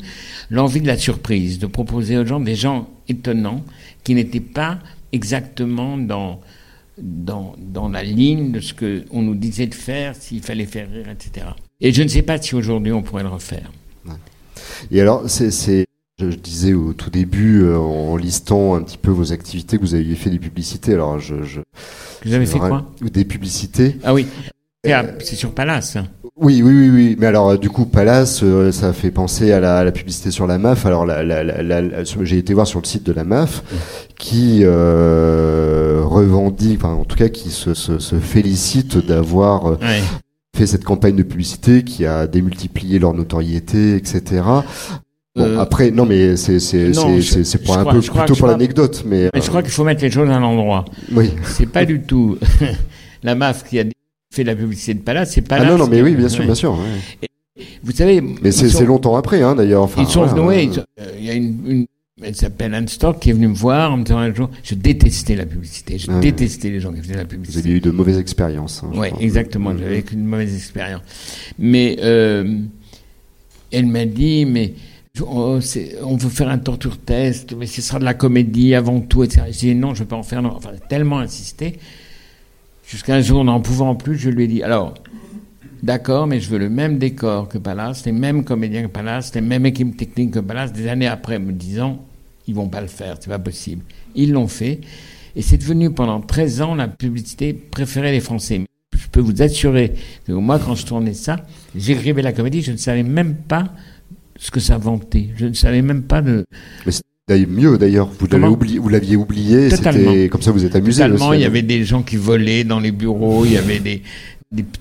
l'envie 0.50 0.80
de 0.80 0.86
la 0.86 0.98
surprise, 0.98 1.58
de 1.58 1.66
proposer 1.66 2.18
aux 2.18 2.26
gens 2.26 2.40
des 2.40 2.54
gens 2.54 2.88
étonnants 3.08 3.64
qui 4.04 4.14
n'étaient 4.14 4.40
pas 4.40 4.78
exactement 5.12 5.96
dans, 5.96 6.40
dans, 6.98 7.56
dans 7.58 7.88
la 7.88 8.02
ligne 8.02 8.52
de 8.52 8.60
ce 8.60 8.74
qu'on 8.74 9.22
nous 9.22 9.34
disait 9.34 9.66
de 9.66 9.74
faire, 9.74 10.14
s'il 10.14 10.42
fallait 10.42 10.66
faire 10.66 10.90
rire, 10.90 11.08
etc. 11.08 11.46
Et 11.80 11.92
je 11.92 12.02
ne 12.02 12.08
sais 12.08 12.22
pas 12.22 12.40
si 12.40 12.54
aujourd'hui 12.54 12.92
on 12.92 13.02
pourrait 13.02 13.22
le 13.22 13.30
refaire. 13.30 13.70
Et 14.90 15.00
alors, 15.00 15.28
c'est 15.28 15.86
je, 16.20 16.36
disais 16.36 16.74
au 16.74 16.92
tout 16.92 17.10
début, 17.10 17.62
euh, 17.62 17.76
en 17.78 18.16
listant 18.16 18.74
un 18.74 18.82
petit 18.82 18.98
peu 18.98 19.10
vos 19.10 19.32
activités, 19.32 19.76
que 19.76 19.82
vous 19.82 19.94
aviez 19.94 20.14
fait 20.14 20.30
des 20.30 20.38
publicités. 20.38 20.94
Alors, 20.94 21.18
je. 21.18 21.42
je 21.42 21.60
vous 22.24 22.34
avez 22.34 22.46
fait 22.46 22.58
quoi 22.58 22.86
Des 23.00 23.24
publicités. 23.24 23.96
Ah 24.04 24.12
oui. 24.12 24.26
Euh, 24.86 25.02
c'est 25.22 25.36
sur 25.36 25.52
Palace. 25.52 25.98
Oui, 26.36 26.62
oui, 26.62 26.72
oui, 26.72 26.88
oui. 26.88 27.16
Mais 27.18 27.26
alors, 27.26 27.58
du 27.58 27.68
coup, 27.68 27.84
Palace, 27.84 28.40
euh, 28.42 28.72
ça 28.72 28.94
fait 28.94 29.10
penser 29.10 29.52
à 29.52 29.60
la, 29.60 29.92
publicité 29.92 30.30
sur 30.30 30.46
la 30.46 30.56
MAF. 30.56 30.86
Alors, 30.86 31.04
la, 31.04 31.22
la, 31.22 32.04
j'ai 32.22 32.38
été 32.38 32.54
voir 32.54 32.66
sur 32.66 32.80
le 32.80 32.86
site 32.86 33.04
de 33.04 33.12
la 33.12 33.24
MAF, 33.24 33.62
qui 34.18 34.60
euh, 34.62 36.00
revendique, 36.02 36.78
enfin, 36.82 36.94
en 36.94 37.04
tout 37.04 37.16
cas, 37.16 37.28
qui 37.28 37.50
se, 37.50 37.74
se, 37.74 37.98
se 37.98 38.16
félicite 38.16 38.96
d'avoir 39.06 39.78
fait 40.56 40.66
cette 40.66 40.84
campagne 40.84 41.16
de 41.16 41.24
publicité, 41.24 41.84
qui 41.84 42.06
a 42.06 42.26
démultiplié 42.26 42.98
leur 42.98 43.12
notoriété, 43.12 43.96
etc. 43.96 44.42
Bon, 45.40 45.46
euh, 45.46 45.58
après, 45.58 45.90
non, 45.90 46.06
mais 46.06 46.36
c'est 46.36 46.60
c'est 46.60 46.92
c'est 46.92 47.44
c'est 47.44 47.62
pour 47.62 47.78
un 47.78 47.84
peu 47.84 48.00
plutôt 48.00 48.34
pour 48.34 48.46
l'anecdote, 48.46 49.04
mais. 49.06 49.30
Mais 49.34 49.40
je 49.40 49.48
crois 49.48 49.62
qu'il 49.62 49.72
faut 49.72 49.84
mettre 49.84 50.02
les 50.02 50.10
choses 50.10 50.30
à 50.30 50.38
l'endroit. 50.38 50.84
Oui. 51.12 51.30
C'est 51.44 51.66
pas 51.66 51.84
du 51.84 52.00
tout 52.02 52.38
la 53.22 53.34
MAF 53.34 53.64
qui 53.68 53.80
a 53.80 53.84
fait 54.32 54.44
la 54.44 54.54
publicité 54.54 54.94
de 54.94 55.00
Palace, 55.00 55.32
c'est 55.32 55.42
pas. 55.42 55.56
Ah 55.60 55.64
non, 55.64 55.78
non, 55.78 55.88
mais 55.88 56.02
oui, 56.02 56.14
bien 56.14 56.28
sûr, 56.28 56.44
bien 56.44 56.54
sûr. 56.54 56.78
vous 57.82 57.92
savez. 57.92 58.20
Mais 58.20 58.52
c'est 58.52 58.84
longtemps 58.84 59.16
après, 59.16 59.42
hein, 59.42 59.54
d'ailleurs. 59.54 59.82
Enfin, 59.82 60.02
ils 60.02 60.08
sont 60.08 60.24
venus. 60.26 60.78
Euh, 60.78 61.04
il 61.18 61.24
y 61.24 61.30
a 61.30 61.34
une, 61.34 61.56
une 61.66 61.86
elle 62.22 62.34
s'appelle 62.34 62.74
Anne 62.74 62.88
Stock 62.88 63.18
qui 63.18 63.30
est 63.30 63.32
venue 63.32 63.48
me 63.48 63.54
voir 63.54 63.92
en 63.92 63.96
me 63.96 64.04
disant 64.04 64.18
un 64.18 64.34
jour, 64.34 64.50
je 64.62 64.74
détestais 64.74 65.36
la 65.36 65.46
publicité, 65.46 65.98
je 65.98 66.10
ah 66.10 66.20
détestais 66.20 66.68
les 66.70 66.80
gens 66.80 66.92
qui 66.92 67.00
faisaient 67.00 67.16
la 67.16 67.24
publicité. 67.24 67.60
Vous 67.60 67.66
avez 67.66 67.76
eu 67.76 67.80
de 67.80 67.90
mauvaises 67.90 68.18
expériences. 68.18 68.82
Hein, 68.84 68.90
oui, 68.94 69.08
exactement, 69.20 69.76
j'avais 69.76 70.00
eu 70.00 70.04
une 70.12 70.26
mauvaise 70.26 70.54
expérience. 70.54 71.02
Mais 71.58 71.96
euh, 72.02 72.58
elle 73.72 73.86
m'a 73.86 74.04
dit, 74.04 74.44
mais 74.44 74.74
Oh, 75.20 75.58
on 76.02 76.16
veut 76.16 76.28
faire 76.30 76.48
un 76.48 76.58
torture 76.58 76.98
test, 76.98 77.54
mais 77.56 77.66
ce 77.66 77.82
sera 77.82 77.98
de 77.98 78.04
la 78.04 78.14
comédie 78.14 78.74
avant 78.74 79.00
tout, 79.00 79.24
etc. 79.24 79.42
J'ai 79.50 79.74
dit 79.74 79.74
non, 79.74 79.88
je 79.88 80.00
ne 80.00 80.04
vais 80.04 80.08
pas 80.08 80.16
en 80.16 80.22
faire. 80.22 80.44
Enfin, 80.44 80.70
tellement 80.88 81.18
insisté. 81.18 81.78
Jusqu'à 82.86 83.16
un 83.16 83.20
jour, 83.20 83.44
n'en 83.44 83.60
pouvant 83.60 83.94
plus, 83.94 84.16
je 84.16 84.30
lui 84.30 84.44
ai 84.44 84.46
dit 84.46 84.62
alors, 84.62 84.94
d'accord, 85.82 86.26
mais 86.26 86.40
je 86.40 86.48
veux 86.48 86.58
le 86.58 86.70
même 86.70 86.98
décor 86.98 87.48
que 87.48 87.58
Palace, 87.58 88.06
les 88.06 88.12
mêmes 88.12 88.44
comédiens 88.44 88.82
que 88.82 88.88
Palace, 88.88 89.34
les 89.34 89.40
mêmes 89.40 89.66
équipes 89.66 89.96
techniques 89.96 90.32
que 90.32 90.38
Palace, 90.38 90.72
des 90.72 90.88
années 90.88 91.06
après, 91.06 91.38
me 91.38 91.52
disant 91.52 92.04
ils 92.46 92.54
vont 92.54 92.68
pas 92.68 92.80
le 92.80 92.88
faire, 92.88 93.16
c'est 93.20 93.30
pas 93.30 93.38
possible. 93.38 93.84
Ils 94.14 94.32
l'ont 94.32 94.48
fait. 94.48 94.80
Et 95.36 95.42
c'est 95.42 95.58
devenu 95.58 95.90
pendant 95.90 96.20
13 96.20 96.62
ans 96.62 96.74
la 96.74 96.88
publicité 96.88 97.52
préférée 97.52 98.10
des 98.10 98.20
Français. 98.20 98.62
Je 98.96 99.06
peux 99.08 99.20
vous 99.20 99.42
assurer 99.42 99.94
que 100.26 100.32
moi, 100.32 100.58
quand 100.58 100.74
je 100.74 100.84
tournais 100.84 101.14
ça, 101.14 101.36
j'écrivais 101.76 102.22
la 102.22 102.32
comédie, 102.32 102.62
je 102.62 102.72
ne 102.72 102.76
savais 102.76 103.04
même 103.04 103.36
pas 103.36 103.72
ce 104.40 104.50
que 104.50 104.58
ça 104.58 104.78
vantait. 104.78 105.28
Je 105.36 105.46
ne 105.46 105.52
savais 105.52 105.82
même 105.82 106.02
pas 106.02 106.22
de. 106.22 106.46
Mais 106.86 106.92
c'était 106.92 107.46
mieux 107.46 107.76
d'ailleurs. 107.78 108.08
Vous 108.18 108.26
l'aviez 108.26 108.48
oublié, 108.48 108.78
vous 108.78 108.88
l'aviez 108.88 109.16
oublié. 109.16 109.70
C'était 109.70 110.28
comme 110.28 110.42
ça, 110.42 110.50
vous 110.50 110.64
êtes 110.64 110.74
amusé. 110.74 111.02
Totalement. 111.02 111.34
il 111.34 111.42
y 111.42 111.44
avait 111.44 111.62
des 111.62 111.84
gens 111.84 112.02
qui 112.02 112.16
volaient 112.16 112.64
dans 112.64 112.80
les 112.80 112.90
bureaux. 112.90 113.44
il 113.44 113.52
y 113.52 113.58
avait 113.58 113.78
des, 113.78 114.02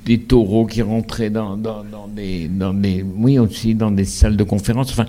des, 0.06 0.18
taureaux 0.19 0.65
qui 0.65 0.81
rentraient 0.81 1.30
dans, 1.30 1.57
dans, 1.57 1.84
dans, 1.84 2.07
des, 2.07 2.48
dans 2.48 2.73
des, 2.73 3.03
oui 3.03 3.38
aussi 3.38 3.76
dans 3.76 3.91
des 3.91 4.06
salles 4.06 4.38
de 4.38 4.44
conférence. 4.45 4.91
Enfin, 4.91 5.06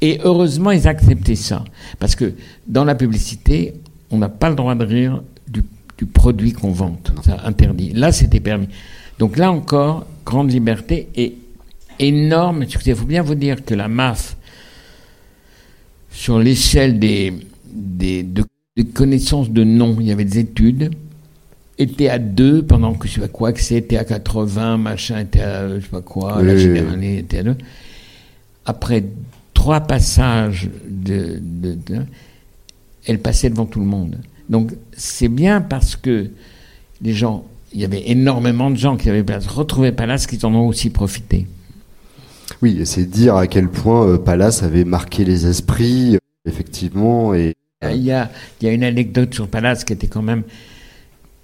et 0.00 0.18
heureusement, 0.24 0.72
ils 0.72 0.88
acceptaient 0.88 1.36
ça 1.36 1.64
parce 2.00 2.16
que 2.16 2.34
dans 2.66 2.84
la 2.84 2.96
publicité, 2.96 3.74
on 4.10 4.18
n'a 4.18 4.28
pas 4.28 4.50
le 4.50 4.56
droit 4.56 4.74
de 4.74 4.84
rire 4.84 5.22
du, 5.46 5.62
du 5.96 6.04
produit 6.04 6.52
qu'on 6.52 6.72
vante. 6.72 7.12
Ça 7.24 7.38
interdit. 7.44 7.92
Là, 7.92 8.10
c'était 8.10 8.40
permis. 8.40 8.68
Donc 9.20 9.36
là 9.36 9.52
encore, 9.52 10.04
grande 10.26 10.50
liberté 10.50 11.08
et 11.14 11.36
énorme. 11.98 12.64
Il 12.64 12.94
faut 12.94 13.06
bien 13.06 13.22
vous 13.22 13.34
dire 13.34 13.64
que 13.64 13.74
la 13.74 13.88
MAF, 13.88 14.36
sur 16.10 16.38
l'échelle 16.38 16.98
des, 16.98 17.32
des, 17.72 18.22
de, 18.22 18.44
connaissances 18.94 19.50
de 19.50 19.64
noms. 19.64 19.96
Il 20.00 20.06
y 20.06 20.12
avait 20.12 20.24
des 20.24 20.38
études. 20.38 20.90
Était 21.78 22.08
à 22.08 22.18
2 22.18 22.64
pendant 22.64 22.94
que 22.94 23.06
je 23.06 23.14
sais 23.14 23.20
pas 23.20 23.28
quoi, 23.28 23.52
que 23.52 23.60
c'était 23.60 23.96
à 23.96 24.04
80, 24.04 24.78
machin 24.78 25.20
était 25.20 25.42
à 25.42 25.68
je 25.76 25.80
sais 25.80 25.88
pas 25.88 26.00
quoi, 26.00 26.42
la 26.42 26.56
généralité 26.56 27.18
était 27.18 27.38
à 27.38 27.42
2. 27.44 27.56
Après 28.66 29.04
trois 29.54 29.80
passages 29.80 30.68
de, 30.88 31.40
de, 31.40 31.78
elle 33.06 33.20
passait 33.20 33.48
devant 33.48 33.66
tout 33.66 33.78
le 33.78 33.86
monde. 33.86 34.18
Donc 34.48 34.72
c'est 34.92 35.28
bien 35.28 35.60
parce 35.60 35.94
que 35.94 36.30
les 37.00 37.12
gens, 37.12 37.44
il 37.72 37.80
y 37.80 37.84
avait 37.84 38.10
énormément 38.10 38.72
de 38.72 38.76
gens 38.76 38.96
qui 38.96 39.08
avaient 39.08 39.24
retrouvé 39.46 39.92
Pallas 39.92 40.26
qui 40.28 40.44
en 40.44 40.52
ont 40.56 40.66
aussi 40.66 40.90
profité. 40.90 41.46
Oui, 42.62 42.78
et 42.80 42.84
c'est 42.84 43.04
dire 43.04 43.36
à 43.36 43.46
quel 43.46 43.68
point 43.68 44.06
euh, 44.06 44.18
Pallas 44.18 44.60
avait 44.62 44.84
marqué 44.84 45.24
les 45.24 45.46
esprits, 45.46 46.16
euh, 46.16 46.18
effectivement. 46.44 47.34
Et... 47.34 47.54
Il, 47.82 48.02
y 48.02 48.10
a, 48.10 48.30
il 48.60 48.66
y 48.66 48.70
a 48.70 48.72
une 48.72 48.82
anecdote 48.82 49.32
sur 49.32 49.48
Pallas 49.48 49.84
qui 49.86 49.92
était 49.92 50.08
quand 50.08 50.22
même, 50.22 50.42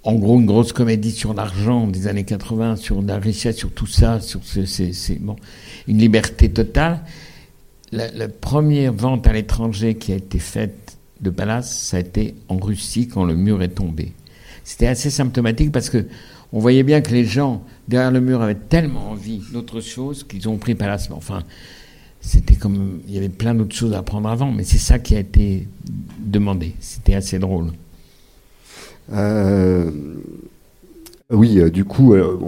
en 0.03 0.15
gros, 0.15 0.41
une 0.41 0.47
grosse 0.47 0.73
comédie 0.73 1.13
sur 1.13 1.33
l'argent 1.35 1.87
des 1.87 2.09
années 2.09 2.25
80, 2.25 2.77
sur 2.77 3.01
la 3.01 3.19
richesse, 3.19 3.57
sur 3.57 3.71
tout 3.71 3.87
ça, 3.87 4.21
sur 4.21 4.41
c'est 4.45 5.21
bon, 5.21 5.37
une 5.87 5.99
liberté 5.99 6.51
totale. 6.51 7.01
La, 7.93 8.11
la, 8.11 8.29
première 8.29 8.93
vente 8.93 9.29
à 9.29 9.33
l'étranger 9.33 9.95
qui 9.95 10.13
a 10.13 10.17
été 10.17 10.41
faite 10.41 10.97
de 11.21 11.31
Pallas, 11.31 11.63
ça 11.63 11.99
a 11.99 12.01
été 12.01 12.35
en 12.49 12.57
Russie 12.57 13.07
quand 13.07 13.25
le 13.25 13.37
mur 13.37 13.63
est 13.63 13.69
tombé. 13.69 14.13
C'était 14.65 14.89
assez 14.89 15.11
symptomatique 15.11 15.71
parce 15.71 15.91
que 15.91 16.07
on 16.55 16.61
voyait 16.61 16.85
bien 16.85 17.01
que 17.01 17.11
les 17.11 17.25
gens 17.25 17.65
derrière 17.89 18.13
le 18.13 18.21
mur 18.21 18.41
avaient 18.41 18.55
tellement 18.55 19.11
envie 19.11 19.43
d'autre 19.53 19.81
chose 19.81 20.23
qu'ils 20.23 20.49
ont 20.49 20.57
pris 20.57 20.77
Pallas. 20.77 21.09
Enfin, 21.11 21.43
c'était 22.21 22.55
comme 22.55 23.01
il 23.09 23.15
y 23.15 23.19
avait 23.19 23.29
plein 23.29 23.57
d'autres 23.57 23.75
choses 23.75 23.93
à 23.93 23.99
apprendre 23.99 24.29
avant, 24.29 24.53
mais 24.53 24.63
c'est 24.63 24.79
ça 24.79 25.01
qui 25.01 25.17
a 25.17 25.19
été 25.19 25.67
demandé. 26.21 26.75
C'était 26.79 27.15
assez 27.15 27.41
drôle. 27.41 27.73
Euh, 29.13 29.91
oui, 31.29 31.59
euh, 31.59 31.71
du 31.71 31.85
coup, 31.85 32.15
euh, 32.15 32.39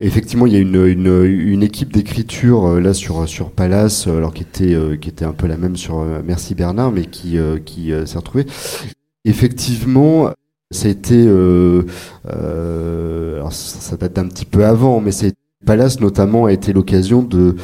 effectivement, 0.00 0.44
il 0.44 0.52
y 0.52 0.56
a 0.56 0.60
une, 0.60 1.24
une, 1.24 1.62
équipe 1.62 1.94
d'écriture 1.94 2.78
là 2.80 2.92
sur 2.92 3.26
sur 3.26 3.50
Pallas, 3.50 4.04
alors 4.08 4.34
qui 4.34 4.42
était 4.42 4.76
qui 5.00 5.08
était 5.08 5.24
un 5.24 5.32
peu 5.32 5.46
la 5.46 5.56
même 5.56 5.76
sur 5.76 6.04
Merci 6.22 6.54
Bernard, 6.54 6.92
mais 6.92 7.06
qui 7.06 7.38
qui 7.64 7.92
s'est 8.04 8.18
retrouvée. 8.18 8.44
Effectivement, 9.24 10.32
ça 10.72 10.86
a 10.86 10.90
été, 10.90 11.16
euh, 11.16 11.82
euh, 12.32 13.36
alors 13.36 13.52
ça, 13.52 13.96
date 13.96 14.14
d'un 14.14 14.28
petit 14.28 14.44
peu 14.44 14.64
avant, 14.64 15.00
mais 15.00 15.10
c'est 15.10 15.34
Palace 15.66 16.00
notamment 16.00 16.46
a 16.46 16.52
été 16.52 16.72
l'occasion 16.72 17.22
de 17.22 17.56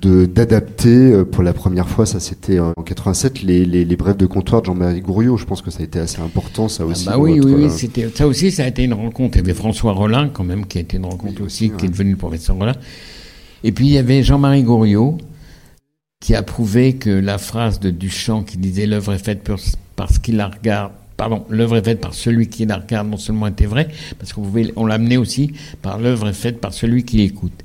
d'adapter 0.00 1.12
euh, 1.12 1.24
pour 1.24 1.42
la 1.42 1.52
première 1.52 1.88
fois, 1.88 2.06
ça 2.06 2.20
c'était 2.20 2.60
en 2.60 2.72
87, 2.72 3.42
les, 3.42 3.64
les, 3.64 3.84
les, 3.84 3.96
brèves 3.96 4.16
de 4.16 4.26
comptoir 4.26 4.60
de 4.60 4.66
Jean-Marie 4.66 5.00
Gouriot. 5.00 5.36
Je 5.36 5.44
pense 5.44 5.60
que 5.60 5.72
ça 5.72 5.80
a 5.80 5.82
été 5.82 5.98
assez 5.98 6.20
important, 6.20 6.68
ça 6.68 6.84
ah 6.84 6.86
aussi. 6.86 7.06
bah 7.06 7.18
oui, 7.18 7.40
oui, 7.40 7.52
oui, 7.56 7.70
c'était 7.70 8.08
ça 8.14 8.28
aussi, 8.28 8.52
ça 8.52 8.62
a 8.62 8.68
été 8.68 8.84
une 8.84 8.92
rencontre. 8.92 9.38
Il 9.38 9.40
y 9.40 9.44
avait 9.44 9.54
François 9.54 9.92
Rollin 9.92 10.28
quand 10.28 10.44
même 10.44 10.66
qui 10.66 10.78
a 10.78 10.82
été 10.82 10.98
une 10.98 11.06
rencontre 11.06 11.42
aussi, 11.42 11.70
qui 11.70 11.86
est 11.86 11.88
devenu 11.88 12.12
le 12.12 12.16
professeur 12.16 12.54
Rollin. 12.54 12.76
Et 13.64 13.72
puis 13.72 13.86
il 13.86 13.92
y 13.92 13.98
avait 13.98 14.22
Jean-Marie 14.22 14.62
Gouriot 14.62 15.18
qui 16.20 16.36
a 16.36 16.44
prouvé 16.44 16.94
que 16.94 17.10
la 17.10 17.38
phrase 17.38 17.80
de 17.80 17.90
Duchamp 17.90 18.44
qui 18.44 18.56
disait 18.56 18.86
l'œuvre 18.86 19.14
est 19.14 19.24
faite 19.24 19.48
parce 19.96 20.18
qu'il 20.20 20.36
la 20.36 20.48
regarde 20.48 20.92
pardon, 21.18 21.44
l'œuvre 21.50 21.76
est 21.76 21.84
faite 21.84 22.00
par 22.00 22.14
celui 22.14 22.48
qui 22.48 22.64
la 22.64 22.76
regarde, 22.78 23.08
non 23.08 23.18
seulement 23.18 23.48
était 23.48 23.66
vrai, 23.66 23.88
parce 24.18 24.32
qu'on 24.32 24.42
pouvait, 24.42 24.72
on 24.76 24.86
l'amenait 24.86 25.18
aussi 25.18 25.52
par 25.82 25.98
l'œuvre 25.98 26.28
est 26.28 26.32
faite 26.32 26.60
par 26.60 26.72
celui 26.72 27.04
qui 27.04 27.18
l'écoute. 27.18 27.64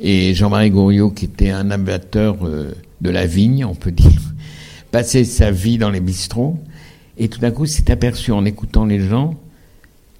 Et 0.00 0.34
Jean-Marie 0.34 0.70
Goriot, 0.70 1.10
qui 1.10 1.24
était 1.24 1.50
un 1.50 1.70
abatteur 1.70 2.46
euh, 2.46 2.72
de 3.00 3.10
la 3.10 3.26
vigne, 3.26 3.64
on 3.64 3.74
peut 3.74 3.90
dire, 3.90 4.20
passait 4.92 5.24
sa 5.24 5.50
vie 5.50 5.78
dans 5.78 5.90
les 5.90 6.00
bistrots, 6.00 6.58
et 7.16 7.28
tout 7.28 7.40
d'un 7.40 7.50
coup 7.50 7.64
s'est 7.64 7.90
aperçu 7.90 8.32
en 8.32 8.44
écoutant 8.44 8.84
les 8.84 9.00
gens 9.00 9.34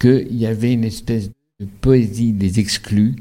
qu'il 0.01 0.35
y 0.35 0.47
avait 0.47 0.73
une 0.73 0.85
espèce 0.85 1.31
de 1.61 1.67
poésie 1.83 2.33
des 2.33 2.61
exclus, 2.61 3.15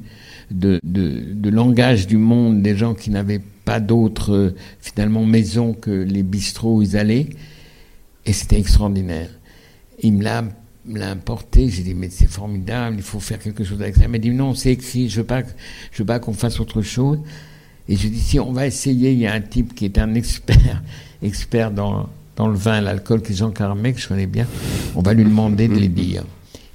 de, 0.51 0.79
de, 0.83 1.49
langage 1.49 2.07
du 2.07 2.17
monde, 2.17 2.61
des 2.61 2.77
gens 2.77 2.93
qui 2.93 3.09
n'avaient 3.09 3.41
pas 3.65 3.79
d'autre 3.79 4.33
euh, 4.33 4.55
finalement 4.79 5.25
maison 5.25 5.73
que 5.73 5.91
les 5.91 6.23
bistrots 6.23 6.77
où 6.77 6.81
ils 6.81 6.95
allaient, 6.95 7.29
et 8.25 8.33
c'était 8.33 8.59
extraordinaire. 8.59 9.29
Il 10.01 10.13
me 10.13 10.23
l'a 10.23 11.09
importé. 11.09 11.69
J'ai 11.69 11.83
dit, 11.83 11.93
mais 11.93 12.09
c'est 12.09 12.29
formidable, 12.29 12.95
il 12.97 13.03
faut 13.03 13.19
faire 13.19 13.39
quelque 13.39 13.63
chose 13.63 13.81
avec 13.81 13.95
ça. 13.95 14.03
Il 14.03 14.09
m'a 14.09 14.17
dit, 14.17 14.31
non, 14.31 14.53
c'est 14.53 14.71
écrit, 14.71 15.09
je 15.09 15.21
veux 15.21 15.25
pas, 15.25 15.43
veux 15.97 16.05
pas 16.05 16.19
qu'on 16.19 16.33
fasse 16.33 16.59
autre 16.59 16.81
chose. 16.81 17.19
Et 17.87 17.95
je 17.95 18.07
dis, 18.07 18.19
si 18.19 18.39
on 18.39 18.53
va 18.53 18.65
essayer, 18.65 19.11
il 19.11 19.19
y 19.19 19.27
a 19.27 19.33
un 19.33 19.41
type 19.41 19.75
qui 19.75 19.85
est 19.85 19.97
un 19.97 20.15
expert, 20.15 20.81
expert 21.21 21.71
dans, 21.71 22.09
dans 22.35 22.47
le 22.47 22.55
vin, 22.55 22.81
l'alcool, 22.81 23.21
qui 23.21 23.33
est 23.33 23.35
Jean 23.35 23.51
Carmet, 23.51 23.93
que 23.93 23.99
je 23.99 24.07
connais 24.07 24.27
bien, 24.27 24.47
on 24.95 25.01
va 25.01 25.13
lui 25.13 25.23
demander 25.23 25.67
de 25.67 25.75
les 25.75 25.89
dire. 25.89 26.23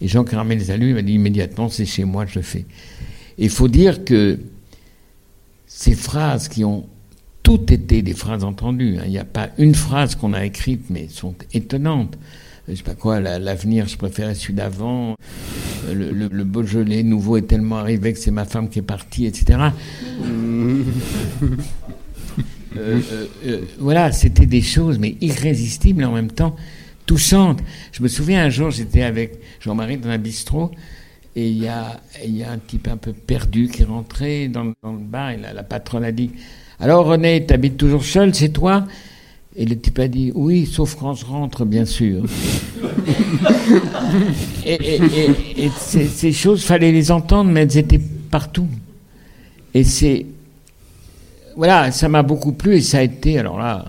Et 0.00 0.08
Jean 0.08 0.24
Carmet 0.24 0.54
les 0.54 0.70
a 0.70 0.76
lus, 0.76 0.90
il 0.90 0.94
m'a 0.94 1.02
dit 1.02 1.14
immédiatement, 1.14 1.68
c'est 1.68 1.86
chez 1.86 2.04
moi, 2.04 2.26
je 2.26 2.36
le 2.36 2.42
fais. 2.42 2.66
il 3.36 3.50
faut 3.50 3.68
dire 3.68 4.04
que 4.04 4.38
ces 5.66 5.94
phrases 5.94 6.48
qui 6.48 6.64
ont 6.64 6.86
tout 7.42 7.72
était 7.72 8.02
des 8.02 8.14
phrases 8.14 8.44
entendues. 8.44 8.96
Hein. 8.98 9.04
Il 9.06 9.10
n'y 9.10 9.18
a 9.18 9.24
pas 9.24 9.50
une 9.58 9.74
phrase 9.74 10.14
qu'on 10.14 10.32
a 10.32 10.44
écrite, 10.44 10.90
mais 10.90 11.04
elles 11.04 11.10
sont 11.10 11.34
étonnantes. 11.52 12.18
Je 12.68 12.74
sais 12.74 12.82
pas 12.82 12.94
quoi, 12.94 13.20
l'avenir, 13.20 13.88
je 13.88 13.96
préférais 13.96 14.34
celui 14.34 14.54
d'avant. 14.54 15.14
Le, 15.90 16.10
le, 16.10 16.44
Beaujolais 16.44 17.02
nouveau 17.02 17.38
est 17.38 17.46
tellement 17.46 17.78
arrivé 17.78 18.12
que 18.12 18.18
c'est 18.18 18.30
ma 18.30 18.44
femme 18.44 18.68
qui 18.68 18.80
est 18.80 18.82
partie, 18.82 19.26
etc. 19.26 19.58
Euh, 22.76 23.00
euh, 23.12 23.26
euh, 23.46 23.60
voilà, 23.78 24.12
c'était 24.12 24.46
des 24.46 24.60
choses, 24.60 24.98
mais 24.98 25.16
irrésistibles 25.20 26.04
en 26.04 26.12
même 26.12 26.30
temps 26.30 26.54
touchantes. 27.06 27.60
Je 27.92 28.02
me 28.02 28.08
souviens 28.08 28.44
un 28.44 28.50
jour, 28.50 28.70
j'étais 28.70 29.02
avec 29.02 29.40
Jean-Marie 29.60 29.96
dans 29.96 30.10
un 30.10 30.18
bistrot. 30.18 30.70
Et 31.34 31.48
il 31.48 31.58
y 31.58 31.66
a, 31.66 32.00
y 32.24 32.42
a 32.42 32.50
un 32.50 32.58
type 32.58 32.86
un 32.86 32.98
peu 32.98 33.14
perdu 33.14 33.68
qui 33.68 33.82
est 33.82 33.86
rentré 33.86 34.48
dans, 34.48 34.64
le 34.64 34.74
bar 34.98 35.30
et 35.30 35.38
la 35.38 35.62
patronne 35.62 36.04
a 36.04 36.12
dit 36.12 36.30
alors 36.80 37.06
René, 37.06 37.44
t'habites 37.44 37.76
toujours 37.76 38.04
seul, 38.04 38.34
c'est 38.34 38.50
toi? 38.50 38.86
Et 39.56 39.64
le 39.64 39.76
type 39.76 39.98
a 39.98 40.06
dit 40.06 40.30
Oui, 40.34 40.66
sauf 40.66 40.94
quand 40.94 41.14
je 41.14 41.24
rentre, 41.24 41.64
bien 41.64 41.84
sûr. 41.84 42.24
et, 44.64 45.68
ces, 45.76 46.32
choses, 46.32 46.64
fallait 46.64 46.92
les 46.92 47.10
entendre, 47.10 47.50
mais 47.50 47.62
elles 47.62 47.78
étaient 47.78 48.00
partout. 48.30 48.68
Et 49.74 49.82
c'est. 49.82 50.26
Voilà, 51.56 51.90
ça 51.90 52.08
m'a 52.08 52.22
beaucoup 52.22 52.52
plu 52.52 52.76
et 52.76 52.80
ça 52.80 52.98
a 52.98 53.02
été, 53.02 53.36
alors 53.36 53.58
là, 53.58 53.86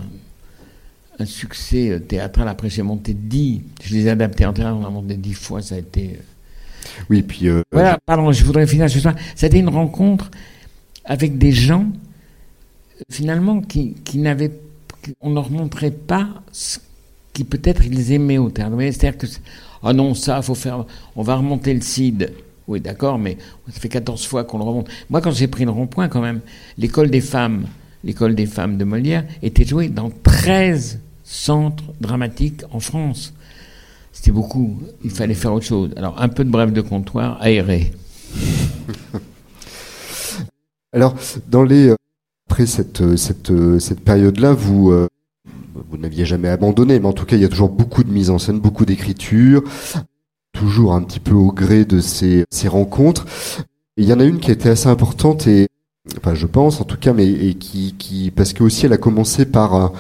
un 1.20 1.26
succès 1.26 1.90
euh, 1.90 2.00
théâtral. 2.00 2.48
Après, 2.48 2.72
j'ai 2.72 2.82
monté 2.82 3.14
dix. 3.14 3.62
Je 3.84 3.94
les 3.94 4.08
ai 4.08 4.10
adaptés 4.10 4.48
en 4.48 4.54
théâtre, 4.54 4.76
on 4.82 4.88
a 4.88 4.90
monté 4.90 5.16
dix 5.18 5.36
fois, 5.36 5.62
ça 5.62 5.76
a 5.76 5.78
été. 5.78 6.18
Euh, 6.18 7.04
oui, 7.12 7.22
puis. 7.22 7.48
Euh, 7.48 7.62
voilà, 7.72 8.00
pardon, 8.04 8.32
je 8.32 8.44
voudrais 8.44 8.66
finir 8.66 8.90
ce 8.90 9.00
soir. 9.00 9.14
Ça 9.36 9.46
a 9.46 9.50
été 9.50 9.60
une 9.60 9.70
rencontre 9.70 10.32
avec 11.06 11.38
des 11.38 11.52
gens 11.52 11.86
finalement, 13.12 13.62
qui, 13.62 13.94
qui 14.04 14.18
n'avaient, 14.18 14.52
on 15.22 15.34
leur 15.34 15.50
montrait 15.52 15.92
pas 15.92 16.28
ce 16.52 16.80
qui 17.34 17.44
peut-être 17.44 17.86
ils 17.86 18.12
aimaient 18.12 18.38
au 18.38 18.50
théâtre. 18.50 18.76
C'est-à-dire 18.80 19.18
que, 19.18 19.28
ah 19.84 19.94
non, 19.94 20.14
ça, 20.14 20.42
faut 20.42 20.56
faire, 20.56 20.86
on 21.16 21.24
va 21.24 21.36
remonter 21.36 21.74
le 21.74 21.82
CID. 21.82 22.34
Oui, 22.68 22.80
d'accord, 22.80 23.18
mais 23.18 23.38
ça 23.72 23.80
fait 23.80 23.90
14 23.90 24.26
fois 24.28 24.44
qu'on 24.44 24.58
le 24.60 24.64
remonte. 24.64 24.90
Moi, 25.10 25.22
quand 25.22 25.32
j'ai 25.32 25.48
pris 25.48 25.66
le 25.66 25.72
rond-point, 25.72 26.08
quand 26.08 26.22
même, 26.22 26.42
l'école 26.78 27.10
des 27.10 27.22
femmes, 27.22 27.66
l'école 28.04 28.36
des 28.36 28.46
femmes 28.46 28.78
de 28.78 28.84
Molière, 28.84 29.26
était 29.42 29.66
jouée 29.66 29.90
dans 29.90 30.12
13 30.12 31.00
centres 31.24 31.84
dramatiques 32.00 32.62
en 32.72 32.80
France. 32.80 33.34
C'était 34.12 34.32
beaucoup. 34.32 34.82
Il 35.04 35.12
fallait 35.12 35.34
faire 35.34 35.54
autre 35.54 35.66
chose. 35.66 35.92
Alors, 35.96 36.22
un 36.22 36.28
peu 36.28 36.44
de 36.44 36.50
brève 36.50 36.74
de 36.74 36.82
comptoir, 36.82 37.42
aéré. 37.42 37.92
Alors, 40.94 41.16
dans 41.48 41.64
les, 41.64 41.94
après 42.60 42.66
cette, 42.66 43.16
cette, 43.16 43.80
cette 43.80 44.02
période-là, 44.02 44.52
vous, 44.52 44.92
euh, 44.92 45.08
vous 45.90 45.98
n'aviez 45.98 46.26
jamais 46.26 46.50
abandonné, 46.50 47.00
mais 47.00 47.06
en 47.06 47.14
tout 47.14 47.26
cas, 47.26 47.38
il 47.38 47.42
y 47.42 47.46
a 47.46 47.48
toujours 47.48 47.70
beaucoup 47.70 48.04
de 48.04 48.12
mise 48.12 48.30
en 48.30 48.38
scène, 48.38 48.60
beaucoup 48.60 48.84
d'écriture, 48.84 49.64
toujours 50.52 50.94
un 50.94 51.02
petit 51.04 51.22
peu 51.22 51.36
au 51.36 51.54
gré 51.54 51.86
de 51.86 52.02
ces, 52.02 52.44
ces 52.50 52.68
rencontres. 52.68 53.26
il 53.96 54.04
y 54.04 54.12
en 54.12 54.20
a 54.20 54.26
une 54.26 54.40
qui 54.40 54.50
a 54.50 54.54
été 54.54 54.68
assez 54.68 54.90
importante 54.90 55.48
et, 55.48 55.70
enfin, 56.18 56.36
je 56.36 56.48
pense 56.48 56.82
en 56.82 56.84
tout 56.84 56.98
cas, 56.98 57.14
mais 57.14 57.28
et 57.28 57.54
qui, 57.54 57.96
qui 57.98 58.30
parce 58.30 58.52
que 58.52 58.62
aussi 58.62 58.86
elle 58.86 58.94
a 58.94 58.98
commencé 58.98 59.46
par 59.46 59.74
un, 59.74 59.94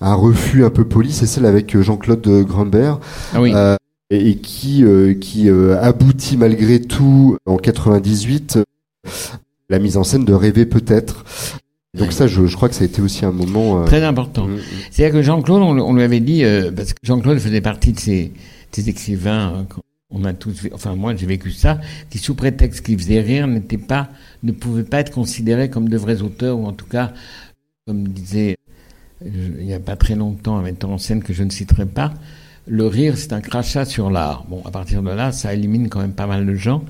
un 0.00 0.14
refus 0.14 0.64
un 0.64 0.70
peu 0.70 0.84
poli, 0.84 1.12
c'est 1.12 1.26
celle 1.26 1.46
avec 1.46 1.80
Jean-Claude 1.80 2.26
Grumbert. 2.44 2.98
Ah 3.32 3.40
oui. 3.40 3.52
Euh, 3.54 3.76
et 4.12 4.34
qui, 4.38 4.82
euh, 4.82 5.14
qui 5.14 5.48
aboutit 5.48 6.36
malgré 6.36 6.80
tout 6.80 7.36
en 7.46 7.56
98 7.56 8.58
la 9.68 9.78
mise 9.78 9.96
en 9.96 10.02
scène 10.02 10.24
de 10.24 10.32
Rêver 10.32 10.66
peut-être. 10.66 11.24
Donc 11.94 12.12
ça, 12.12 12.26
je, 12.26 12.46
je, 12.46 12.56
crois 12.56 12.68
que 12.68 12.74
ça 12.74 12.82
a 12.82 12.86
été 12.86 13.02
aussi 13.02 13.24
un 13.24 13.32
moment... 13.32 13.82
Euh, 13.82 13.84
Très 13.84 14.04
important. 14.04 14.46
Mm, 14.46 14.54
mm. 14.54 14.60
C'est-à-dire 14.90 15.14
que 15.14 15.22
Jean-Claude, 15.22 15.62
on, 15.62 15.94
lui 15.94 16.02
avait 16.02 16.20
dit, 16.20 16.44
euh, 16.44 16.70
parce 16.70 16.92
que 16.92 17.00
Jean-Claude 17.02 17.38
faisait 17.38 17.60
partie 17.60 17.92
de 17.92 17.98
ces, 17.98 18.32
ces 18.70 18.88
écrivains, 18.88 19.66
hein, 19.70 19.82
on 20.12 20.24
a 20.24 20.32
tous, 20.32 20.68
enfin 20.72 20.96
moi 20.96 21.14
j'ai 21.14 21.26
vécu 21.26 21.52
ça, 21.52 21.78
qui 22.10 22.18
sous 22.18 22.34
prétexte 22.34 22.84
qu'ils 22.84 22.98
faisaient 22.98 23.20
rire, 23.20 23.46
n'étaient 23.46 23.78
pas, 23.78 24.08
ne 24.42 24.50
pouvaient 24.50 24.82
pas 24.82 25.00
être 25.00 25.12
considérés 25.12 25.70
comme 25.70 25.88
de 25.88 25.96
vrais 25.96 26.22
auteurs, 26.22 26.58
ou 26.58 26.66
en 26.66 26.72
tout 26.72 26.86
cas, 26.86 27.12
comme 27.86 28.08
disait 28.08 28.56
il 29.24 29.64
n'y 29.66 29.74
a 29.74 29.80
pas 29.80 29.96
très 29.96 30.14
longtemps, 30.14 30.56
un 30.56 30.62
metteur 30.62 30.90
en 30.90 30.98
scène 30.98 31.22
que 31.22 31.32
je 31.32 31.42
ne 31.42 31.50
citerai 31.50 31.86
pas, 31.86 32.14
le 32.66 32.86
rire, 32.86 33.16
c'est 33.16 33.32
un 33.32 33.40
crachat 33.40 33.84
sur 33.84 34.10
l'art. 34.10 34.44
Bon, 34.48 34.62
à 34.64 34.70
partir 34.70 35.02
de 35.02 35.10
là, 35.10 35.32
ça 35.32 35.52
élimine 35.52 35.88
quand 35.88 36.00
même 36.00 36.12
pas 36.12 36.26
mal 36.26 36.46
de 36.46 36.54
gens. 36.54 36.84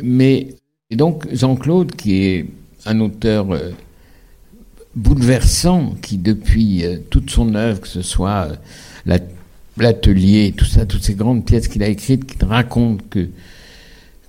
Mais, 0.00 0.48
et 0.90 0.96
donc, 0.96 1.26
Jean-Claude, 1.32 1.92
qui 1.92 2.22
est 2.22 2.46
un 2.86 3.00
auteur 3.00 3.52
euh, 3.52 3.70
bouleversant, 4.94 5.94
qui 6.02 6.18
depuis 6.18 6.84
euh, 6.84 6.98
toute 7.10 7.30
son 7.30 7.54
œuvre, 7.54 7.80
que 7.80 7.88
ce 7.88 8.02
soit 8.02 8.56
euh, 9.08 9.18
l'atelier, 9.76 10.54
tout 10.56 10.64
ça, 10.64 10.86
toutes 10.86 11.02
ces 11.02 11.14
grandes 11.14 11.44
pièces 11.44 11.68
qu'il 11.68 11.82
a 11.82 11.88
écrites, 11.88 12.26
qui 12.26 12.44
racontent 12.44 13.04
que, 13.10 13.28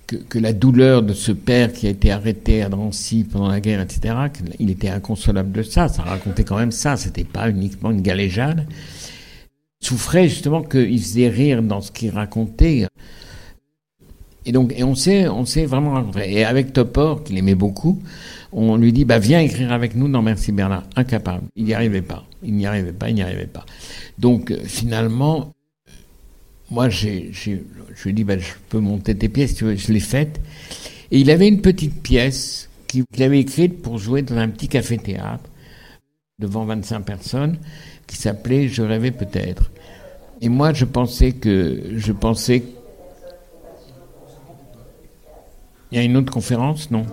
que, 0.06 0.38
la 0.38 0.52
douleur 0.52 1.02
de 1.02 1.14
ce 1.14 1.32
père 1.32 1.72
qui 1.72 1.86
a 1.86 1.90
été 1.90 2.10
arrêté 2.10 2.62
à 2.62 2.68
Drancy 2.68 3.24
pendant 3.24 3.48
la 3.48 3.60
guerre, 3.60 3.80
etc., 3.80 4.14
il 4.58 4.70
était 4.70 4.88
inconsolable 4.88 5.52
de 5.52 5.62
ça. 5.62 5.88
Ça 5.88 6.02
racontait 6.02 6.44
quand 6.44 6.58
même 6.58 6.72
ça. 6.72 6.96
C'était 6.96 7.24
pas 7.24 7.48
uniquement 7.48 7.90
une 7.90 8.02
galéjade 8.02 8.66
souffrait 9.82 10.28
justement 10.28 10.62
qu'il 10.62 10.98
faisait 11.00 11.28
rire 11.28 11.62
dans 11.62 11.80
ce 11.80 11.90
qu'il 11.90 12.10
racontait. 12.10 12.86
Et 14.44 14.52
donc, 14.52 14.72
et 14.76 14.82
on 14.82 14.94
s'est, 14.94 15.28
on 15.28 15.44
s'est 15.46 15.66
vraiment 15.66 15.92
rencontré. 15.92 16.32
Et 16.32 16.44
avec 16.44 16.72
Topor, 16.72 17.22
qu'il 17.22 17.38
aimait 17.38 17.54
beaucoup, 17.54 18.02
on 18.52 18.76
lui 18.76 18.92
dit, 18.92 19.04
bah, 19.04 19.18
viens 19.18 19.40
écrire 19.40 19.72
avec 19.72 19.94
nous 19.94 20.08
dans 20.08 20.22
Merci 20.22 20.52
Bernard. 20.52 20.84
Incapable. 20.96 21.44
Il 21.56 21.64
n'y 21.64 21.74
arrivait 21.74 22.02
pas. 22.02 22.24
Il 22.42 22.54
n'y 22.54 22.66
arrivait 22.66 22.92
pas, 22.92 23.08
il 23.08 23.14
n'y 23.14 23.22
arrivait 23.22 23.46
pas. 23.46 23.64
Donc, 24.18 24.50
euh, 24.50 24.58
finalement, 24.64 25.52
moi, 26.70 26.88
j'ai, 26.88 27.30
j'ai, 27.32 27.62
je 27.94 28.02
lui 28.02 28.10
ai 28.10 28.12
dit, 28.12 28.24
bah, 28.24 28.38
je 28.38 28.52
peux 28.68 28.80
monter 28.80 29.14
tes 29.14 29.28
pièces, 29.28 29.54
tu 29.54 29.64
veux, 29.64 29.76
je 29.76 29.92
l'ai 29.92 30.00
faite. 30.00 30.40
Et 31.10 31.20
il 31.20 31.30
avait 31.30 31.46
une 31.46 31.60
petite 31.60 32.02
pièce 32.02 32.68
qu'il 32.88 33.04
avait 33.22 33.40
écrite 33.40 33.80
pour 33.80 33.98
jouer 33.98 34.22
dans 34.22 34.36
un 34.36 34.48
petit 34.48 34.68
café-théâtre 34.68 35.44
devant 36.38 36.64
25 36.64 37.00
personnes 37.00 37.58
qui 38.06 38.16
s'appelait 38.16 38.68
Je 38.68 38.82
rêvais 38.82 39.10
peut-être. 39.10 39.70
Et 40.40 40.48
moi, 40.48 40.72
je 40.72 40.84
pensais 40.84 41.32
que. 41.32 41.82
Je 41.96 42.12
pensais. 42.12 42.64
Il 45.92 45.96
y 45.96 45.98
a 45.98 46.02
une 46.04 46.16
autre 46.16 46.32
conférence 46.32 46.90
Non. 46.90 47.04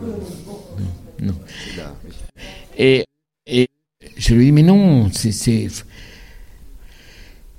Non. 1.22 1.36
Et, 2.78 3.04
et 3.46 3.68
je 4.18 4.34
lui 4.34 4.46
dis 4.46 4.52
Mais 4.54 4.64
non, 4.64 5.12
c'est. 5.12 5.68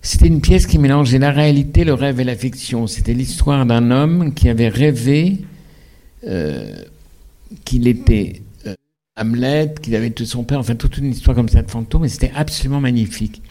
C'était 0.02 0.26
une 0.26 0.40
pièce 0.40 0.66
qui 0.66 0.78
mélangeait 0.78 1.18
la 1.18 1.30
réalité, 1.30 1.84
le 1.84 1.92
rêve 1.92 2.20
et 2.20 2.24
la 2.24 2.34
fiction. 2.34 2.86
C'était 2.86 3.12
l'histoire 3.12 3.66
d'un 3.66 3.90
homme 3.90 4.32
qui 4.32 4.48
avait 4.48 4.68
rêvé 4.68 5.40
euh, 6.26 6.74
qu'il 7.66 7.86
était 7.86 8.40
Hamlet, 9.14 9.74
qu'il 9.82 9.94
avait 9.94 10.10
tué 10.10 10.24
son 10.24 10.44
père, 10.44 10.58
enfin 10.58 10.74
toute 10.74 10.96
une 10.96 11.10
histoire 11.10 11.36
comme 11.36 11.50
ça 11.50 11.60
de 11.60 11.70
fantôme, 11.70 12.06
et 12.06 12.08
c'était 12.08 12.32
absolument 12.34 12.80
magnifique. 12.80 13.42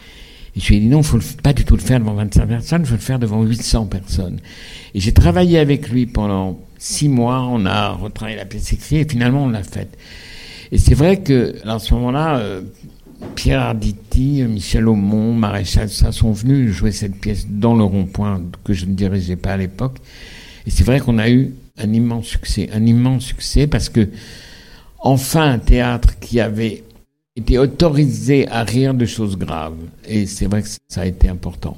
Et 0.56 0.60
je 0.60 0.68
lui 0.68 0.76
ai 0.76 0.80
dit 0.80 0.86
non, 0.86 0.98
il 0.98 1.04
faut 1.04 1.18
pas 1.42 1.52
du 1.52 1.64
tout 1.64 1.76
le 1.76 1.82
faire 1.82 2.00
devant 2.00 2.14
25 2.14 2.46
personnes, 2.46 2.82
il 2.82 2.86
faut 2.86 2.94
le 2.94 3.00
faire 3.00 3.18
devant 3.18 3.42
800 3.42 3.86
personnes. 3.86 4.40
Et 4.94 5.00
j'ai 5.00 5.12
travaillé 5.12 5.58
avec 5.58 5.88
lui 5.88 6.06
pendant 6.06 6.58
six 6.78 7.08
mois, 7.08 7.42
on 7.42 7.66
a 7.66 7.90
retravaillé 7.90 8.36
la 8.36 8.46
pièce 8.46 8.72
écrite, 8.72 9.06
et 9.06 9.08
finalement 9.08 9.44
on 9.44 9.48
l'a 9.48 9.62
faite. 9.62 9.96
Et 10.72 10.78
c'est 10.78 10.94
vrai 10.94 11.20
que, 11.20 11.56
à 11.66 11.78
ce 11.78 11.94
moment-là, 11.94 12.38
euh, 12.38 12.62
Pierre 13.34 13.60
Arditi, 13.60 14.42
Michel 14.48 14.88
Aumont, 14.88 15.34
Maréchal, 15.34 15.88
ça 15.88 16.12
sont 16.12 16.32
venus 16.32 16.72
jouer 16.72 16.92
cette 16.92 17.16
pièce 17.20 17.46
dans 17.48 17.74
le 17.74 17.84
rond-point 17.84 18.42
que 18.64 18.72
je 18.72 18.86
ne 18.86 18.94
dirigeais 18.94 19.36
pas 19.36 19.52
à 19.52 19.56
l'époque. 19.56 19.98
Et 20.66 20.70
c'est 20.70 20.84
vrai 20.84 21.00
qu'on 21.00 21.18
a 21.18 21.28
eu 21.28 21.54
un 21.78 21.92
immense 21.92 22.26
succès, 22.26 22.68
un 22.72 22.84
immense 22.86 23.24
succès 23.24 23.66
parce 23.66 23.88
que 23.88 24.08
enfin 24.98 25.52
un 25.52 25.58
théâtre 25.58 26.18
qui 26.18 26.40
avait 26.40 26.84
été 27.36 27.58
autorisé 27.58 28.48
à 28.48 28.62
rire 28.62 28.94
de 28.94 29.06
choses 29.06 29.36
graves. 29.36 29.78
Et 30.06 30.26
c'est 30.26 30.46
vrai 30.46 30.62
que 30.62 30.68
ça 30.88 31.02
a 31.02 31.06
été 31.06 31.28
important. 31.28 31.76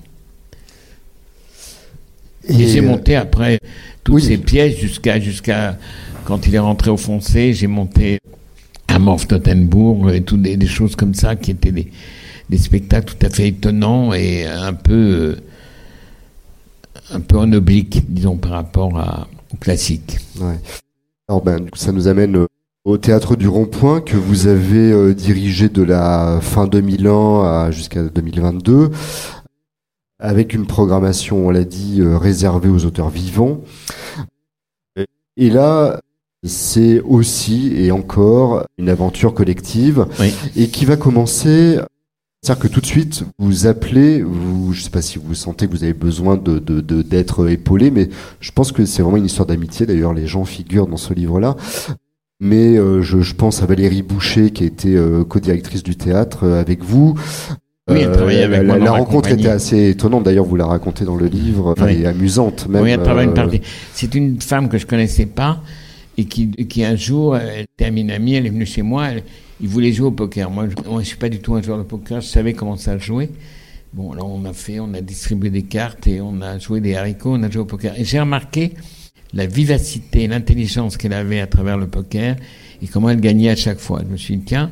Et, 2.48 2.66
j'ai 2.66 2.80
monté 2.80 3.14
après 3.14 3.60
toutes 4.02 4.22
ces 4.22 4.38
pièces 4.38 4.76
jusqu'à 4.76 5.20
jusqu'à 5.20 5.78
quand 6.24 6.46
il 6.46 6.54
est 6.54 6.58
rentré 6.58 6.90
au 6.90 6.96
foncé, 6.96 7.52
j'ai 7.52 7.68
monté 7.68 8.18
à 8.88 8.98
Morph 8.98 9.28
Tottenbourg 9.28 10.10
et 10.10 10.22
toutes 10.22 10.42
des, 10.42 10.66
choses 10.66 10.96
comme 10.96 11.14
ça 11.14 11.36
qui 11.36 11.52
étaient 11.52 11.70
des, 11.70 11.90
des, 12.50 12.58
spectacles 12.58 13.14
tout 13.14 13.26
à 13.26 13.30
fait 13.30 13.48
étonnants 13.48 14.12
et 14.12 14.46
un 14.46 14.74
peu 14.74 15.36
un 17.10 17.20
peu 17.20 17.38
en 17.38 17.52
oblique, 17.52 18.02
disons, 18.08 18.36
par 18.36 18.52
rapport 18.52 18.98
à, 18.98 19.28
au 19.52 19.56
classique. 19.56 20.18
Ouais. 20.40 20.58
Alors 21.28 21.42
ben, 21.42 21.66
ça 21.74 21.92
nous 21.92 22.08
amène 22.08 22.46
au 22.84 22.98
théâtre 22.98 23.36
du 23.36 23.48
Rond-Point 23.48 24.00
que 24.00 24.16
vous 24.16 24.48
avez 24.48 24.92
euh, 24.92 25.14
dirigé 25.14 25.68
de 25.68 25.82
la 25.82 26.40
fin 26.40 26.66
2001 26.66 27.70
jusqu'à 27.70 28.02
2022 28.02 28.90
avec 30.22 30.54
une 30.54 30.66
programmation, 30.66 31.48
on 31.48 31.50
l'a 31.50 31.64
dit, 31.64 32.00
euh, 32.00 32.16
réservée 32.16 32.68
aux 32.68 32.84
auteurs 32.84 33.10
vivants. 33.10 33.60
Et 35.36 35.50
là, 35.50 36.00
c'est 36.44 37.00
aussi 37.00 37.72
et 37.76 37.90
encore 37.90 38.66
une 38.78 38.88
aventure 38.88 39.34
collective 39.34 40.06
et 40.56 40.68
qui 40.68 40.84
va 40.84 40.96
commencer. 40.96 41.78
C'est-à-dire 42.40 42.62
que 42.62 42.68
tout 42.68 42.80
de 42.80 42.86
suite, 42.86 43.24
vous 43.38 43.66
appelez, 43.66 44.22
vous, 44.22 44.72
je 44.72 44.82
sais 44.82 44.90
pas 44.90 45.02
si 45.02 45.18
vous 45.18 45.34
sentez 45.34 45.66
que 45.66 45.72
vous 45.72 45.84
avez 45.84 45.92
besoin 45.92 46.36
de, 46.36 46.58
d'être 46.80 47.48
épaulé, 47.48 47.90
mais 47.90 48.08
je 48.40 48.50
pense 48.50 48.72
que 48.72 48.84
c'est 48.84 49.02
vraiment 49.02 49.16
une 49.16 49.26
histoire 49.26 49.46
d'amitié. 49.46 49.86
D'ailleurs, 49.86 50.12
les 50.12 50.26
gens 50.26 50.44
figurent 50.44 50.88
dans 50.88 50.96
ce 50.96 51.14
livre-là 51.14 51.56
mais 52.42 52.76
euh, 52.76 53.02
je, 53.02 53.20
je, 53.20 53.34
pense 53.36 53.62
à 53.62 53.66
Valérie 53.66 54.02
Boucher 54.02 54.50
qui 54.50 54.64
était 54.64 54.96
euh, 54.96 55.22
co-directrice 55.22 55.84
du 55.84 55.94
théâtre 55.94 56.42
euh, 56.42 56.60
avec 56.60 56.82
vous. 56.82 57.14
Oui, 57.88 58.00
elle 58.00 58.10
travaillait 58.10 58.42
avec 58.42 58.62
la, 58.64 58.78
la 58.78 58.90
rencontre 58.90 59.30
était 59.30 59.48
assez 59.48 59.90
étonnante. 59.90 60.24
D'ailleurs, 60.24 60.44
vous 60.44 60.56
la 60.56 60.66
racontez 60.66 61.04
dans 61.04 61.14
le 61.14 61.26
livre, 61.26 61.70
enfin, 61.70 61.86
et 61.86 62.04
amusante 62.04 62.68
même. 62.68 62.82
Oui, 62.82 62.90
elle 62.90 63.02
travaille 63.02 63.26
une 63.26 63.34
partie. 63.34 63.60
C'est 63.94 64.12
une 64.16 64.40
femme 64.40 64.68
que 64.68 64.76
je 64.76 64.86
connaissais 64.86 65.26
pas 65.26 65.62
et 66.18 66.24
qui, 66.24 66.50
qui 66.50 66.84
un 66.84 66.96
jour, 66.96 67.36
elle 67.36 67.66
était 67.78 67.84
amie, 67.84 68.34
elle 68.34 68.46
est 68.46 68.50
venue 68.50 68.66
chez 68.66 68.82
moi. 68.82 69.10
Elle, 69.10 69.22
il 69.60 69.68
voulait 69.68 69.92
jouer 69.92 70.08
au 70.08 70.12
poker. 70.12 70.50
Moi, 70.50 70.66
je, 70.68 70.90
moi, 70.90 71.00
je 71.00 71.06
suis 71.06 71.16
pas 71.16 71.28
du 71.28 71.38
tout 71.38 71.54
un 71.54 71.62
joueur 71.62 71.78
de 71.78 71.84
poker. 71.84 72.20
Je 72.20 72.26
savais 72.26 72.54
comment 72.54 72.76
ça 72.76 72.98
jouer. 72.98 73.30
Bon, 73.92 74.14
là, 74.14 74.24
on 74.24 74.44
a 74.46 74.52
fait, 74.52 74.80
on 74.80 74.92
a 74.94 75.00
distribué 75.00 75.50
des 75.50 75.62
cartes 75.62 76.08
et 76.08 76.20
on 76.20 76.40
a 76.40 76.58
joué 76.58 76.80
des 76.80 76.96
haricots, 76.96 77.34
on 77.34 77.42
a 77.44 77.50
joué 77.50 77.62
au 77.62 77.66
poker. 77.66 77.94
Et 77.96 78.04
j'ai 78.04 78.18
remarqué 78.18 78.72
la 79.34 79.46
vivacité, 79.46 80.26
l'intelligence 80.26 80.96
qu'elle 80.96 81.12
avait 81.12 81.40
à 81.40 81.46
travers 81.46 81.78
le 81.78 81.86
poker 81.86 82.36
et 82.82 82.86
comment 82.86 83.10
elle 83.10 83.20
gagnait 83.20 83.50
à 83.50 83.56
chaque 83.56 83.78
fois. 83.78 84.02
Je 84.06 84.12
me 84.12 84.16
suis 84.16 84.36
dit, 84.36 84.44
tiens, 84.44 84.70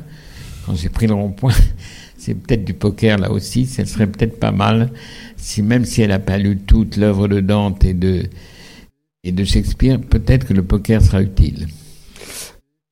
quand 0.65 0.75
j'ai 0.75 0.89
pris 0.89 1.07
le 1.07 1.13
rond-point, 1.13 1.53
c'est 2.17 2.35
peut-être 2.35 2.63
du 2.63 2.73
poker 2.73 3.17
là 3.17 3.31
aussi, 3.31 3.65
ça 3.65 3.85
serait 3.85 4.07
peut-être 4.07 4.39
pas 4.39 4.51
mal, 4.51 4.91
si 5.37 5.61
même 5.61 5.85
si 5.85 6.01
elle 6.01 6.09
n'a 6.09 6.19
pas 6.19 6.37
lu 6.37 6.57
toute 6.57 6.97
l'œuvre 6.97 7.27
de 7.27 7.39
Dante 7.39 7.83
et 7.83 7.93
de, 7.93 8.23
et 9.23 9.31
de 9.31 9.43
Shakespeare, 9.43 9.99
peut-être 9.99 10.47
que 10.47 10.53
le 10.53 10.63
poker 10.63 11.01
sera 11.01 11.21
utile. 11.21 11.67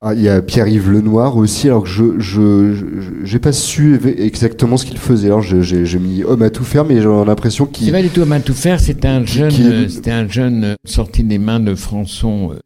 Ah, 0.01 0.13
il 0.13 0.21
y 0.21 0.29
a 0.29 0.41
Pierre-Yves 0.41 0.89
Lenoir 0.89 1.35
aussi, 1.35 1.67
alors 1.67 1.83
que 1.83 1.89
je 1.89 2.17
je 2.19 3.25
j'ai 3.25 3.39
pas 3.39 3.51
su 3.51 3.99
exactement 4.17 4.77
ce 4.77 4.85
qu'il 4.85 4.97
faisait. 4.97 5.27
Alors 5.27 5.41
j'ai 5.41 5.99
mis 5.99 6.23
homme 6.23 6.41
à 6.41 6.49
tout 6.49 6.63
faire, 6.63 6.85
mais 6.85 7.01
j'ai 7.01 7.25
l'impression 7.25 7.65
qu'il. 7.65 7.87
C'est 7.87 7.91
pas 7.91 8.01
du 8.01 8.07
tout 8.07 8.21
homme 8.21 8.31
à 8.31 8.39
tout 8.39 8.53
faire. 8.53 8.79
C'est 8.79 9.03
un 9.03 9.25
jeune, 9.25 9.53
euh, 9.59 9.89
c'était 9.89 10.11
un 10.11 10.25
jeune 10.29 10.63
euh, 10.63 10.75
sorti 10.85 11.25
des 11.25 11.37
mains 11.37 11.59
de 11.59 11.75
Françon, 11.75 12.53
euh, 12.53 12.59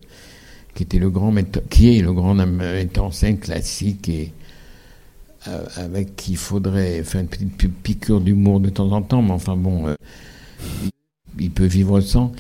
qui 0.76 0.84
était 0.84 1.00
le 1.00 1.10
grand 1.10 1.32
metteur, 1.32 1.64
qui 1.72 1.98
est 1.98 2.04
le 2.04 2.14
grand 2.14 2.36
metteur 2.36 3.06
en 3.06 3.12
scène 3.12 3.40
classique 3.40 4.10
et 4.10 4.32
avec 5.76 6.16
qui 6.16 6.34
il 6.34 6.38
faudrait 6.38 7.02
faire 7.04 7.22
une 7.22 7.28
petite 7.28 7.74
piqûre 7.82 8.22
d'humour 8.22 8.60
de 8.60 8.70
temps 8.70 8.92
en 8.92 9.02
temps, 9.02 9.24
mais 9.24 9.32
enfin 9.32 9.58
bon, 9.58 9.94
il 11.40 11.50
peut 11.50 11.66
vivre 11.66 12.00
sans. 12.00 12.32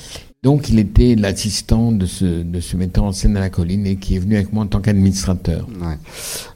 Donc, 0.43 0.67
il 0.67 0.77
était 0.77 1.15
l'assistant 1.15 1.93
de 1.93 2.05
ce, 2.05 2.43
de 2.43 2.59
ce 2.59 2.75
metteur 2.75 3.05
en 3.05 3.13
scène 3.13 3.37
à 3.37 3.39
la 3.39 3.49
colline 3.49 3.87
et 3.87 3.95
qui 3.95 4.17
est 4.17 4.19
venu 4.19 4.35
avec 4.35 4.51
moi 4.51 4.65
en 4.65 4.67
tant 4.67 4.81
qu'administrateur. 4.81 5.65
Ouais. 5.81 5.95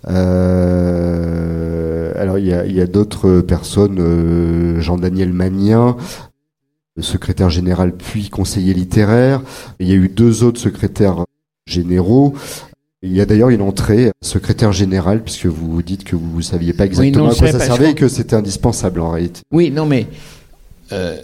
Euh, 0.10 2.12
alors, 2.22 2.38
il 2.38 2.48
y 2.48 2.54
a, 2.54 2.66
y 2.66 2.82
a 2.82 2.86
d'autres 2.86 3.40
personnes, 3.40 4.00
euh, 4.00 4.82
Jean-Daniel 4.82 5.32
Magnien, 5.32 5.96
secrétaire 7.00 7.50
général 7.50 7.94
puis 7.94 8.30
conseiller 8.30 8.74
littéraire. 8.74 9.42
Il 9.80 9.88
y 9.88 9.94
a 9.94 9.96
eu 9.96 10.10
deux 10.10 10.44
autres 10.44 10.60
secrétaires 10.60 11.24
généraux. 11.66 12.34
Il 13.04 13.14
y 13.14 13.22
a 13.22 13.26
d'ailleurs 13.26 13.50
une 13.50 13.62
entrée 13.62 14.12
secrétaire 14.22 14.74
général, 14.74 15.24
puisque 15.24 15.46
vous 15.46 15.82
dites 15.82 16.04
que 16.04 16.16
vous 16.16 16.38
ne 16.38 16.42
saviez 16.42 16.74
pas 16.74 16.86
exactement 16.86 17.30
à 17.30 17.36
quoi 17.36 17.52
ça 17.52 17.60
servait 17.60 17.92
et 17.92 17.96
que 17.96 18.10
c'était 18.10 18.36
indispensable 18.36 19.00
en 19.00 19.12
réalité. 19.12 19.42
Oui, 19.52 19.72
non, 19.72 19.86
mais 19.86 20.08
euh, 20.92 21.22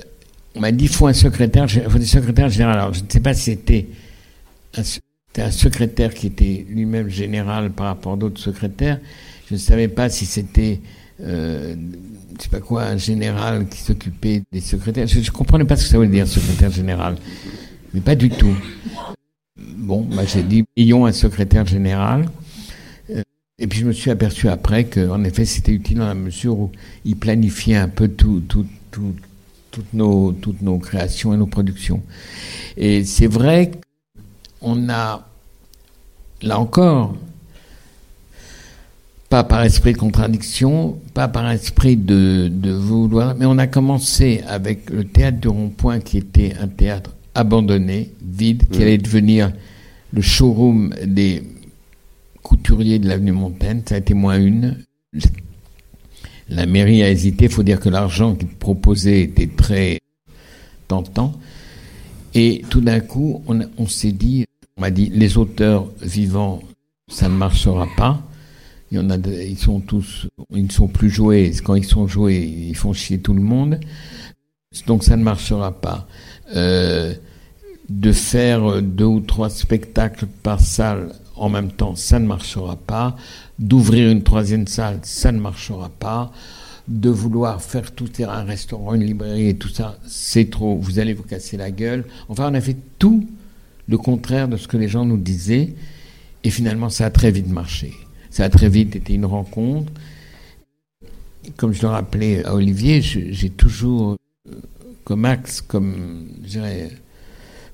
on 0.56 0.60
m'a 0.60 0.72
dit, 0.72 0.86
il 0.86 0.90
faut 0.90 1.08
un 1.08 1.14
secrétaire, 1.14 1.70
faut 1.70 1.98
des 1.98 2.06
secrétaires 2.06 2.50
général. 2.50 2.80
Alors, 2.80 2.94
je 2.94 3.04
ne 3.04 3.10
sais 3.10 3.20
pas 3.20 3.34
si 3.34 3.44
c'était 3.44 3.88
un, 4.78 5.52
secrétaire 5.52 6.14
qui 6.14 6.28
était 6.28 6.66
lui-même 6.70 7.10
général 7.10 7.72
par 7.72 7.88
rapport 7.88 8.14
à 8.14 8.18
d'autres 8.18 8.40
secrétaires. 8.40 9.00
Je 9.50 9.56
ne 9.56 9.60
savais 9.60 9.88
pas 9.88 10.10
si 10.10 10.26
c'était, 10.26 10.80
euh, 11.22 11.76
je 12.38 12.44
sais 12.44 12.50
pas 12.50 12.60
quoi, 12.60 12.84
un 12.84 12.98
général 12.98 13.68
qui 13.68 13.80
s'occupait 13.80 14.44
des 14.52 14.62
secrétaires. 14.62 15.08
Je 15.08 15.20
ne 15.20 15.30
comprenais 15.30 15.66
pas 15.66 15.76
ce 15.76 15.84
que 15.84 15.90
ça 15.90 15.98
voulait 15.98 16.10
dire, 16.10 16.28
secrétaire 16.28 16.72
général. 16.72 17.18
Mais 17.94 18.02
pas 18.02 18.16
du 18.16 18.30
tout. 18.30 18.56
Bon, 19.58 20.02
bah, 20.02 20.24
j'ai 20.26 20.44
dit, 20.44 20.66
ayons 20.78 21.06
un 21.06 21.12
secrétaire 21.12 21.66
général. 21.66 22.26
Euh, 23.10 23.22
Et 23.60 23.68
puis 23.68 23.80
je 23.80 23.86
me 23.86 23.92
suis 23.92 24.12
aperçu 24.12 24.50
après 24.50 24.86
qu'en 24.86 25.24
effet 25.24 25.46
c'était 25.46 25.72
utile 25.72 26.00
dans 26.00 26.08
la 26.08 26.16
mesure 26.16 26.58
où 26.58 26.72
il 27.06 27.16
planifiait 27.18 27.76
un 27.76 27.90
peu 27.90 28.08
tout, 28.08 28.42
tout, 28.48 28.66
tout, 28.92 29.14
toutes, 29.74 29.94
nos, 29.94 30.32
toutes 30.32 30.62
nos 30.62 30.78
créations 30.78 31.34
et 31.34 31.38
nos 31.38 31.48
productions. 31.48 32.02
Et 32.78 33.04
c'est 33.04 33.28
vrai 33.28 33.72
qu'on 34.62 34.88
a, 34.90 35.28
là 36.42 36.60
encore, 36.60 37.16
pas 39.30 39.44
par 39.44 39.64
esprit 39.64 39.94
de 39.94 39.98
contradiction, 39.98 41.00
pas 41.16 41.28
par 41.28 41.50
esprit 41.50 41.98
de, 41.98 42.50
de 42.54 42.72
vouloir, 42.72 43.36
mais 43.36 43.46
on 43.46 43.58
a 43.58 43.66
commencé 43.68 44.44
avec 44.48 44.92
le 44.92 45.04
théâtre 45.06 45.40
de 45.40 45.50
Rond-Point 45.50 46.00
qui 46.02 46.20
était 46.20 46.54
un 46.62 46.68
théâtre 46.68 47.16
abandonné, 47.34 48.12
vide, 48.24 48.70
qui 48.72 48.84
allait 48.84 49.00
devenir 49.00 49.52
le 50.14 50.22
showroom 50.22 50.94
des 51.08 51.44
couturier 52.44 53.00
de 53.00 53.08
l'avenue 53.08 53.32
Montaigne, 53.32 53.82
ça 53.88 53.96
a 53.96 53.98
été 53.98 54.14
moins 54.14 54.38
une. 54.38 54.78
La 56.54 56.68
mairie 56.68 57.02
a 57.02 57.10
hésité, 57.10 57.46
il 57.46 57.52
faut 57.52 57.64
dire 57.64 57.80
que 57.80 57.90
l'argent 57.90 58.36
qu'il 58.36 58.48
proposait 58.48 59.22
était 59.22 59.48
très 59.48 60.00
tentant. 60.88 61.34
Et 62.36 62.64
tout 62.70 62.82
d'un 62.82 63.00
coup, 63.00 63.44
on, 63.48 63.88
s'est 63.88 64.12
dit, 64.12 64.46
on 64.78 64.82
m'a 64.82 64.92
dit, 64.92 65.10
les 65.10 65.38
auteurs 65.38 65.88
vivants, 66.02 66.62
ça 67.08 67.28
ne 67.28 67.36
marchera 67.36 67.88
pas. 67.98 68.22
Ils 68.92 69.58
sont 69.58 69.80
tous, 69.80 70.28
ils 70.52 70.66
ne 70.66 70.72
sont 70.72 70.88
plus 70.88 71.10
joués. 71.10 71.52
Quand 71.64 71.74
ils 71.74 71.86
sont 71.86 72.08
joués, 72.08 72.44
ils 72.44 72.76
font 72.76 72.94
chier 72.94 73.20
tout 73.20 73.34
le 73.34 73.42
monde. 73.42 73.80
Donc 74.86 75.04
ça 75.04 75.18
ne 75.18 75.24
marchera 75.24 75.72
pas. 75.72 76.08
Euh, 76.56 77.14
de 77.90 78.12
faire 78.12 78.82
deux 78.82 79.06
ou 79.06 79.20
trois 79.20 79.50
spectacles 79.50 80.28
par 80.44 80.60
salle 80.60 81.14
en 81.44 81.50
même 81.50 81.72
temps, 81.72 81.96
ça 81.96 82.20
ne 82.20 82.26
marchera 82.26 82.78
pas. 82.78 83.18
D'ouvrir 83.60 84.10
une 84.10 84.24
troisième 84.24 84.66
salle, 84.66 85.00
ça 85.04 85.34
ne 85.34 85.40
marchera 85.40 85.90
pas. 85.90 86.32
De 86.88 87.10
vouloir 87.10 87.62
faire 87.62 87.92
tout 87.92 88.10
un 88.26 88.44
restaurant, 88.44 88.94
une 88.94 89.04
librairie 89.04 89.50
et 89.50 89.56
tout 89.56 89.68
ça, 89.68 89.98
c'est 90.08 90.50
trop. 90.50 90.78
Vous 90.78 91.00
allez 91.00 91.14
vous 91.14 91.24
casser 91.24 91.58
la 91.58 91.70
gueule. 91.70 92.06
Enfin, 92.30 92.50
on 92.50 92.54
a 92.54 92.62
fait 92.62 92.78
tout 92.98 93.28
le 93.90 93.98
contraire 93.98 94.48
de 94.48 94.56
ce 94.56 94.70
que 94.70 94.78
les 94.78 94.88
gens 94.88 95.06
nous 95.06 95.18
disaient. 95.18 95.76
Et 96.46 96.50
finalement, 96.50 96.90
ça 96.90 97.08
a 97.08 97.10
très 97.10 97.32
vite 97.32 97.50
marché. 97.50 97.92
Ça 98.30 98.46
a 98.46 98.50
très 98.50 98.70
vite 98.70 98.96
été 98.96 99.14
une 99.14 99.26
rencontre. 99.26 99.92
Comme 101.58 101.74
je 101.74 101.82
le 101.82 101.90
rappelais 101.90 102.46
à 102.46 102.56
Olivier, 102.56 103.02
j'ai 103.02 103.50
toujours 103.50 104.16
euh, 104.50 104.56
comme 105.04 105.26
axe, 105.26 105.60
comme, 105.60 106.26
je 106.44 106.50
dirais, 106.50 106.90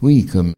oui, 0.01 0.25
comme 0.25 0.53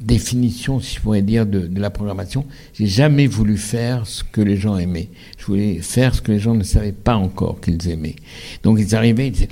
définition, 0.00 0.80
si 0.80 0.96
je 0.96 1.00
pourrais 1.00 1.22
dire, 1.22 1.46
de, 1.46 1.68
la 1.76 1.90
programmation. 1.90 2.44
J'ai 2.74 2.86
jamais 2.86 3.26
voulu 3.26 3.56
faire 3.56 4.06
ce 4.06 4.22
que 4.24 4.40
les 4.40 4.56
gens 4.56 4.76
aimaient. 4.76 5.08
Je 5.38 5.46
voulais 5.46 5.80
faire 5.80 6.14
ce 6.14 6.22
que 6.22 6.32
les 6.32 6.38
gens 6.38 6.54
ne 6.54 6.62
savaient 6.62 6.92
pas 6.92 7.16
encore 7.16 7.60
qu'ils 7.60 7.88
aimaient. 7.88 8.16
Donc 8.62 8.78
ils 8.80 8.94
arrivaient, 8.94 9.28
ils 9.28 9.32
disaient 9.32 9.48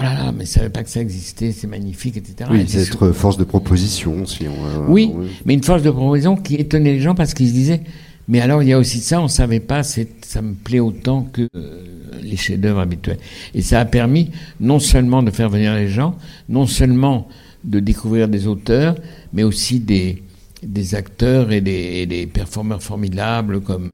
Oh 0.00 0.02
là 0.02 0.14
là, 0.14 0.32
mais 0.32 0.38
ils 0.38 0.40
ne 0.40 0.44
savaient 0.44 0.70
pas 0.70 0.82
que 0.82 0.90
ça 0.90 1.00
existait, 1.00 1.52
c'est 1.52 1.68
magnifique, 1.68 2.16
etc. 2.16 2.50
Oui, 2.50 2.66
être 2.74 3.12
force 3.12 3.36
de 3.36 3.44
proposition, 3.44 4.26
si 4.26 4.46
on. 4.48 4.90
oui, 4.90 5.12
mais 5.44 5.54
une 5.54 5.62
force 5.62 5.82
de 5.82 5.90
proposition 5.90 6.36
qui 6.36 6.56
étonnait 6.56 6.94
les 6.94 7.00
gens 7.00 7.14
parce 7.14 7.32
qu'ils 7.32 7.48
se 7.48 7.52
disaient 7.52 7.82
Mais 8.26 8.40
alors 8.40 8.60
il 8.64 8.70
y 8.70 8.72
a 8.72 8.78
aussi 8.78 8.98
ça, 8.98 9.20
on 9.20 9.24
ne 9.24 9.28
savait 9.28 9.60
pas, 9.60 9.84
ça 9.84 10.42
me 10.42 10.54
plaît 10.54 10.80
autant 10.80 11.22
que 11.32 11.48
euh, 11.54 11.82
les 12.20 12.36
chefs-d'œuvre 12.36 12.80
habituels. 12.80 13.18
Et 13.54 13.62
ça 13.62 13.78
a 13.78 13.84
permis 13.84 14.32
non 14.58 14.80
seulement 14.80 15.22
de 15.22 15.30
faire 15.30 15.48
venir 15.48 15.72
les 15.74 15.86
gens, 15.88 16.16
non 16.48 16.66
seulement 16.66 17.28
de 17.64 17.80
découvrir 17.80 18.28
des 18.28 18.46
auteurs, 18.46 18.94
mais 19.32 19.42
aussi 19.42 19.80
des, 19.80 20.22
des 20.62 20.94
acteurs 20.94 21.52
et 21.52 21.60
des, 21.60 22.06
des 22.06 22.26
performeurs 22.26 22.82
formidables 22.82 23.60
comme 23.60 23.90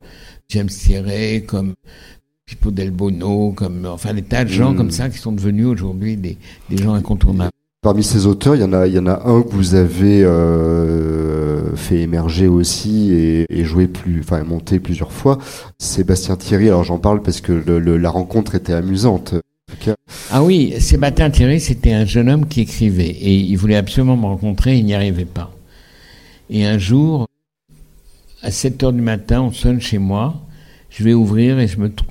James 0.48 0.68
Thierry, 0.68 1.44
comme 1.44 1.74
Pippo 2.46 2.70
Del 2.70 2.90
Bono, 2.90 3.52
comme 3.52 3.86
enfin 3.86 4.12
des 4.12 4.22
tas 4.22 4.44
de 4.44 4.50
gens 4.50 4.72
hmm. 4.72 4.76
comme 4.76 4.90
ça 4.90 5.08
qui 5.08 5.18
sont 5.18 5.32
devenus 5.32 5.66
aujourd'hui 5.66 6.16
des, 6.16 6.36
des, 6.68 6.76
gens 6.76 6.94
incontournables. 6.94 7.52
Parmi 7.82 8.02
ces 8.02 8.26
auteurs, 8.26 8.56
il 8.56 8.60
y 8.60 8.64
en 8.64 8.72
a, 8.72 8.86
il 8.86 8.92
y 8.92 8.98
en 8.98 9.06
a 9.06 9.26
un 9.26 9.42
que 9.42 9.54
vous 9.54 9.74
avez 9.74 10.22
euh, 10.24 11.74
fait 11.76 12.00
émerger 12.00 12.48
aussi 12.48 13.12
et, 13.12 13.46
et 13.48 13.64
joué 13.64 13.86
plus, 13.86 14.20
enfin 14.20 14.42
monter 14.42 14.80
plusieurs 14.80 15.12
fois. 15.12 15.38
Sébastien 15.78 16.36
Thierry. 16.36 16.68
Alors 16.68 16.84
j'en 16.84 16.98
parle 16.98 17.22
parce 17.22 17.40
que 17.40 17.52
le, 17.52 17.96
la 17.96 18.10
rencontre 18.10 18.54
était 18.54 18.74
amusante. 18.74 19.34
Ah 20.30 20.42
oui, 20.42 20.74
Sébastien 20.80 21.30
Thierry, 21.30 21.60
c'était 21.60 21.92
un 21.92 22.04
jeune 22.04 22.28
homme 22.28 22.46
qui 22.46 22.60
écrivait 22.60 23.08
et 23.08 23.34
il 23.34 23.56
voulait 23.56 23.76
absolument 23.76 24.16
me 24.16 24.26
rencontrer, 24.26 24.78
il 24.78 24.84
n'y 24.84 24.94
arrivait 24.94 25.24
pas. 25.24 25.52
Et 26.50 26.64
un 26.66 26.78
jour, 26.78 27.28
à 28.42 28.50
7 28.50 28.82
heures 28.82 28.92
du 28.92 29.00
matin, 29.00 29.42
on 29.42 29.52
sonne 29.52 29.80
chez 29.80 29.98
moi, 29.98 30.40
je 30.88 31.04
vais 31.04 31.14
ouvrir 31.14 31.58
et 31.58 31.68
je 31.68 31.78
me 31.78 31.92
trouve, 31.92 32.10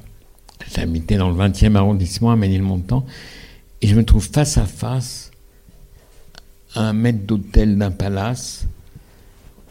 j'habitais 0.73 1.17
dans 1.17 1.29
le 1.29 1.35
20e 1.35 1.75
arrondissement 1.75 2.31
à 2.31 2.35
Ménilmontant, 2.35 3.05
et 3.81 3.87
je 3.87 3.95
me 3.95 4.03
trouve 4.03 4.27
face 4.27 4.57
à 4.57 4.65
face 4.65 5.31
à 6.75 6.81
un 6.89 6.93
maître 6.93 7.25
d'hôtel 7.25 7.77
d'un 7.77 7.91
palace 7.91 8.67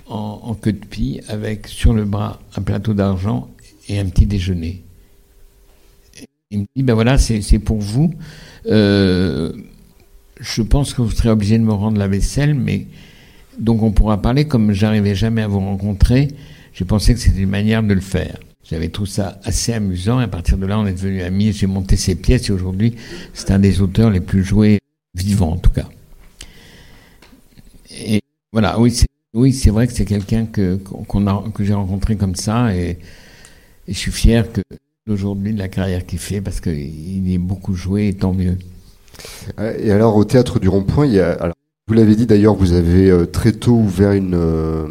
en, 0.07 0.41
en 0.43 0.55
queue 0.55 0.73
de 0.73 0.85
pie 0.85 1.21
avec 1.29 1.69
sur 1.69 1.93
le 1.93 2.05
bras 2.05 2.41
un 2.57 2.63
plateau 2.63 2.95
d'argent 2.95 3.49
et 3.89 3.99
un 3.99 4.07
petit 4.07 4.27
déjeuner. 4.27 4.83
Il 6.51 6.61
me 6.61 6.67
dit, 6.75 6.83
ben 6.83 6.95
voilà, 6.95 7.19
c'est 7.19 7.59
pour 7.59 7.79
vous. 7.79 8.15
Euh, 8.67 9.53
je 10.41 10.63
pense 10.63 10.95
que 10.95 11.03
vous 11.03 11.11
serez 11.11 11.29
obligé 11.29 11.59
de 11.59 11.65
me 11.65 11.73
rendre 11.73 11.99
la 11.99 12.09
vaisselle, 12.09 12.55
mais 12.55 12.87
donc 13.59 13.83
on 13.83 13.93
pourra 13.93 14.23
parler 14.23 14.47
comme 14.47 14.73
j'arrivais 14.73 15.15
jamais 15.15 15.43
à 15.43 15.49
vous 15.49 15.59
rencontrer. 15.59 16.29
J'ai 16.73 16.87
pensé 16.87 17.13
que 17.13 17.21
c'était 17.21 17.41
une 17.41 17.51
manière 17.51 17.83
de 17.83 17.93
le 17.93 18.01
faire. 18.01 18.39
J'avais 18.65 18.89
trouvé 18.89 19.11
ça 19.11 19.39
assez 19.45 19.75
amusant 19.75 20.21
et 20.21 20.25
à 20.25 20.29
partir 20.29 20.57
de 20.57 20.65
là, 20.65 20.79
on 20.79 20.87
est 20.87 20.93
devenus 20.93 21.23
amis. 21.23 21.53
J'ai 21.53 21.67
monté 21.67 21.97
ses 21.97 22.15
pièces 22.15 22.49
et 22.49 22.53
aujourd'hui, 22.53 22.95
c'est 23.35 23.51
un 23.51 23.59
des 23.59 23.83
auteurs 23.83 24.11
les 24.11 24.21
plus 24.21 24.43
joués 24.43 24.79
vivants, 25.15 25.53
en 25.53 25.57
tout 25.59 25.71
cas. 25.71 25.89
Et 27.91 28.23
voilà, 28.53 28.79
oui, 28.81 29.53
c'est 29.53 29.71
vrai 29.71 29.87
que 29.87 29.93
c'est 29.93 30.05
quelqu'un 30.07 30.47
que 30.47 30.81
j'ai 31.61 31.75
rencontré 31.75 32.17
comme 32.17 32.37
ça 32.37 32.75
et 32.75 32.99
je 33.87 33.93
suis 33.93 34.13
fier 34.13 34.51
que 34.51 34.63
aujourd'hui 35.11 35.53
de 35.53 35.59
la 35.59 35.69
carrière 35.69 36.07
qu'il 36.07 36.19
fait 36.19 36.41
parce 36.41 36.61
qu'il 36.61 37.33
est 37.33 37.39
beaucoup 37.39 37.75
joué 37.75 38.09
et 38.09 38.15
tant 38.15 38.33
mieux. 38.33 38.57
Euh, 39.59 39.77
et 39.79 39.91
alors 39.91 40.17
au 40.17 40.25
théâtre 40.25 40.59
du 40.59 40.69
Rond-Point, 40.69 41.07
il 41.07 41.13
y 41.15 41.21
a, 41.21 41.33
alors, 41.33 41.55
vous 41.87 41.95
l'avez 41.95 42.17
dit 42.17 42.27
d'ailleurs, 42.27 42.55
vous 42.55 42.73
avez 42.73 43.11
euh, 43.11 43.27
très 43.27 43.53
tôt 43.53 43.75
ouvert 43.75 44.13
une, 44.13 44.35
euh, 44.35 44.87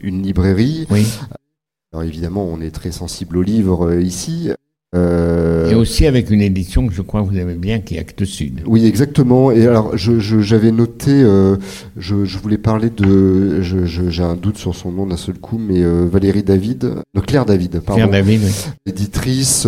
une 0.00 0.22
librairie. 0.22 0.86
Oui. 0.90 1.06
Alors 1.92 2.04
évidemment, 2.04 2.44
on 2.44 2.60
est 2.60 2.70
très 2.70 2.92
sensible 2.92 3.36
aux 3.36 3.42
livres 3.42 3.94
ici. 4.00 4.50
Euh... 4.94 5.70
Et 5.70 5.74
aussi 5.74 6.06
avec 6.06 6.30
une 6.30 6.40
édition 6.40 6.86
que 6.86 6.92
je 6.92 7.02
crois 7.02 7.22
que 7.22 7.28
vous 7.28 7.36
aimez 7.36 7.54
bien, 7.54 7.80
qui 7.80 7.96
est 7.96 7.98
Actes 7.98 8.24
Sud. 8.24 8.60
Oui, 8.66 8.86
exactement. 8.86 9.50
Et 9.50 9.66
alors, 9.66 9.96
j'avais 9.96 10.20
je, 10.20 10.70
noté, 10.72 11.10
euh, 11.10 11.56
je, 11.96 12.24
je, 12.24 12.38
voulais 12.38 12.58
parler 12.58 12.90
de, 12.90 13.60
j'ai 13.60 14.22
un 14.22 14.36
doute 14.36 14.56
sur 14.56 14.74
son 14.74 14.92
nom 14.92 15.06
d'un 15.06 15.16
seul 15.16 15.36
coup, 15.36 15.58
mais 15.58 15.82
euh, 15.82 16.06
Valérie 16.10 16.44
David, 16.44 16.94
non, 17.14 17.22
Claire 17.22 17.44
David, 17.44 17.80
pardon. 17.80 17.94
Claire 17.94 18.10
David, 18.10 18.40
oui. 18.44 18.52
Éditrice, 18.86 19.66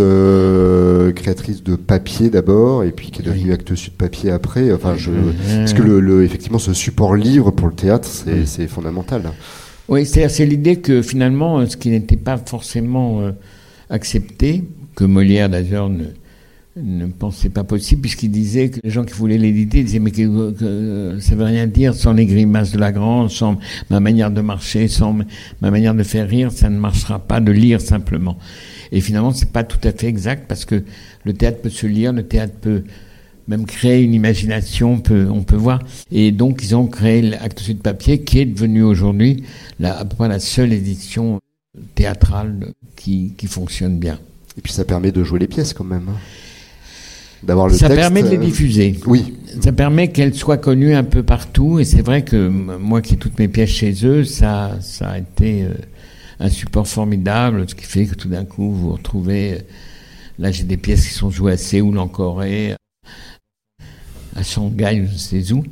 créatrice 1.15 1.63
de 1.65 1.75
papier 1.75 2.31
d'abord, 2.31 2.85
et 2.85 2.93
puis 2.93 3.11
qui 3.11 3.23
est 3.23 3.25
devenue 3.25 3.53
Actes 3.53 3.75
Sud 3.75 3.95
papier 3.95 4.31
après. 4.31 4.73
Enfin, 4.73 4.95
je, 4.97 5.11
parce 5.57 5.73
que 5.73 5.83
le, 5.83 5.99
le, 5.99 6.25
effectivement, 6.25 6.59
ce 6.59 6.73
support 6.73 7.17
livre 7.17 7.51
pour 7.51 7.67
le 7.67 7.75
théâtre, 7.75 8.09
c'est 8.45 8.69
fondamental. 8.69 9.33
Oui, 9.89 10.07
c'est 10.07 10.45
l'idée 10.45 10.77
que 10.77 11.03
finalement, 11.03 11.67
ce 11.67 11.77
qui 11.77 11.91
n'était 11.91 12.17
pas 12.17 12.39
forcément 12.39 13.23
accepté, 13.91 14.65
que 14.97 15.05
Molière 15.05 15.49
d'ailleurs 15.49 15.89
ne, 15.89 16.07
ne 16.77 17.07
pensait 17.07 17.49
pas 17.49 17.65
possible, 17.65 18.03
puisqu'il 18.03 18.31
disait 18.31 18.71
que 18.71 18.81
les 18.83 18.91
gens 18.91 19.05
qui 19.05 19.15
voulaient 19.15 19.39
l'éditer 19.39 19.83
disaient 19.83 19.99
mais 19.99 20.11
que, 20.11 21.17
ça 21.21 21.35
veut 21.35 21.45
rien 21.45 21.67
dire 21.67 21.95
sans 21.95 22.13
les 22.13 22.27
grimaces 22.27 22.73
de 22.73 22.79
la 22.79 22.93
grande, 22.93 23.31
sans 23.31 23.59
ma 23.89 24.01
manière 24.01 24.31
de 24.31 24.41
marcher, 24.41 24.89
sans 24.89 25.17
ma 25.61 25.71
manière 25.71 25.95
de 25.95 26.03
faire 26.03 26.29
rire, 26.29 26.51
ça 26.53 26.69
ne 26.69 26.79
marchera 26.79 27.19
pas 27.19 27.41
de 27.41 27.53
lire 27.53 27.81
simplement. 27.81 28.37
Et 28.93 29.01
finalement, 29.01 29.33
c'est 29.33 29.51
pas 29.51 29.65
tout 29.65 29.87
à 29.87 29.93
fait 29.93 30.09
exact 30.09 30.47
parce 30.49 30.65
que 30.65 30.83
le 31.25 31.33
théâtre 31.33 31.61
peut 31.63 31.71
se 31.71 31.87
lire, 31.87 32.13
le 32.13 32.25
théâtre 32.25 32.55
peut 32.61 32.85
même 33.49 33.65
créer 33.65 34.03
une 34.03 34.15
imagination, 34.15 34.95
on 34.95 35.01
peut, 35.01 35.29
on 35.31 35.45
peut 35.45 35.57
voir. 35.57 35.81
Et 36.11 36.33
donc, 36.33 36.63
ils 36.63 36.75
ont 36.75 36.87
créé 36.87 37.23
l'Acte 37.23 37.61
Sud 37.61 37.79
Papier, 37.79 38.23
qui 38.23 38.41
est 38.41 38.45
devenu 38.45 38.83
aujourd'hui 38.83 39.45
à 39.83 40.05
peu 40.05 40.17
près 40.17 40.29
la 40.29 40.41
seule 40.41 40.73
édition 40.73 41.41
théâtrale 41.95 42.73
qui, 42.97 43.35
qui 43.37 43.47
fonctionne 43.47 43.99
bien. 43.99 44.19
Et 44.57 44.61
puis 44.63 44.73
ça 44.73 44.85
permet 44.85 45.13
de 45.13 45.23
jouer 45.23 45.39
les 45.39 45.47
pièces 45.47 45.75
quand 45.75 45.85
même. 45.85 46.09
Hein. 46.09 46.19
D'avoir 47.43 47.69
le 47.69 47.75
ça 47.75 47.89
permet 47.89 48.23
de 48.23 48.29
les 48.29 48.39
euh, 48.39 48.41
diffuser. 48.41 48.99
Oui. 49.07 49.35
Ça 49.61 49.73
permet 49.73 50.09
qu'elles 50.09 50.35
soient 50.35 50.57
connues 50.57 50.95
un 50.95 51.05
peu 51.05 51.23
partout. 51.23 51.79
Et 51.79 51.85
c'est 51.85 52.03
vrai 52.03 52.25
que 52.25 52.49
moi 52.49 53.03
qui 53.03 53.15
ai 53.15 53.17
toutes 53.17 53.39
mes 53.39 53.49
pièces 53.49 53.71
chez 53.71 54.07
eux, 54.07 54.25
ça, 54.25 54.79
ça 54.81 55.11
a 55.11 55.19
été 55.19 55.65
euh, 55.65 55.75
un 56.41 56.49
support 56.49 56.89
formidable, 56.89 57.69
ce 57.69 57.75
qui 57.75 57.85
fait 57.85 58.07
que 58.07 58.15
tout 58.15 58.29
d'un 58.29 58.45
coup 58.45 58.73
vous 58.73 58.93
retrouvez. 58.93 59.53
Euh, 59.53 59.59
là, 60.39 60.51
j'ai 60.51 60.65
des 60.65 60.77
pièces 60.79 61.07
qui 61.07 61.15
sont 61.15 61.31
jouées 61.31 61.53
à 61.53 61.57
Séoul, 61.57 61.99
en 61.99 62.09
Corée, 62.09 62.75
à 64.35 64.43
Shanghai, 64.43 65.05
je 65.07 65.13
ne 65.13 65.19
sais 65.19 65.53
où. 65.53 65.63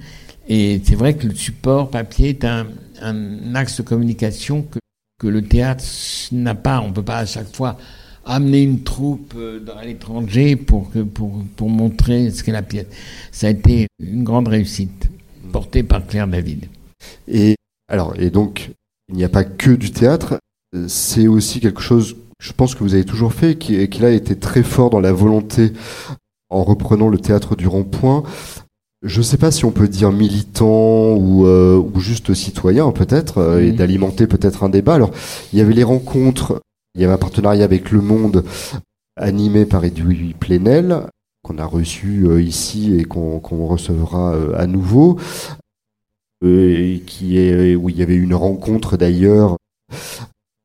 Et 0.47 0.83
c'est 0.85 0.95
vrai 0.95 1.15
que 1.15 1.27
le 1.27 1.35
support 1.35 1.91
papier 1.91 2.29
est 2.31 2.45
un, 2.45 2.67
un 3.01 3.55
axe 3.55 3.79
de 3.79 3.83
communication 3.83 4.63
que 4.63 4.79
que 5.21 5.29
le 5.29 5.43
théâtre 5.43 5.85
n'a 6.33 6.55
pas. 6.55 6.81
On 6.81 6.89
ne 6.89 6.93
peut 6.93 7.03
pas 7.03 7.19
à 7.19 7.27
chaque 7.27 7.55
fois 7.55 7.79
amener 8.27 8.63
une 8.63 8.83
troupe 8.83 9.35
euh, 9.37 9.61
à 9.79 9.85
l'étranger 9.85 10.57
pour, 10.57 10.91
pour, 11.13 11.43
pour 11.57 11.69
montrer 11.69 12.31
ce 12.31 12.43
qu'est 12.43 12.53
la 12.53 12.63
pièce. 12.63 12.87
Ça 13.33 13.49
a 13.49 13.51
été 13.51 13.87
une 13.99 14.25
grande 14.25 14.49
réussite, 14.49 15.11
portée 15.53 15.83
par 15.83 16.07
Claire 16.07 16.29
David. 16.29 16.67
Et 17.29 17.57
alors, 17.89 18.15
et 18.19 18.31
donc, 18.31 18.71
il 19.11 19.17
n'y 19.17 19.25
a 19.25 19.29
pas 19.29 19.45
que 19.45 19.71
du 19.71 19.91
théâtre, 19.91 20.39
c'est 20.89 21.29
aussi 21.29 21.61
quelque 21.61 21.83
chose, 21.83 22.17
je 22.41 22.53
pense 22.53 22.75
que 22.75 22.83
vous 22.83 22.95
avez 22.95 23.05
toujours 23.05 23.33
fait, 23.33 23.57
qui, 23.57 23.89
qui 23.89 24.05
a 24.05 24.11
été 24.11 24.37
très 24.37 24.63
fort 24.63 24.91
dans 24.91 25.01
la 25.01 25.13
volonté, 25.13 25.73
en 26.51 26.65
reprenant 26.65 27.09
le 27.09 27.19
théâtre 27.19 27.57
du 27.57 27.67
rond-point. 27.67 28.23
Je 29.03 29.19
ne 29.19 29.23
sais 29.23 29.37
pas 29.37 29.51
si 29.51 29.67
on 29.67 29.71
peut 29.71 29.87
dire 29.87 30.13
militant 30.13 31.15
ou, 31.15 31.47
euh, 31.47 31.77
ou 31.77 32.01
juste 32.01 32.33
citoyen 32.33 32.91
peut-être, 32.91 33.39
euh, 33.39 33.63
et 33.63 33.73
d'alimenter 33.73 34.27
peut-être 34.27 34.65
un 34.65 34.71
débat. 34.71 34.95
Alors, 34.95 35.11
il 35.53 35.59
y 35.59 35.63
avait 35.63 35.75
les 35.75 35.85
rencontres 35.85 36.63
il 36.95 37.01
y 37.01 37.05
avait 37.05 37.15
un 37.15 37.19
partenariat 37.19 37.65
avec 37.65 37.91
Le 37.91 38.01
Monde 38.01 38.45
animé 39.17 39.67
par 39.67 39.85
Edoui 39.85 40.35
Plenel 40.39 41.07
qu'on 41.45 41.59
a 41.59 41.67
reçu 41.67 42.27
euh, 42.27 42.43
ici 42.43 42.97
et 42.99 43.05
qu'on 43.05 43.39
recevra 43.39 44.33
euh, 44.33 44.59
à 44.59 44.67
nouveau, 44.67 45.21
euh, 46.43 46.99
qui 47.07 47.39
est 47.39 47.77
où 47.77 47.91
il 47.91 47.97
y 47.97 48.03
avait 48.03 48.17
une 48.17 48.35
rencontre 48.35 48.97
d'ailleurs. 48.97 49.59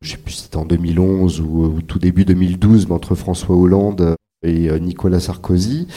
Je 0.02 0.12
sais 0.12 0.18
plus 0.18 0.34
si 0.34 0.44
c'était 0.44 0.56
en 0.56 0.66
2011 0.66 1.42
ou, 1.42 1.82
tout 1.86 2.00
début 2.00 2.24
2012, 2.24 2.88
entre 2.90 3.16
François 3.16 3.58
Hollande 3.58 4.16
et 4.42 4.70
Nicolas 4.80 5.20
Sarkozy. 5.20 5.88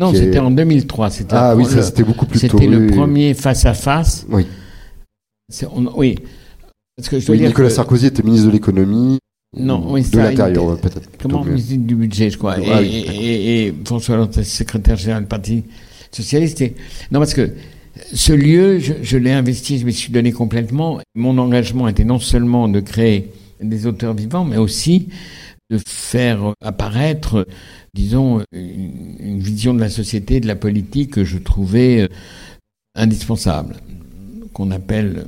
Non, 0.00 0.12
c'était 0.12 0.40
en 0.40 0.50
2003. 0.50 1.08
Ah 1.30 1.54
oui, 1.54 1.64
ça 1.64 1.82
c'était 1.84 2.02
beaucoup 2.02 2.26
plus 2.26 2.40
tôt. 2.40 2.58
C'était 2.58 2.66
le 2.66 2.88
premier 2.88 3.34
face 3.34 3.64
à 3.64 3.72
face. 3.72 4.26
Oui. 4.28 4.46
oui. 5.96 6.18
Parce 6.96 7.08
que 7.08 7.20
je 7.20 7.32
Nicolas 7.32 7.70
Sarkozy 7.70 8.06
était 8.06 8.24
ministre 8.24 8.48
de 8.48 8.52
l'économie. 8.52 9.20
Non, 9.56 9.92
oui, 9.92 10.02
de 10.02 10.18
l'intérieur, 10.18 10.78
peut-être. 10.78 11.08
Comment 11.18 11.44
du 11.44 11.94
budget, 11.94 12.30
je 12.30 12.38
crois. 12.38 12.56
Ah 12.58 12.82
et, 12.82 13.72
François 13.84 14.16
Hollande, 14.16 14.42
secrétaire 14.42 14.96
général 14.96 15.22
du 15.22 15.28
Parti 15.28 15.64
socialiste. 16.10 16.62
Non, 17.10 17.20
parce 17.20 17.34
que 17.34 17.52
ce 18.12 18.32
lieu, 18.32 18.78
je, 18.78 19.16
l'ai 19.16 19.32
investi, 19.32 19.78
je 19.78 19.86
me 19.86 19.90
suis 19.90 20.12
donné 20.12 20.32
complètement. 20.32 21.00
Mon 21.14 21.38
engagement 21.38 21.88
était 21.88 22.04
non 22.04 22.18
seulement 22.18 22.68
de 22.68 22.80
créer 22.80 23.30
des 23.60 23.86
auteurs 23.86 24.14
vivants, 24.14 24.44
mais 24.44 24.58
aussi 24.58 25.08
de 25.70 25.78
faire 25.86 26.52
apparaître, 26.62 27.46
disons, 27.94 28.42
une, 28.52 29.40
vision 29.40 29.74
de 29.74 29.80
la 29.80 29.88
société, 29.88 30.40
de 30.40 30.46
la 30.46 30.54
politique 30.54 31.12
que 31.12 31.24
je 31.24 31.38
trouvais 31.38 32.02
euh, 32.02 32.08
indispensable, 32.94 33.76
qu'on 34.52 34.70
appelle 34.70 35.26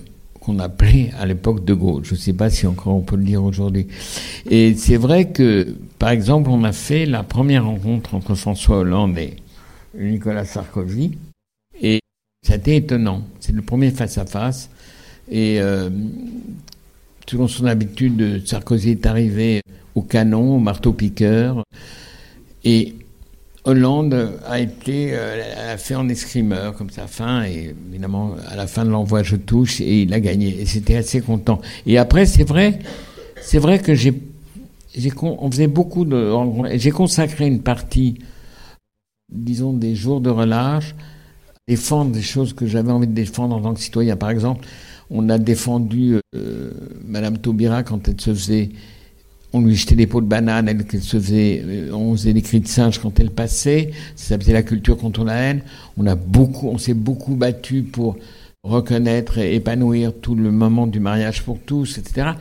qu'on 0.48 0.58
appelait 0.60 1.10
à 1.18 1.26
l'époque 1.26 1.64
de 1.66 1.74
Gaulle. 1.74 2.04
Je 2.06 2.14
ne 2.14 2.18
sais 2.18 2.32
pas 2.32 2.48
si 2.48 2.66
encore 2.66 2.94
on 2.94 3.02
peut 3.02 3.16
le 3.16 3.24
dire 3.24 3.44
aujourd'hui. 3.44 3.86
Et 4.48 4.74
c'est 4.74 4.96
vrai 4.96 5.28
que, 5.30 5.76
par 5.98 6.08
exemple, 6.08 6.48
on 6.48 6.64
a 6.64 6.72
fait 6.72 7.04
la 7.04 7.22
première 7.22 7.66
rencontre 7.66 8.14
entre 8.14 8.34
François 8.34 8.78
Hollande 8.78 9.18
et 9.18 9.36
Nicolas 9.98 10.46
Sarkozy. 10.46 11.18
Et 11.82 12.00
c'était 12.42 12.76
étonnant. 12.76 13.24
C'est 13.40 13.52
le 13.52 13.60
premier 13.60 13.90
face-à-face. 13.90 14.70
Et 15.30 15.60
euh, 15.60 15.90
selon 17.28 17.46
son 17.46 17.66
habitude, 17.66 18.46
Sarkozy 18.46 18.92
est 18.92 19.04
arrivé 19.04 19.60
au 19.94 20.00
canon, 20.00 20.56
au 20.56 20.60
marteau-piqueur. 20.60 21.62
Et 22.64 22.94
Hollande 23.68 24.40
a 24.46 24.60
été 24.60 25.10
euh, 25.12 25.74
a 25.74 25.76
fait 25.76 25.94
en 25.94 26.08
escrimeur 26.08 26.74
comme 26.74 26.88
ça 26.88 27.06
fin 27.06 27.44
et 27.44 27.74
évidemment 27.90 28.34
à 28.48 28.56
la 28.56 28.66
fin 28.66 28.82
de 28.82 28.88
l'envoi 28.90 29.22
je 29.22 29.36
touche 29.36 29.82
et 29.82 30.02
il 30.02 30.14
a 30.14 30.20
gagné 30.20 30.58
et 30.58 30.64
c'était 30.64 30.96
assez 30.96 31.20
content. 31.20 31.60
Et 31.84 31.98
après 31.98 32.24
c'est 32.24 32.44
vrai 32.44 32.78
c'est 33.42 33.58
vrai 33.58 33.78
que 33.78 33.94
j'ai 33.94 34.14
j'ai 34.96 35.12
on 35.20 35.50
faisait 35.50 35.66
beaucoup 35.66 36.06
de 36.06 36.32
j'ai 36.76 36.90
consacré 36.90 37.46
une 37.46 37.60
partie 37.60 38.18
disons 39.30 39.74
des 39.74 39.94
jours 39.94 40.22
de 40.22 40.30
relâche 40.30 40.94
défendre 41.68 42.12
des 42.12 42.22
choses 42.22 42.54
que 42.54 42.66
j'avais 42.66 42.90
envie 42.90 43.06
de 43.06 43.12
défendre 43.12 43.54
en 43.54 43.60
tant 43.60 43.74
que 43.74 43.80
citoyen. 43.80 44.16
Par 44.16 44.30
exemple 44.30 44.66
on 45.10 45.28
a 45.28 45.36
défendu 45.36 46.16
euh, 46.34 46.70
Madame 47.04 47.36
Taubira 47.36 47.82
quand 47.82 48.08
elle 48.08 48.18
se 48.18 48.32
faisait 48.32 48.70
on 49.52 49.60
lui 49.62 49.74
jetait 49.74 49.94
des 49.94 50.06
pots 50.06 50.20
de 50.20 50.26
banane, 50.26 50.68
elle, 50.68 51.02
se 51.02 51.16
faisait, 51.16 51.62
euh, 51.64 51.92
on 51.92 52.12
faisait 52.12 52.32
des 52.32 52.42
cris 52.42 52.60
de 52.60 52.68
singe 52.68 52.98
quand 52.98 53.18
elle 53.18 53.30
passait, 53.30 53.90
ça 54.14 54.38
faisait 54.38 54.52
la 54.52 54.62
culture 54.62 54.96
contre 54.96 55.24
la 55.24 55.34
haine. 55.34 55.62
On 55.96 56.06
a 56.06 56.14
beaucoup, 56.14 56.68
on 56.68 56.78
s'est 56.78 56.94
beaucoup 56.94 57.34
battu 57.34 57.82
pour 57.82 58.16
reconnaître 58.62 59.38
et 59.38 59.54
épanouir 59.54 60.12
tout 60.20 60.34
le 60.34 60.50
moment 60.50 60.86
du 60.86 61.00
mariage 61.00 61.42
pour 61.42 61.58
tous, 61.60 61.98
etc. 61.98 62.32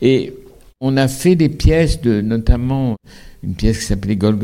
Et 0.00 0.32
on 0.80 0.96
a 0.96 1.08
fait 1.08 1.34
des 1.34 1.48
pièces 1.48 2.00
de, 2.00 2.20
notamment 2.20 2.96
une 3.42 3.54
pièce 3.54 3.78
qui 3.78 3.84
s'appelait 3.84 4.16
Golgotha 4.16 4.42